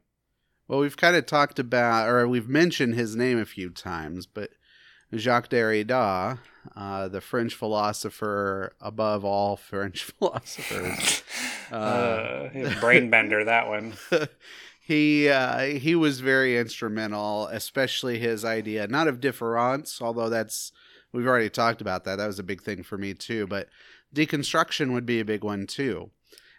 Well, 0.68 0.80
we've 0.80 0.96
kind 0.96 1.14
of 1.14 1.26
talked 1.26 1.58
about, 1.58 2.08
or 2.08 2.26
we've 2.26 2.48
mentioned 2.48 2.94
his 2.94 3.14
name 3.14 3.38
a 3.38 3.44
few 3.44 3.70
times, 3.70 4.26
but 4.26 4.50
Jacques 5.14 5.50
Derrida, 5.50 6.38
uh, 6.74 7.08
the 7.08 7.20
French 7.20 7.54
philosopher 7.54 8.72
above 8.80 9.24
all 9.24 9.56
French 9.56 10.04
philosophers, 10.04 11.22
Uh, 11.72 12.48
brain 12.80 13.10
bender, 13.10 13.42
that 13.44 13.66
one. 13.66 13.94
he 14.80 15.28
uh, 15.28 15.62
he 15.62 15.96
was 15.96 16.20
very 16.20 16.56
instrumental, 16.56 17.48
especially 17.48 18.20
his 18.20 18.44
idea 18.44 18.86
not 18.86 19.08
of 19.08 19.20
difference, 19.20 20.00
although 20.00 20.28
that's 20.28 20.70
we've 21.12 21.26
already 21.26 21.50
talked 21.50 21.80
about 21.80 22.04
that. 22.04 22.18
That 22.18 22.26
was 22.28 22.38
a 22.38 22.44
big 22.44 22.62
thing 22.62 22.84
for 22.84 22.96
me 22.96 23.14
too, 23.14 23.48
but 23.48 23.68
deconstruction 24.14 24.92
would 24.92 25.06
be 25.06 25.18
a 25.18 25.24
big 25.24 25.42
one 25.42 25.66
too. 25.66 26.10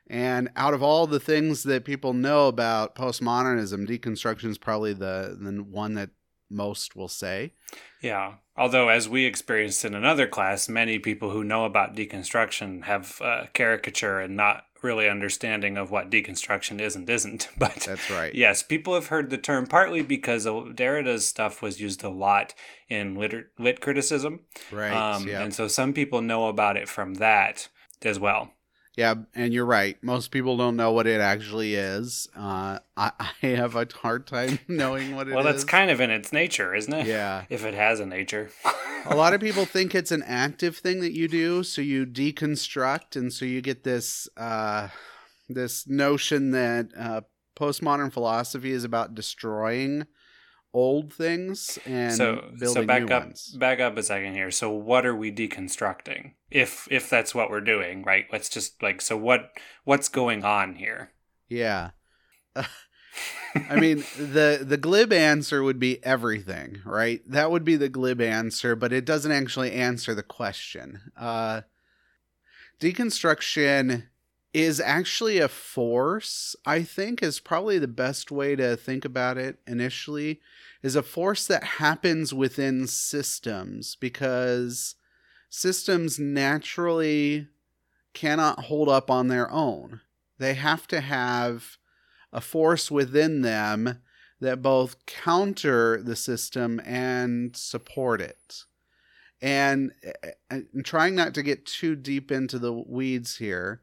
And 0.09 0.49
out 0.57 0.73
of 0.73 0.83
all 0.83 1.07
the 1.07 1.21
things 1.21 1.63
that 1.63 1.85
people 1.85 2.13
know 2.13 2.49
about 2.49 2.95
postmodernism, 2.95 3.87
deconstruction 3.87 4.49
is 4.49 4.57
probably 4.57 4.91
the 4.91 5.37
the 5.39 5.63
one 5.63 5.93
that 5.93 6.09
most 6.49 6.95
will 6.95 7.07
say. 7.07 7.53
Yeah. 8.01 8.35
Although, 8.55 8.89
as 8.89 9.07
we 9.07 9.25
experienced 9.25 9.85
in 9.85 9.93
another 9.93 10.27
class, 10.27 10.67
many 10.67 10.99
people 10.99 11.31
who 11.31 11.43
know 11.43 11.65
about 11.65 11.95
deconstruction 11.95 12.83
have 12.83 13.21
uh, 13.21 13.45
caricature 13.53 14.19
and 14.19 14.35
not 14.35 14.63
really 14.83 15.09
understanding 15.09 15.77
of 15.77 15.91
what 15.91 16.09
deconstruction 16.09 16.79
is 16.79 16.95
and 16.95 17.09
isn't. 17.09 17.49
But 17.57 17.75
That's 17.75 18.09
right. 18.09 18.33
Yes, 18.33 18.63
people 18.63 18.93
have 18.93 19.07
heard 19.07 19.29
the 19.29 19.37
term 19.37 19.67
partly 19.67 20.01
because 20.01 20.47
Derrida's 20.75 21.25
stuff 21.25 21.61
was 21.61 21.81
used 21.81 22.03
a 22.03 22.09
lot 22.09 22.53
in 22.89 23.15
lit, 23.15 23.47
lit 23.57 23.81
criticism. 23.81 24.41
Right. 24.71 24.93
Um. 24.93 25.27
And 25.29 25.53
so 25.53 25.67
some 25.67 25.93
people 25.93 26.21
know 26.21 26.47
about 26.47 26.77
it 26.77 26.87
from 26.87 27.15
that 27.15 27.67
as 28.03 28.19
well. 28.19 28.53
Yeah, 28.97 29.13
and 29.35 29.53
you're 29.53 29.65
right. 29.65 29.95
Most 30.01 30.31
people 30.31 30.57
don't 30.57 30.75
know 30.75 30.91
what 30.91 31.05
it 31.05 31.21
actually 31.21 31.75
is. 31.75 32.27
Uh, 32.35 32.79
I, 32.97 33.11
I 33.43 33.47
have 33.47 33.75
a 33.75 33.87
hard 33.93 34.25
time 34.25 34.57
knowing 34.67 35.15
what 35.15 35.27
it 35.27 35.29
is. 35.29 35.35
well, 35.35 35.43
that's 35.43 35.63
kind 35.63 35.91
of 35.91 36.01
in 36.01 36.09
its 36.09 36.33
nature, 36.33 36.73
isn't 36.73 36.93
it? 36.93 37.05
Yeah. 37.05 37.45
If 37.49 37.63
it 37.63 37.75
has 37.75 37.99
a 37.99 38.05
nature. 38.05 38.49
a 39.05 39.15
lot 39.15 39.33
of 39.33 39.39
people 39.39 39.65
think 39.65 39.93
it's 39.93 40.11
an 40.11 40.23
active 40.23 40.77
thing 40.77 40.99
that 41.01 41.13
you 41.13 41.27
do 41.27 41.63
so 41.63 41.81
you 41.81 42.05
deconstruct 42.05 43.15
and 43.15 43.31
so 43.31 43.45
you 43.45 43.61
get 43.61 43.83
this 43.83 44.27
uh, 44.35 44.89
this 45.47 45.87
notion 45.87 46.51
that 46.51 46.89
uh, 46.97 47.21
postmodern 47.55 48.11
philosophy 48.11 48.71
is 48.71 48.83
about 48.83 49.15
destroying 49.15 50.07
old 50.77 51.11
things 51.11 51.79
and 51.85 52.13
so 52.13 52.35
building 52.59 52.83
so 52.83 52.85
back 52.85 53.03
new 53.03 53.15
up 53.15 53.23
ones 53.23 53.55
back 53.59 53.79
up 53.79 53.97
a 53.97 54.03
second 54.03 54.33
here. 54.33 54.51
So 54.51 54.69
what 54.69 55.05
are 55.05 55.15
we 55.15 55.31
deconstructing? 55.31 56.33
If 56.51 56.87
if 56.91 57.09
that's 57.09 57.33
what 57.33 57.49
we're 57.49 57.61
doing, 57.61 58.03
right? 58.03 58.25
Let's 58.31 58.49
just 58.49 58.81
like 58.83 59.01
so 59.01 59.17
what 59.17 59.51
what's 59.85 60.09
going 60.09 60.43
on 60.43 60.75
here? 60.75 61.11
yeah 61.49 61.91
i 63.69 63.75
mean 63.79 64.03
the 64.17 64.59
the 64.61 64.77
glib 64.77 65.13
answer 65.13 65.63
would 65.63 65.79
be 65.79 66.03
everything 66.03 66.81
right 66.85 67.21
that 67.25 67.49
would 67.51 67.63
be 67.63 67.75
the 67.75 67.89
glib 67.89 68.21
answer 68.21 68.75
but 68.75 68.91
it 68.91 69.05
doesn't 69.05 69.31
actually 69.31 69.71
answer 69.71 70.13
the 70.13 70.23
question 70.23 70.99
uh 71.17 71.61
deconstruction 72.79 74.03
is 74.53 74.79
actually 74.79 75.37
a 75.39 75.47
force 75.47 76.55
i 76.65 76.81
think 76.83 77.23
is 77.23 77.39
probably 77.39 77.79
the 77.79 77.87
best 77.87 78.31
way 78.31 78.55
to 78.55 78.75
think 78.75 79.05
about 79.05 79.37
it 79.37 79.59
initially 79.65 80.39
is 80.83 80.95
a 80.95 81.03
force 81.03 81.47
that 81.47 81.63
happens 81.63 82.33
within 82.33 82.87
systems 82.87 83.95
because 83.95 84.95
systems 85.49 86.19
naturally 86.19 87.47
cannot 88.13 88.65
hold 88.65 88.89
up 88.89 89.09
on 89.09 89.27
their 89.27 89.51
own. 89.51 90.01
They 90.37 90.53
have 90.53 90.87
to 90.87 91.01
have 91.01 91.77
a 92.31 92.41
force 92.41 92.91
within 92.91 93.41
them 93.41 93.99
that 94.39 94.61
both 94.61 95.05
counter 95.05 96.01
the 96.01 96.15
system 96.15 96.79
and 96.85 97.55
support 97.55 98.21
it. 98.21 98.63
And 99.41 99.91
uh, 100.23 100.29
I'm 100.51 100.83
trying 100.83 101.15
not 101.15 101.33
to 101.35 101.43
get 101.43 101.65
too 101.65 101.95
deep 101.95 102.31
into 102.31 102.59
the 102.59 102.73
weeds 102.73 103.37
here 103.37 103.81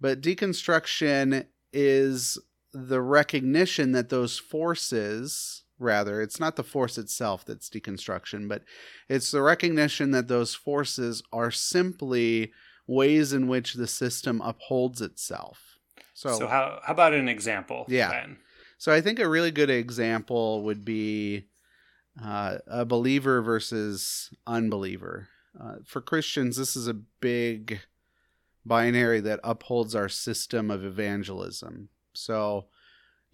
but 0.00 0.20
deconstruction 0.20 1.46
is 1.72 2.38
the 2.72 3.00
recognition 3.00 3.92
that 3.92 4.08
those 4.08 4.38
forces, 4.38 5.64
rather, 5.78 6.20
it's 6.20 6.40
not 6.40 6.56
the 6.56 6.64
force 6.64 6.98
itself 6.98 7.44
that's 7.44 7.68
deconstruction, 7.68 8.48
but 8.48 8.62
it's 9.08 9.30
the 9.30 9.42
recognition 9.42 10.10
that 10.12 10.28
those 10.28 10.54
forces 10.54 11.22
are 11.32 11.50
simply 11.50 12.52
ways 12.86 13.32
in 13.32 13.48
which 13.48 13.74
the 13.74 13.86
system 13.86 14.40
upholds 14.40 15.00
itself. 15.00 15.78
So, 16.14 16.38
So, 16.38 16.46
how 16.46 16.80
how 16.84 16.92
about 16.92 17.14
an 17.14 17.28
example? 17.28 17.84
Yeah. 17.88 18.10
Then? 18.10 18.38
so 18.78 18.92
I 18.92 19.00
think 19.00 19.18
a 19.18 19.28
really 19.28 19.50
good 19.50 19.70
example 19.70 20.62
would 20.64 20.84
be 20.84 21.46
uh, 22.22 22.58
a 22.66 22.84
believer 22.84 23.42
versus 23.42 24.30
unbeliever. 24.46 25.28
Uh, 25.58 25.76
for 25.84 26.00
Christians, 26.00 26.56
this 26.56 26.76
is 26.76 26.86
a 26.86 26.94
big 26.94 27.80
binary 28.64 29.20
that 29.20 29.40
upholds 29.44 29.94
our 29.94 30.08
system 30.08 30.70
of 30.70 30.84
evangelism. 30.84 31.88
So 32.14 32.66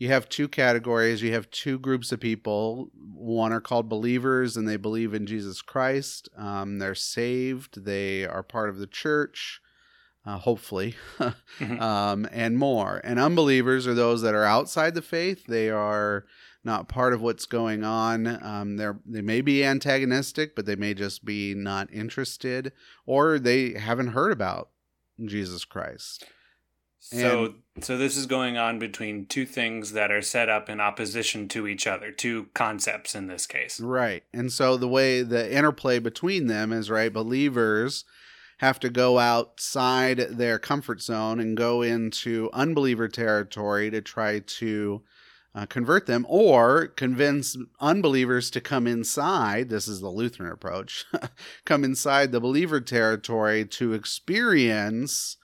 you 0.02 0.08
have 0.08 0.28
two 0.28 0.48
categories. 0.48 1.22
You 1.22 1.32
have 1.32 1.48
two 1.52 1.78
groups 1.78 2.10
of 2.10 2.18
people. 2.18 2.90
One 3.14 3.52
are 3.52 3.60
called 3.60 3.88
believers, 3.88 4.56
and 4.56 4.68
they 4.68 4.76
believe 4.76 5.14
in 5.14 5.26
Jesus 5.26 5.62
Christ. 5.62 6.28
Um, 6.36 6.80
they're 6.80 6.96
saved. 6.96 7.84
They 7.84 8.24
are 8.26 8.42
part 8.42 8.68
of 8.68 8.78
the 8.78 8.88
church, 8.88 9.60
uh, 10.26 10.38
hopefully, 10.38 10.96
Mhm. 11.60 11.80
um, 11.80 12.26
and 12.32 12.58
more. 12.58 13.00
And 13.04 13.20
unbelievers 13.20 13.86
are 13.86 13.94
those 13.94 14.22
that 14.22 14.34
are 14.34 14.42
outside 14.44 14.96
the 14.96 15.02
faith. 15.02 15.46
They 15.46 15.70
are 15.70 16.24
not 16.64 16.88
part 16.88 17.12
of 17.12 17.22
what's 17.22 17.46
going 17.46 17.84
on. 17.84 18.26
Um, 18.44 18.76
they're 18.78 18.98
they 19.06 19.22
may 19.22 19.40
be 19.40 19.64
antagonistic, 19.64 20.56
but 20.56 20.66
they 20.66 20.74
may 20.76 20.94
just 20.94 21.24
be 21.24 21.54
not 21.54 21.92
interested, 21.92 22.72
or 23.06 23.38
they 23.38 23.74
haven't 23.74 24.08
heard 24.08 24.32
about 24.32 24.70
Jesus 25.24 25.64
Christ. 25.64 26.24
So 27.02 27.44
And- 27.44 27.84
so 27.84 27.98
this 27.98 28.16
is 28.16 28.26
going 28.26 28.56
on 28.56 28.78
between 28.78 29.26
two 29.26 29.44
things 29.44 29.92
that 29.92 30.12
are 30.12 30.22
set 30.22 30.48
up 30.48 30.68
in 30.68 30.78
opposition 30.80 31.48
to 31.48 31.66
each 31.66 31.86
other, 31.86 32.12
two 32.12 32.46
concepts 32.54 33.14
in 33.14 33.26
this 33.26 33.46
case. 33.46 33.80
Right. 33.80 34.22
And 34.32 34.52
so 34.52 34.76
the 34.76 34.88
way 34.88 35.22
the 35.22 35.52
interplay 35.52 35.98
between 35.98 36.46
them 36.46 36.72
is 36.72 36.90
right, 36.90 37.12
believers 37.12 38.04
have 38.58 38.78
to 38.80 38.90
go 38.90 39.18
outside 39.18 40.18
their 40.18 40.58
comfort 40.58 41.00
zone 41.00 41.40
and 41.40 41.56
go 41.56 41.82
into 41.82 42.48
unbeliever 42.52 43.08
territory 43.08 43.90
to 43.90 44.00
try 44.00 44.38
to 44.38 45.02
uh, 45.54 45.66
convert 45.66 46.06
them 46.06 46.24
or 46.28 46.86
convince 46.86 47.56
unbelievers 47.80 48.50
to 48.50 48.60
come 48.60 48.86
inside. 48.86 49.70
This 49.70 49.88
is 49.88 50.00
the 50.00 50.08
Lutheran 50.08 50.52
approach 50.52 51.04
come 51.64 51.82
inside 51.84 52.30
the 52.30 52.40
believer 52.40 52.80
territory 52.80 53.64
to 53.64 53.92
experience 53.92 55.36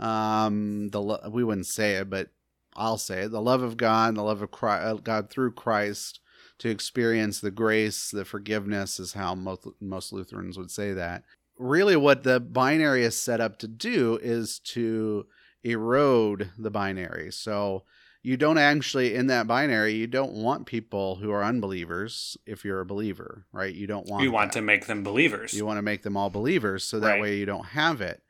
um, 0.00 0.88
the, 0.88 1.00
lo- 1.00 1.28
we 1.30 1.44
wouldn't 1.44 1.66
say 1.66 1.94
it, 1.96 2.10
but 2.10 2.28
I'll 2.76 2.98
say 2.98 3.22
it 3.22 3.30
the 3.32 3.40
love 3.40 3.62
of 3.62 3.76
God, 3.76 4.14
the 4.14 4.22
love 4.22 4.42
of 4.42 4.50
Christ, 4.50 4.84
uh, 4.86 4.94
God 4.94 5.30
through 5.30 5.52
Christ 5.52 6.20
to 6.58 6.68
experience 6.68 7.40
the 7.40 7.50
grace, 7.50 8.10
the 8.10 8.24
forgiveness 8.24 9.00
is 9.00 9.12
how 9.14 9.34
most, 9.34 9.66
most 9.80 10.12
Lutherans 10.12 10.58
would 10.58 10.70
say 10.70 10.92
that. 10.92 11.24
Really, 11.58 11.96
what 11.96 12.22
the 12.22 12.38
binary 12.40 13.02
is 13.04 13.16
set 13.16 13.40
up 13.40 13.58
to 13.58 13.68
do 13.68 14.18
is 14.22 14.58
to 14.60 15.26
erode 15.64 16.50
the 16.58 16.70
binary. 16.70 17.30
So 17.32 17.84
you 18.22 18.36
don't 18.36 18.58
actually, 18.58 19.14
in 19.14 19.26
that 19.28 19.46
binary, 19.46 19.94
you 19.94 20.06
don't 20.06 20.32
want 20.32 20.66
people 20.66 21.16
who 21.16 21.30
are 21.30 21.42
unbelievers 21.44 22.36
if 22.46 22.64
you're 22.64 22.80
a 22.80 22.86
believer, 22.86 23.46
right? 23.52 23.74
You 23.74 23.86
don't 23.86 24.06
want 24.06 24.24
You 24.24 24.32
want 24.32 24.52
that. 24.52 24.58
to 24.58 24.64
make 24.64 24.86
them 24.86 25.02
believers. 25.02 25.54
You 25.54 25.64
want 25.66 25.78
to 25.78 25.82
make 25.82 26.02
them 26.02 26.16
all 26.16 26.30
believers 26.30 26.84
so 26.84 27.00
that 27.00 27.06
Right. 27.12 27.20
way 27.20 27.36
you 27.38 27.46
don't 27.46 27.66
have 27.66 28.00
it. 28.02 28.22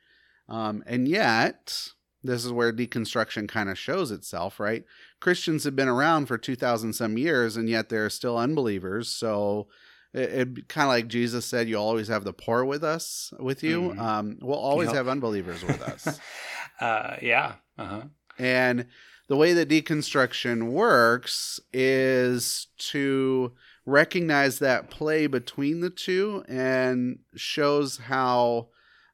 Um, 0.51 0.83
and 0.87 1.07
yet, 1.09 1.89
this 2.23 2.45
is 2.45 2.53
where 2.53 2.73
deconstruction 2.73 3.49
kind 3.49 3.71
of 3.71 3.79
shows 3.79 4.11
itself, 4.11 4.61
right? 4.61 4.85
Christians 5.21 5.65
have 5.65 5.77
been 5.77 5.89
around 5.89 6.27
for 6.27 6.37
2,000 6.37 6.93
some 6.93 7.17
years, 7.17 7.57
and 7.57 7.69
yet 7.69 7.89
they're 7.89 8.11
still 8.11 8.37
unbelievers. 8.37 9.09
So 9.09 9.69
it, 10.13 10.21
it 10.59 10.69
kind 10.69 10.85
of 10.87 10.89
like 10.91 11.09
Jesus 11.09 11.47
said, 11.47 11.69
you 11.69 11.77
always 11.79 12.09
have 12.09 12.25
the 12.25 12.33
poor 12.33 12.65
with 12.65 12.83
us, 12.83 13.33
with 13.39 13.63
you. 13.63 13.93
Mhm. 13.95 13.99
Um, 14.01 14.39
we'll 14.43 14.59
always 14.59 14.89
Yep. 14.89 14.97
have 14.97 15.09
unbelievers 15.09 15.63
with 15.65 15.81
us. 15.83 16.19
uh, 16.81 17.17
yeah. 17.23 17.55
Uh-huh. 17.79 18.03
And 18.39 18.87
the 19.29 19.37
way 19.37 19.53
that 19.53 19.69
deconstruction 19.69 20.71
works 20.73 21.61
is 21.73 22.67
to 22.79 23.53
recognize 23.87 24.59
that 24.59 24.91
play 24.91 25.27
between 25.27 25.81
the 25.81 25.91
two 25.91 26.45
and 26.49 27.21
shows 27.37 27.99
how 27.99 28.69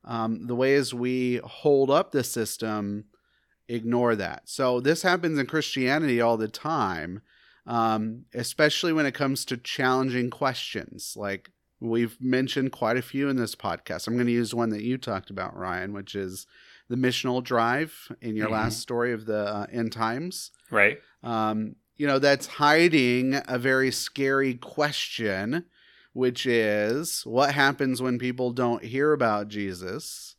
um, 0.07 0.47
the 0.47 0.55
ways 0.55 0.95
we 0.95 1.41
hold 1.45 1.91
up 1.91 2.13
the 2.13 2.25
system 2.25 3.05
ignore 3.69 4.15
that. 4.17 4.43
So 4.45 4.81
this 4.81 5.03
happens 5.03 5.39
in 5.39 5.47
Christianity 5.47 6.21
all 6.21 6.37
the 6.37 6.49
time, 6.49 7.23
um, 7.67 8.25
especially 8.35 8.93
when 8.93 9.07
it 9.07 9.15
comes 9.15 9.45
to 9.47 9.57
challenging 9.57 10.31
questions. 10.31 11.15
Like 11.17 11.51
we've 11.81 12.17
mentioned 12.21 12.73
quite 12.73 12.97
a 12.97 13.03
few 13.03 13.29
in 13.29 13.37
this 13.37 13.55
podcast. 13.57 14.07
I'm 14.07 14.15
going 14.15 14.27
to 14.27 14.33
use 14.33 14.55
one 14.55 14.71
that 14.71 14.83
you 14.85 14.97
talked 14.99 15.31
about, 15.31 15.57
Ryan, 15.57 15.93
which 15.93 16.15
is 16.15 16.47
the 16.89 16.97
missional 16.97 17.43
drive 17.43 18.13
in 18.21 18.37
your 18.37 18.47
Mhm. 18.49 18.53
last 18.53 18.79
story 18.81 19.13
of 19.13 19.27
the 19.27 19.39
uh, 19.39 19.67
end 19.73 19.91
times. 19.93 20.53
Right. 20.71 21.01
Um, 21.25 21.75
you 21.97 22.07
know, 22.07 22.21
that's 22.21 22.47
hiding 22.47 23.41
a 23.49 23.59
very 23.59 23.91
scary 23.91 24.55
question, 24.55 25.65
which 26.17 26.47
is 26.47 27.21
what 27.27 27.53
happens 27.53 28.01
when 28.01 28.19
people 28.19 28.51
don't 28.51 28.83
hear 28.83 29.13
about 29.13 29.49
Jesus? 29.49 30.35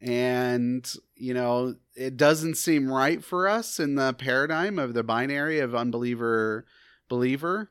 And, 0.00 0.86
you 1.14 1.32
know, 1.32 1.76
it 1.94 2.18
doesn't 2.18 2.56
seem 2.56 2.92
right 2.92 3.24
for 3.24 3.48
us 3.48 3.80
in 3.80 3.94
the 3.94 4.12
paradigm 4.12 4.78
of 4.78 4.92
the 4.92 5.02
binary 5.02 5.58
of 5.58 5.74
unbeliever 5.74 6.66
believer, 7.08 7.70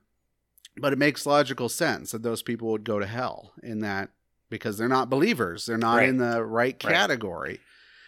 but 0.76 0.92
it 0.92 0.98
makes 0.98 1.28
logical 1.28 1.70
sense 1.70 2.12
that 2.12 2.24
those 2.24 2.42
people 2.42 2.70
would 2.72 2.84
go 2.84 2.98
to 3.00 3.06
hell 3.06 3.54
in 3.62 3.80
that 3.82 4.10
because 4.50 4.80
they're 4.80 4.88
not 4.88 5.10
believers. 5.12 5.68
They're 5.68 5.78
not 5.78 5.98
Right. 5.98 6.10
in 6.10 6.18
the 6.18 6.44
right 6.44 6.74
Right. 6.84 6.94
category. 6.94 7.60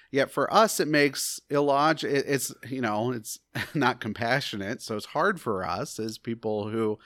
Yet 0.10 0.32
for 0.32 0.52
us, 0.52 0.80
it 0.80 0.88
makes 0.88 1.40
illogical. 1.52 2.16
It's 2.18 2.52
you 2.68 2.82
know, 2.82 3.12
it's 3.12 3.38
not 3.76 4.00
compassionate, 4.00 4.82
so 4.82 4.96
it's 4.96 5.08
hard 5.08 5.40
for 5.40 5.64
us 5.64 6.00
as 6.00 6.18
people 6.18 6.70
who 6.70 6.98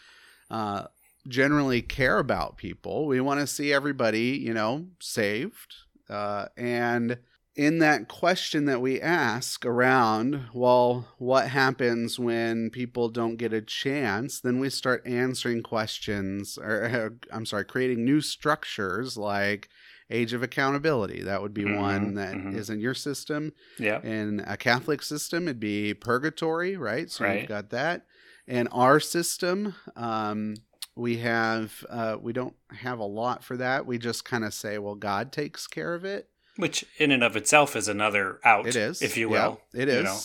uh, 0.49 0.85
generally 1.27 1.81
care 1.81 2.19
about 2.19 2.57
people. 2.57 3.05
We 3.05 3.21
want 3.21 3.39
to 3.39 3.47
see 3.47 3.71
everybody, 3.73 4.37
you 4.37 4.53
know, 4.53 4.87
saved. 4.99 5.75
Uh, 6.09 6.47
and 6.57 7.19
in 7.55 7.79
that 7.79 8.07
question 8.07 8.65
that 8.65 8.81
we 8.81 8.99
ask 9.01 9.65
around, 9.65 10.45
well, 10.53 11.07
what 11.17 11.49
happens 11.49 12.17
when 12.17 12.69
people 12.69 13.09
don't 13.09 13.35
get 13.35 13.53
a 13.53 13.61
chance? 13.61 14.39
Then 14.39 14.59
we 14.59 14.69
start 14.69 15.05
answering 15.05 15.61
questions, 15.61 16.57
or 16.57 17.17
I'm 17.31 17.45
sorry, 17.45 17.65
creating 17.65 18.03
new 18.05 18.21
structures 18.21 19.17
like 19.17 19.69
age 20.09 20.33
of 20.33 20.43
accountability. 20.43 21.21
That 21.23 21.41
would 21.41 21.53
be 21.53 21.63
Mhm, 21.63 21.75
one 21.77 22.13
that 22.15 22.35
is 22.53 22.69
mhm. 22.69 22.73
in 22.73 22.79
your 22.81 22.93
system. 22.93 23.53
Yeah. 23.77 24.01
In 24.01 24.43
a 24.45 24.57
Catholic 24.57 25.01
system, 25.03 25.43
it'd 25.47 25.59
be 25.59 25.93
purgatory, 25.93 26.75
right? 26.75 27.09
So 27.09 27.23
Right. 27.23 27.39
you've 27.41 27.47
got 27.49 27.69
that. 27.69 28.05
In 28.47 28.67
our 28.69 28.99
system, 28.99 29.75
um, 29.95 30.55
we 30.95 31.17
have 31.17 31.85
uh, 31.89 32.17
we 32.21 32.33
don't 32.33 32.55
have 32.69 32.99
a 32.99 33.05
lot 33.05 33.43
for 33.43 33.57
that. 33.57 33.85
We 33.85 33.97
just 33.97 34.25
kind 34.25 34.43
of 34.43 34.53
say, 34.53 34.77
well, 34.77 34.95
God 34.95 35.31
takes 35.31 35.67
care 35.67 35.93
of 35.93 36.03
it. 36.05 36.29
Which 36.57 36.85
in 36.97 37.11
and 37.11 37.23
of 37.23 37.35
itself 37.35 37.75
is 37.75 37.87
another 37.87 38.39
out, 38.43 38.67
It 38.67 38.75
is, 38.75 39.01
if 39.01 39.15
you 39.17 39.31
Yeah, 39.31 39.47
will. 39.47 39.61
it 39.73 39.87
you 39.87 40.03
know. 40.03 40.19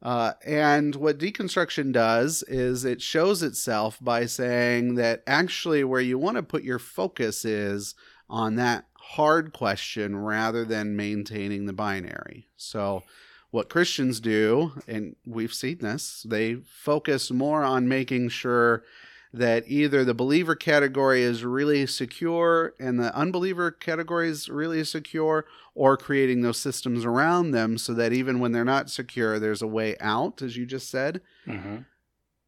Uh, 0.00 0.32
and 0.46 0.94
what 0.94 1.18
deconstruction 1.18 1.90
does 1.92 2.44
is 2.44 2.84
it 2.84 3.02
shows 3.02 3.42
itself 3.42 3.98
by 4.00 4.26
saying 4.26 4.94
that 4.94 5.22
actually, 5.26 5.82
where 5.82 6.00
you 6.00 6.16
want 6.18 6.36
to 6.36 6.42
put 6.42 6.62
your 6.62 6.78
focus 6.78 7.44
is 7.44 7.94
on 8.30 8.54
that 8.56 8.84
hard 8.94 9.52
question 9.52 10.14
rather 10.14 10.64
than 10.64 10.94
maintaining 10.94 11.66
the 11.66 11.72
binary. 11.72 12.46
So, 12.56 13.02
what 13.50 13.70
Christians 13.70 14.20
do, 14.20 14.72
and 14.86 15.16
we've 15.24 15.54
seen 15.54 15.78
this, 15.78 16.24
they 16.28 16.56
focus 16.56 17.30
more 17.30 17.64
on 17.64 17.88
making 17.88 18.28
sure 18.28 18.84
that 19.32 19.64
either 19.66 20.04
the 20.04 20.14
believer 20.14 20.54
category 20.54 21.22
is 21.22 21.44
really 21.44 21.86
secure 21.86 22.74
and 22.80 22.98
the 22.98 23.14
unbeliever 23.14 23.70
category 23.70 24.28
is 24.28 24.48
really 24.48 24.82
secure, 24.84 25.44
or 25.74 25.96
creating 25.96 26.42
those 26.42 26.58
systems 26.58 27.04
around 27.04 27.50
them 27.52 27.78
so 27.78 27.94
that 27.94 28.12
even 28.12 28.40
when 28.40 28.52
they're 28.52 28.64
not 28.64 28.90
secure, 28.90 29.38
there's 29.38 29.62
a 29.62 29.66
way 29.66 29.96
out, 30.00 30.42
as 30.42 30.56
you 30.56 30.66
just 30.66 30.90
said. 30.90 31.20
Mhm. 31.46 31.84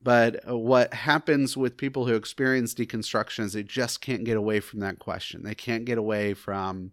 But 0.02 0.48
uh, 0.48 0.56
what 0.56 0.94
happens 0.94 1.56
with 1.56 1.76
people 1.76 2.06
who 2.06 2.14
experience 2.14 2.74
deconstruction 2.74 3.44
is 3.44 3.52
they 3.52 3.62
just 3.62 4.00
can't 4.00 4.24
get 4.24 4.36
away 4.36 4.60
from 4.60 4.80
that 4.80 4.98
question. 4.98 5.42
They 5.42 5.54
can't 5.54 5.84
get 5.84 5.98
away 5.98 6.32
from, 6.34 6.92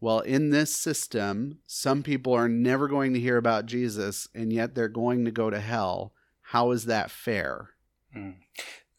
well, 0.00 0.20
in 0.20 0.50
this 0.50 0.74
system, 0.74 1.58
some 1.66 2.02
people 2.02 2.32
are 2.32 2.48
never 2.48 2.86
going 2.86 3.12
to 3.14 3.20
hear 3.20 3.36
about 3.36 3.66
Jesus 3.66 4.28
and 4.34 4.52
yet 4.52 4.74
they're 4.74 4.88
going 4.88 5.24
to 5.24 5.30
go 5.32 5.50
to 5.50 5.60
hell. 5.60 6.12
How 6.40 6.70
is 6.70 6.84
that 6.84 7.10
fair? 7.10 7.70
Mm. 8.16 8.36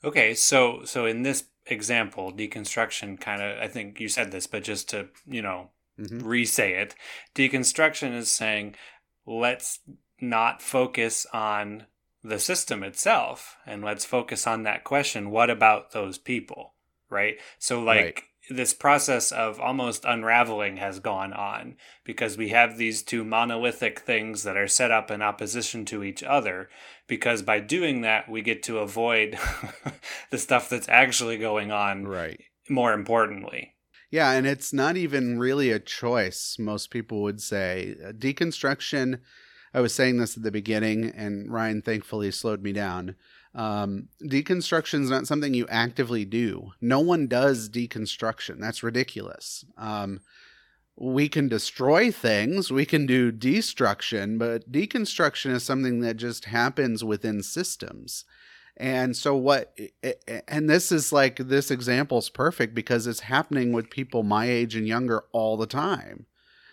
Okay, 0.03 0.33
so 0.35 0.81
so 0.85 1.05
in 1.05 1.23
this 1.23 1.45
example, 1.65 2.31
deconstruction 2.31 3.19
kind 3.19 3.41
of 3.41 3.57
I 3.59 3.67
think 3.67 3.99
you 3.99 4.07
said 4.09 4.31
this, 4.31 4.47
but 4.47 4.63
just 4.63 4.89
to, 4.89 5.09
you 5.25 5.41
know, 5.41 5.71
Mhm. 5.99 6.21
re-say 6.23 6.73
it, 6.75 6.95
deconstruction 7.35 8.13
is 8.15 8.29
saying 8.31 8.75
let's 9.25 9.79
not 10.21 10.61
focus 10.61 11.25
on 11.33 11.87
the 12.23 12.39
system 12.39 12.83
itself 12.83 13.57
and 13.65 13.83
let's 13.83 14.05
focus 14.05 14.45
on 14.47 14.63
that 14.63 14.83
question, 14.83 15.31
what 15.31 15.49
about 15.49 15.91
those 15.91 16.17
people? 16.17 16.73
Right? 17.09 17.39
So 17.59 17.81
like 17.81 18.05
Right. 18.05 18.23
This 18.49 18.73
process 18.73 19.31
of 19.31 19.59
almost 19.59 20.05
unraveling 20.05 20.77
has 20.77 20.99
gone 20.99 21.33
on 21.33 21.75
because 22.03 22.37
we 22.37 22.49
have 22.49 22.77
these 22.77 23.03
two 23.03 23.23
monolithic 23.23 23.99
things 23.99 24.43
that 24.43 24.55
are 24.57 24.67
set 24.67 24.91
up 24.91 25.11
in 25.11 25.21
opposition 25.21 25.83
to 25.85 26.03
each 26.03 26.23
other 26.23 26.69
because 27.07 27.41
by 27.41 27.59
doing 27.59 28.01
that 28.01 28.29
we 28.29 28.41
get 28.41 28.63
to 28.63 28.79
avoid 28.79 29.37
the 30.31 30.37
stuff 30.37 30.69
that's 30.69 30.87
actually 30.89 31.37
going 31.37 31.71
on 31.71 32.05
Right. 32.05 32.41
more 32.69 32.93
importantly 32.93 33.73
Yeah, 34.09 34.31
and 34.31 34.47
it's 34.47 34.71
not 34.71 34.95
even 34.95 35.37
really 35.37 35.71
a 35.71 35.79
choice, 35.79 36.55
most 36.57 36.91
people 36.91 37.21
would 37.23 37.41
say. 37.41 37.95
Uh, 38.01 38.13
Deconstruction, 38.13 39.19
I 39.73 39.81
was 39.81 39.93
saying 39.93 40.17
this 40.17 40.37
at 40.37 40.43
the 40.43 40.51
beginning, 40.51 41.11
and 41.13 41.51
Ryan 41.51 41.81
thankfully 41.81 42.31
slowed 42.31 42.63
me 42.63 42.71
down. 42.71 43.15
Um, 43.57 44.09
deconstruction 44.23 45.01
is 45.01 45.09
not 45.09 45.25
something 45.25 45.55
you 45.55 45.67
actively 45.67 46.25
do. 46.25 46.73
No 46.79 46.99
one 46.99 47.25
does 47.25 47.69
deconstruction. 47.69 48.59
That's 48.59 48.83
ridiculous. 48.83 49.65
Um, 49.77 50.21
we 50.95 51.27
can 51.27 51.47
destroy 51.47 52.11
things, 52.11 52.71
we 52.71 52.85
can 52.85 53.05
do 53.05 53.31
destruction, 53.31 54.37
but 54.37 54.71
deconstruction 54.71 55.51
is 55.51 55.63
something 55.63 56.01
that 56.01 56.17
just 56.17 56.45
happens 56.45 57.03
within 57.03 57.43
systems. 57.43 58.25
And 58.77 59.17
so 59.17 59.35
what 59.35 59.75
and 60.47 60.69
this 60.69 60.91
is 60.91 61.11
like 61.11 61.37
this 61.37 61.71
example 61.71 62.19
is 62.19 62.29
perfect 62.29 62.75
because 62.75 63.07
it's 63.07 63.21
happening 63.21 63.71
with 63.73 63.89
people 63.89 64.21
my 64.21 64.47
age 64.47 64.75
and 64.75 64.87
younger 64.87 65.23
all 65.31 65.57
the 65.57 65.65
time. 65.65 66.27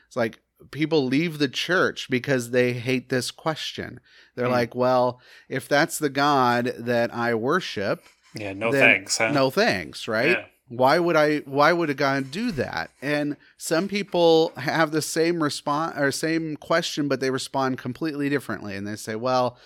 It's 0.07 0.17
like 0.17 0.41
people 0.71 1.05
leave 1.07 1.39
the 1.39 1.49
church 1.49 2.09
because 2.09 2.51
they 2.51 2.73
hate 2.73 3.09
this 3.09 3.31
question. 3.31 4.01
They're 4.35 4.47
Hmm. 4.47 4.53
like, 4.53 4.75
well, 4.75 5.21
if 5.49 5.69
that's 5.69 5.99
the 5.99 6.09
God 6.11 6.75
that 6.79 7.15
I 7.15 7.35
worship, 7.35 8.03
Yeah, 8.35 8.53
no 8.53 8.73
thanks, 8.73 9.19
huh? 9.19 9.31
No 9.31 9.51
thanks, 9.51 10.09
right? 10.09 10.31
Yeah. 10.39 10.45
Why 10.69 10.99
would 10.99 11.15
I 11.15 11.39
why 11.41 11.73
would 11.73 11.91
a 11.91 11.95
God 11.95 12.31
do 12.31 12.51
that? 12.53 12.91
And 13.03 13.37
some 13.59 13.87
people 13.87 14.53
have 14.57 14.91
the 14.91 15.03
same 15.03 15.43
response 15.43 15.97
or 15.99 16.11
same 16.11 16.57
question 16.57 17.07
but 17.07 17.21
they 17.21 17.31
respond 17.31 17.79
completely 17.79 18.29
differently 18.31 18.75
and 18.75 18.87
they 18.87 18.97
say, 18.97 19.15
well, 19.15 19.59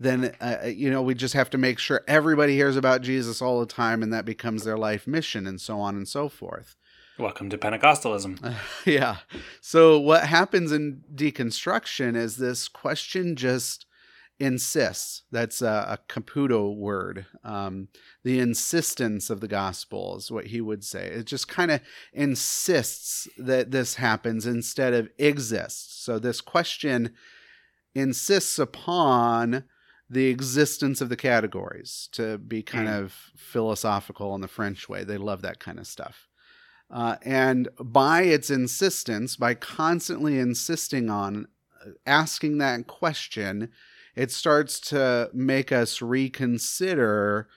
then 0.00 0.34
uh, 0.40 0.66
you 0.66 0.90
know, 0.90 1.02
we 1.02 1.14
just 1.14 1.34
have 1.34 1.50
to 1.50 1.58
make 1.58 1.78
sure 1.78 2.02
everybody 2.08 2.54
hears 2.54 2.76
about 2.76 3.02
Jesus 3.02 3.42
all 3.42 3.60
the 3.60 3.66
time 3.66 4.02
and 4.02 4.12
that 4.12 4.24
becomes 4.24 4.64
their 4.64 4.78
life 4.78 5.06
mission 5.06 5.46
and 5.46 5.60
so 5.60 5.78
on 5.80 5.94
and 5.96 6.08
so 6.08 6.28
forth. 6.30 6.74
Welcome 7.18 7.50
to 7.50 7.58
Pentecostalism. 7.58 8.54
yeah. 8.86 9.16
So 9.60 9.98
what 9.98 10.24
happens 10.24 10.70
in 10.70 11.02
deconstruction 11.14 12.14
is 12.16 12.36
this 12.36 12.68
question 12.68 13.34
just 13.34 13.86
insists. 14.38 15.24
That's 15.32 15.60
a, 15.60 15.66
a 15.66 15.98
Caputo 16.08 16.72
word. 16.76 17.26
Um, 17.42 17.88
the 18.22 18.38
insistence 18.38 19.30
of 19.30 19.40
the 19.40 19.48
gospel 19.48 20.16
is 20.16 20.30
what 20.30 20.46
he 20.46 20.60
would 20.60 20.84
say. 20.84 21.06
It 21.06 21.24
just 21.26 21.48
kind 21.48 21.72
of 21.72 21.80
insists 22.12 23.26
that 23.36 23.72
this 23.72 23.96
happens 23.96 24.46
instead 24.46 24.94
of 24.94 25.08
exists. 25.18 26.04
So 26.04 26.20
this 26.20 26.40
question 26.40 27.14
insists 27.96 28.60
upon 28.60 29.64
the 30.08 30.28
existence 30.28 31.00
of 31.00 31.08
the 31.08 31.16
categories 31.16 32.08
to 32.12 32.38
be 32.38 32.62
kind 32.62 32.86
Mm. 32.88 33.02
of 33.02 33.14
philosophical 33.36 34.36
in 34.36 34.40
the 34.40 34.46
French 34.48 34.88
way. 34.88 35.02
They 35.02 35.18
love 35.18 35.42
that 35.42 35.58
kind 35.58 35.80
of 35.80 35.86
stuff. 35.88 36.27
Uh, 36.90 37.16
and 37.22 37.68
by 37.78 38.22
its 38.22 38.50
insistence, 38.50 39.36
by 39.36 39.54
constantly 39.54 40.38
insisting 40.38 41.10
on 41.10 41.46
uh, 41.84 41.90
asking 42.06 42.58
that 42.58 42.86
question, 42.86 43.70
it 44.16 44.30
starts 44.32 44.80
to 44.80 45.30
make 45.32 45.70
us 45.70 46.00
reconsider 46.00 47.48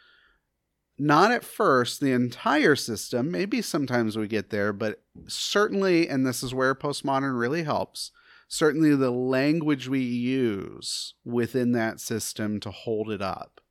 not 1.02 1.32
at 1.32 1.44
first 1.44 2.00
the 2.00 2.12
entire 2.12 2.76
system. 2.76 3.32
Maybe 3.32 3.62
sometimes 3.62 4.18
we 4.18 4.28
get 4.28 4.52
there, 4.52 4.72
but 4.72 5.02
certainly, 5.28 6.08
and 6.08 6.26
this 6.28 6.44
is 6.44 6.54
where 6.54 6.76
postmodern 6.76 7.40
really 7.40 7.64
helps, 7.64 8.12
certainly 8.48 8.96
the 8.96 9.10
language 9.10 9.88
we 9.88 10.02
use 10.02 11.16
within 11.26 11.72
that 11.72 12.00
system 12.00 12.60
to 12.60 12.70
hold 12.70 13.10
it 13.10 13.22
up. 13.22 13.62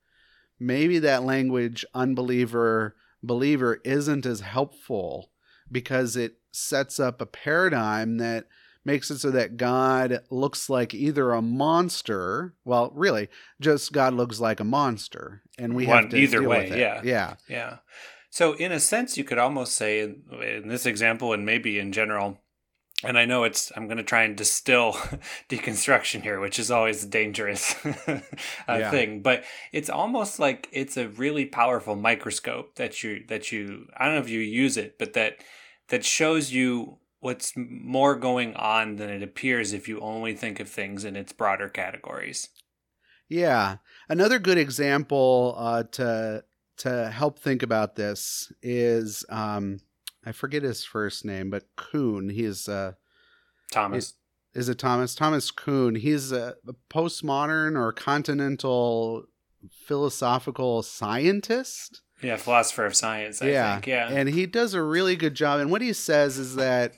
Maybe 0.58 0.98
that 0.98 1.22
language, 1.22 1.84
unbeliever, 1.94 2.96
believer, 3.22 3.80
isn't 3.84 4.26
as 4.26 4.40
helpful 4.40 5.29
because 5.70 6.16
it 6.16 6.34
sets 6.52 6.98
up 7.00 7.20
a 7.20 7.26
paradigm 7.26 8.18
that 8.18 8.46
makes 8.84 9.10
it 9.10 9.18
so 9.18 9.30
that 9.30 9.56
God 9.56 10.20
looks 10.30 10.70
like 10.70 10.94
either 10.94 11.32
a 11.32 11.42
monster, 11.42 12.54
well, 12.64 12.90
really, 12.94 13.28
just 13.60 13.92
God 13.92 14.14
looks 14.14 14.40
like 14.40 14.58
a 14.60 14.64
monster, 14.64 15.42
and 15.58 15.74
we 15.74 15.86
One- 15.86 16.02
have 16.04 16.10
to 16.12 16.16
either 16.18 16.40
deal 16.40 16.48
way, 16.48 16.62
with 16.64 16.72
it. 16.72 16.78
yeah. 16.78 17.00
yeah, 17.04 17.34
Yeah. 17.48 17.76
So, 18.32 18.52
in 18.54 18.70
a 18.72 18.78
sense, 18.80 19.18
you 19.18 19.24
could 19.24 19.38
almost 19.38 19.74
say 19.74 20.00
in, 20.00 20.22
in 20.40 20.68
this 20.68 20.86
example, 20.86 21.32
and 21.32 21.44
maybe 21.44 21.78
in 21.80 21.90
general, 21.92 22.40
and 23.02 23.18
I 23.18 23.24
know 23.24 23.42
it's, 23.44 23.72
I'm 23.76 23.86
going 23.86 23.96
to 23.96 24.02
try 24.04 24.22
and 24.22 24.36
distill 24.36 24.92
deconstruction 25.48 26.22
here, 26.22 26.38
which 26.40 26.58
is 26.58 26.70
always 26.70 27.04
a 27.04 27.08
dangerous 27.08 27.74
uh, 28.08 28.20
Yeah. 28.68 28.90
thing, 28.90 29.20
but 29.22 29.44
it's 29.72 29.90
almost 29.90 30.38
like 30.38 30.68
it's 30.72 30.96
a 30.96 31.08
really 31.08 31.44
powerful 31.44 31.96
microscope 31.96 32.76
that 32.76 33.02
you, 33.02 33.24
that 33.28 33.50
you, 33.52 33.88
I 33.96 34.04
don't 34.06 34.14
know 34.14 34.20
if 34.20 34.28
you 34.30 34.40
use 34.40 34.76
it, 34.76 34.96
but 34.98 35.12
that, 35.14 35.38
that 35.90 36.04
shows 36.04 36.50
you 36.52 36.98
what's 37.20 37.52
more 37.56 38.16
going 38.16 38.54
on 38.56 38.96
than 38.96 39.10
it 39.10 39.22
appears 39.22 39.72
if 39.72 39.86
you 39.86 40.00
only 40.00 40.34
think 40.34 40.58
of 40.58 40.68
things 40.68 41.04
in 41.04 41.16
its 41.16 41.32
broader 41.32 41.68
categories. 41.68 42.48
Yeah. 43.28 43.76
Another 44.08 44.38
good 44.38 44.58
example 44.58 45.54
uh, 45.56 45.84
to 45.92 46.44
to 46.78 47.10
help 47.10 47.38
think 47.38 47.62
about 47.62 47.94
this 47.96 48.50
is 48.62 49.24
um, 49.28 49.80
I 50.24 50.32
forget 50.32 50.62
his 50.62 50.84
first 50.84 51.24
name, 51.24 51.50
but 51.50 51.64
Kuhn. 51.76 52.30
He's 52.30 52.68
uh, 52.68 52.92
Thomas. 53.70 54.14
is 54.54 54.68
it 54.68 54.78
Thomas 54.78 55.14
Thomas 55.14 55.50
Kuhn? 55.50 55.94
He's 55.96 56.32
a, 56.32 56.54
a 56.66 56.74
postmodern 56.90 57.76
or 57.76 57.92
continental 57.92 59.24
philosophical 59.86 60.82
scientist. 60.82 62.00
Yeah, 62.22 62.36
philosopher 62.36 62.84
of 62.86 62.94
science, 62.94 63.40
I 63.42 63.46
yeah, 63.48 63.74
think. 63.74 63.86
Yeah. 63.86 64.08
and 64.08 64.28
he 64.28 64.46
does 64.46 64.74
a 64.74 64.82
really 64.82 65.16
good 65.16 65.34
job. 65.34 65.60
And 65.60 65.70
what 65.70 65.82
he 65.82 65.92
says 65.92 66.38
is 66.38 66.56
that 66.56 66.94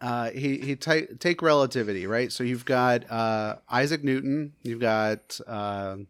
uh, 0.00 0.30
he 0.30 0.58
he 0.58 0.76
ta- 0.76 1.06
take 1.20 1.42
relativity, 1.42 2.06
right? 2.06 2.30
So 2.32 2.42
you've 2.44 2.64
got 2.64 3.10
uh, 3.10 3.56
Isaac 3.70 4.02
Newton, 4.04 4.52
you've 4.62 4.80
got 4.80 5.38
uh, 5.46 5.96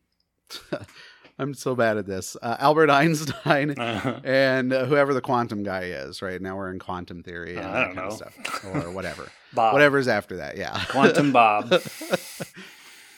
I'm 1.38 1.54
so 1.54 1.74
bad 1.74 1.96
at 1.96 2.06
this, 2.06 2.36
uh, 2.42 2.56
Albert 2.60 2.90
Einstein, 2.90 3.70
Uh-huh. 3.78 4.20
and 4.22 4.72
uh, 4.72 4.84
whoever 4.84 5.12
the 5.14 5.20
quantum 5.22 5.62
guy 5.62 5.84
is. 5.84 6.20
Right 6.22 6.40
now 6.40 6.56
we're 6.56 6.70
in 6.70 6.78
quantum 6.78 7.22
theory 7.22 7.56
and 7.56 7.66
I 7.66 7.72
that 7.72 7.84
don't 7.86 7.94
kind 7.96 7.98
of 8.12 8.20
know. 8.20 8.28
stuff, 8.42 8.64
or 8.64 8.90
whatever, 8.90 9.28
Bob. 9.54 9.72
whatever's 9.72 10.08
after 10.08 10.36
that. 10.36 10.56
Yeah, 10.56 10.78
Quantum 10.88 11.32
Bob. 11.32 11.72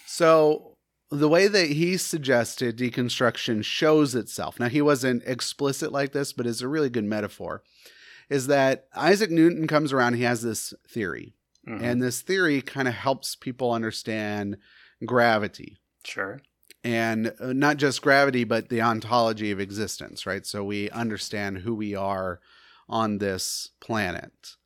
so 0.06 0.73
the 1.10 1.28
way 1.28 1.46
that 1.48 1.68
he 1.70 1.96
suggested 1.96 2.76
deconstruction 2.78 3.64
shows 3.64 4.14
itself. 4.14 4.58
Now 4.58 4.68
he 4.68 4.82
wasn't 4.82 5.22
explicit 5.26 5.92
like 5.92 6.12
this, 6.12 6.32
but 6.32 6.46
it's 6.46 6.60
a 6.62 6.68
really 6.68 6.90
good 6.90 7.04
metaphor. 7.04 7.62
Is 8.30 8.46
that 8.46 8.86
Isaac 8.96 9.30
Newton 9.30 9.66
comes 9.66 9.92
around? 9.92 10.14
He 10.14 10.22
has 10.22 10.42
this 10.42 10.72
theory, 10.88 11.34
Mhm. 11.68 11.82
and 11.82 12.02
this 12.02 12.20
theory 12.22 12.62
kind 12.62 12.88
of 12.88 12.94
helps 12.94 13.36
people 13.36 13.70
understand 13.72 14.56
gravity 15.04 15.76
sure. 16.04 16.40
and 16.82 17.34
uh, 17.38 17.52
not 17.52 17.76
just 17.76 18.00
gravity, 18.02 18.44
but 18.44 18.68
the 18.70 18.80
ontology 18.82 19.50
of 19.50 19.60
existence, 19.60 20.26
right? 20.26 20.46
So 20.46 20.64
we 20.64 20.88
understand 20.90 21.58
who 21.58 21.74
we 21.74 21.94
are 21.94 22.40
on 22.88 23.18
this 23.18 23.70
planet. 23.80 24.56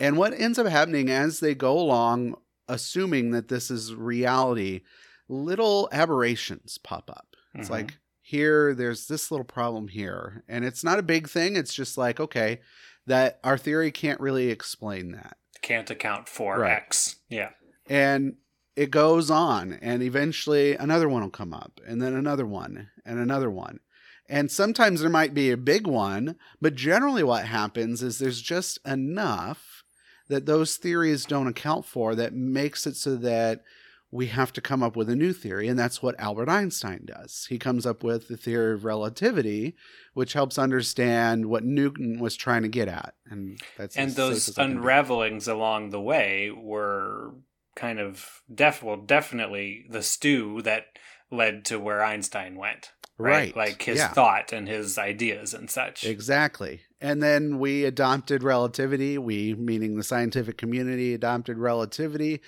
And 0.00 0.16
what 0.16 0.32
ends 0.32 0.58
up 0.58 0.66
happening 0.66 1.10
as 1.10 1.40
they 1.40 1.54
go 1.54 1.78
along, 1.78 2.36
assuming 2.68 3.30
that 3.32 3.48
this 3.48 3.70
is 3.70 3.94
reality, 3.94 4.82
little 5.28 5.88
aberrations 5.92 6.78
pop 6.78 7.10
up. 7.10 7.36
It's 7.54 7.68
Mhm. 7.68 7.72
like, 7.72 7.98
here, 8.20 8.74
there's 8.74 9.06
this 9.06 9.30
little 9.30 9.44
problem 9.44 9.88
here. 9.88 10.44
And 10.48 10.64
it's 10.64 10.84
not 10.84 10.98
a 10.98 11.02
big 11.02 11.28
thing. 11.28 11.56
It's 11.56 11.72
just 11.74 11.96
like, 11.96 12.20
okay, 12.20 12.60
that 13.06 13.40
our 13.42 13.56
theory 13.56 13.90
can't 13.90 14.20
really 14.20 14.50
explain 14.50 15.12
that 15.12 15.36
Can't 15.62 15.90
account 15.90 16.28
for 16.28 16.58
Right. 16.60 16.72
X. 16.72 17.16
Yeah. 17.28 17.50
and 17.88 18.36
it 18.76 18.90
goes 18.92 19.28
on 19.30 19.72
and 19.72 20.02
eventually 20.04 20.74
another 20.76 21.08
one 21.08 21.22
will 21.22 21.30
come 21.30 21.52
up 21.54 21.80
and 21.86 22.00
then 22.00 22.14
another 22.14 22.46
one 22.46 22.90
and 23.04 23.18
another 23.18 23.50
one 23.50 23.80
and 24.28 24.50
sometimes 24.52 25.00
there 25.00 25.08
might 25.10 25.32
be 25.34 25.50
a 25.50 25.56
big 25.56 25.86
one 25.86 26.36
but 26.60 26.74
generally 26.76 27.22
what 27.24 27.46
happens 27.46 28.02
is 28.02 28.18
there's 28.18 28.40
just 28.42 28.78
enough 28.86 29.82
that 30.28 30.44
those 30.46 30.76
theories 30.76 31.24
don't 31.24 31.48
account 31.48 31.86
for 31.86 32.14
that 32.14 32.34
makes 32.34 32.86
it 32.86 32.94
so 32.94 33.16
that 33.16 33.64
we 34.10 34.26
have 34.28 34.52
to 34.54 34.60
come 34.60 34.82
up 34.82 34.96
with 34.96 35.08
a 35.10 35.16
new 35.16 35.32
theory 35.32 35.68
and 35.68 35.78
that's 35.78 36.02
what 36.02 36.18
albert 36.18 36.48
einstein 36.48 37.02
does 37.04 37.46
he 37.50 37.58
comes 37.58 37.84
up 37.84 38.02
with 38.02 38.28
the 38.28 38.36
theory 38.36 38.74
of 38.74 38.84
relativity 38.84 39.74
which 40.14 40.32
helps 40.32 40.58
understand 40.58 41.46
what 41.46 41.62
newton 41.64 42.18
was 42.18 42.34
trying 42.36 42.62
to 42.62 42.68
get 42.68 42.88
at 42.88 43.14
and 43.30 43.60
that's 43.76 43.96
And 43.96 44.12
those 44.12 44.44
safe 44.44 44.52
as 44.54 44.58
I 44.58 44.62
can 44.62 44.72
be. 44.72 44.76
unravelings 44.78 45.46
along 45.48 45.90
the 45.90 46.00
way 46.00 46.50
were 46.50 47.34
kind 47.76 48.00
of 48.00 48.42
def 48.52 48.82
well, 48.82 48.96
definitely 48.96 49.86
the 49.88 50.02
stew 50.02 50.62
that 50.62 50.86
led 51.30 51.64
to 51.66 51.78
where 51.78 52.02
Einstein 52.02 52.56
went. 52.56 52.90
Right. 53.18 53.54
Right. 53.54 53.56
Like 53.56 53.82
his 53.82 53.98
Yeah. 53.98 54.08
thought 54.12 54.52
and 54.52 54.66
his 54.66 54.96
ideas 54.98 55.54
and 55.54 55.70
such. 55.70 56.04
Exactly. 56.04 56.80
And 57.00 57.22
then 57.22 57.58
we 57.60 57.84
adopted 57.84 58.42
relativity. 58.42 59.18
We, 59.18 59.54
meaning 59.54 59.96
the 59.96 60.02
scientific 60.02 60.56
community, 60.56 61.14
adopted 61.14 61.58
relativity. 61.58 62.40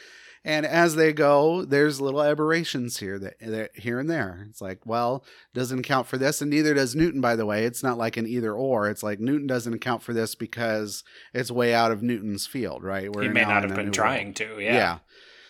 And 0.43 0.65
as 0.65 0.97
they 0.97 1.13
go, 1.13 1.65
there's 1.67 2.01
little 2.01 2.23
aberrations 2.23 2.99
here 2.99 3.19
that, 3.19 3.35
that 3.41 3.77
here 3.77 3.99
and 3.99 4.09
there. 4.09 4.47
It's 4.49 4.63
like, 4.63 4.87
well, 4.87 5.23
doesn't 5.53 5.81
account 5.81 6.07
for 6.07 6.17
this, 6.17 6.41
and 6.41 6.51
neither 6.51 6.73
does 6.73 6.95
Newton. 6.97 7.21
By 7.21 7.37
the 7.37 7.45
way, 7.45 7.65
it's 7.65 7.83
not 7.83 7.99
like 7.99 8.17
an 8.17 8.27
either 8.27 8.55
or. 8.55 8.89
It's 8.89 9.03
like 9.03 9.21
Newton 9.21 9.47
doesn't 9.47 9.75
account 9.75 10.03
for 10.03 10.15
this 10.15 10.35
because 10.35 11.05
it's 11.35 11.51
way 11.51 11.75
out 11.75 11.93
of 11.93 12.03
Newton's 12.03 12.47
field, 12.47 12.83
right? 12.83 13.15
Where 13.15 13.25
he 13.25 13.29
may 13.29 13.43
not 13.43 13.65
have 13.65 13.75
been 13.75 13.93
trying 13.93 14.29
world. 14.29 14.37
to. 14.37 14.61
Yeah. 14.61 14.75
Yeah. 14.75 14.99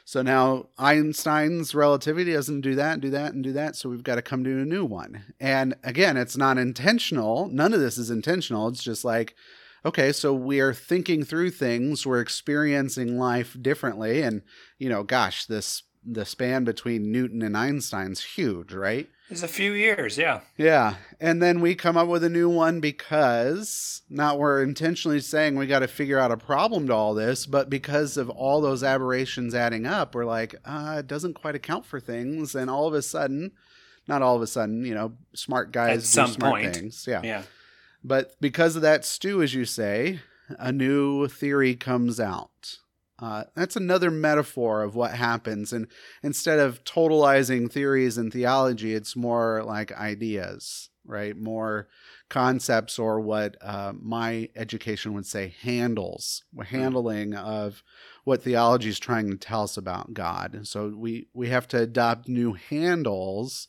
So 0.04 0.22
now 0.22 0.66
Einstein's 0.76 1.72
relativity 1.72 2.32
doesn't 2.32 2.62
do 2.62 2.74
that 2.74 2.94
and 2.94 3.02
do 3.02 3.10
that 3.10 3.32
and 3.32 3.44
do 3.44 3.52
that. 3.52 3.76
So 3.76 3.88
we've 3.88 4.02
got 4.02 4.16
to 4.16 4.22
come 4.22 4.42
to 4.42 4.50
a 4.50 4.64
new 4.64 4.84
one. 4.84 5.22
And 5.38 5.76
again, 5.84 6.16
it's 6.16 6.36
not 6.36 6.58
intentional. 6.58 7.46
None 7.46 7.72
of 7.72 7.78
this 7.78 7.96
is 7.96 8.10
intentional. 8.10 8.66
It's 8.66 8.82
just 8.82 9.04
like, 9.04 9.36
okay, 9.84 10.12
so 10.12 10.34
we 10.34 10.60
are 10.60 10.74
thinking 10.74 11.24
through 11.24 11.50
things, 11.50 12.06
we're 12.06 12.20
experiencing 12.20 13.18
life 13.18 13.56
differently. 13.60 14.22
And, 14.22 14.42
you 14.78 14.88
know, 14.88 15.02
gosh, 15.02 15.46
this 15.46 15.82
the 16.04 16.24
span 16.24 16.64
between 16.64 17.12
Newton 17.12 17.42
and 17.42 17.56
Einstein's 17.56 18.22
huge, 18.22 18.72
right? 18.72 19.08
It's 19.28 19.42
a 19.42 19.48
few 19.48 19.72
years, 19.72 20.18
yeah. 20.18 20.40
Yeah. 20.56 20.94
And 21.20 21.42
then 21.42 21.60
we 21.60 21.74
come 21.74 21.96
up 21.96 22.08
with 22.08 22.24
a 22.24 22.30
new 22.30 22.48
one 22.48 22.80
because 22.80 24.02
not 24.08 24.38
we're 24.38 24.62
intentionally 24.62 25.20
saying 25.20 25.56
we 25.56 25.66
got 25.66 25.80
to 25.80 25.88
figure 25.88 26.18
out 26.18 26.32
a 26.32 26.36
problem 26.36 26.86
to 26.88 26.94
all 26.94 27.14
this, 27.14 27.46
but 27.46 27.70
because 27.70 28.16
of 28.16 28.28
all 28.30 28.60
those 28.60 28.82
aberrations 28.82 29.54
adding 29.54 29.86
up, 29.86 30.14
we're 30.14 30.24
like, 30.24 30.56
uh, 30.64 30.96
it 30.98 31.06
doesn't 31.06 31.34
quite 31.34 31.54
account 31.54 31.84
for 31.84 32.00
things. 32.00 32.54
And 32.54 32.68
all 32.70 32.88
of 32.88 32.94
a 32.94 33.02
sudden, 33.02 33.52
not 34.08 34.22
all 34.22 34.34
of 34.34 34.42
a 34.42 34.46
sudden, 34.46 34.84
you 34.84 34.94
know, 34.94 35.12
smart 35.34 35.70
guys 35.70 35.98
At 35.98 36.00
do 36.00 36.06
some 36.06 36.30
smart 36.30 36.52
point. 36.54 36.74
things. 36.74 37.04
Yeah. 37.06 37.20
Yeah. 37.22 37.42
But 38.02 38.32
because 38.40 38.76
of 38.76 38.82
that 38.82 39.04
stew, 39.04 39.42
as 39.42 39.54
you 39.54 39.64
say, 39.64 40.20
a 40.58 40.72
new 40.72 41.28
theory 41.28 41.74
comes 41.74 42.18
out. 42.18 42.78
Uh, 43.18 43.44
that's 43.54 43.76
another 43.76 44.10
metaphor 44.10 44.82
of 44.82 44.94
what 44.94 45.12
happens. 45.12 45.72
And 45.72 45.86
instead 46.22 46.58
of 46.58 46.82
totalizing 46.84 47.70
theories 47.70 48.16
and 48.16 48.32
theology, 48.32 48.94
it's 48.94 49.14
more 49.14 49.62
like 49.62 49.92
ideas, 49.92 50.88
right? 51.04 51.36
More 51.36 51.88
concepts, 52.30 52.98
or 52.98 53.20
what 53.20 53.56
uh, 53.60 53.92
my 54.00 54.48
education 54.56 55.12
would 55.12 55.26
say, 55.26 55.54
handles, 55.60 56.44
handling 56.68 57.34
of 57.34 57.82
what 58.24 58.42
theology 58.42 58.88
is 58.88 58.98
trying 58.98 59.28
to 59.30 59.36
tell 59.36 59.64
us 59.64 59.76
about 59.76 60.14
God. 60.14 60.54
And 60.54 60.66
So 60.66 60.94
we, 60.96 61.26
we 61.34 61.48
have 61.48 61.68
to 61.68 61.78
adopt 61.78 62.28
new 62.28 62.54
handles 62.54 63.68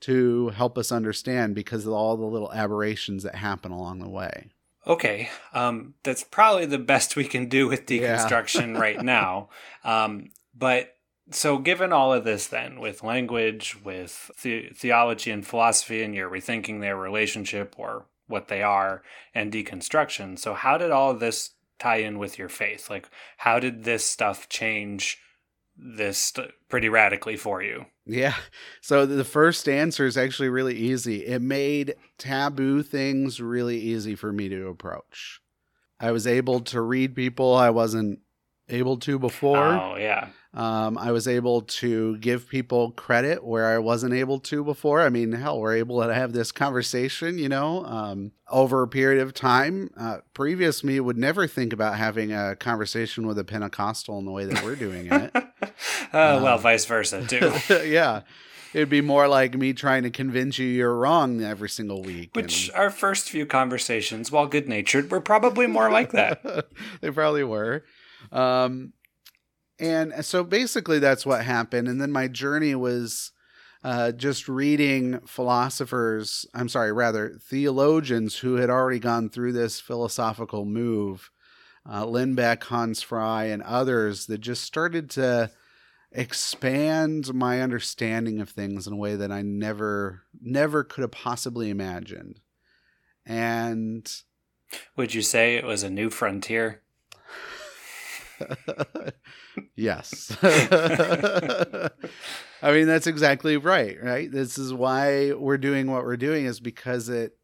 to 0.00 0.48
help 0.50 0.78
us 0.78 0.90
understand 0.92 1.54
because 1.54 1.86
of 1.86 1.92
all 1.92 2.16
the 2.16 2.24
little 2.26 2.52
aberrations 2.52 3.22
that 3.22 3.34
happen 3.34 3.70
along 3.72 3.98
the 4.00 4.08
way. 4.08 4.48
Okay, 4.86 5.28
um, 5.52 5.94
that's 6.02 6.24
probably 6.24 6.64
the 6.66 6.78
best 6.78 7.14
we 7.16 7.24
can 7.24 7.48
do 7.48 7.68
with 7.68 7.90
Yeah. 7.90 8.16
deconstruction 8.16 8.78
right 8.78 9.00
now. 9.02 9.50
Um, 9.84 10.30
but 10.54 10.94
so, 11.30 11.58
given 11.58 11.92
all 11.92 12.12
of 12.12 12.24
this, 12.24 12.46
then 12.46 12.80
with 12.80 13.02
language, 13.04 13.76
with 13.84 14.30
the- 14.42 14.70
theology 14.74 15.30
and 15.30 15.46
philosophy, 15.46 16.02
and 16.02 16.14
you're 16.14 16.30
rethinking 16.30 16.80
their 16.80 16.96
relationship 16.96 17.74
or 17.78 18.06
what 18.26 18.48
they 18.48 18.62
are, 18.62 19.02
and 19.34 19.52
deconstruction. 19.52 20.38
So, 20.38 20.54
how 20.54 20.78
did 20.78 20.90
all 20.90 21.10
of 21.10 21.20
this 21.20 21.50
tie 21.78 21.96
in 21.98 22.18
with 22.18 22.38
your 22.38 22.48
faith? 22.48 22.88
Like, 22.90 23.08
how 23.38 23.58
did 23.60 23.84
this 23.84 24.04
stuff 24.04 24.48
change 24.48 25.18
this 25.76 26.18
st- 26.18 26.50
pretty 26.68 26.88
radically 26.88 27.36
for 27.36 27.62
you? 27.62 27.86
Yeah. 28.10 28.34
So 28.80 29.06
the 29.06 29.24
first 29.24 29.68
answer 29.68 30.04
is 30.04 30.16
actually 30.16 30.48
really 30.48 30.76
easy. 30.76 31.26
It 31.26 31.40
made 31.40 31.94
taboo 32.18 32.82
things 32.82 33.40
really 33.40 33.78
easy 33.78 34.16
for 34.16 34.32
me 34.32 34.48
to 34.48 34.66
approach. 34.68 35.40
I 36.00 36.10
was 36.10 36.26
able 36.26 36.60
to 36.60 36.80
read 36.80 37.14
people 37.14 37.54
I 37.54 37.70
wasn't 37.70 38.20
able 38.70 38.96
to 38.98 39.18
before. 39.18 39.58
Oh, 39.58 39.96
yeah. 39.96 40.28
Um, 40.52 40.98
I 40.98 41.12
was 41.12 41.28
able 41.28 41.62
to 41.62 42.16
give 42.18 42.48
people 42.48 42.90
credit 42.92 43.44
where 43.44 43.68
I 43.68 43.78
wasn't 43.78 44.14
able 44.14 44.40
to 44.40 44.64
before. 44.64 45.00
I 45.00 45.08
mean, 45.08 45.30
hell, 45.30 45.60
we're 45.60 45.76
able 45.76 46.02
to 46.02 46.12
have 46.12 46.32
this 46.32 46.50
conversation, 46.50 47.38
you 47.38 47.48
know, 47.48 47.84
um, 47.84 48.32
over 48.48 48.82
a 48.82 48.88
period 48.88 49.22
of 49.22 49.32
time. 49.32 49.90
Uh, 49.96 50.18
previous 50.34 50.82
me 50.82 50.98
would 50.98 51.16
never 51.16 51.46
think 51.46 51.72
about 51.72 51.96
having 51.96 52.32
a 52.32 52.56
conversation 52.56 53.28
with 53.28 53.38
a 53.38 53.44
Pentecostal 53.44 54.18
in 54.18 54.24
the 54.24 54.32
way 54.32 54.44
that 54.44 54.64
we're 54.64 54.74
doing 54.74 55.06
it. 55.06 55.30
uh, 55.34 55.42
well, 56.12 56.56
Um, 56.56 56.60
vice 56.60 56.84
versa, 56.84 57.24
too. 57.24 57.52
yeah. 57.86 58.22
It'd 58.72 58.88
be 58.88 59.00
more 59.00 59.26
like 59.26 59.56
me 59.56 59.72
trying 59.72 60.04
to 60.04 60.10
convince 60.10 60.58
you 60.58 60.66
you're 60.66 60.94
wrong 60.94 61.42
every 61.42 61.68
single 61.68 62.02
week. 62.02 62.30
Which 62.34 62.70
our 62.72 62.90
first 62.90 63.28
few 63.28 63.44
conversations, 63.44 64.30
while 64.30 64.46
good 64.46 64.68
natured, 64.68 65.10
were 65.10 65.20
probably 65.20 65.66
more 65.66 65.90
like 65.90 66.12
that. 66.12 66.66
they 67.00 67.10
probably 67.10 67.42
were. 67.42 67.84
Um, 68.32 68.92
and 69.78 70.24
so 70.24 70.44
basically, 70.44 70.98
that's 70.98 71.24
what 71.24 71.44
happened. 71.44 71.88
And 71.88 72.00
then 72.00 72.12
my 72.12 72.28
journey 72.28 72.74
was 72.74 73.32
uh, 73.82 74.12
just 74.12 74.48
reading 74.48 75.20
philosophers, 75.26 76.44
I'm 76.52 76.68
sorry, 76.68 76.92
rather 76.92 77.38
theologians 77.40 78.36
who 78.36 78.56
had 78.56 78.68
already 78.68 78.98
gone 78.98 79.30
through 79.30 79.52
this 79.52 79.80
philosophical 79.80 80.66
move, 80.66 81.30
uh, 81.88 82.04
Lindbeck, 82.04 82.62
Hans 82.64 83.00
Frei, 83.00 83.50
and 83.50 83.62
others 83.62 84.26
that 84.26 84.38
just 84.38 84.64
started 84.64 85.08
to 85.10 85.50
expand 86.12 87.32
my 87.32 87.62
understanding 87.62 88.40
of 88.40 88.50
things 88.50 88.86
in 88.86 88.92
a 88.92 88.96
way 88.96 89.16
that 89.16 89.32
I 89.32 89.40
never, 89.42 90.24
never 90.42 90.84
could 90.84 91.02
have 91.02 91.12
possibly 91.12 91.70
imagined. 91.70 92.40
And 93.24 94.12
Would 94.96 95.14
you 95.14 95.22
say 95.22 95.56
it 95.56 95.64
was 95.64 95.82
a 95.82 95.90
new 95.90 96.10
frontier? 96.10 96.82
Yes. 99.76 100.36
I 100.42 101.90
mean, 102.72 102.86
that's 102.86 103.06
exactly 103.06 103.56
right, 103.56 103.96
right? 104.02 104.30
This 104.30 104.58
is 104.58 104.72
why 104.72 105.32
we're 105.32 105.58
doing 105.58 105.90
what 105.90 106.04
we're 106.04 106.16
doing, 106.16 106.44
is 106.44 106.60
because 106.60 107.08
it 107.08 107.36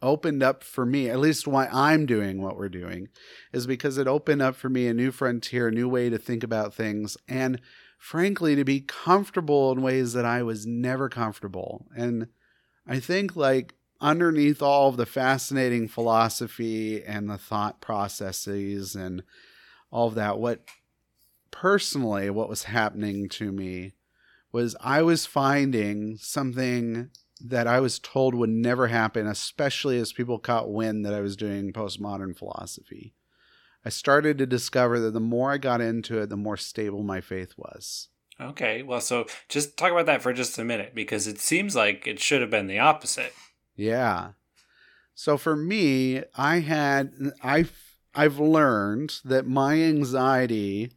opened 0.00 0.42
up 0.42 0.62
for 0.62 0.86
me, 0.86 1.10
at 1.10 1.18
least 1.18 1.48
why 1.48 1.66
I'm 1.72 2.06
doing 2.06 2.42
what 2.42 2.56
we're 2.56 2.68
doing, 2.68 3.08
is 3.52 3.66
because 3.66 3.98
it 3.98 4.06
opened 4.06 4.42
up 4.42 4.56
for 4.56 4.68
me 4.68 4.86
a 4.86 4.94
new 4.94 5.10
frontier, 5.10 5.68
a 5.68 5.72
new 5.72 5.88
way 5.88 6.10
to 6.10 6.18
think 6.18 6.44
about 6.44 6.74
things, 6.74 7.16
and 7.26 7.60
frankly, 7.98 8.54
to 8.54 8.64
be 8.64 8.80
comfortable 8.80 9.72
in 9.72 9.82
ways 9.82 10.12
that 10.12 10.24
I 10.24 10.42
was 10.42 10.66
never 10.66 11.08
comfortable. 11.08 11.86
And 11.96 12.28
I 12.86 13.00
think, 13.00 13.34
like, 13.34 13.74
underneath 14.00 14.62
all 14.62 14.88
of 14.88 14.96
the 14.96 15.06
fascinating 15.06 15.88
philosophy 15.88 17.02
and 17.02 17.28
the 17.28 17.38
thought 17.38 17.80
processes 17.80 18.94
and 18.94 19.22
all 19.90 20.08
of 20.08 20.14
that, 20.14 20.38
what 20.38 20.60
personally, 21.50 22.30
what 22.30 22.48
was 22.48 22.64
happening 22.64 23.28
to 23.30 23.52
me 23.52 23.92
was 24.52 24.76
I 24.80 25.02
was 25.02 25.26
finding 25.26 26.16
something 26.16 27.10
that 27.40 27.66
I 27.66 27.80
was 27.80 27.98
told 27.98 28.34
would 28.34 28.50
never 28.50 28.88
happen, 28.88 29.26
especially 29.26 29.98
as 29.98 30.12
people 30.12 30.38
caught 30.38 30.72
wind 30.72 31.04
that 31.04 31.14
I 31.14 31.20
was 31.20 31.36
doing 31.36 31.72
postmodern 31.72 32.36
philosophy. 32.36 33.14
I 33.84 33.90
started 33.90 34.38
to 34.38 34.46
discover 34.46 34.98
that 35.00 35.12
the 35.12 35.20
more 35.20 35.52
I 35.52 35.58
got 35.58 35.80
into 35.80 36.18
it, 36.18 36.30
the 36.30 36.36
more 36.36 36.56
stable 36.56 37.02
my 37.02 37.20
faith 37.20 37.54
was. 37.56 38.08
Okay, 38.40 38.82
well, 38.82 39.00
so 39.00 39.26
just 39.48 39.76
talk 39.76 39.92
about 39.92 40.06
that 40.06 40.22
for 40.22 40.32
just 40.32 40.58
a 40.58 40.64
minute 40.64 40.94
because 40.94 41.26
it 41.26 41.38
seems 41.38 41.74
like 41.74 42.06
it 42.06 42.20
should 42.20 42.40
have 42.40 42.50
been 42.50 42.66
the 42.66 42.78
opposite. 42.78 43.32
Yeah. 43.74 44.32
So 45.14 45.36
for 45.36 45.56
me, 45.56 46.22
I 46.36 46.60
had 46.60 47.12
I 47.42 47.64
I've 48.18 48.38
learned 48.40 49.20
that 49.24 49.46
my 49.46 49.74
anxiety 49.80 50.92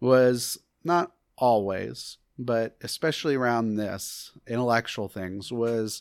was 0.00 0.58
not 0.82 1.12
always, 1.36 2.16
but 2.38 2.76
especially 2.80 3.34
around 3.34 3.76
this 3.76 4.32
intellectual 4.46 5.08
things 5.08 5.52
was 5.52 6.00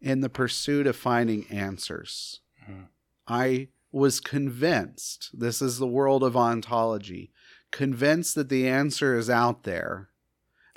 in 0.00 0.20
the 0.20 0.28
pursuit 0.28 0.86
of 0.86 0.94
finding 0.96 1.46
answers. 1.50 2.40
Mhm. 2.68 2.86
I 3.26 3.68
was 3.90 4.20
convinced 4.20 5.30
this 5.38 5.60
is 5.60 5.78
the 5.78 5.86
world 5.86 6.22
of 6.22 6.36
ontology, 6.36 7.32
convinced 7.72 8.34
that 8.36 8.48
the 8.48 8.68
answer 8.68 9.18
is 9.18 9.28
out 9.28 9.64
there 9.64 10.10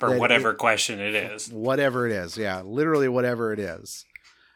For 0.00 0.18
whatever 0.18 0.50
it- 0.50 0.58
question 0.58 0.98
it 0.98 1.14
is. 1.14 1.48
whatever 1.50 2.06
it 2.06 2.12
is 2.12 2.36
yeah 2.36 2.62
literally 2.62 3.08
whatever 3.08 3.52
it 3.52 3.58
is 3.60 4.04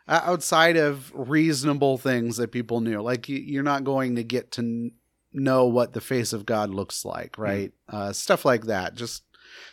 outside 0.08 0.76
of 0.76 1.12
reasonable 1.14 1.98
things 1.98 2.36
that 2.36 2.52
people 2.52 2.80
knew. 2.80 3.00
Like 3.00 3.28
you, 3.28 3.38
you're 3.38 3.62
not 3.62 3.84
going 3.84 4.16
to 4.16 4.22
get 4.22 4.50
to 4.52 4.90
know 5.32 5.66
what 5.66 5.92
the 5.92 6.00
face 6.00 6.32
of 6.32 6.46
god 6.46 6.70
looks 6.70 7.04
like 7.04 7.36
right? 7.38 7.72
Uh, 7.88 8.12
stuff 8.12 8.44
like 8.44 8.66
that. 8.66 8.94
Just 8.94 9.24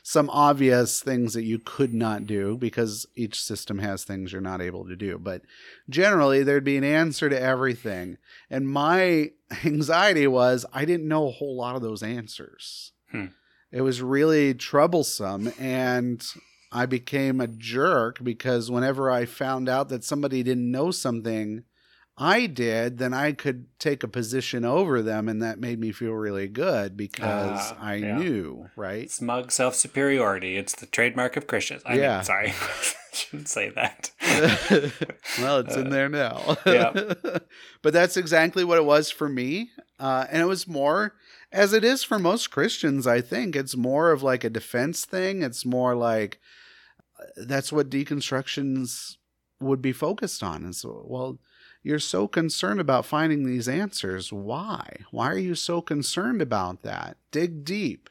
some 0.04 0.30
obvious 0.30 1.02
things 1.02 1.34
that 1.34 1.44
you 1.44 1.60
could 1.60 1.94
not 1.94 2.26
do 2.26 2.58
because 2.58 3.06
each 3.16 3.42
system 3.42 3.80
has 3.80 4.04
things 4.04 4.32
you're 4.32 4.42
not 4.42 4.62
able 4.62 4.86
to 4.88 4.96
do. 4.96 5.18
But 5.18 5.42
generally 5.90 6.44
there'd 6.44 6.64
be 6.64 6.78
an 6.78 6.84
answer 6.84 7.30
to 7.30 7.40
everything. 7.40 8.18
And 8.50 8.68
my 8.68 9.32
anxiety 9.66 10.28
was 10.28 10.66
i 10.74 10.86
didn't 10.86 11.08
know 11.08 11.28
a 11.28 11.32
whole 11.32 11.56
lot 11.56 11.76
of 11.76 11.82
those 11.82 12.04
answers. 12.04 12.94
Hmm. 13.12 13.26
it 13.72 13.82
was 13.82 14.02
really 14.02 14.54
troublesome. 14.54 15.52
And 15.60 16.26
I 16.72 16.86
became 16.86 17.42
a 17.42 17.48
jerk 17.48 18.24
because 18.24 18.72
whenever 18.72 19.10
I 19.12 19.26
found 19.26 19.68
out 19.68 19.90
that 19.90 20.04
somebody 20.04 20.42
didn't 20.44 20.72
know 20.72 20.92
something 20.92 21.64
I 22.18 22.46
did, 22.46 22.98
then 22.98 23.14
I 23.14 23.32
could 23.32 23.66
take 23.80 24.04
a 24.04 24.08
position 24.08 24.64
over 24.64 25.02
them, 25.02 25.28
and 25.28 25.42
that 25.42 25.60
made 25.60 25.80
me 25.80 25.92
feel 25.92 26.12
really 26.12 26.48
good 26.48 26.96
because 26.96 27.58
Ah, 27.60 27.78
I 27.82 27.96
yeah. 27.96 28.18
knew, 28.18 28.70
right? 28.76 29.10
Smug 29.10 29.52
self 29.52 29.76
superiority. 29.76 30.56
It's 30.58 30.76
the 30.76 30.86
trademark 30.86 31.36
of 31.38 31.48
Christians. 31.48 31.82
I 31.86 31.96
Yeah. 31.96 32.18
mean, 32.18 32.24
sorry. 32.26 32.54
shouldn't 33.14 33.50
say 33.50 33.70
that. 33.70 34.12
well, 35.42 35.60
it's 35.60 35.76
in 35.76 35.90
there 35.90 36.10
now. 36.10 36.58
yeah. 36.66 36.92
but 37.82 37.94
that's 37.94 38.18
exactly 38.18 38.64
what 38.64 38.78
it 38.78 38.86
was 38.86 39.10
for 39.10 39.28
me. 39.28 39.72
Uh, 40.00 40.26
and 40.30 40.42
it 40.42 40.46
was 40.46 40.68
more, 40.68 41.16
as 41.52 41.74
it 41.74 41.84
is 41.84 42.04
for 42.04 42.20
most 42.20 42.52
Christians, 42.52 43.08
I 43.08 43.22
think, 43.22 43.56
it's 43.56 43.76
more 43.76 44.12
of 44.12 44.22
like 44.24 44.44
a 44.44 44.50
defense 44.50 45.06
thing. 45.06 45.42
It's 45.44 45.66
more 45.66 45.96
like 45.96 46.36
uh, 46.36 46.46
that's 47.36 47.72
what 47.72 47.90
deconstructions 47.90 49.18
would 49.60 49.82
be 49.82 49.94
focused 49.94 50.44
on. 50.44 50.64
And 50.64 50.76
so, 50.76 51.04
well, 51.06 51.40
you're 51.84 52.00
so 52.00 52.28
concerned 52.28 52.80
about 52.80 53.06
finding 53.06 53.46
these 53.46 53.68
answers. 53.68 54.32
Why? 54.32 54.98
Why 55.12 55.30
are 55.32 55.38
you 55.38 55.56
so 55.56 55.82
concerned 55.82 56.42
about 56.42 56.84
that? 56.84 57.18
Dig 57.32 57.64
deep. 57.64 58.10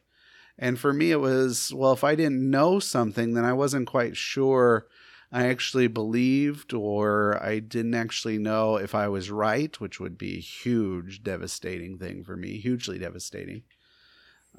And 0.59 0.79
for 0.79 0.93
me, 0.93 1.11
it 1.11 1.21
was, 1.21 1.73
well, 1.75 1.93
if 1.93 2.05
I 2.05 2.15
didn't 2.15 2.51
know 2.51 2.81
something, 2.81 3.35
then 3.35 3.45
I 3.45 3.53
wasn't 3.53 3.87
quite 3.87 4.17
sure 4.17 4.87
I 5.33 5.47
actually 5.47 5.87
believed 5.87 6.75
or 6.75 7.43
I 7.43 7.61
didn't 7.61 7.95
actually 7.95 8.39
know 8.39 8.77
if 8.77 8.95
I 8.95 9.09
was 9.09 9.31
right, 9.31 9.79
which 9.81 10.01
would 10.01 10.19
be 10.19 10.37
a 10.37 10.41
huge, 10.41 11.23
devastating 11.23 11.99
thing 11.99 12.25
for 12.25 12.37
me, 12.37 12.59
hugely 12.59 12.99
devastating. 12.99 13.63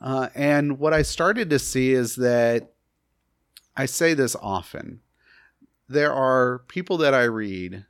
Uh, 0.02 0.30
and 0.34 0.80
what 0.80 0.94
I 0.94 1.02
started 1.02 1.50
to 1.50 1.60
see 1.60 1.92
is 1.92 2.16
that 2.16 2.72
I 3.76 3.86
say 3.86 4.14
this 4.14 4.36
often. 4.42 5.02
There 5.88 6.14
are 6.14 6.60
people 6.68 6.98
that 6.98 7.14
I 7.14 7.24
read, 7.24 7.86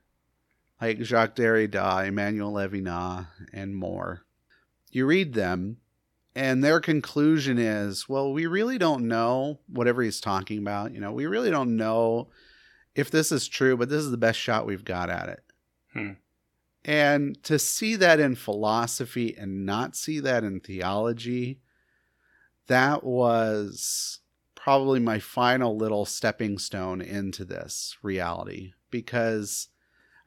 like 0.82 1.02
Jacques 1.02 1.36
Derrida, 1.36 2.08
Emmanuel 2.08 2.54
Levinas, 2.54 3.28
and 3.54 3.76
more. 3.76 4.24
You 4.92 5.06
read 5.06 5.34
them, 5.34 5.78
and 6.36 6.64
their 6.64 6.80
conclusion 6.80 7.58
is, 7.58 8.08
well, 8.08 8.32
we 8.32 8.48
really 8.48 8.78
don't 8.78 9.08
know 9.08 9.60
whatever 9.68 10.02
he's 10.02 10.22
talking 10.22 10.60
about. 10.60 10.94
You 10.94 11.00
know, 11.00 11.12
we 11.12 11.26
really 11.26 11.52
don't 11.52 11.76
know 11.76 12.30
if 12.96 13.12
this 13.12 13.32
is 13.32 13.48
true, 13.48 13.78
but 13.78 13.90
this 13.90 14.04
is 14.04 14.12
the 14.12 14.18
best 14.18 14.40
shot 14.40 14.66
we've 14.66 14.86
got 14.86 15.10
at 15.10 15.30
it. 15.30 15.44
Hmm. 15.94 16.12
And 16.84 17.42
to 17.44 17.60
see 17.60 17.96
that 17.98 18.20
in 18.20 18.36
philosophy 18.36 19.36
and 19.38 19.66
not 19.66 19.96
see 19.96 20.20
that 20.22 20.44
in 20.44 20.60
theology, 20.60 21.60
that 22.68 23.04
was 23.04 24.21
probably 24.64 25.00
my 25.00 25.18
final 25.18 25.76
little 25.76 26.06
stepping 26.06 26.60
stone 26.60 27.02
into 27.02 27.44
this 27.44 27.98
reality 28.04 28.74
because 28.92 29.70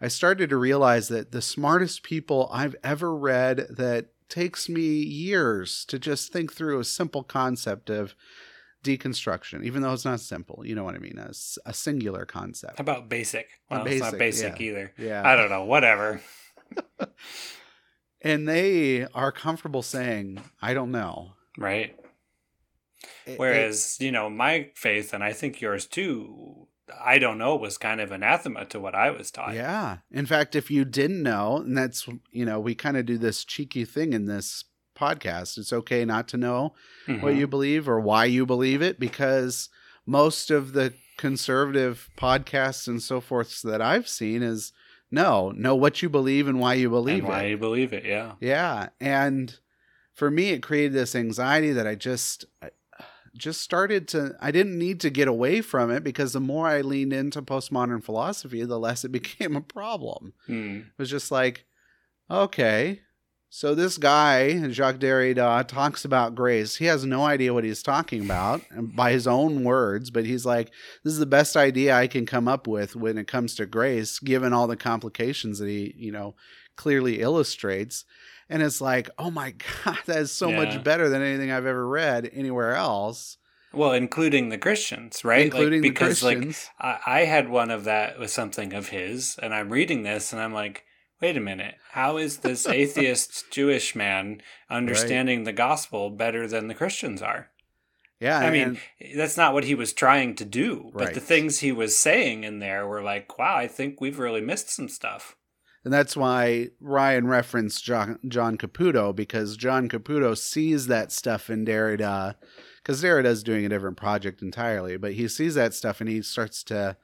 I 0.01 0.09
started 0.09 0.51
to 0.51 0.57
realize 0.57 1.07
that 1.09 1.31
the 1.31 1.41
smartest 1.41 2.03
people 2.03 2.51
I've 2.53 2.75
ever 2.83 3.15
read 3.15 3.67
that 3.71 4.09
takes 4.29 4.69
me 4.69 4.83
years 4.83 5.85
to 5.85 6.01
just 6.01 6.33
think 6.33 6.53
through 6.53 6.81
a 6.81 6.85
simple 6.85 7.23
concept 7.23 7.91
of 7.91 8.17
deconstruction, 8.83 9.63
even 9.63 9.83
though 9.83 9.93
it's 9.93 10.05
not 10.05 10.19
simple. 10.19 10.67
You 10.67 10.75
know 10.75 10.83
what 10.83 10.97
I 10.97 10.99
mean? 10.99 11.19
A, 11.19 11.31
a 11.65 11.73
singular 11.73 12.27
concept. 12.27 12.79
How 12.79 12.83
about 12.83 13.09
basic? 13.09 13.47
Well, 13.71 13.85
basic, 13.85 14.03
it's 14.03 14.13
not 14.13 14.19
basic 14.19 14.59
yeah. 14.59 14.67
either. 14.67 14.93
Yeah. 14.99 15.23
I 15.25 15.37
don't 15.37 15.49
know. 15.49 15.65
Whatever. 15.65 16.21
and 18.21 18.49
they 18.49 19.07
are 19.15 19.31
comfortable 19.31 19.83
saying, 19.83 20.43
I 20.61 20.75
don't 20.75 20.91
know. 20.91 21.35
Right. 21.57 21.97
It- 23.27 23.39
Whereas, 23.39 23.97
you 24.01 24.13
know, 24.13 24.29
my 24.31 24.71
faith, 24.75 25.13
and 25.15 25.23
I 25.25 25.33
think 25.33 25.61
yours 25.61 25.87
too, 25.87 26.69
I 27.03 27.19
don't 27.19 27.39
know, 27.39 27.57
was 27.57 27.79
kind 27.79 28.01
of 28.01 28.13
anathema 28.13 28.67
to 28.67 28.79
what 28.81 28.95
I 28.95 29.11
was 29.11 29.31
taught. 29.31 29.55
yeah. 29.55 29.99
In 30.13 30.27
fact, 30.27 30.55
if 30.55 30.71
you 30.71 30.85
didn't 30.85 31.23
know, 31.23 31.59
and 31.59 31.77
that's, 31.77 32.07
you 32.31 32.45
know, 32.45 32.61
we 32.61 32.75
kind 32.75 32.97
of 32.97 33.07
do 33.07 33.17
this 33.19 33.45
cheeky 33.45 33.85
thing 33.85 34.13
in 34.13 34.27
this 34.27 34.65
podcast, 34.95 35.57
it's 35.59 35.73
okay 35.73 36.05
not 36.05 36.29
to 36.29 36.37
know 36.37 36.75
Mhm. 37.07 37.23
what 37.23 37.35
you 37.35 37.47
believe 37.47 37.89
or 37.89 37.99
why 38.01 38.27
you 38.27 38.45
believe 38.47 38.81
it 38.83 39.01
because 39.01 39.69
most 40.07 40.51
of 40.51 40.73
the 40.75 40.93
conservative 41.17 42.11
podcasts 42.17 42.87
and 42.87 43.03
so 43.03 43.21
forth 43.21 43.63
that 43.63 43.81
I've 43.83 44.07
seen 44.09 44.43
is 44.43 44.73
no, 45.11 45.51
know 45.53 45.75
what 45.75 46.03
you 46.03 46.09
believe 46.09 46.47
and 46.49 46.61
why 46.61 46.75
you 46.75 46.91
believe 46.91 47.19
and 47.21 47.29
why 47.29 47.43
it. 47.45 47.51
you 47.51 47.57
believe 47.57 47.93
it, 47.93 48.05
yeah. 48.05 48.33
Yeah, 48.41 48.89
and 49.01 49.59
for 50.13 50.31
me, 50.31 50.51
it 50.51 50.63
created 50.63 50.93
this 50.93 51.15
anxiety 51.15 51.73
that 51.73 51.87
I 51.87 51.95
just 51.95 52.45
just 53.37 53.61
started 53.61 54.09
to. 54.09 54.35
I 54.41 54.51
didn't 54.51 54.79
need 54.79 55.01
to 55.01 55.11
get 55.11 55.29
away 55.29 55.61
from 55.61 55.91
it 55.91 56.05
because 56.05 56.33
the 56.33 56.41
more 56.41 56.67
I 56.67 56.81
leaned 56.81 57.13
into 57.13 57.43
postmodern 57.43 58.03
philosophy, 58.03 58.65
the 58.65 58.79
less 58.79 59.05
it 59.05 59.13
became 59.13 59.57
a 59.57 59.61
problem. 59.61 60.35
Hmm. 60.47 60.77
It 60.79 60.99
was 60.99 61.11
just 61.11 61.31
like, 61.31 61.65
okay, 62.31 63.01
so 63.57 63.73
this 63.73 63.99
guy 63.99 64.69
Jacques 64.71 64.99
Derrida 64.99 65.69
talks 65.69 66.05
about 66.05 66.35
grace. 66.35 66.75
He 66.75 66.87
has 66.87 67.05
no 67.05 67.25
idea 67.25 67.55
what 67.55 67.63
he's 67.63 67.85
talking 67.85 68.25
about 68.25 68.63
by 68.77 69.13
his 69.13 69.29
own 69.29 69.63
words, 69.63 70.11
but 70.11 70.27
he's 70.27 70.45
like, 70.45 70.73
this 71.05 71.13
is 71.13 71.21
the 71.21 71.25
best 71.25 71.57
idea 71.57 71.95
I 71.95 72.09
can 72.09 72.27
come 72.27 72.49
up 72.49 72.67
with 72.67 72.97
when 72.97 73.17
it 73.17 73.29
comes 73.29 73.55
to 73.55 73.65
grace, 73.65 74.19
given 74.19 74.53
all 74.53 74.67
the 74.67 74.77
complications 74.77 75.61
that 75.61 75.69
he, 75.69 75.95
you 75.97 76.11
know, 76.11 76.35
clearly 76.75 77.21
illustrates. 77.21 78.05
And 78.49 78.63
it's 78.63 78.81
like, 78.81 79.11
oh 79.19 79.31
my 79.31 79.55
god, 79.85 79.99
that 80.07 80.19
is 80.19 80.33
so 80.33 80.51
Yeah. 80.51 80.57
much 80.65 80.83
better 80.85 81.09
than 81.09 81.23
anything 81.23 81.51
I've 81.51 81.67
ever 81.67 81.87
read 81.87 82.31
anywhere 82.33 82.75
else, 82.75 83.39
Well, 83.73 83.93
including 83.93 84.51
the 84.51 84.59
Christians, 84.59 85.25
right? 85.25 85.47
including 85.47 85.83
like, 85.83 85.93
because, 85.93 86.21
the 86.21 86.27
Christians. 86.35 86.71
like, 86.81 87.01
I, 87.07 87.21
I 87.21 87.25
had 87.25 87.49
one 87.49 87.71
of 87.71 87.85
that 87.85 88.19
with 88.19 88.31
something 88.31 88.73
of 88.73 88.89
his, 88.91 89.37
and 89.43 89.55
I'm 89.55 89.71
reading 89.71 90.03
this, 90.03 90.33
and 90.33 90.41
I'm 90.41 90.53
like, 90.53 90.85
wait 91.21 91.37
a 91.37 91.41
minute. 91.41 91.77
How 91.93 92.19
is 92.19 92.39
this 92.39 92.67
atheist 92.69 93.51
Jewish 93.51 93.97
man 93.97 94.43
understanding 94.71 95.45
the 95.45 95.53
gospel 95.53 96.11
better 96.11 96.47
than 96.47 96.69
the 96.69 96.75
Christians 96.75 97.23
are? 97.23 97.51
yeah, 98.21 98.39
I 98.39 98.51
mean, 98.51 98.79
that's 99.17 99.37
not 99.37 99.55
what 99.55 99.65
he 99.65 99.75
was 99.75 99.93
trying 99.93 100.35
to 100.37 100.45
do, 100.45 100.91
but 100.95 101.15
the 101.15 101.21
things 101.21 101.59
he 101.59 101.73
was 101.73 101.97
saying 101.99 102.45
in 102.45 102.59
there 102.59 102.87
were 102.87 103.03
like, 103.03 103.39
wow, 103.39 103.57
I 103.57 103.67
think 103.69 104.01
we've 104.01 104.19
really 104.19 104.41
missed 104.41 104.71
some 104.71 104.89
stuff. 104.89 105.37
And 105.85 105.93
that's 105.93 106.17
why 106.17 106.71
Ryan 106.81 107.27
referenced 107.27 107.85
John, 107.85 108.19
John 108.27 108.57
Caputo 108.57 109.15
because 109.15 109.57
John 109.57 109.89
Caputo 109.89 110.37
sees 110.37 110.87
that 110.87 111.13
stuff 111.13 111.51
in 111.51 111.65
Derrida 111.67 112.37
because 112.83 113.03
Derrida's 113.03 113.43
doing 113.43 113.67
a 113.67 113.69
different 113.69 113.97
project 113.99 114.41
entirely, 114.43 114.97
but 114.97 115.13
he 115.13 115.29
sees 115.29 115.55
that 115.57 115.75
stuff 115.75 116.01
and 116.01 116.09
he 116.09 116.23
starts 116.23 116.65
to 116.65 116.97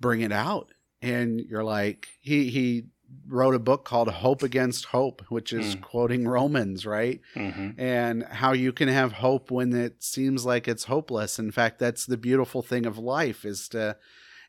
bring 0.00 0.20
it 0.20 0.32
out. 0.32 0.70
And 1.02 1.40
you're 1.40 1.64
like, 1.64 2.08
he 2.20 2.48
he 2.50 2.84
wrote 3.28 3.54
a 3.54 3.58
book 3.60 3.84
called 3.84 4.08
Hope 4.08 4.42
Against 4.42 4.86
Hope, 4.86 5.22
which 5.28 5.52
is 5.52 5.76
Mm. 5.76 5.80
quoting 5.82 6.28
Romans, 6.28 6.84
right? 6.86 7.20
hmm 7.34 7.70
and 7.76 8.22
how 8.24 8.52
you 8.52 8.72
can 8.72 8.88
have 8.88 9.12
hope 9.14 9.50
when 9.50 9.72
it 9.74 10.02
seems 10.02 10.44
like 10.44 10.68
it's 10.68 10.84
hopeless. 10.84 11.38
In 11.40 11.50
fact, 11.50 11.78
that's 11.80 12.06
the 12.06 12.16
beautiful 12.16 12.62
thing 12.62 12.86
of 12.86 12.96
life 12.98 13.44
is 13.44 13.68
to 13.70 13.96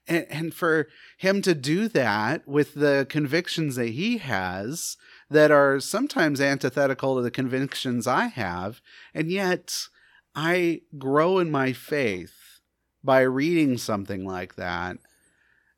and, 0.08 0.26
and 0.30 0.53
for 0.53 0.88
him 1.18 1.41
to 1.43 1.53
do 1.56 1.88
that 1.89 2.47
with 2.47 2.76
the 2.76 3.06
convictions 3.10 3.76
that 3.76 3.89
he 3.89 4.18
has 4.18 4.97
that 5.30 5.51
are 5.51 5.80
sometimes 5.80 6.39
antithetical 6.39 7.16
to 7.16 7.22
the 7.22 7.32
convictions 7.32 8.06
I 8.08 8.28
have, 8.28 8.82
and 9.14 9.32
yet 9.32 9.88
I 10.36 10.82
grow 10.97 11.39
in 11.39 11.49
my 11.49 11.74
faith 11.74 12.34
by 13.03 13.22
reading 13.22 13.78
something 13.78 14.26
like 14.26 14.56
that. 14.56 14.97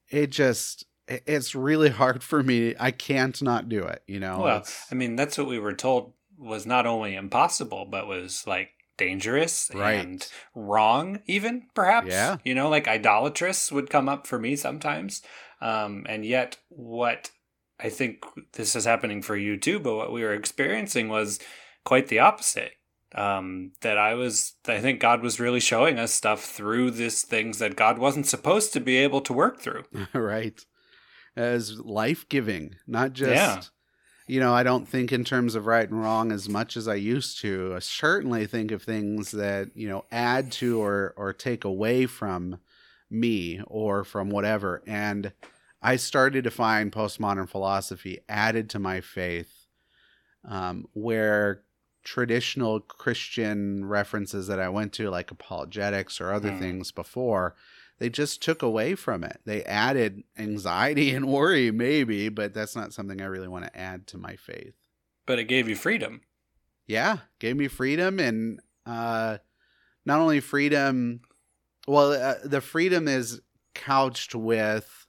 It 0.10 0.32
just 0.32 0.86
it's 1.08 1.56
really 1.56 1.90
hard 2.02 2.24
for 2.24 2.44
me. 2.44 2.76
I 2.80 2.92
can't 2.92 3.42
not 3.42 3.70
do 3.70 3.84
it, 3.84 4.04
you 4.08 4.20
know. 4.20 4.40
Well, 4.42 4.58
It's- 4.58 4.88
I 4.92 4.96
mean, 4.96 5.16
that's 5.16 5.38
what 5.38 5.48
we 5.48 5.60
were 5.60 5.74
told 5.74 6.14
was 6.38 6.66
not 6.66 6.86
only 6.86 7.16
impossible, 7.16 7.86
but 7.90 8.08
was 8.08 8.46
like 8.46 8.70
dangerous 8.98 9.72
Right. 9.74 9.94
and 9.94 10.28
wrong, 10.56 11.22
even 11.28 11.68
perhaps. 11.74 12.08
Yeah. 12.10 12.38
You 12.44 12.56
know, 12.56 12.70
like 12.70 12.88
idolatrous 12.88 13.72
would 13.72 13.90
come 13.90 14.10
up 14.10 14.28
for 14.28 14.40
me 14.40 14.56
sometimes. 14.56 15.22
Um, 15.62 16.06
and 16.10 16.26
yet, 16.26 16.58
what 16.70 17.32
I 17.80 17.90
think 17.90 18.24
this 18.54 18.76
is 18.76 18.86
happening 18.86 19.22
for 19.22 19.36
you 19.38 19.58
too, 19.58 19.80
but 19.80 19.96
what 19.96 20.12
we 20.12 20.24
were 20.24 20.34
experiencing 20.34 21.10
was 21.10 21.40
quite 21.86 22.08
the 22.08 22.20
opposite. 22.20 22.74
Um, 23.16 23.72
that 23.82 23.98
I 23.98 24.16
was, 24.16 24.56
I 24.68 24.80
think 24.82 25.00
God 25.00 25.22
was 25.22 25.40
really 25.40 25.62
showing 25.62 25.98
us 25.98 26.12
stuff 26.14 26.44
through 26.44 26.92
these 26.92 27.22
things 27.24 27.60
that 27.60 27.78
God 27.78 27.98
wasn't 27.98 28.28
supposed 28.28 28.74
to 28.74 28.82
be 28.82 28.98
able 28.98 29.22
to 29.22 29.34
work 29.34 29.62
through. 29.62 29.84
right 30.14 30.64
as 31.36 31.80
life-giving 31.80 32.76
not 32.86 33.14
just. 33.14 33.72
You 34.28 34.40
know 34.40 34.54
i 34.54 34.64
don't 34.64 34.88
think 34.88 35.12
in 35.12 35.24
terms 35.24 35.56
of 35.56 35.66
right 35.66 35.90
and 35.90 36.02
wrong 36.02 36.32
as 36.32 36.48
much 36.50 36.76
as 36.78 36.88
i 36.88 36.96
used 36.96 37.40
to 37.40 37.74
i 37.76 37.80
certainly 37.80 38.46
think 38.46 38.72
of 38.72 38.84
things 38.84 39.32
that 39.32 39.70
you 39.76 39.88
know 39.88 40.04
add 40.12 40.52
to 40.52 40.82
or 40.82 41.14
or 41.18 41.34
take 41.34 41.64
away 41.64 42.06
from 42.06 42.60
me 43.10 43.62
or 43.68 44.04
from 44.04 44.30
whatever 44.30 44.82
and 44.86 45.32
i 45.82 45.96
started 45.96 46.44
to 46.44 46.52
find 46.52 46.92
postmodern 46.92 47.48
philosophy 47.48 48.20
added 48.28 48.70
to 48.70 48.80
my 48.80 49.00
faith 49.02 49.68
um, 50.46 50.88
where 50.94 51.62
traditional 52.04 52.80
christian 52.80 53.84
references 53.86 54.48
that 54.48 54.60
i 54.60 54.70
went 54.70 54.94
to 54.94 55.10
like 55.10 55.32
apologetics 55.32 56.22
or 56.22 56.32
other 56.32 56.52
Hmm. 56.52 56.60
things 56.60 56.92
before 56.92 57.56
they 58.00 58.10
just 58.10 58.42
took 58.42 58.62
away 58.62 58.96
from 58.96 59.24
it. 59.24 59.40
They 59.46 59.64
added 59.64 60.24
anxiety 60.38 61.12
and 61.14 61.28
worry, 61.28 61.72
maybe, 61.72 62.30
but 62.30 62.54
that's 62.54 62.76
not 62.76 62.94
something 62.94 63.22
I 63.22 63.26
really 63.26 63.48
want 63.48 63.66
to 63.66 63.78
add 63.78 64.08
to 64.08 64.18
my 64.18 64.36
faith. 64.36 64.76
But 65.26 65.40
it 65.40 65.46
gave 65.46 65.68
you 65.68 65.76
freedom. 65.76 66.22
Yeah, 66.86 67.18
gave 67.40 67.58
me 67.58 67.68
freedom, 67.68 68.20
and 68.20 68.62
uh, 68.86 69.40
not 70.06 70.20
only 70.20 70.40
freedom. 70.40 71.22
Well, 71.88 72.14
uh, 72.14 72.36
the 72.44 72.62
freedom 72.62 73.08
is 73.08 73.42
couched 73.74 74.34
with. 74.36 75.08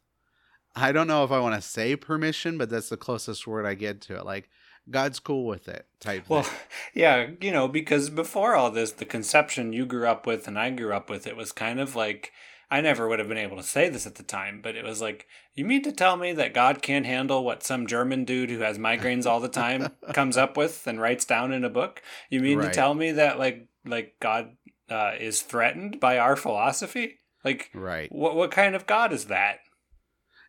I 0.74 0.92
don't 0.92 1.06
know 1.06 1.24
if 1.24 1.30
I 1.30 1.40
want 1.40 1.54
to 1.56 1.66
say 1.66 1.94
permission, 1.96 2.58
but 2.58 2.70
that's 2.70 2.88
the 2.88 2.96
closest 2.96 3.46
word 3.46 3.66
I 3.66 3.74
get 3.74 4.00
to 4.02 4.16
it. 4.16 4.24
Like 4.24 4.48
God's 4.90 5.20
cool 5.20 5.46
with 5.46 5.68
it, 5.68 5.86
type. 6.00 6.24
Well, 6.28 6.42
thing. 6.42 6.58
yeah, 6.94 7.26
you 7.40 7.52
know, 7.52 7.68
because 7.68 8.10
before 8.10 8.56
all 8.56 8.70
this, 8.70 8.92
the 8.92 9.04
conception 9.04 9.72
you 9.72 9.86
grew 9.86 10.06
up 10.06 10.26
with 10.26 10.48
and 10.48 10.58
I 10.58 10.70
grew 10.70 10.92
up 10.92 11.10
with, 11.10 11.26
it 11.26 11.36
was 11.36 11.52
kind 11.52 11.78
of 11.78 11.94
like 11.94 12.32
I 12.70 12.80
never 12.82 13.08
would 13.08 13.18
have 13.18 13.28
been 13.28 13.38
able 13.38 13.56
to 13.56 13.62
say 13.62 13.88
this 13.88 14.06
at 14.06 14.16
the 14.16 14.22
time, 14.22 14.60
but 14.62 14.76
it 14.76 14.84
was 14.84 15.00
like, 15.00 15.26
you 15.54 15.64
mean 15.64 15.82
to 15.84 15.92
tell 15.92 16.16
me 16.16 16.32
that 16.34 16.52
God 16.52 16.82
can't 16.82 17.06
handle 17.06 17.42
what 17.44 17.62
some 17.62 17.86
German 17.86 18.24
dude 18.24 18.50
who 18.50 18.58
has 18.60 18.78
migraines 18.78 19.24
all 19.24 19.40
the 19.40 19.48
time 19.48 19.88
comes 20.12 20.36
up 20.36 20.56
with 20.56 20.86
and 20.86 21.00
writes 21.00 21.24
down 21.24 21.52
in 21.52 21.64
a 21.64 21.70
book? 21.70 22.02
You 22.28 22.40
mean 22.40 22.58
Right. 22.58 22.66
to 22.66 22.70
tell 22.74 22.94
me 22.94 23.12
that 23.12 23.38
like 23.38 23.68
like 23.86 24.16
God 24.20 24.56
uh, 24.90 25.12
is 25.18 25.40
threatened 25.40 25.98
by 25.98 26.18
our 26.18 26.36
philosophy. 26.36 27.18
Like, 27.44 27.70
Right. 27.74 28.12
what 28.12 28.36
what 28.36 28.50
kind 28.50 28.74
of 28.74 28.86
God 28.86 29.12
is 29.12 29.26
that? 29.26 29.60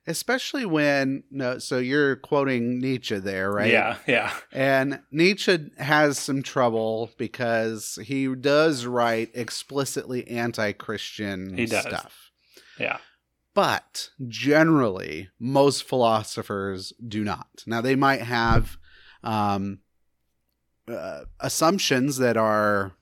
Especially 0.08 0.66
when 0.66 1.24
no, 1.30 1.60
so 1.60 1.78
you're 1.78 2.16
quoting 2.16 2.80
Nietzsche 2.80 3.20
there, 3.20 3.52
right? 3.52 3.72
Yeah, 3.72 3.98
yeah, 4.08 4.34
And 4.52 5.02
Nietzsche 5.12 5.70
has 5.78 6.18
some 6.18 6.42
trouble 6.42 7.12
because 7.18 8.00
he 8.04 8.28
does 8.34 8.86
write 8.86 9.30
explicitly 9.36 10.28
anti-Christian 10.28 11.58
He 11.58 11.66
does. 11.68 11.84
stuff. 11.84 12.32
yeah. 12.80 12.98
But 13.54 14.10
generally, 14.28 15.30
most 15.40 15.84
philosophers 15.84 16.94
do 17.06 17.24
not. 17.24 17.64
Now, 17.68 17.82
they 17.82 17.96
might 17.96 18.22
have 18.22 18.78
um, 19.24 19.80
uh, 20.88 21.26
assumptions 21.40 22.18
that 22.18 22.38
are 22.38 22.94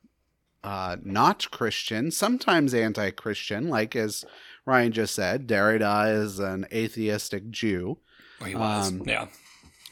uh, 0.64 0.98
not 1.04 1.52
Christian, 1.52 2.12
sometimes 2.12 2.74
anti 2.74 3.12
Christian, 3.12 3.70
like 3.70 3.96
as 3.96 4.26
Ryan 4.68 4.92
just 4.92 5.16
said, 5.16 5.48
Derrida 5.48 6.14
is 6.14 6.40
an 6.40 6.68
atheistic 6.74 7.50
Jew. 7.50 8.00
He 8.46 8.54
was. 8.54 8.90
Um, 8.90 9.04
yeah. 9.06 9.28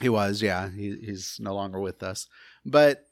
He 0.02 0.10
was, 0.10 0.42
yeah. 0.42 0.70
He, 0.70 0.98
he's 0.98 1.38
no 1.40 1.56
longer 1.56 1.80
with 1.80 2.04
us. 2.04 2.28
But. 2.66 3.08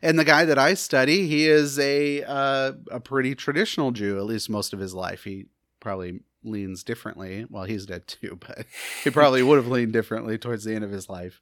And 0.00 0.16
the 0.16 0.24
guy 0.24 0.44
that 0.44 0.60
I 0.60 0.74
study, 0.74 1.26
he 1.26 1.48
is 1.48 1.76
a 1.76 2.22
uh, 2.22 2.72
a 2.88 3.00
pretty 3.00 3.34
traditional 3.34 3.90
Jew, 3.90 4.16
at 4.16 4.26
least 4.26 4.48
most 4.48 4.72
of 4.72 4.78
his 4.78 4.94
life. 4.94 5.24
He 5.24 5.46
probably 5.80 6.20
leans 6.44 6.84
differently. 6.84 7.46
Well, 7.50 7.64
he's 7.64 7.84
dead 7.84 8.06
too, 8.06 8.38
but 8.46 8.66
he 9.02 9.10
probably 9.10 9.42
would 9.42 9.56
have 9.56 9.66
leaned 9.66 9.92
differently 9.92 10.38
towards 10.38 10.62
the 10.62 10.72
end 10.76 10.84
of 10.84 10.92
his 10.92 11.08
life. 11.08 11.40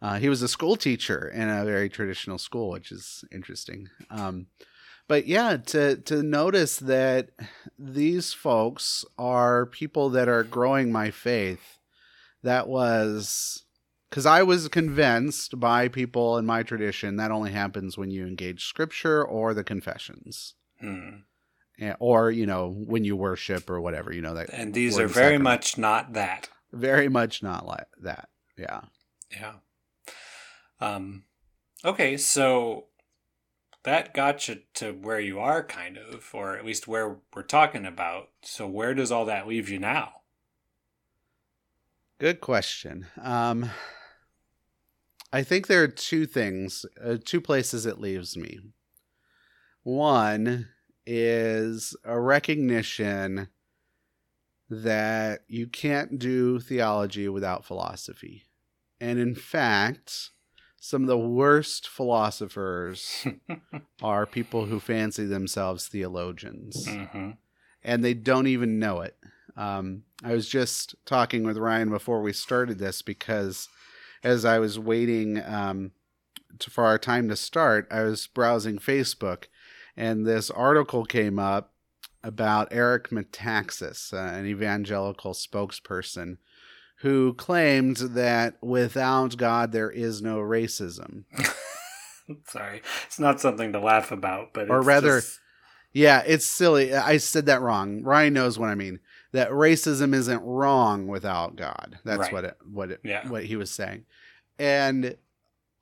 Uh, 0.00 0.18
he 0.18 0.28
was 0.28 0.42
a 0.42 0.48
school 0.48 0.74
teacher 0.74 1.28
in 1.28 1.48
a 1.48 1.64
very 1.64 1.88
traditional 1.88 2.38
school, 2.38 2.70
which 2.70 2.90
is 2.90 3.24
interesting. 3.30 3.88
Um, 4.10 4.46
but 5.08 5.26
yeah, 5.26 5.56
to 5.56 5.96
to 5.96 6.22
notice 6.22 6.78
that 6.78 7.30
these 7.78 8.32
folks 8.32 9.04
are 9.18 9.66
people 9.66 10.10
that 10.10 10.28
are 10.28 10.44
growing 10.44 10.90
my 10.92 11.10
faith, 11.10 11.78
that 12.42 12.68
was 12.68 13.64
because 14.10 14.26
I 14.26 14.42
was 14.42 14.68
convinced 14.68 15.58
by 15.58 15.88
people 15.88 16.36
in 16.38 16.44
my 16.46 16.62
tradition 16.62 17.16
that 17.16 17.30
only 17.30 17.52
happens 17.52 17.96
when 17.96 18.10
you 18.10 18.26
engage 18.26 18.64
scripture 18.66 19.24
or 19.24 19.54
the 19.54 19.64
confessions. 19.64 20.54
Hmm. 20.80 21.10
Yeah, 21.78 21.96
or 21.98 22.30
you 22.30 22.46
know 22.46 22.68
when 22.86 23.04
you 23.04 23.16
worship 23.16 23.68
or 23.70 23.80
whatever 23.80 24.12
you 24.12 24.20
know 24.22 24.34
that 24.34 24.50
And 24.50 24.74
these 24.74 24.98
are 24.98 25.06
very 25.08 25.36
sacrament. 25.36 25.42
much 25.44 25.78
not 25.78 26.12
that. 26.12 26.48
very 26.72 27.08
much 27.08 27.42
not 27.42 27.66
like 27.66 27.88
that 28.02 28.28
yeah 28.58 28.82
Yeah. 29.30 29.54
Um. 30.80 31.24
Okay, 31.84 32.16
so 32.16 32.86
that 33.84 34.14
got 34.14 34.48
you 34.48 34.60
to 34.74 34.92
where 34.92 35.20
you 35.20 35.40
are, 35.40 35.62
kind 35.62 35.98
of, 35.98 36.30
or 36.32 36.56
at 36.56 36.64
least 36.64 36.86
where 36.86 37.16
we're 37.34 37.42
talking 37.42 37.84
about. 37.84 38.30
So 38.42 38.66
where 38.66 38.94
does 38.94 39.10
all 39.10 39.24
that 39.26 39.48
leave 39.48 39.68
you 39.68 39.78
now? 39.78 40.22
good 42.22 42.40
question 42.40 43.04
um 43.20 43.68
i 45.32 45.42
think 45.42 45.66
there 45.66 45.82
are 45.82 45.88
two 45.88 46.24
things 46.24 46.86
uh, 47.04 47.16
two 47.24 47.40
places 47.40 47.84
it 47.84 47.98
leaves 47.98 48.36
me 48.36 48.60
one 49.82 50.68
is 51.04 51.96
a 52.04 52.20
recognition 52.20 53.48
that 54.70 55.40
you 55.48 55.66
can't 55.66 56.16
do 56.16 56.60
theology 56.60 57.28
without 57.28 57.64
philosophy 57.64 58.44
and 59.00 59.18
in 59.18 59.34
fact 59.34 60.30
some 60.84 61.02
of 61.02 61.08
the 61.08 61.16
worst 61.16 61.86
philosophers 61.86 63.24
are 64.02 64.26
people 64.26 64.66
who 64.66 64.80
fancy 64.80 65.24
themselves 65.24 65.86
theologians 65.86 66.86
hmm 66.88 67.30
and 67.84 68.04
they 68.04 68.14
don't 68.14 68.46
even 68.46 68.78
know 68.78 69.00
it. 69.00 69.16
Um, 69.56 70.04
I 70.24 70.32
was 70.32 70.48
just 70.48 70.94
talking 71.04 71.44
with 71.44 71.58
Ryan 71.58 71.90
before 71.90 72.22
we 72.22 72.32
started 72.32 72.78
this 72.78 73.02
because 73.02 73.68
as 74.22 74.44
I 74.44 74.58
was 74.58 74.78
waiting 74.78 75.42
um, 75.44 75.92
to, 76.60 76.70
for 76.70 76.84
our 76.84 76.98
time 76.98 77.28
to 77.28 77.36
start, 77.36 77.88
I 77.90 78.02
was 78.02 78.26
browsing 78.26 78.78
Facebook 78.78 79.44
and 79.96 80.26
this 80.26 80.48
article 80.48 81.04
came 81.04 81.38
up 81.38 81.74
about 82.24 82.68
Eric 82.70 83.10
Metaxas, 83.10 84.12
uh, 84.12 84.38
an 84.38 84.46
evangelical 84.46 85.32
spokesperson, 85.32 86.38
who 87.02 87.34
claimed 87.34 87.96
that 87.98 88.56
without 88.62 89.36
God 89.36 89.72
there 89.72 89.90
is 89.90 90.22
no 90.22 90.38
racism. 90.38 91.24
Sorry, 92.48 92.82
it's 93.06 93.18
not 93.18 93.40
something 93.40 93.72
to 93.72 93.80
laugh 93.80 94.10
about, 94.12 94.52
but 94.54 94.70
Or 94.70 94.78
it's 94.78 94.86
rather- 94.86 95.20
just- 95.20 95.38
Yeah, 95.92 96.22
it's 96.26 96.46
silly. 96.46 96.94
I 96.94 97.18
said 97.18 97.46
that 97.46 97.60
wrong. 97.60 98.02
Ryan 98.02 98.32
knows 98.32 98.58
what 98.58 98.70
I 98.70 98.74
mean. 98.74 99.00
That 99.32 99.50
racism 99.50 100.14
isn't 100.14 100.42
wrong 100.42 101.06
without 101.06 101.56
God. 101.56 101.98
That's 102.04 102.20
Right. 102.20 102.32
what 102.32 102.44
it, 102.44 102.56
what 102.70 102.90
it, 102.90 103.00
Yeah. 103.04 103.28
what 103.28 103.44
he 103.44 103.56
was 103.56 103.70
saying. 103.70 104.04
And 104.58 105.16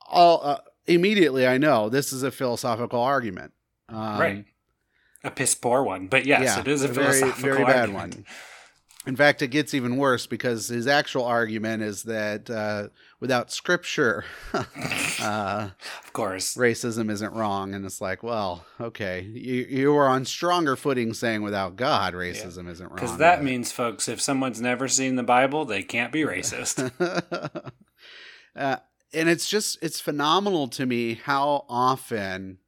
all 0.08 0.40
uh, 0.42 0.58
immediately 0.86 1.46
I 1.46 1.58
know 1.58 1.88
this 1.88 2.12
is 2.12 2.22
a 2.22 2.30
philosophical 2.32 3.00
argument. 3.00 3.52
Um, 3.88 4.20
right, 4.20 4.44
a 5.24 5.30
piss 5.30 5.54
poor 5.54 5.82
one, 5.82 6.06
but 6.08 6.24
yes, 6.26 6.42
yeah, 6.44 6.60
it 6.60 6.68
is 6.68 6.82
a 6.82 6.88
very 6.88 7.18
philosophical 7.18 7.42
very 7.52 7.64
bad 7.64 7.76
argument. 7.90 8.14
one. 8.16 8.24
In 9.06 9.16
fact, 9.16 9.40
it 9.40 9.48
gets 9.48 9.72
even 9.72 9.96
worse 9.96 10.26
because 10.26 10.68
his 10.68 10.86
actual 10.86 11.24
argument 11.24 11.82
is 11.82 12.02
that 12.02 12.50
uh, 12.50 12.88
without 13.18 13.50
scripture, 13.50 14.24
uh, 14.52 15.70
Of 16.04 16.12
course, 16.12 16.54
racism 16.54 17.10
isn't 17.10 17.32
wrong. 17.32 17.74
And 17.74 17.86
it's 17.86 18.02
like 18.02 18.22
well 18.22 18.66
okay 18.78 19.22
you 19.22 19.66
you 19.68 19.92
were 19.92 20.06
on 20.06 20.26
stronger 20.26 20.76
footing 20.76 21.14
saying 21.14 21.42
without 21.42 21.76
god 21.76 22.12
racism 22.12 22.68
isn't 22.68 22.86
wrong. 22.86 22.96
Because 22.96 23.16
that 23.16 23.36
but- 23.36 23.44
means, 23.44 23.72
folks, 23.72 24.06
if 24.06 24.20
someone's 24.20 24.60
never 24.60 24.86
seen 24.86 25.16
the 25.16 25.22
Bible, 25.22 25.64
they 25.64 25.82
can't 25.82 26.12
be 26.12 26.20
racist. 26.20 26.90
uh, 28.56 28.76
and 29.12 29.28
it's 29.28 29.48
just 29.48 29.78
it's 29.82 30.00
phenomenal 30.00 30.68
to 30.68 30.86
me 30.86 31.14
how 31.14 31.64
often 31.68 32.58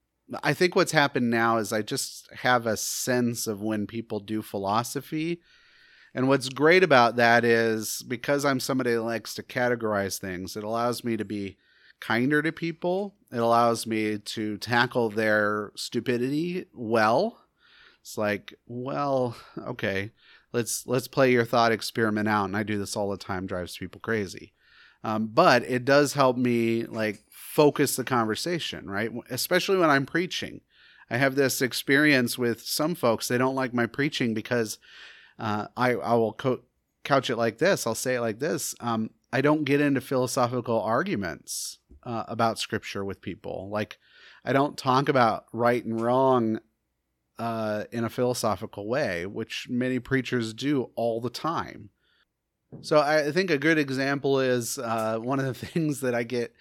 i 0.42 0.52
think 0.52 0.74
what's 0.74 0.92
happened 0.92 1.30
now 1.30 1.58
is 1.58 1.72
i 1.72 1.82
just 1.82 2.28
have 2.32 2.66
a 2.66 2.76
sense 2.76 3.46
of 3.46 3.60
when 3.60 3.86
people 3.86 4.18
do 4.20 4.42
philosophy 4.42 5.40
and 6.14 6.28
what's 6.28 6.48
great 6.48 6.82
about 6.82 7.16
that 7.16 7.44
is 7.44 8.02
because 8.06 8.44
i'm 8.44 8.60
somebody 8.60 8.92
that 8.92 9.02
likes 9.02 9.34
to 9.34 9.42
categorize 9.42 10.18
things 10.18 10.56
it 10.56 10.64
allows 10.64 11.04
me 11.04 11.16
to 11.16 11.24
be 11.24 11.56
kinder 12.02 12.42
to 12.42 12.50
people. 12.50 13.14
It 13.30 13.38
allows 13.38 13.86
me 13.86 14.18
to 14.18 14.58
tackle 14.58 15.08
their 15.08 15.70
stupidity 15.76 16.66
well. 16.74 17.38
It's 18.00 18.18
like 18.18 18.52
well 18.66 19.36
okay 19.56 20.10
let's 20.52 20.84
let's 20.88 21.06
play 21.06 21.30
your 21.30 21.44
thought 21.44 21.70
experiment 21.70 22.28
out 22.28 22.46
and 22.46 22.56
i 22.56 22.64
do 22.64 22.76
this 22.76 22.96
all 22.96 23.08
the 23.08 23.16
time 23.16 23.46
drives 23.46 23.76
people 23.78 24.00
crazy. 24.00 24.52
Um, 25.04 25.28
but 25.32 25.62
it 25.62 25.84
does 25.84 26.12
help 26.12 26.36
me 26.36 26.84
like 26.84 27.20
focus 27.30 27.94
the 27.94 28.02
conversation 28.02 28.90
right? 28.90 29.12
Especially 29.30 29.76
when 29.76 29.88
i'm 29.88 30.04
preaching. 30.04 30.62
I 31.08 31.18
have 31.18 31.36
this 31.36 31.62
experience 31.62 32.36
with 32.36 32.62
some 32.62 32.96
folks 32.96 33.28
they 33.28 33.38
don't 33.38 33.54
like 33.54 33.72
my 33.72 33.86
preaching 33.86 34.34
because 34.34 34.78
uh, 35.42 35.66
I, 35.76 35.90
I 35.92 36.14
will 36.14 36.32
co- 36.32 36.62
couch 37.04 37.28
it 37.28 37.36
like 37.36 37.58
this 37.58 37.86
i'll 37.86 37.94
say 37.94 38.14
it 38.14 38.20
like 38.20 38.38
this 38.38 38.74
um, 38.80 39.10
i 39.32 39.40
don't 39.40 39.64
get 39.64 39.80
into 39.80 40.00
philosophical 40.00 40.80
arguments 40.80 41.78
uh, 42.04 42.24
about 42.28 42.58
scripture 42.58 43.04
with 43.04 43.20
people 43.20 43.68
like 43.70 43.98
i 44.44 44.52
don't 44.52 44.78
talk 44.78 45.08
about 45.08 45.44
right 45.52 45.84
and 45.84 46.00
wrong 46.00 46.60
uh, 47.38 47.84
in 47.90 48.04
a 48.04 48.10
philosophical 48.10 48.86
way, 48.86 49.26
which 49.26 49.66
many 49.68 49.98
preachers 49.98 50.54
do 50.54 50.90
all 50.94 51.20
the 51.20 51.30
time. 51.30 51.90
So 52.80 53.00
I 53.00 53.32
think 53.32 53.50
a 53.50 53.58
good 53.58 53.78
example 53.78 54.38
is 54.40 54.78
uh, 54.78 55.18
one 55.18 55.40
of 55.40 55.46
the 55.46 55.54
things 55.66 56.00
that 56.00 56.14
I 56.14 56.22
get 56.22 56.54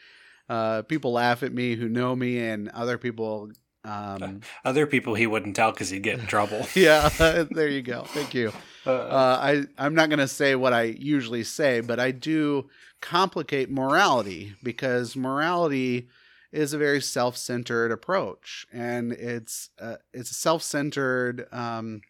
uh, 0.49 0.82
people 0.82 1.14
laugh 1.14 1.44
at 1.44 1.53
me 1.53 1.76
who 1.76 1.88
know 1.88 2.16
me, 2.16 2.40
and 2.40 2.68
other 2.70 2.98
people. 2.98 3.52
Um, 3.84 4.41
Other 4.64 4.86
people 4.86 5.16
he 5.16 5.26
wouldn't 5.26 5.56
tell 5.56 5.72
because 5.72 5.90
he'd 5.90 6.03
get 6.03 6.20
in 6.20 6.28
trouble. 6.28 6.68
yeah, 6.76 7.10
there 7.52 7.68
you 7.68 7.82
go. 7.82 8.03
Thank 8.03 8.34
you. 8.34 8.52
Uh, 8.84 8.90
Uh, 8.90 9.38
I 9.40 9.64
I'm 9.78 9.94
not 9.94 10.10
going 10.10 10.18
to 10.18 10.28
say 10.28 10.56
what 10.56 10.74
I 10.74 10.86
usually 10.98 11.44
say, 11.44 11.82
but 11.82 11.99
I 11.99 12.10
do 12.10 12.68
complicate 12.99 13.70
morality 13.70 14.56
because 14.64 15.16
morality 15.16 16.08
is 16.52 16.74
a 16.74 16.80
very 16.80 16.99
self-centered 16.99 17.91
approach, 17.91 18.66
and 18.74 19.12
it's 19.12 19.70
uh, 19.80 19.98
it's 20.16 20.32
a 20.32 20.34
self-centered 20.34 21.45
um, 21.52 22.02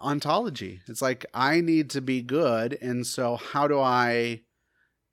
ontology. 0.00 0.80
It's 0.86 1.02
like 1.02 1.26
I 1.34 1.60
need 1.60 1.90
to 1.90 2.00
be 2.00 2.22
good, 2.22 2.78
and 2.80 3.04
so 3.06 3.34
how 3.34 3.66
do 3.66 3.80
I 3.80 4.42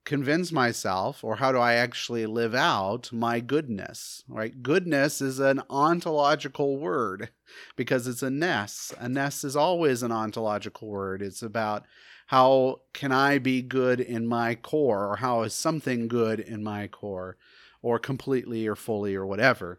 convince 0.08 0.54
myself, 0.54 1.22
or 1.22 1.36
how 1.36 1.52
do 1.52 1.58
I 1.58 1.74
actually 1.74 2.26
live 2.26 2.56
out 2.56 3.12
my 3.12 3.42
goodness? 3.42 4.24
Right? 4.30 4.64
Goodness 4.64 5.22
is 5.22 5.40
an 5.40 5.62
ontological 5.70 6.78
word 6.78 7.30
because 7.76 8.08
it's 8.08 8.24
a 8.24 8.30
ness. 8.30 8.94
A 8.98 9.10
ness 9.10 9.44
is 9.44 9.58
always 9.58 10.04
an 10.04 10.14
ontological 10.14 10.88
word. 10.88 11.22
It's 11.22 11.42
about 11.42 11.84
how 12.28 12.82
can 12.94 13.12
I 13.12 13.38
be 13.38 13.62
good 13.62 14.00
in 14.00 14.28
my 14.28 14.56
core, 14.56 15.12
or 15.12 15.18
how 15.18 15.44
is 15.44 15.54
something 15.54 16.08
good 16.08 16.40
in 16.40 16.64
my 16.64 16.88
core, 16.88 17.36
or 17.82 18.00
completely 18.00 18.66
or 18.66 18.76
fully 18.76 19.14
or 19.14 19.26
whatever. 19.26 19.78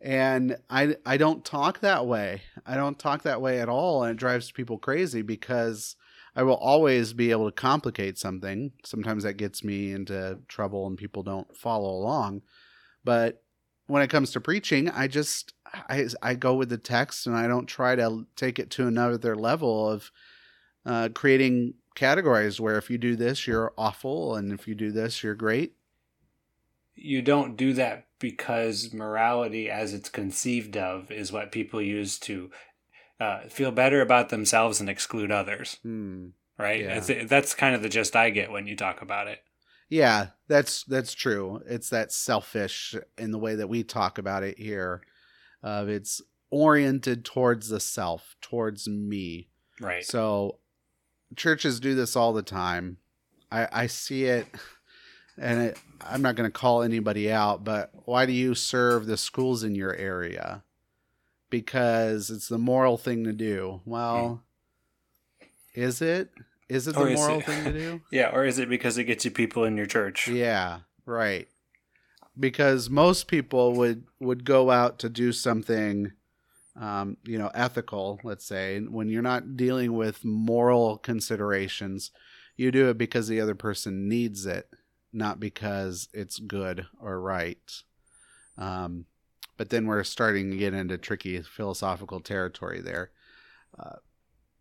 And 0.00 0.56
I 0.70 0.96
I 1.04 1.18
don't 1.18 1.44
talk 1.44 1.80
that 1.80 2.06
way. 2.06 2.42
I 2.64 2.76
don't 2.76 2.98
talk 2.98 3.22
that 3.22 3.42
way 3.42 3.60
at 3.60 3.68
all 3.68 4.02
and 4.02 4.12
it 4.12 4.18
drives 4.18 4.50
people 4.50 4.78
crazy 4.78 5.20
because 5.20 5.96
I 6.36 6.42
will 6.42 6.56
always 6.56 7.14
be 7.14 7.30
able 7.30 7.46
to 7.46 7.52
complicate 7.52 8.18
something. 8.18 8.72
Sometimes 8.84 9.24
that 9.24 9.38
gets 9.38 9.64
me 9.64 9.92
into 9.92 10.38
trouble 10.48 10.86
and 10.86 10.98
people 10.98 11.22
don't 11.22 11.56
follow 11.56 11.88
along. 11.88 12.42
But 13.04 13.42
when 13.86 14.02
it 14.02 14.10
comes 14.10 14.32
to 14.32 14.40
preaching, 14.40 14.90
I 14.90 15.08
just 15.08 15.54
I 15.88 16.06
I 16.22 16.34
go 16.34 16.54
with 16.54 16.68
the 16.68 16.78
text 16.78 17.26
and 17.26 17.34
I 17.34 17.48
don't 17.48 17.66
try 17.66 17.96
to 17.96 18.26
take 18.36 18.58
it 18.58 18.70
to 18.72 18.86
another 18.86 19.34
level 19.34 19.88
of 19.88 20.12
uh, 20.84 21.08
creating 21.14 21.74
categories 21.94 22.60
where 22.60 22.76
if 22.76 22.90
you 22.90 22.98
do 22.98 23.16
this 23.16 23.46
you're 23.46 23.72
awful 23.78 24.36
and 24.36 24.52
if 24.52 24.68
you 24.68 24.74
do 24.74 24.92
this 24.92 25.22
you're 25.22 25.34
great. 25.34 25.72
You 26.94 27.22
don't 27.22 27.56
do 27.56 27.72
that 27.74 28.06
because 28.18 28.92
morality, 28.92 29.70
as 29.70 29.92
it's 29.92 30.08
conceived 30.08 30.76
of, 30.76 31.10
is 31.10 31.32
what 31.32 31.52
people 31.52 31.80
use 31.80 32.18
to 32.20 32.50
uh, 33.20 33.40
feel 33.48 33.70
better 33.70 34.00
about 34.00 34.28
themselves 34.28 34.80
and 34.80 34.88
exclude 34.88 35.30
others. 35.30 35.78
Hmm. 35.82 36.28
Right? 36.58 36.82
Yeah. 36.82 37.24
That's 37.24 37.54
kind 37.54 37.74
of 37.74 37.82
the 37.82 37.88
gist 37.88 38.16
I 38.16 38.30
get 38.30 38.50
when 38.50 38.66
you 38.66 38.76
talk 38.76 39.02
about 39.02 39.28
it. 39.28 39.40
Yeah, 39.88 40.28
that's 40.48 40.84
that's 40.84 41.14
true. 41.14 41.62
It's 41.66 41.90
that 41.90 42.12
selfish 42.12 42.94
in 43.18 43.30
the 43.30 43.38
way 43.38 43.54
that 43.56 43.68
we 43.68 43.84
talk 43.84 44.18
about 44.18 44.42
it 44.42 44.58
here. 44.58 45.02
Uh, 45.62 45.84
it's 45.88 46.22
oriented 46.50 47.24
towards 47.24 47.68
the 47.68 47.78
self, 47.78 48.36
towards 48.40 48.88
me. 48.88 49.48
Right. 49.80 50.04
So 50.04 50.58
churches 51.36 51.78
do 51.78 51.94
this 51.94 52.16
all 52.16 52.32
the 52.32 52.42
time. 52.42 52.98
I, 53.52 53.68
I 53.70 53.86
see 53.86 54.24
it, 54.24 54.46
and 55.38 55.60
it, 55.60 55.78
I'm 56.00 56.22
not 56.22 56.34
going 56.34 56.50
to 56.50 56.58
call 56.58 56.82
anybody 56.82 57.30
out, 57.30 57.62
but 57.62 57.90
why 58.06 58.26
do 58.26 58.32
you 58.32 58.54
serve 58.54 59.06
the 59.06 59.16
schools 59.16 59.62
in 59.62 59.74
your 59.74 59.94
area? 59.94 60.64
Because 61.60 62.28
it's 62.30 62.48
the 62.48 62.58
moral 62.58 62.98
thing 62.98 63.24
to 63.24 63.32
do. 63.32 63.80
Well, 63.86 64.42
is 65.74 66.02
it? 66.02 66.30
Is 66.68 66.86
it 66.86 66.94
the 66.94 67.00
Or 67.02 67.10
moral 67.10 67.38
it- 67.38 67.46
thing 67.46 67.64
to 67.64 67.72
do? 67.72 68.00
yeah. 68.10 68.30
Or 68.34 68.44
is 68.44 68.58
it 68.58 68.68
because 68.68 68.98
it 68.98 69.04
gets 69.04 69.24
you 69.24 69.30
people 69.30 69.64
in 69.64 69.76
your 69.76 69.86
church? 69.86 70.28
Yeah, 70.28 70.80
right. 71.06 71.48
Because 72.38 72.90
most 72.90 73.26
people 73.28 73.72
would 73.74 74.04
would 74.20 74.44
go 74.44 74.70
out 74.70 74.98
to 74.98 75.08
do 75.08 75.32
something, 75.32 76.12
um, 76.78 77.16
you 77.24 77.38
know, 77.38 77.50
ethical. 77.54 78.20
Let's 78.22 78.44
say 78.44 78.78
when 78.80 79.08
you're 79.08 79.22
not 79.22 79.56
dealing 79.56 79.94
with 79.94 80.24
moral 80.24 80.98
considerations, 80.98 82.10
you 82.56 82.70
do 82.70 82.90
it 82.90 82.98
because 82.98 83.28
the 83.28 83.40
other 83.40 83.54
person 83.54 84.08
needs 84.08 84.44
it, 84.44 84.68
not 85.12 85.40
because 85.40 86.08
it's 86.12 86.38
good 86.38 86.84
or 87.00 87.18
right. 87.18 87.82
Um, 88.58 89.06
but 89.56 89.70
then 89.70 89.86
we're 89.86 90.04
starting 90.04 90.50
to 90.50 90.56
get 90.56 90.74
into 90.74 90.98
tricky 90.98 91.40
philosophical 91.42 92.20
territory 92.20 92.80
there. 92.80 93.10
Uh, 93.78 93.96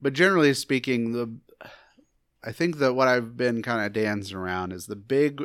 but 0.02 0.14
generally 0.14 0.54
speaking, 0.54 1.12
the 1.12 1.36
I 2.44 2.52
think 2.52 2.78
that 2.78 2.94
what 2.94 3.08
I've 3.08 3.36
been 3.36 3.64
kind 3.64 3.86
of 3.86 3.94
dancing 3.94 4.38
around 4.38 4.72
is 4.72 4.86
the 4.86 4.96
big 4.96 5.44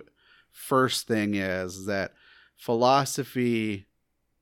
first 0.53 1.07
thing 1.09 1.35
is 1.35 1.87
that 1.87 2.13
philosophy 2.57 3.87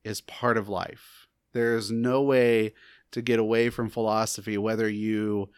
is 0.03 0.19
part 0.21 0.57
of 0.57 0.67
life. 0.67 1.27
There's 1.53 1.89
no 1.89 2.21
way 2.21 2.73
to 3.11 3.21
get 3.21 3.39
away 3.39 3.69
from 3.69 3.89
philosophy, 3.89 4.57
whether 4.57 4.89
you 4.89 5.49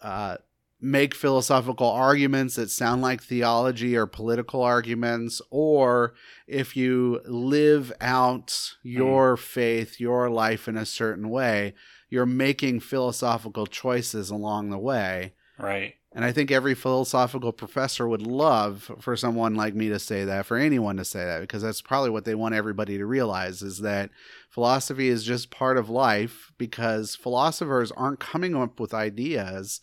uh, 0.00 0.36
make 0.80 1.14
philosophical 1.14 1.88
arguments 1.88 2.56
that 2.56 2.70
sound 2.70 3.02
like 3.02 3.22
theology 3.22 3.96
or 3.96 4.06
political 4.06 4.62
arguments, 4.62 5.42
or 5.50 6.14
if 6.46 6.76
you 6.76 7.20
live 7.24 7.92
out 8.00 8.72
hmm. 8.82 8.88
your 8.88 9.36
faith, 9.36 10.00
your 10.00 10.30
life 10.30 10.68
in 10.68 10.76
a 10.76 10.86
certain 10.86 11.28
way, 11.28 11.74
you're 12.08 12.26
making 12.26 12.80
philosophical 12.80 13.66
choices 13.66 14.30
along 14.30 14.70
the 14.70 14.78
way. 14.78 15.34
Right. 15.58 15.94
And 16.12 16.24
I 16.24 16.32
think 16.32 16.50
every 16.50 16.74
philosophical 16.74 17.52
professor 17.52 18.08
would 18.08 18.22
love 18.22 18.90
for 18.98 19.16
someone 19.16 19.54
like 19.54 19.74
me 19.74 19.88
to 19.90 19.98
say 20.00 20.24
that, 20.24 20.44
for 20.44 20.56
anyone 20.56 20.96
to 20.96 21.04
say 21.04 21.24
that, 21.24 21.40
because 21.40 21.62
that's 21.62 21.82
probably 21.82 22.10
what 22.10 22.24
they 22.24 22.34
want 22.34 22.54
everybody 22.54 22.98
to 22.98 23.06
realize 23.06 23.62
is 23.62 23.78
that 23.78 24.10
philosophy 24.48 25.08
is 25.08 25.22
just 25.22 25.52
part 25.52 25.78
of 25.78 25.88
life 25.88 26.50
because 26.58 27.14
philosophers 27.14 27.92
aren't 27.92 28.18
coming 28.18 28.56
up 28.56 28.80
with 28.80 28.92
ideas. 28.92 29.80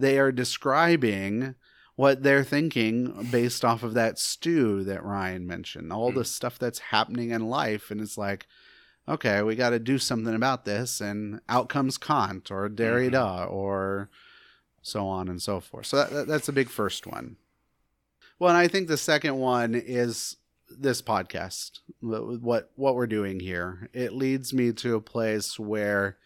They 0.00 0.18
are 0.18 0.32
describing 0.32 1.54
what 1.96 2.22
they're 2.22 2.44
thinking 2.44 3.28
based 3.30 3.64
off 3.64 3.82
of 3.82 3.92
that 3.94 4.18
stew 4.18 4.82
that 4.84 5.04
Ryan 5.04 5.46
mentioned, 5.46 5.92
all 5.92 6.10
the 6.10 6.20
mm-hmm. 6.20 6.24
stuff 6.24 6.58
that's 6.58 6.78
happening 6.78 7.30
in 7.30 7.48
life. 7.48 7.90
And 7.90 8.00
it's 8.00 8.16
like, 8.16 8.46
okay, 9.06 9.42
we 9.42 9.54
got 9.54 9.70
to 9.70 9.78
do 9.78 9.98
something 9.98 10.34
about 10.34 10.64
this. 10.64 11.00
And 11.02 11.40
out 11.48 11.68
comes 11.68 11.98
Kant 11.98 12.50
or 12.50 12.70
Derrida 12.70 13.12
mm-hmm. 13.12 13.54
or 13.54 14.08
so 14.80 15.06
on 15.06 15.28
and 15.28 15.42
so 15.42 15.60
forth. 15.60 15.86
So 15.86 15.98
that, 15.98 16.10
that, 16.10 16.26
that's 16.26 16.48
a 16.48 16.54
big 16.54 16.70
first 16.70 17.06
one. 17.06 17.36
Well, 18.38 18.48
and 18.48 18.58
I 18.58 18.68
think 18.68 18.88
the 18.88 18.96
second 18.96 19.36
one 19.36 19.74
is 19.74 20.36
this 20.70 21.02
podcast. 21.02 21.80
What, 22.00 22.70
what 22.76 22.94
we're 22.94 23.06
doing 23.06 23.40
here. 23.40 23.90
It 23.92 24.14
leads 24.14 24.54
me 24.54 24.72
to 24.72 24.94
a 24.94 25.02
place 25.02 25.58
where 25.58 26.16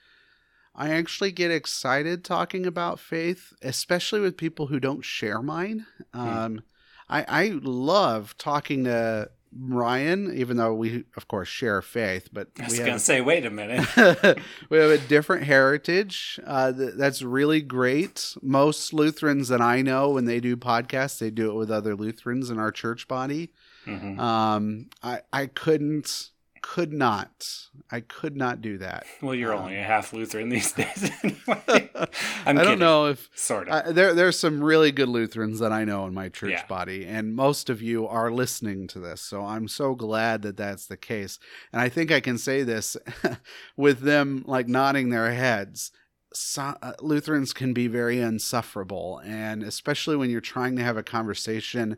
I 0.74 0.90
actually 0.90 1.32
get 1.32 1.50
excited 1.50 2.24
talking 2.24 2.66
about 2.66 2.98
faith, 2.98 3.52
especially 3.62 4.20
with 4.20 4.36
people 4.36 4.66
who 4.66 4.80
don't 4.80 5.04
share 5.04 5.40
mine. 5.40 5.86
Um, 6.12 6.62
I, 7.08 7.24
I 7.28 7.48
love 7.62 8.34
talking 8.38 8.84
to 8.84 9.30
Ryan, 9.56 10.36
even 10.36 10.56
though 10.56 10.74
we, 10.74 11.04
of 11.16 11.28
course, 11.28 11.48
share 11.48 11.80
faith, 11.80 12.28
but 12.32 12.48
I 12.58 12.64
was 12.64 12.78
going 12.80 12.92
to 12.94 12.98
say, 12.98 13.20
wait 13.20 13.46
a 13.46 13.50
minute. 13.50 13.86
we 14.68 14.78
have 14.78 14.90
a 14.90 14.98
different 14.98 15.44
heritage. 15.44 16.40
Uh, 16.44 16.72
th- 16.72 16.94
that's 16.96 17.22
really 17.22 17.60
great. 17.60 18.34
Most 18.42 18.92
Lutherans 18.92 19.46
that 19.48 19.60
I 19.60 19.80
know, 19.80 20.10
when 20.10 20.24
they 20.24 20.40
do 20.40 20.56
podcasts, 20.56 21.18
they 21.20 21.30
do 21.30 21.50
it 21.52 21.54
with 21.54 21.70
other 21.70 21.94
Lutherans 21.94 22.50
in 22.50 22.58
our 22.58 22.72
church 22.72 23.06
body. 23.06 23.52
Mhm. 23.86 24.18
Um, 24.18 24.86
I 25.02 25.20
I 25.32 25.46
couldn't, 25.46 26.30
could 26.66 26.92
not, 26.94 27.46
I 27.90 28.00
could 28.00 28.36
not 28.36 28.62
do 28.62 28.78
that. 28.78 29.04
Well, 29.20 29.34
you're 29.34 29.52
Um, 29.54 29.64
only 29.64 29.76
a 29.78 29.82
half 29.82 30.12
Lutheran 30.14 30.48
these 30.48 30.72
days 30.80 31.10
anyway. 31.22 31.90
I'm 31.94 32.08
I 32.46 32.52
kidding. 32.52 32.64
don't 32.64 32.78
know 32.78 33.06
if 33.06 33.28
Sort 33.34 33.68
of. 33.68 33.74
uh, 33.74 33.92
there 33.92 34.14
there's 34.14 34.38
some 34.38 34.64
really 34.64 34.90
good 34.90 35.08
Lutherans 35.08 35.60
that 35.60 35.72
I 35.72 35.84
know 35.84 36.06
in 36.06 36.14
my 36.14 36.28
church 36.30 36.52
Yeah. 36.52 36.66
body, 36.66 37.04
and 37.04 37.34
most 37.36 37.68
of 37.68 37.82
you 37.82 38.08
are 38.08 38.30
listening 38.32 38.88
to 38.88 38.98
this. 38.98 39.20
So 39.20 39.44
I'm 39.44 39.68
so 39.68 39.94
glad 39.94 40.42
that 40.42 40.56
that's 40.56 40.86
the 40.86 40.96
case. 40.96 41.38
And 41.72 41.82
I 41.82 41.88
think 41.90 42.10
I 42.10 42.20
can 42.20 42.38
say 42.38 42.62
this 42.62 42.96
with 43.76 44.00
them 44.00 44.42
like 44.46 44.66
nodding 44.66 45.10
their 45.10 45.32
heads. 45.32 45.92
So, 46.36 46.76
uh, 46.82 46.92
Lutherans 47.00 47.52
can 47.52 47.72
be 47.72 47.86
very 47.86 48.20
insufferable, 48.20 49.20
and 49.24 49.62
especially 49.62 50.16
when 50.16 50.30
you're 50.30 50.40
trying 50.40 50.74
to 50.76 50.82
have 50.82 50.96
a 50.96 51.02
conversation 51.02 51.96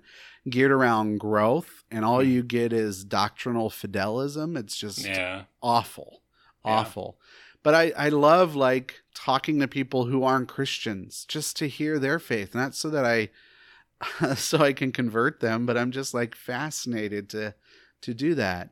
geared 0.49 0.71
around 0.71 1.19
growth, 1.19 1.85
and 1.91 2.05
all 2.05 2.19
Mm. 2.23 2.31
you 2.31 2.43
get 2.43 2.73
is 2.73 3.03
doctrinal 3.05 3.71
fidelism. 3.71 4.57
It's 4.59 4.77
just 4.77 5.05
yeah. 5.07 5.45
awful 5.63 6.23
Yeah. 6.65 6.73
awful 6.73 7.19
but 7.63 7.75
I, 7.75 7.93
I 7.97 8.09
love 8.11 8.55
like 8.55 9.03
talking 9.15 9.59
to 9.61 9.67
people 9.69 10.05
who 10.07 10.23
aren't 10.23 10.49
christians 10.49 11.25
just 11.27 11.57
to 11.57 11.69
hear 11.69 11.99
their 11.99 12.19
faith 12.19 12.55
not 12.55 12.75
so 12.75 12.91
that 12.91 13.05
i 13.05 13.31
so 14.37 14.59
i 14.59 14.73
can 14.73 14.93
convert 14.93 15.41
them 15.41 15.65
but 15.67 15.77
i'm 15.79 15.91
just 15.91 16.13
like 16.15 16.35
fascinated 16.35 17.29
to 17.31 17.55
to 18.03 18.15
do 18.15 18.35
that 18.35 18.71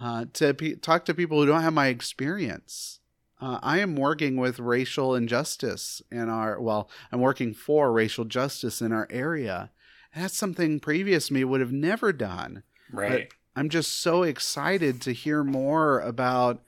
uh, 0.00 0.26
to 0.34 0.52
pe- 0.54 0.74
talk 0.74 1.04
to 1.06 1.14
people 1.14 1.40
who 1.40 1.46
don't 1.46 1.62
have 1.62 1.72
my 1.72 1.86
experience 1.88 2.97
uh, 3.40 3.58
i 3.62 3.78
am 3.78 3.96
working 3.96 4.36
with 4.36 4.58
racial 4.58 5.14
injustice 5.14 6.02
in 6.10 6.28
our 6.28 6.60
well 6.60 6.88
i'm 7.12 7.20
working 7.20 7.54
for 7.54 7.92
racial 7.92 8.24
justice 8.24 8.80
in 8.80 8.92
our 8.92 9.06
area 9.10 9.70
and 10.14 10.24
that's 10.24 10.36
something 10.36 10.80
previous 10.80 11.30
me 11.30 11.44
would 11.44 11.60
have 11.60 11.72
never 11.72 12.12
done 12.12 12.62
Right. 12.90 13.32
I'm 13.56 13.68
just 13.68 14.00
so 14.00 14.22
excited 14.22 15.00
to 15.02 15.12
hear 15.12 15.42
more 15.42 16.00
about 16.00 16.62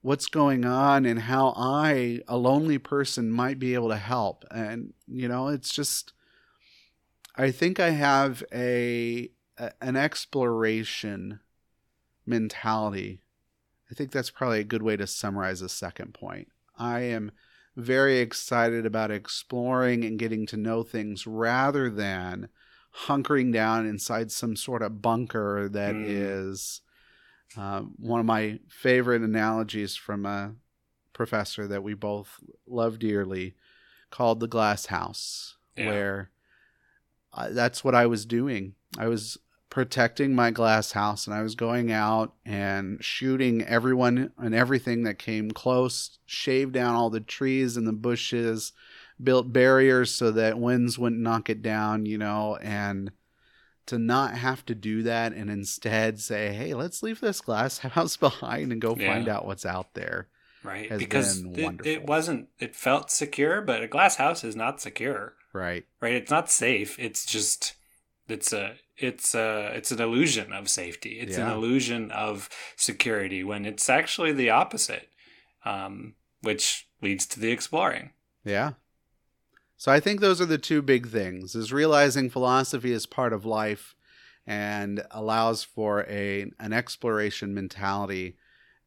what's 0.00 0.26
going 0.26 0.64
on 0.64 1.04
and 1.04 1.20
how 1.20 1.52
I, 1.56 2.20
a 2.28 2.36
lonely 2.36 2.78
person, 2.78 3.30
might 3.30 3.58
be 3.58 3.74
able 3.74 3.88
to 3.88 3.96
help. 3.96 4.44
And 4.50 4.94
you 5.06 5.28
know, 5.28 5.48
it's 5.48 5.72
just 5.72 6.12
I 7.36 7.50
think 7.50 7.80
I 7.80 7.90
have 7.90 8.42
a, 8.52 9.30
a 9.58 9.72
an 9.80 9.96
exploration 9.96 11.40
mentality. 12.24 13.20
I 13.90 13.94
think 13.94 14.12
that's 14.12 14.30
probably 14.30 14.60
a 14.60 14.64
good 14.64 14.82
way 14.82 14.96
to 14.96 15.06
summarize 15.06 15.60
the 15.60 15.68
second 15.68 16.14
point. 16.14 16.48
I 16.78 17.00
am 17.00 17.32
very 17.76 18.18
excited 18.18 18.86
about 18.86 19.10
exploring 19.10 20.04
and 20.04 20.18
getting 20.18 20.46
to 20.46 20.56
know 20.56 20.82
things 20.82 21.26
rather 21.26 21.90
than 21.90 22.48
hunkering 23.06 23.52
down 23.52 23.86
inside 23.86 24.30
some 24.30 24.56
sort 24.56 24.82
of 24.82 25.00
bunker 25.02 25.68
that 25.68 25.94
Mm. 25.94 26.04
is 26.06 26.80
uh, 27.56 27.80
one 27.80 28.20
of 28.20 28.26
my 28.26 28.60
favorite 28.68 29.22
analogies 29.22 29.96
from 29.96 30.24
a 30.24 30.54
professor 31.12 31.66
that 31.66 31.82
we 31.82 31.94
both 31.94 32.38
love 32.66 32.98
dearly 32.98 33.54
called 34.10 34.40
the 34.40 34.46
glass 34.48 34.86
house 34.86 35.56
Yeah. 35.76 35.86
where 35.86 36.30
uh, 37.32 37.50
that's 37.50 37.84
what 37.84 37.94
i 37.94 38.06
was 38.06 38.24
doing 38.24 38.74
i 38.98 39.06
was 39.06 39.38
protecting 39.70 40.34
my 40.34 40.50
glass 40.50 40.92
house 40.92 41.26
and 41.26 41.34
I 41.34 41.42
was 41.42 41.54
going 41.54 41.90
out 41.92 42.34
and 42.44 43.02
shooting 43.02 43.62
everyone 43.62 44.32
and 44.36 44.54
everything 44.54 45.04
that 45.04 45.18
came 45.18 45.50
close, 45.52 46.18
shaved 46.26 46.72
down 46.74 46.94
all 46.96 47.08
the 47.08 47.20
trees 47.20 47.76
and 47.76 47.86
the 47.86 47.92
bushes, 47.92 48.72
built 49.22 49.52
barriers 49.52 50.10
so 50.12 50.30
that 50.32 50.58
winds 50.58 50.98
wouldn't 50.98 51.22
knock 51.22 51.48
it 51.48 51.62
down, 51.62 52.04
you 52.04 52.18
know, 52.18 52.56
and 52.56 53.12
to 53.86 53.98
not 53.98 54.34
have 54.36 54.64
to 54.66 54.74
do 54.74 55.02
that 55.04 55.32
and 55.32 55.50
instead 55.50 56.20
say, 56.20 56.52
"Hey, 56.52 56.74
let's 56.74 57.02
leave 57.02 57.20
this 57.20 57.40
glass 57.40 57.78
house 57.78 58.16
behind 58.16 58.72
and 58.72 58.80
go 58.80 58.94
Yeah. 58.96 59.12
find 59.12 59.28
out 59.28 59.46
what's 59.46 59.66
out 59.66 59.94
there." 59.94 60.28
Right. 60.62 60.90
because 60.98 61.38
it, 61.40 61.46
wonderful. 61.62 61.90
it 61.90 62.04
wasn't, 62.06 62.48
it 62.58 62.76
felt 62.76 63.10
secure, 63.10 63.62
but 63.62 63.82
a 63.82 63.88
glass 63.88 64.16
house 64.16 64.44
is 64.44 64.54
not 64.54 64.78
secure. 64.80 65.32
Right. 65.54 65.86
Right. 66.02 66.12
It's 66.14 66.30
not 66.30 66.50
safe. 66.50 66.98
It's 66.98 67.24
just, 67.24 67.74
it's 68.30 68.52
a, 68.52 68.74
it's 68.96 69.34
a, 69.34 69.72
it's 69.74 69.90
an 69.90 70.00
illusion 70.00 70.52
of 70.52 70.68
safety. 70.68 71.20
It's 71.20 71.36
an 71.36 71.48
illusion 71.48 72.10
of 72.10 72.48
security 72.76 73.42
when 73.42 73.64
it's 73.64 73.88
actually 73.88 74.32
the 74.32 74.50
opposite, 74.50 75.08
um, 75.64 76.14
which 76.42 76.88
leads 77.00 77.26
to 77.26 77.40
the 77.40 77.50
exploring. 77.50 78.10
Yeah. 78.44 78.72
So 79.76 79.90
I 79.90 79.98
think 79.98 80.20
those 80.20 80.42
are 80.42 80.46
the 80.46 80.58
two 80.58 80.82
big 80.82 81.08
things 81.08 81.54
is 81.54 81.72
realizing 81.72 82.28
philosophy 82.28 82.92
is 82.92 83.06
part 83.06 83.32
of 83.32 83.46
life 83.46 83.94
and 84.46 85.02
allows 85.10 85.62
for 85.62 86.04
a 86.08 86.50
an 86.58 86.72
exploration 86.72 87.54
mentality 87.54 88.36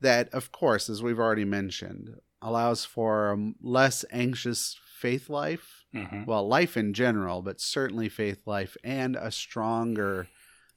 that 0.01 0.29
of 0.33 0.51
course 0.51 0.89
as 0.89 1.01
we've 1.01 1.19
already 1.19 1.45
mentioned 1.45 2.15
allows 2.41 2.85
for 2.85 3.31
a 3.31 3.53
less 3.61 4.05
anxious 4.11 4.79
faith 4.99 5.29
life 5.29 5.82
hmm 5.93 6.23
well 6.25 6.47
life 6.47 6.75
in 6.75 6.93
general 6.93 7.41
but 7.41 7.61
certainly 7.61 8.09
faith 8.09 8.45
life 8.45 8.75
and 8.83 9.15
a 9.15 9.31
stronger 9.31 10.27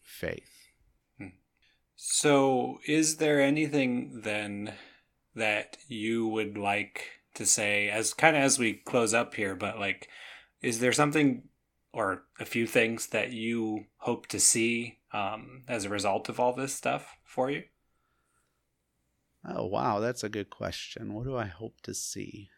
faith 0.02 0.68
So, 1.96 2.78
is 2.86 3.16
there 3.16 3.40
anything 3.40 4.20
then 4.22 4.74
that 5.34 5.76
you 5.88 6.26
would 6.28 6.56
like 6.58 7.20
to 7.34 7.46
say, 7.46 7.88
as 7.90 8.14
kind 8.14 8.36
of 8.36 8.42
as 8.42 8.58
we 8.58 8.74
close 8.74 9.12
up 9.14 9.34
here, 9.34 9.54
but 9.54 9.78
like, 9.78 10.08
is 10.62 10.80
there 10.80 10.92
something 10.92 11.48
or 11.92 12.24
a 12.38 12.44
few 12.44 12.66
things 12.66 13.08
that 13.08 13.32
you 13.32 13.86
hope 13.98 14.26
to 14.28 14.40
see 14.40 14.98
um, 15.12 15.62
as 15.68 15.84
a 15.84 15.90
result 15.90 16.28
of 16.28 16.38
all 16.40 16.52
this 16.54 16.74
stuff 16.74 17.16
for 17.24 17.50
you? 17.50 17.64
Oh, 19.46 19.64
wow. 19.66 20.00
That's 20.00 20.24
a 20.24 20.28
good 20.28 20.50
question. 20.50 21.14
What 21.14 21.24
do 21.24 21.36
I 21.36 21.46
hope 21.46 21.80
to 21.82 21.94
see? 21.94 22.50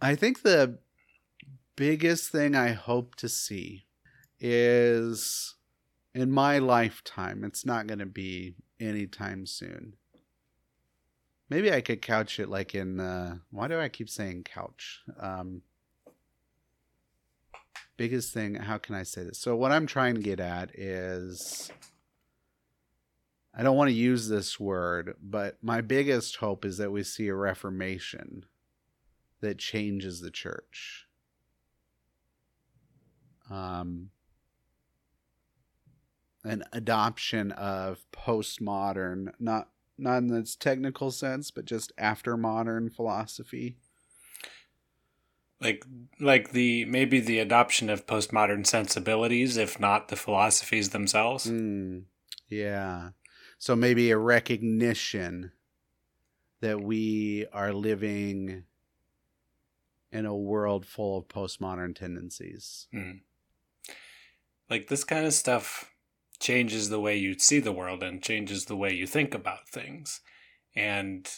I 0.00 0.14
think 0.16 0.42
the 0.42 0.78
biggest 1.76 2.30
thing 2.30 2.54
I 2.54 2.72
hope 2.72 3.14
to 3.16 3.28
see 3.28 3.86
is 4.40 5.54
in 6.14 6.30
my 6.30 6.58
lifetime, 6.58 7.44
it's 7.44 7.64
not 7.64 7.86
going 7.86 8.00
to 8.00 8.06
be 8.06 8.54
anytime 8.80 9.46
soon. 9.46 9.94
Maybe 11.48 11.72
I 11.72 11.80
could 11.80 12.02
couch 12.02 12.40
it 12.40 12.48
like 12.48 12.74
in, 12.74 12.98
uh, 12.98 13.36
why 13.50 13.68
do 13.68 13.78
I 13.78 13.88
keep 13.88 14.08
saying 14.08 14.44
couch? 14.44 15.02
Um, 15.20 15.62
biggest 17.96 18.32
thing, 18.32 18.54
how 18.54 18.78
can 18.78 18.94
I 18.94 19.02
say 19.02 19.24
this? 19.24 19.38
So, 19.38 19.54
what 19.54 19.70
I'm 19.70 19.86
trying 19.86 20.14
to 20.14 20.20
get 20.22 20.40
at 20.40 20.70
is 20.74 21.70
I 23.54 23.62
don't 23.62 23.76
want 23.76 23.88
to 23.88 23.94
use 23.94 24.28
this 24.28 24.58
word, 24.58 25.14
but 25.22 25.58
my 25.62 25.82
biggest 25.82 26.36
hope 26.36 26.64
is 26.64 26.78
that 26.78 26.90
we 26.90 27.02
see 27.02 27.28
a 27.28 27.34
reformation 27.34 28.46
that 29.40 29.58
changes 29.58 30.20
the 30.20 30.30
church. 30.30 31.06
Um, 33.52 34.10
an 36.44 36.64
adoption 36.72 37.52
of 37.52 38.04
postmodern, 38.12 39.32
not 39.38 39.68
not 39.98 40.18
in 40.18 40.34
its 40.34 40.56
technical 40.56 41.10
sense, 41.10 41.50
but 41.50 41.64
just 41.64 41.92
after 41.98 42.36
modern 42.36 42.90
philosophy. 42.90 43.76
Like, 45.60 45.84
like 46.18 46.50
the 46.50 46.86
maybe 46.86 47.20
the 47.20 47.38
adoption 47.38 47.88
of 47.88 48.06
postmodern 48.06 48.66
sensibilities, 48.66 49.56
if 49.56 49.78
not 49.78 50.08
the 50.08 50.16
philosophies 50.16 50.90
themselves. 50.90 51.46
Mm, 51.46 52.04
yeah. 52.48 53.10
So 53.58 53.76
maybe 53.76 54.10
a 54.10 54.18
recognition 54.18 55.52
that 56.60 56.80
we 56.80 57.46
are 57.52 57.72
living 57.72 58.64
in 60.10 60.26
a 60.26 60.36
world 60.36 60.84
full 60.84 61.18
of 61.18 61.28
postmodern 61.28 61.94
tendencies. 61.94 62.88
Mm. 62.92 63.20
Like 64.72 64.88
this 64.88 65.04
kind 65.04 65.26
of 65.26 65.34
stuff 65.34 65.92
changes 66.40 66.88
the 66.88 66.98
way 66.98 67.14
you 67.14 67.38
see 67.38 67.60
the 67.60 67.72
world 67.72 68.02
and 68.02 68.22
changes 68.22 68.64
the 68.64 68.74
way 68.74 68.90
you 68.90 69.06
think 69.06 69.34
about 69.34 69.68
things. 69.68 70.22
And 70.74 71.28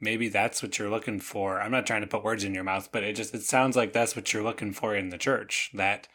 maybe 0.00 0.30
that's 0.30 0.62
what 0.62 0.78
you're 0.78 0.88
looking 0.88 1.20
for. 1.20 1.60
I'm 1.60 1.70
not 1.70 1.84
trying 1.84 2.00
to 2.00 2.06
put 2.06 2.24
words 2.24 2.44
in 2.44 2.54
your 2.54 2.64
mouth, 2.64 2.88
but 2.90 3.04
it 3.04 3.14
just 3.14 3.34
it 3.34 3.42
sounds 3.42 3.76
like 3.76 3.92
that's 3.92 4.16
what 4.16 4.32
you're 4.32 4.42
looking 4.42 4.72
for 4.72 4.96
in 4.96 5.10
the 5.10 5.18
church. 5.18 5.70
That 5.74 6.08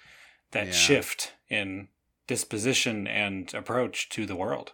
that 0.49 0.65
Yeah. 0.65 0.71
shift 0.73 1.34
in 1.47 1.89
disposition 2.25 3.05
and 3.05 3.53
approach 3.53 4.09
to 4.09 4.25
the 4.25 4.35
world. 4.35 4.73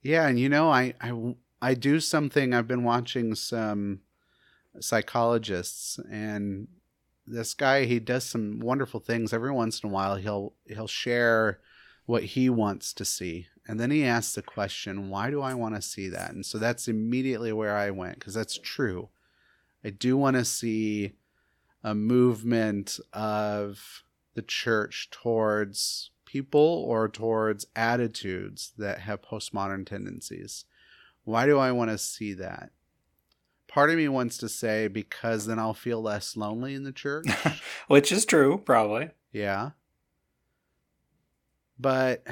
Yeah, 0.00 0.28
and 0.28 0.40
you 0.40 0.48
know, 0.48 0.70
I 0.70 0.94
I 0.98 1.34
I 1.60 1.74
do 1.74 2.00
something. 2.00 2.54
I've 2.54 2.68
been 2.68 2.84
watching 2.84 3.34
some 3.34 4.00
psychologists, 4.80 6.00
and 6.10 6.68
this 7.30 7.54
guy 7.54 7.84
he 7.84 8.00
does 8.00 8.24
some 8.24 8.60
wonderful 8.60 9.00
things. 9.00 9.32
Every 9.32 9.52
once 9.52 9.80
in 9.82 9.90
a 9.90 9.92
while, 9.92 10.16
he'll 10.16 10.54
he'll 10.66 10.86
share 10.86 11.60
what 12.06 12.24
he 12.24 12.48
wants 12.48 12.92
to 12.94 13.04
see, 13.04 13.48
and 13.66 13.78
then 13.78 13.90
he 13.90 14.04
asks 14.04 14.34
the 14.34 14.42
question, 14.42 15.10
"Why 15.10 15.30
do 15.30 15.40
I 15.40 15.54
want 15.54 15.74
to 15.74 15.82
see 15.82 16.08
that?" 16.08 16.32
And 16.32 16.44
so 16.44 16.58
that's 16.58 16.88
immediately 16.88 17.52
where 17.52 17.76
I 17.76 17.90
went 17.90 18.18
because 18.18 18.34
that's 18.34 18.58
true. 18.58 19.10
I 19.84 19.90
do 19.90 20.16
want 20.16 20.36
to 20.36 20.44
see 20.44 21.12
a 21.84 21.94
movement 21.94 22.98
of 23.12 24.02
the 24.34 24.42
church 24.42 25.08
towards 25.10 26.10
people 26.24 26.60
or 26.60 27.08
towards 27.08 27.66
attitudes 27.74 28.72
that 28.76 29.00
have 29.00 29.22
postmodern 29.22 29.86
tendencies. 29.86 30.64
Why 31.24 31.46
do 31.46 31.58
I 31.58 31.72
want 31.72 31.90
to 31.90 31.98
see 31.98 32.34
that? 32.34 32.70
Part 33.78 33.90
of 33.90 33.96
me 33.96 34.08
wants 34.08 34.38
to 34.38 34.48
say 34.48 34.88
because 34.88 35.46
then 35.46 35.60
I'll 35.60 35.72
feel 35.72 36.02
less 36.02 36.36
lonely 36.36 36.74
in 36.74 36.82
the 36.82 36.90
church. 36.90 37.28
Which 37.86 38.10
is 38.10 38.24
true, 38.24 38.58
probably. 38.58 39.10
yeah. 39.30 39.70
But 41.78 42.26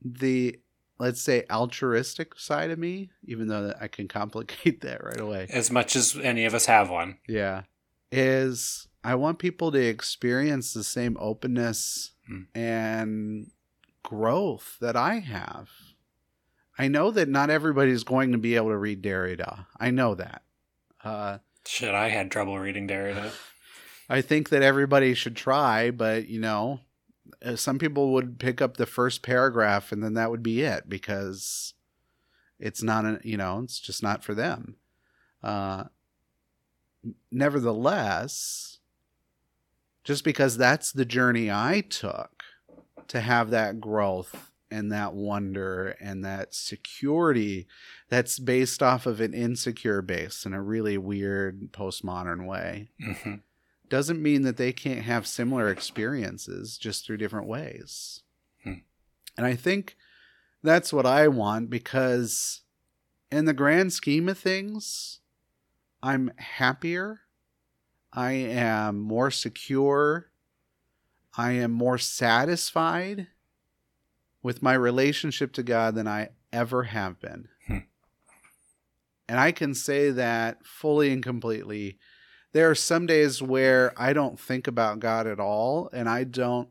the 0.00 0.60
let's 1.00 1.20
say 1.20 1.42
altruistic 1.50 2.38
side 2.38 2.70
of 2.70 2.78
me, 2.78 3.10
even 3.24 3.48
though 3.48 3.74
I 3.80 3.88
can 3.88 4.06
complicate 4.06 4.80
that 4.82 5.02
right 5.02 5.18
away. 5.18 5.48
As 5.50 5.72
much 5.72 5.96
as 5.96 6.16
any 6.22 6.44
of 6.44 6.54
us 6.54 6.66
have 6.66 6.90
one. 6.90 7.18
Yeah. 7.26 7.62
Is 8.12 8.86
I 9.02 9.16
want 9.16 9.40
people 9.40 9.72
to 9.72 9.84
experience 9.84 10.72
the 10.72 10.84
same 10.84 11.16
openness 11.18 12.12
Hmm. 12.28 12.42
and 12.54 13.50
growth 14.04 14.76
that 14.80 14.94
I 14.96 15.18
have. 15.18 15.70
I 16.78 16.88
know 16.88 17.10
that 17.10 17.28
not 17.28 17.50
everybody's 17.50 18.04
going 18.04 18.32
to 18.32 18.38
be 18.38 18.56
able 18.56 18.70
to 18.70 18.76
read 18.76 19.02
Derrida. 19.02 19.66
I 19.78 19.90
know 19.90 20.14
that. 20.14 20.42
Uh, 21.02 21.38
Shit, 21.66 21.94
I 21.94 22.08
had 22.08 22.30
trouble 22.30 22.58
reading 22.58 22.88
Derrida. 22.88 23.32
I 24.08 24.20
think 24.20 24.50
that 24.50 24.62
everybody 24.62 25.14
should 25.14 25.36
try, 25.36 25.90
but 25.90 26.28
you 26.28 26.40
know, 26.40 26.80
uh, 27.44 27.56
some 27.56 27.78
people 27.78 28.12
would 28.12 28.38
pick 28.38 28.60
up 28.60 28.76
the 28.76 28.86
first 28.86 29.22
paragraph 29.22 29.92
and 29.92 30.02
then 30.02 30.14
that 30.14 30.30
would 30.30 30.42
be 30.42 30.62
it 30.62 30.88
because 30.88 31.74
it's 32.58 32.82
not 32.82 33.04
a, 33.04 33.20
you 33.22 33.36
know, 33.36 33.60
it's 33.62 33.80
just 33.80 34.02
not 34.02 34.22
for 34.22 34.34
them. 34.34 34.76
Uh, 35.42 35.84
nevertheless, 37.30 38.78
just 40.04 40.24
because 40.24 40.56
that's 40.56 40.92
the 40.92 41.04
journey 41.04 41.50
I 41.50 41.80
took 41.80 42.42
to 43.08 43.20
have 43.20 43.50
that 43.50 43.80
growth 43.80 44.50
and 44.70 44.90
that 44.90 45.14
wonder 45.14 45.96
and 46.00 46.24
that 46.24 46.54
security 46.54 47.66
that's 48.08 48.38
based 48.38 48.82
off 48.82 49.06
of 49.06 49.20
an 49.20 49.34
insecure 49.34 50.02
base 50.02 50.44
in 50.46 50.54
a 50.54 50.62
really 50.62 50.98
weird 50.98 51.72
postmodern 51.72 52.46
way 52.46 52.88
hmm 53.00 53.34
doesn't 53.88 54.22
mean 54.22 54.42
that 54.42 54.56
they 54.56 54.72
can't 54.72 55.02
have 55.02 55.26
similar 55.26 55.68
experiences 55.68 56.78
just 56.78 57.04
through 57.04 57.18
different 57.18 57.46
ways. 57.46 58.22
Hmm. 58.62 58.82
And 59.36 59.46
I 59.46 59.54
think 59.54 59.96
that's 60.62 60.92
what 60.92 61.06
I 61.06 61.28
want 61.28 61.70
because, 61.70 62.62
in 63.30 63.44
the 63.44 63.52
grand 63.52 63.92
scheme 63.92 64.28
of 64.28 64.38
things, 64.38 65.20
I'm 66.02 66.32
happier. 66.36 67.20
I 68.12 68.32
am 68.32 68.98
more 68.98 69.30
secure. 69.30 70.30
I 71.36 71.52
am 71.52 71.72
more 71.72 71.98
satisfied 71.98 73.28
with 74.44 74.62
my 74.62 74.74
relationship 74.74 75.52
to 75.54 75.62
God 75.64 75.96
than 75.96 76.06
I 76.06 76.28
ever 76.52 76.84
have 76.84 77.18
been. 77.18 77.48
Hmm. 77.66 77.78
And 79.26 79.40
I 79.40 79.50
can 79.50 79.74
say 79.74 80.10
that 80.10 80.64
fully 80.64 81.10
and 81.10 81.22
completely 81.22 81.98
there 82.52 82.70
are 82.70 82.74
some 82.76 83.06
days 83.06 83.42
where 83.42 83.92
I 83.96 84.12
don't 84.12 84.38
think 84.38 84.68
about 84.68 85.00
God 85.00 85.26
at 85.26 85.40
all 85.40 85.90
and 85.92 86.08
I 86.08 86.22
don't 86.22 86.68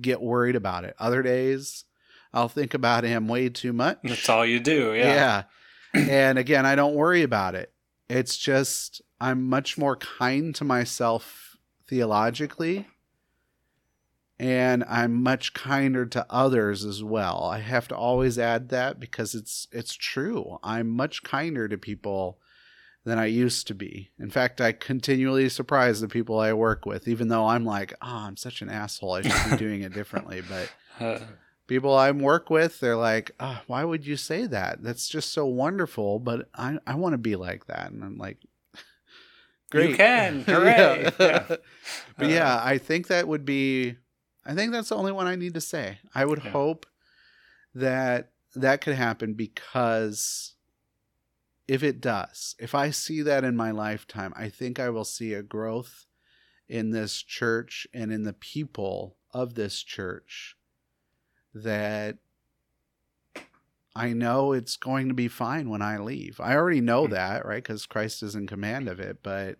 get 0.00 0.20
worried 0.20 0.56
about 0.56 0.84
it. 0.84 0.96
Other 0.98 1.22
days, 1.22 1.84
I'll 2.32 2.48
think 2.48 2.74
about 2.74 3.04
him 3.04 3.28
way 3.28 3.50
too 3.50 3.72
much. 3.72 3.98
That's 4.02 4.28
all 4.28 4.44
you 4.44 4.58
do. 4.58 4.94
Yeah. 4.94 5.44
Yeah. 5.94 6.00
and 6.10 6.38
again, 6.38 6.66
I 6.66 6.74
don't 6.74 6.96
worry 6.96 7.22
about 7.22 7.54
it. 7.54 7.72
It's 8.08 8.36
just 8.36 9.02
I'm 9.20 9.48
much 9.48 9.76
more 9.78 9.96
kind 9.96 10.54
to 10.56 10.64
myself 10.64 11.56
theologically 11.86 12.86
and 14.44 14.84
I'm 14.86 15.22
much 15.22 15.54
kinder 15.54 16.04
to 16.04 16.26
others 16.28 16.84
as 16.84 17.02
well. 17.02 17.44
I 17.44 17.60
have 17.60 17.88
to 17.88 17.96
always 17.96 18.38
add 18.38 18.68
that 18.68 19.00
because 19.00 19.34
it's 19.34 19.66
it's 19.72 19.94
true. 19.94 20.58
I'm 20.62 20.90
much 20.90 21.22
kinder 21.22 21.66
to 21.66 21.78
people 21.78 22.38
than 23.04 23.18
I 23.18 23.24
used 23.26 23.66
to 23.68 23.74
be. 23.74 24.10
In 24.18 24.28
fact, 24.28 24.60
I 24.60 24.72
continually 24.72 25.48
surprise 25.48 26.02
the 26.02 26.08
people 26.08 26.38
I 26.38 26.52
work 26.52 26.84
with, 26.84 27.08
even 27.08 27.28
though 27.28 27.46
I'm 27.46 27.64
like, 27.64 27.94
oh, 28.02 28.06
I'm 28.26 28.36
such 28.36 28.60
an 28.60 28.68
asshole. 28.68 29.14
I 29.14 29.22
should 29.22 29.50
be 29.52 29.56
doing 29.64 29.80
it 29.80 29.94
differently. 29.94 30.42
But 30.46 30.70
Uh, 31.00 31.20
people 31.66 31.94
I 31.94 32.10
work 32.10 32.50
with, 32.50 32.80
they're 32.80 32.96
like, 32.96 33.30
oh, 33.40 33.60
why 33.66 33.82
would 33.84 34.06
you 34.06 34.16
say 34.16 34.46
that? 34.46 34.82
That's 34.82 35.08
just 35.08 35.32
so 35.32 35.46
wonderful. 35.46 36.18
But 36.18 36.48
I, 36.54 36.78
I 36.86 36.96
want 36.96 37.14
to 37.14 37.18
be 37.18 37.36
like 37.36 37.66
that. 37.66 37.90
And 37.92 38.04
I'm 38.04 38.18
like, 38.18 38.38
great. 39.70 39.90
You 39.90 39.96
can. 39.96 40.42
Hooray. 40.42 41.10
Yeah. 41.18 41.44
Yeah. 41.48 41.56
but 42.18 42.28
yeah, 42.28 42.54
uh. 42.54 42.60
I 42.64 42.78
think 42.78 43.08
that 43.08 43.26
would 43.26 43.44
be, 43.44 43.96
I 44.46 44.54
think 44.54 44.72
that's 44.72 44.90
the 44.90 44.96
only 44.96 45.12
one 45.12 45.26
I 45.26 45.36
need 45.36 45.54
to 45.54 45.60
say. 45.60 45.98
I 46.14 46.24
would 46.24 46.42
Yeah. 46.44 46.50
hope 46.50 46.86
that 47.74 48.32
that 48.54 48.80
could 48.80 48.94
happen 48.94 49.34
because 49.34 50.54
if 51.66 51.82
it 51.82 52.00
does, 52.00 52.54
if 52.58 52.74
I 52.74 52.90
see 52.90 53.22
that 53.22 53.42
in 53.44 53.56
my 53.56 53.70
lifetime, 53.70 54.32
I 54.36 54.48
think 54.48 54.78
I 54.78 54.90
will 54.90 55.04
see 55.04 55.32
a 55.32 55.42
growth 55.42 56.06
in 56.68 56.90
this 56.90 57.22
church 57.22 57.86
and 57.92 58.12
in 58.12 58.22
the 58.24 58.32
people 58.32 59.16
of 59.32 59.54
this 59.54 59.82
church 59.82 60.56
that 61.54 62.18
I 63.96 64.12
know 64.12 64.52
it's 64.52 64.76
going 64.76 65.08
to 65.08 65.14
be 65.14 65.28
fine 65.28 65.70
when 65.70 65.82
I 65.82 65.98
leave. 65.98 66.40
I 66.40 66.54
already 66.56 66.80
know 66.80 67.06
Hmm. 67.06 67.12
that, 67.12 67.46
right? 67.46 67.62
Because 67.62 67.86
Christ 67.86 68.22
is 68.22 68.34
in 68.34 68.46
command 68.46 68.88
of 68.88 68.98
it, 69.00 69.22
but 69.22 69.58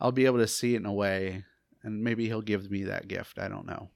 I'll 0.00 0.12
be 0.12 0.26
able 0.26 0.38
to 0.38 0.46
see 0.46 0.74
it 0.74 0.78
in 0.78 0.86
a 0.86 0.92
way, 0.92 1.44
and 1.82 2.02
maybe 2.02 2.26
He'll 2.26 2.42
give 2.42 2.70
me 2.70 2.84
that 2.84 3.08
gift. 3.08 3.38
I 3.38 3.48
don't 3.48 3.66
know. 3.66 3.90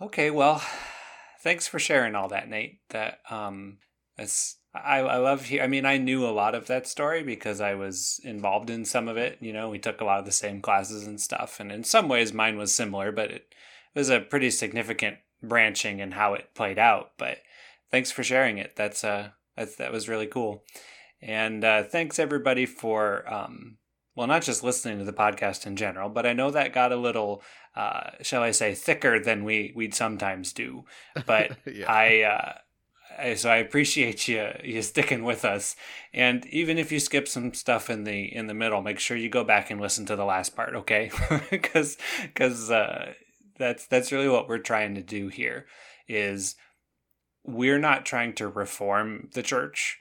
Okay, 0.00 0.30
well, 0.30 0.62
thanks 1.42 1.68
for 1.68 1.78
sharing 1.78 2.14
all 2.14 2.28
that, 2.28 2.48
Nate. 2.48 2.80
That 2.90 3.20
um, 3.30 3.78
it's 4.18 4.56
I 4.74 4.98
I 5.00 5.16
love 5.18 5.46
here. 5.46 5.62
I 5.62 5.66
mean, 5.66 5.84
I 5.84 5.98
knew 5.98 6.26
a 6.26 6.32
lot 6.32 6.54
of 6.54 6.66
that 6.66 6.86
story 6.86 7.22
because 7.22 7.60
I 7.60 7.74
was 7.74 8.20
involved 8.24 8.70
in 8.70 8.84
some 8.84 9.08
of 9.08 9.16
it. 9.16 9.38
You 9.40 9.52
know, 9.52 9.68
we 9.68 9.78
took 9.78 10.00
a 10.00 10.04
lot 10.04 10.18
of 10.18 10.24
the 10.24 10.32
same 10.32 10.60
classes 10.60 11.06
and 11.06 11.20
stuff, 11.20 11.60
and 11.60 11.70
in 11.70 11.84
some 11.84 12.08
ways, 12.08 12.32
mine 12.32 12.56
was 12.56 12.74
similar, 12.74 13.12
but 13.12 13.30
it 13.30 13.54
was 13.94 14.08
a 14.08 14.20
pretty 14.20 14.50
significant 14.50 15.18
branching 15.42 15.98
in 16.00 16.12
how 16.12 16.34
it 16.34 16.54
played 16.54 16.78
out. 16.78 17.12
But 17.18 17.38
thanks 17.90 18.10
for 18.10 18.22
sharing 18.22 18.58
it. 18.58 18.74
That's 18.76 19.04
uh, 19.04 19.30
that's 19.56 19.76
that 19.76 19.92
was 19.92 20.08
really 20.08 20.26
cool, 20.26 20.64
and 21.20 21.64
uh, 21.64 21.84
thanks 21.84 22.18
everybody 22.18 22.66
for 22.66 23.30
um, 23.32 23.76
well, 24.14 24.26
not 24.26 24.42
just 24.42 24.62
listening 24.62 24.98
to 24.98 25.04
the 25.04 25.12
podcast 25.12 25.66
in 25.66 25.76
general, 25.76 26.08
but 26.08 26.26
I 26.26 26.32
know 26.32 26.50
that 26.50 26.72
got 26.72 26.92
a 26.92 26.96
little 26.96 27.42
uh, 27.74 28.10
shall 28.20 28.42
I 28.42 28.50
say, 28.50 28.74
thicker 28.74 29.18
than 29.18 29.44
we 29.44 29.72
we'd 29.74 29.94
sometimes 29.94 30.52
do. 30.52 30.84
But 31.26 31.56
yeah. 31.66 31.90
I, 31.90 32.22
uh, 32.22 32.52
I, 33.18 33.34
so 33.34 33.50
I 33.50 33.56
appreciate 33.56 34.28
you 34.28 34.50
you 34.62 34.82
sticking 34.82 35.24
with 35.24 35.44
us. 35.44 35.76
And 36.12 36.44
even 36.46 36.78
if 36.78 36.92
you 36.92 37.00
skip 37.00 37.28
some 37.28 37.54
stuff 37.54 37.88
in 37.88 38.04
the 38.04 38.34
in 38.34 38.46
the 38.46 38.54
middle, 38.54 38.82
make 38.82 38.98
sure 38.98 39.16
you 39.16 39.28
go 39.28 39.44
back 39.44 39.70
and 39.70 39.80
listen 39.80 40.06
to 40.06 40.16
the 40.16 40.24
last 40.24 40.54
part, 40.54 40.74
okay? 40.74 41.10
Because 41.50 41.96
because 42.22 42.70
uh, 42.70 43.12
that's 43.58 43.86
that's 43.86 44.12
really 44.12 44.28
what 44.28 44.48
we're 44.48 44.58
trying 44.58 44.94
to 44.94 45.02
do 45.02 45.28
here. 45.28 45.66
Is 46.08 46.56
we're 47.44 47.78
not 47.78 48.04
trying 48.04 48.34
to 48.34 48.48
reform 48.48 49.30
the 49.32 49.42
church, 49.42 49.98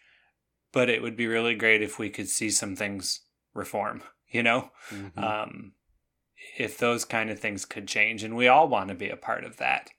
but 0.73 0.89
it 0.89 1.01
would 1.01 1.15
be 1.15 1.27
really 1.27 1.55
great 1.55 1.81
if 1.81 1.97
we 1.97 2.09
could 2.09 2.27
see 2.27 2.49
some 2.49 2.75
things 2.75 3.21
reform. 3.53 4.03
You 4.31 4.43
know 4.43 4.71
Mhm. 4.89 5.21
um, 5.21 5.73
if 6.57 6.77
those 6.77 7.03
kind 7.03 7.29
of 7.29 7.37
things 7.39 7.65
could 7.65 7.85
change 7.85 8.23
and 8.23 8.35
we 8.37 8.47
all 8.47 8.67
want 8.69 8.87
to 8.87 8.95
be 8.95 9.09
a 9.09 9.17
part 9.17 9.43
of 9.43 9.57
that 9.57 9.89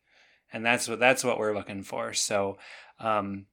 and 0.52 0.64
that's 0.64 0.88
what 0.88 0.98
that's 0.98 1.22
what 1.22 1.38
we're 1.38 1.54
looking 1.54 1.82
for 1.82 2.14
so 2.14 2.56
um, 2.98 3.44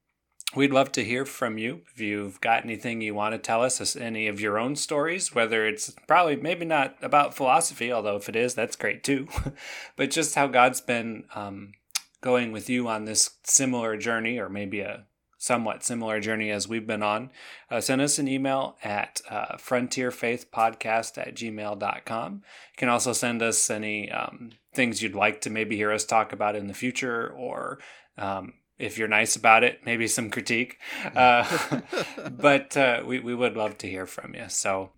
we'd 0.56 0.72
love 0.72 0.92
to 0.94 1.04
hear 1.04 1.26
from 1.26 1.58
you 1.58 1.82
if 1.94 2.00
you've 2.00 2.40
got 2.40 2.64
anything 2.64 3.02
you 3.02 3.14
want 3.14 3.34
to 3.34 3.38
tell 3.38 3.62
us 3.62 3.96
any 3.98 4.28
of 4.30 4.40
your 4.40 4.58
own 4.58 4.78
stories 4.78 5.36
whether 5.36 5.68
it's 5.68 5.94
probably 6.08 6.38
maybe 6.38 6.66
not 6.66 6.96
about 7.02 7.36
philosophy 7.36 7.92
although 7.92 8.16
if 8.16 8.30
it 8.30 8.38
is 8.38 8.56
that's 8.56 8.78
great 8.78 9.04
too 9.04 9.28
but 9.98 10.10
just 10.10 10.36
how 10.36 10.48
god's 10.48 10.80
been 10.80 11.26
um, 11.36 11.74
going 12.22 12.54
with 12.54 12.70
you 12.70 12.88
on 12.88 13.04
this 13.04 13.32
similar 13.44 13.98
journey 13.98 14.40
or 14.40 14.48
maybe 14.48 14.80
a 14.80 15.06
somewhat 15.40 15.84
similar 15.84 16.20
journey 16.20 16.52
as 16.52 16.68
we've 16.68 16.86
been 16.86 17.02
on 17.02 17.32
uh, 17.72 17.80
send 17.80 18.02
us 18.02 18.20
an 18.20 18.28
email 18.28 18.78
at 18.84 19.22
uh, 19.30 19.56
frontierfaithpodcast 19.56 21.18
at 21.18 21.34
gmail.com. 21.34 22.34
You 22.34 22.78
can 22.78 22.90
also 22.90 23.14
send 23.14 23.42
us 23.42 23.70
any 23.70 24.12
um, 24.12 24.52
things 24.74 25.02
you'd 25.02 25.16
like 25.16 25.42
to 25.42 25.50
maybe 25.50 25.76
hear 25.76 25.92
us 25.92 26.06
talk 26.06 26.34
about 26.34 26.56
in 26.56 26.68
the 26.68 26.74
future, 26.74 27.30
or 27.30 27.80
um, 28.18 28.54
if 28.78 28.98
you're 28.98 29.08
nice 29.08 29.36
about 29.36 29.64
it, 29.64 29.80
maybe 29.86 30.08
some 30.08 30.30
critique. 30.30 30.78
Uh, 31.16 31.82
but 32.32 32.76
uh, 32.76 33.04
we, 33.06 33.20
we 33.20 33.34
would 33.34 33.56
love 33.56 33.78
to 33.80 33.88
hear 33.88 34.06
from 34.06 34.36
you. 34.36 34.46
So, 34.50 34.92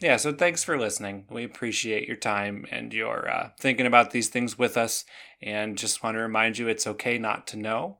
yeah, 0.00 0.16
so 0.16 0.32
thanks 0.32 0.62
for 0.62 0.78
listening. 0.78 1.24
We 1.30 1.44
appreciate 1.44 2.06
your 2.06 2.16
time 2.16 2.66
and 2.70 2.92
your 2.92 3.28
uh, 3.28 3.50
thinking 3.58 3.86
about 3.86 4.10
these 4.10 4.28
things 4.28 4.58
with 4.58 4.76
us. 4.76 5.04
And 5.40 5.78
just 5.78 6.02
want 6.02 6.16
to 6.16 6.20
remind 6.20 6.58
you 6.58 6.68
it's 6.68 6.86
okay 6.86 7.18
not 7.18 7.46
to 7.48 7.56
know, 7.56 7.98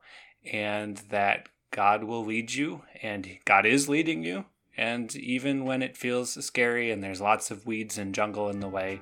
and 0.51 0.97
that 1.11 1.49
God 1.71 2.05
will 2.05 2.25
lead 2.25 2.55
you, 2.55 2.83
and 3.03 3.39
God 3.45 3.67
is 3.67 3.89
leading 3.89 4.25
you. 4.25 4.47
And 4.77 5.15
even 5.17 5.65
when 5.65 5.83
it 5.83 5.97
feels 5.97 6.45
scary 6.45 6.91
and 6.91 7.03
there's 7.03 7.21
lots 7.21 7.51
of 7.51 7.67
weeds 7.67 7.97
and 7.97 8.15
jungle 8.15 8.51
in 8.51 8.61
the 8.61 8.69
way, 8.69 9.01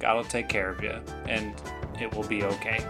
God 0.00 0.16
will 0.16 0.24
take 0.24 0.48
care 0.48 0.70
of 0.70 0.82
you 0.82 1.00
and 1.26 1.54
it 2.00 2.14
will 2.14 2.26
be 2.26 2.42
okay. 2.42 2.84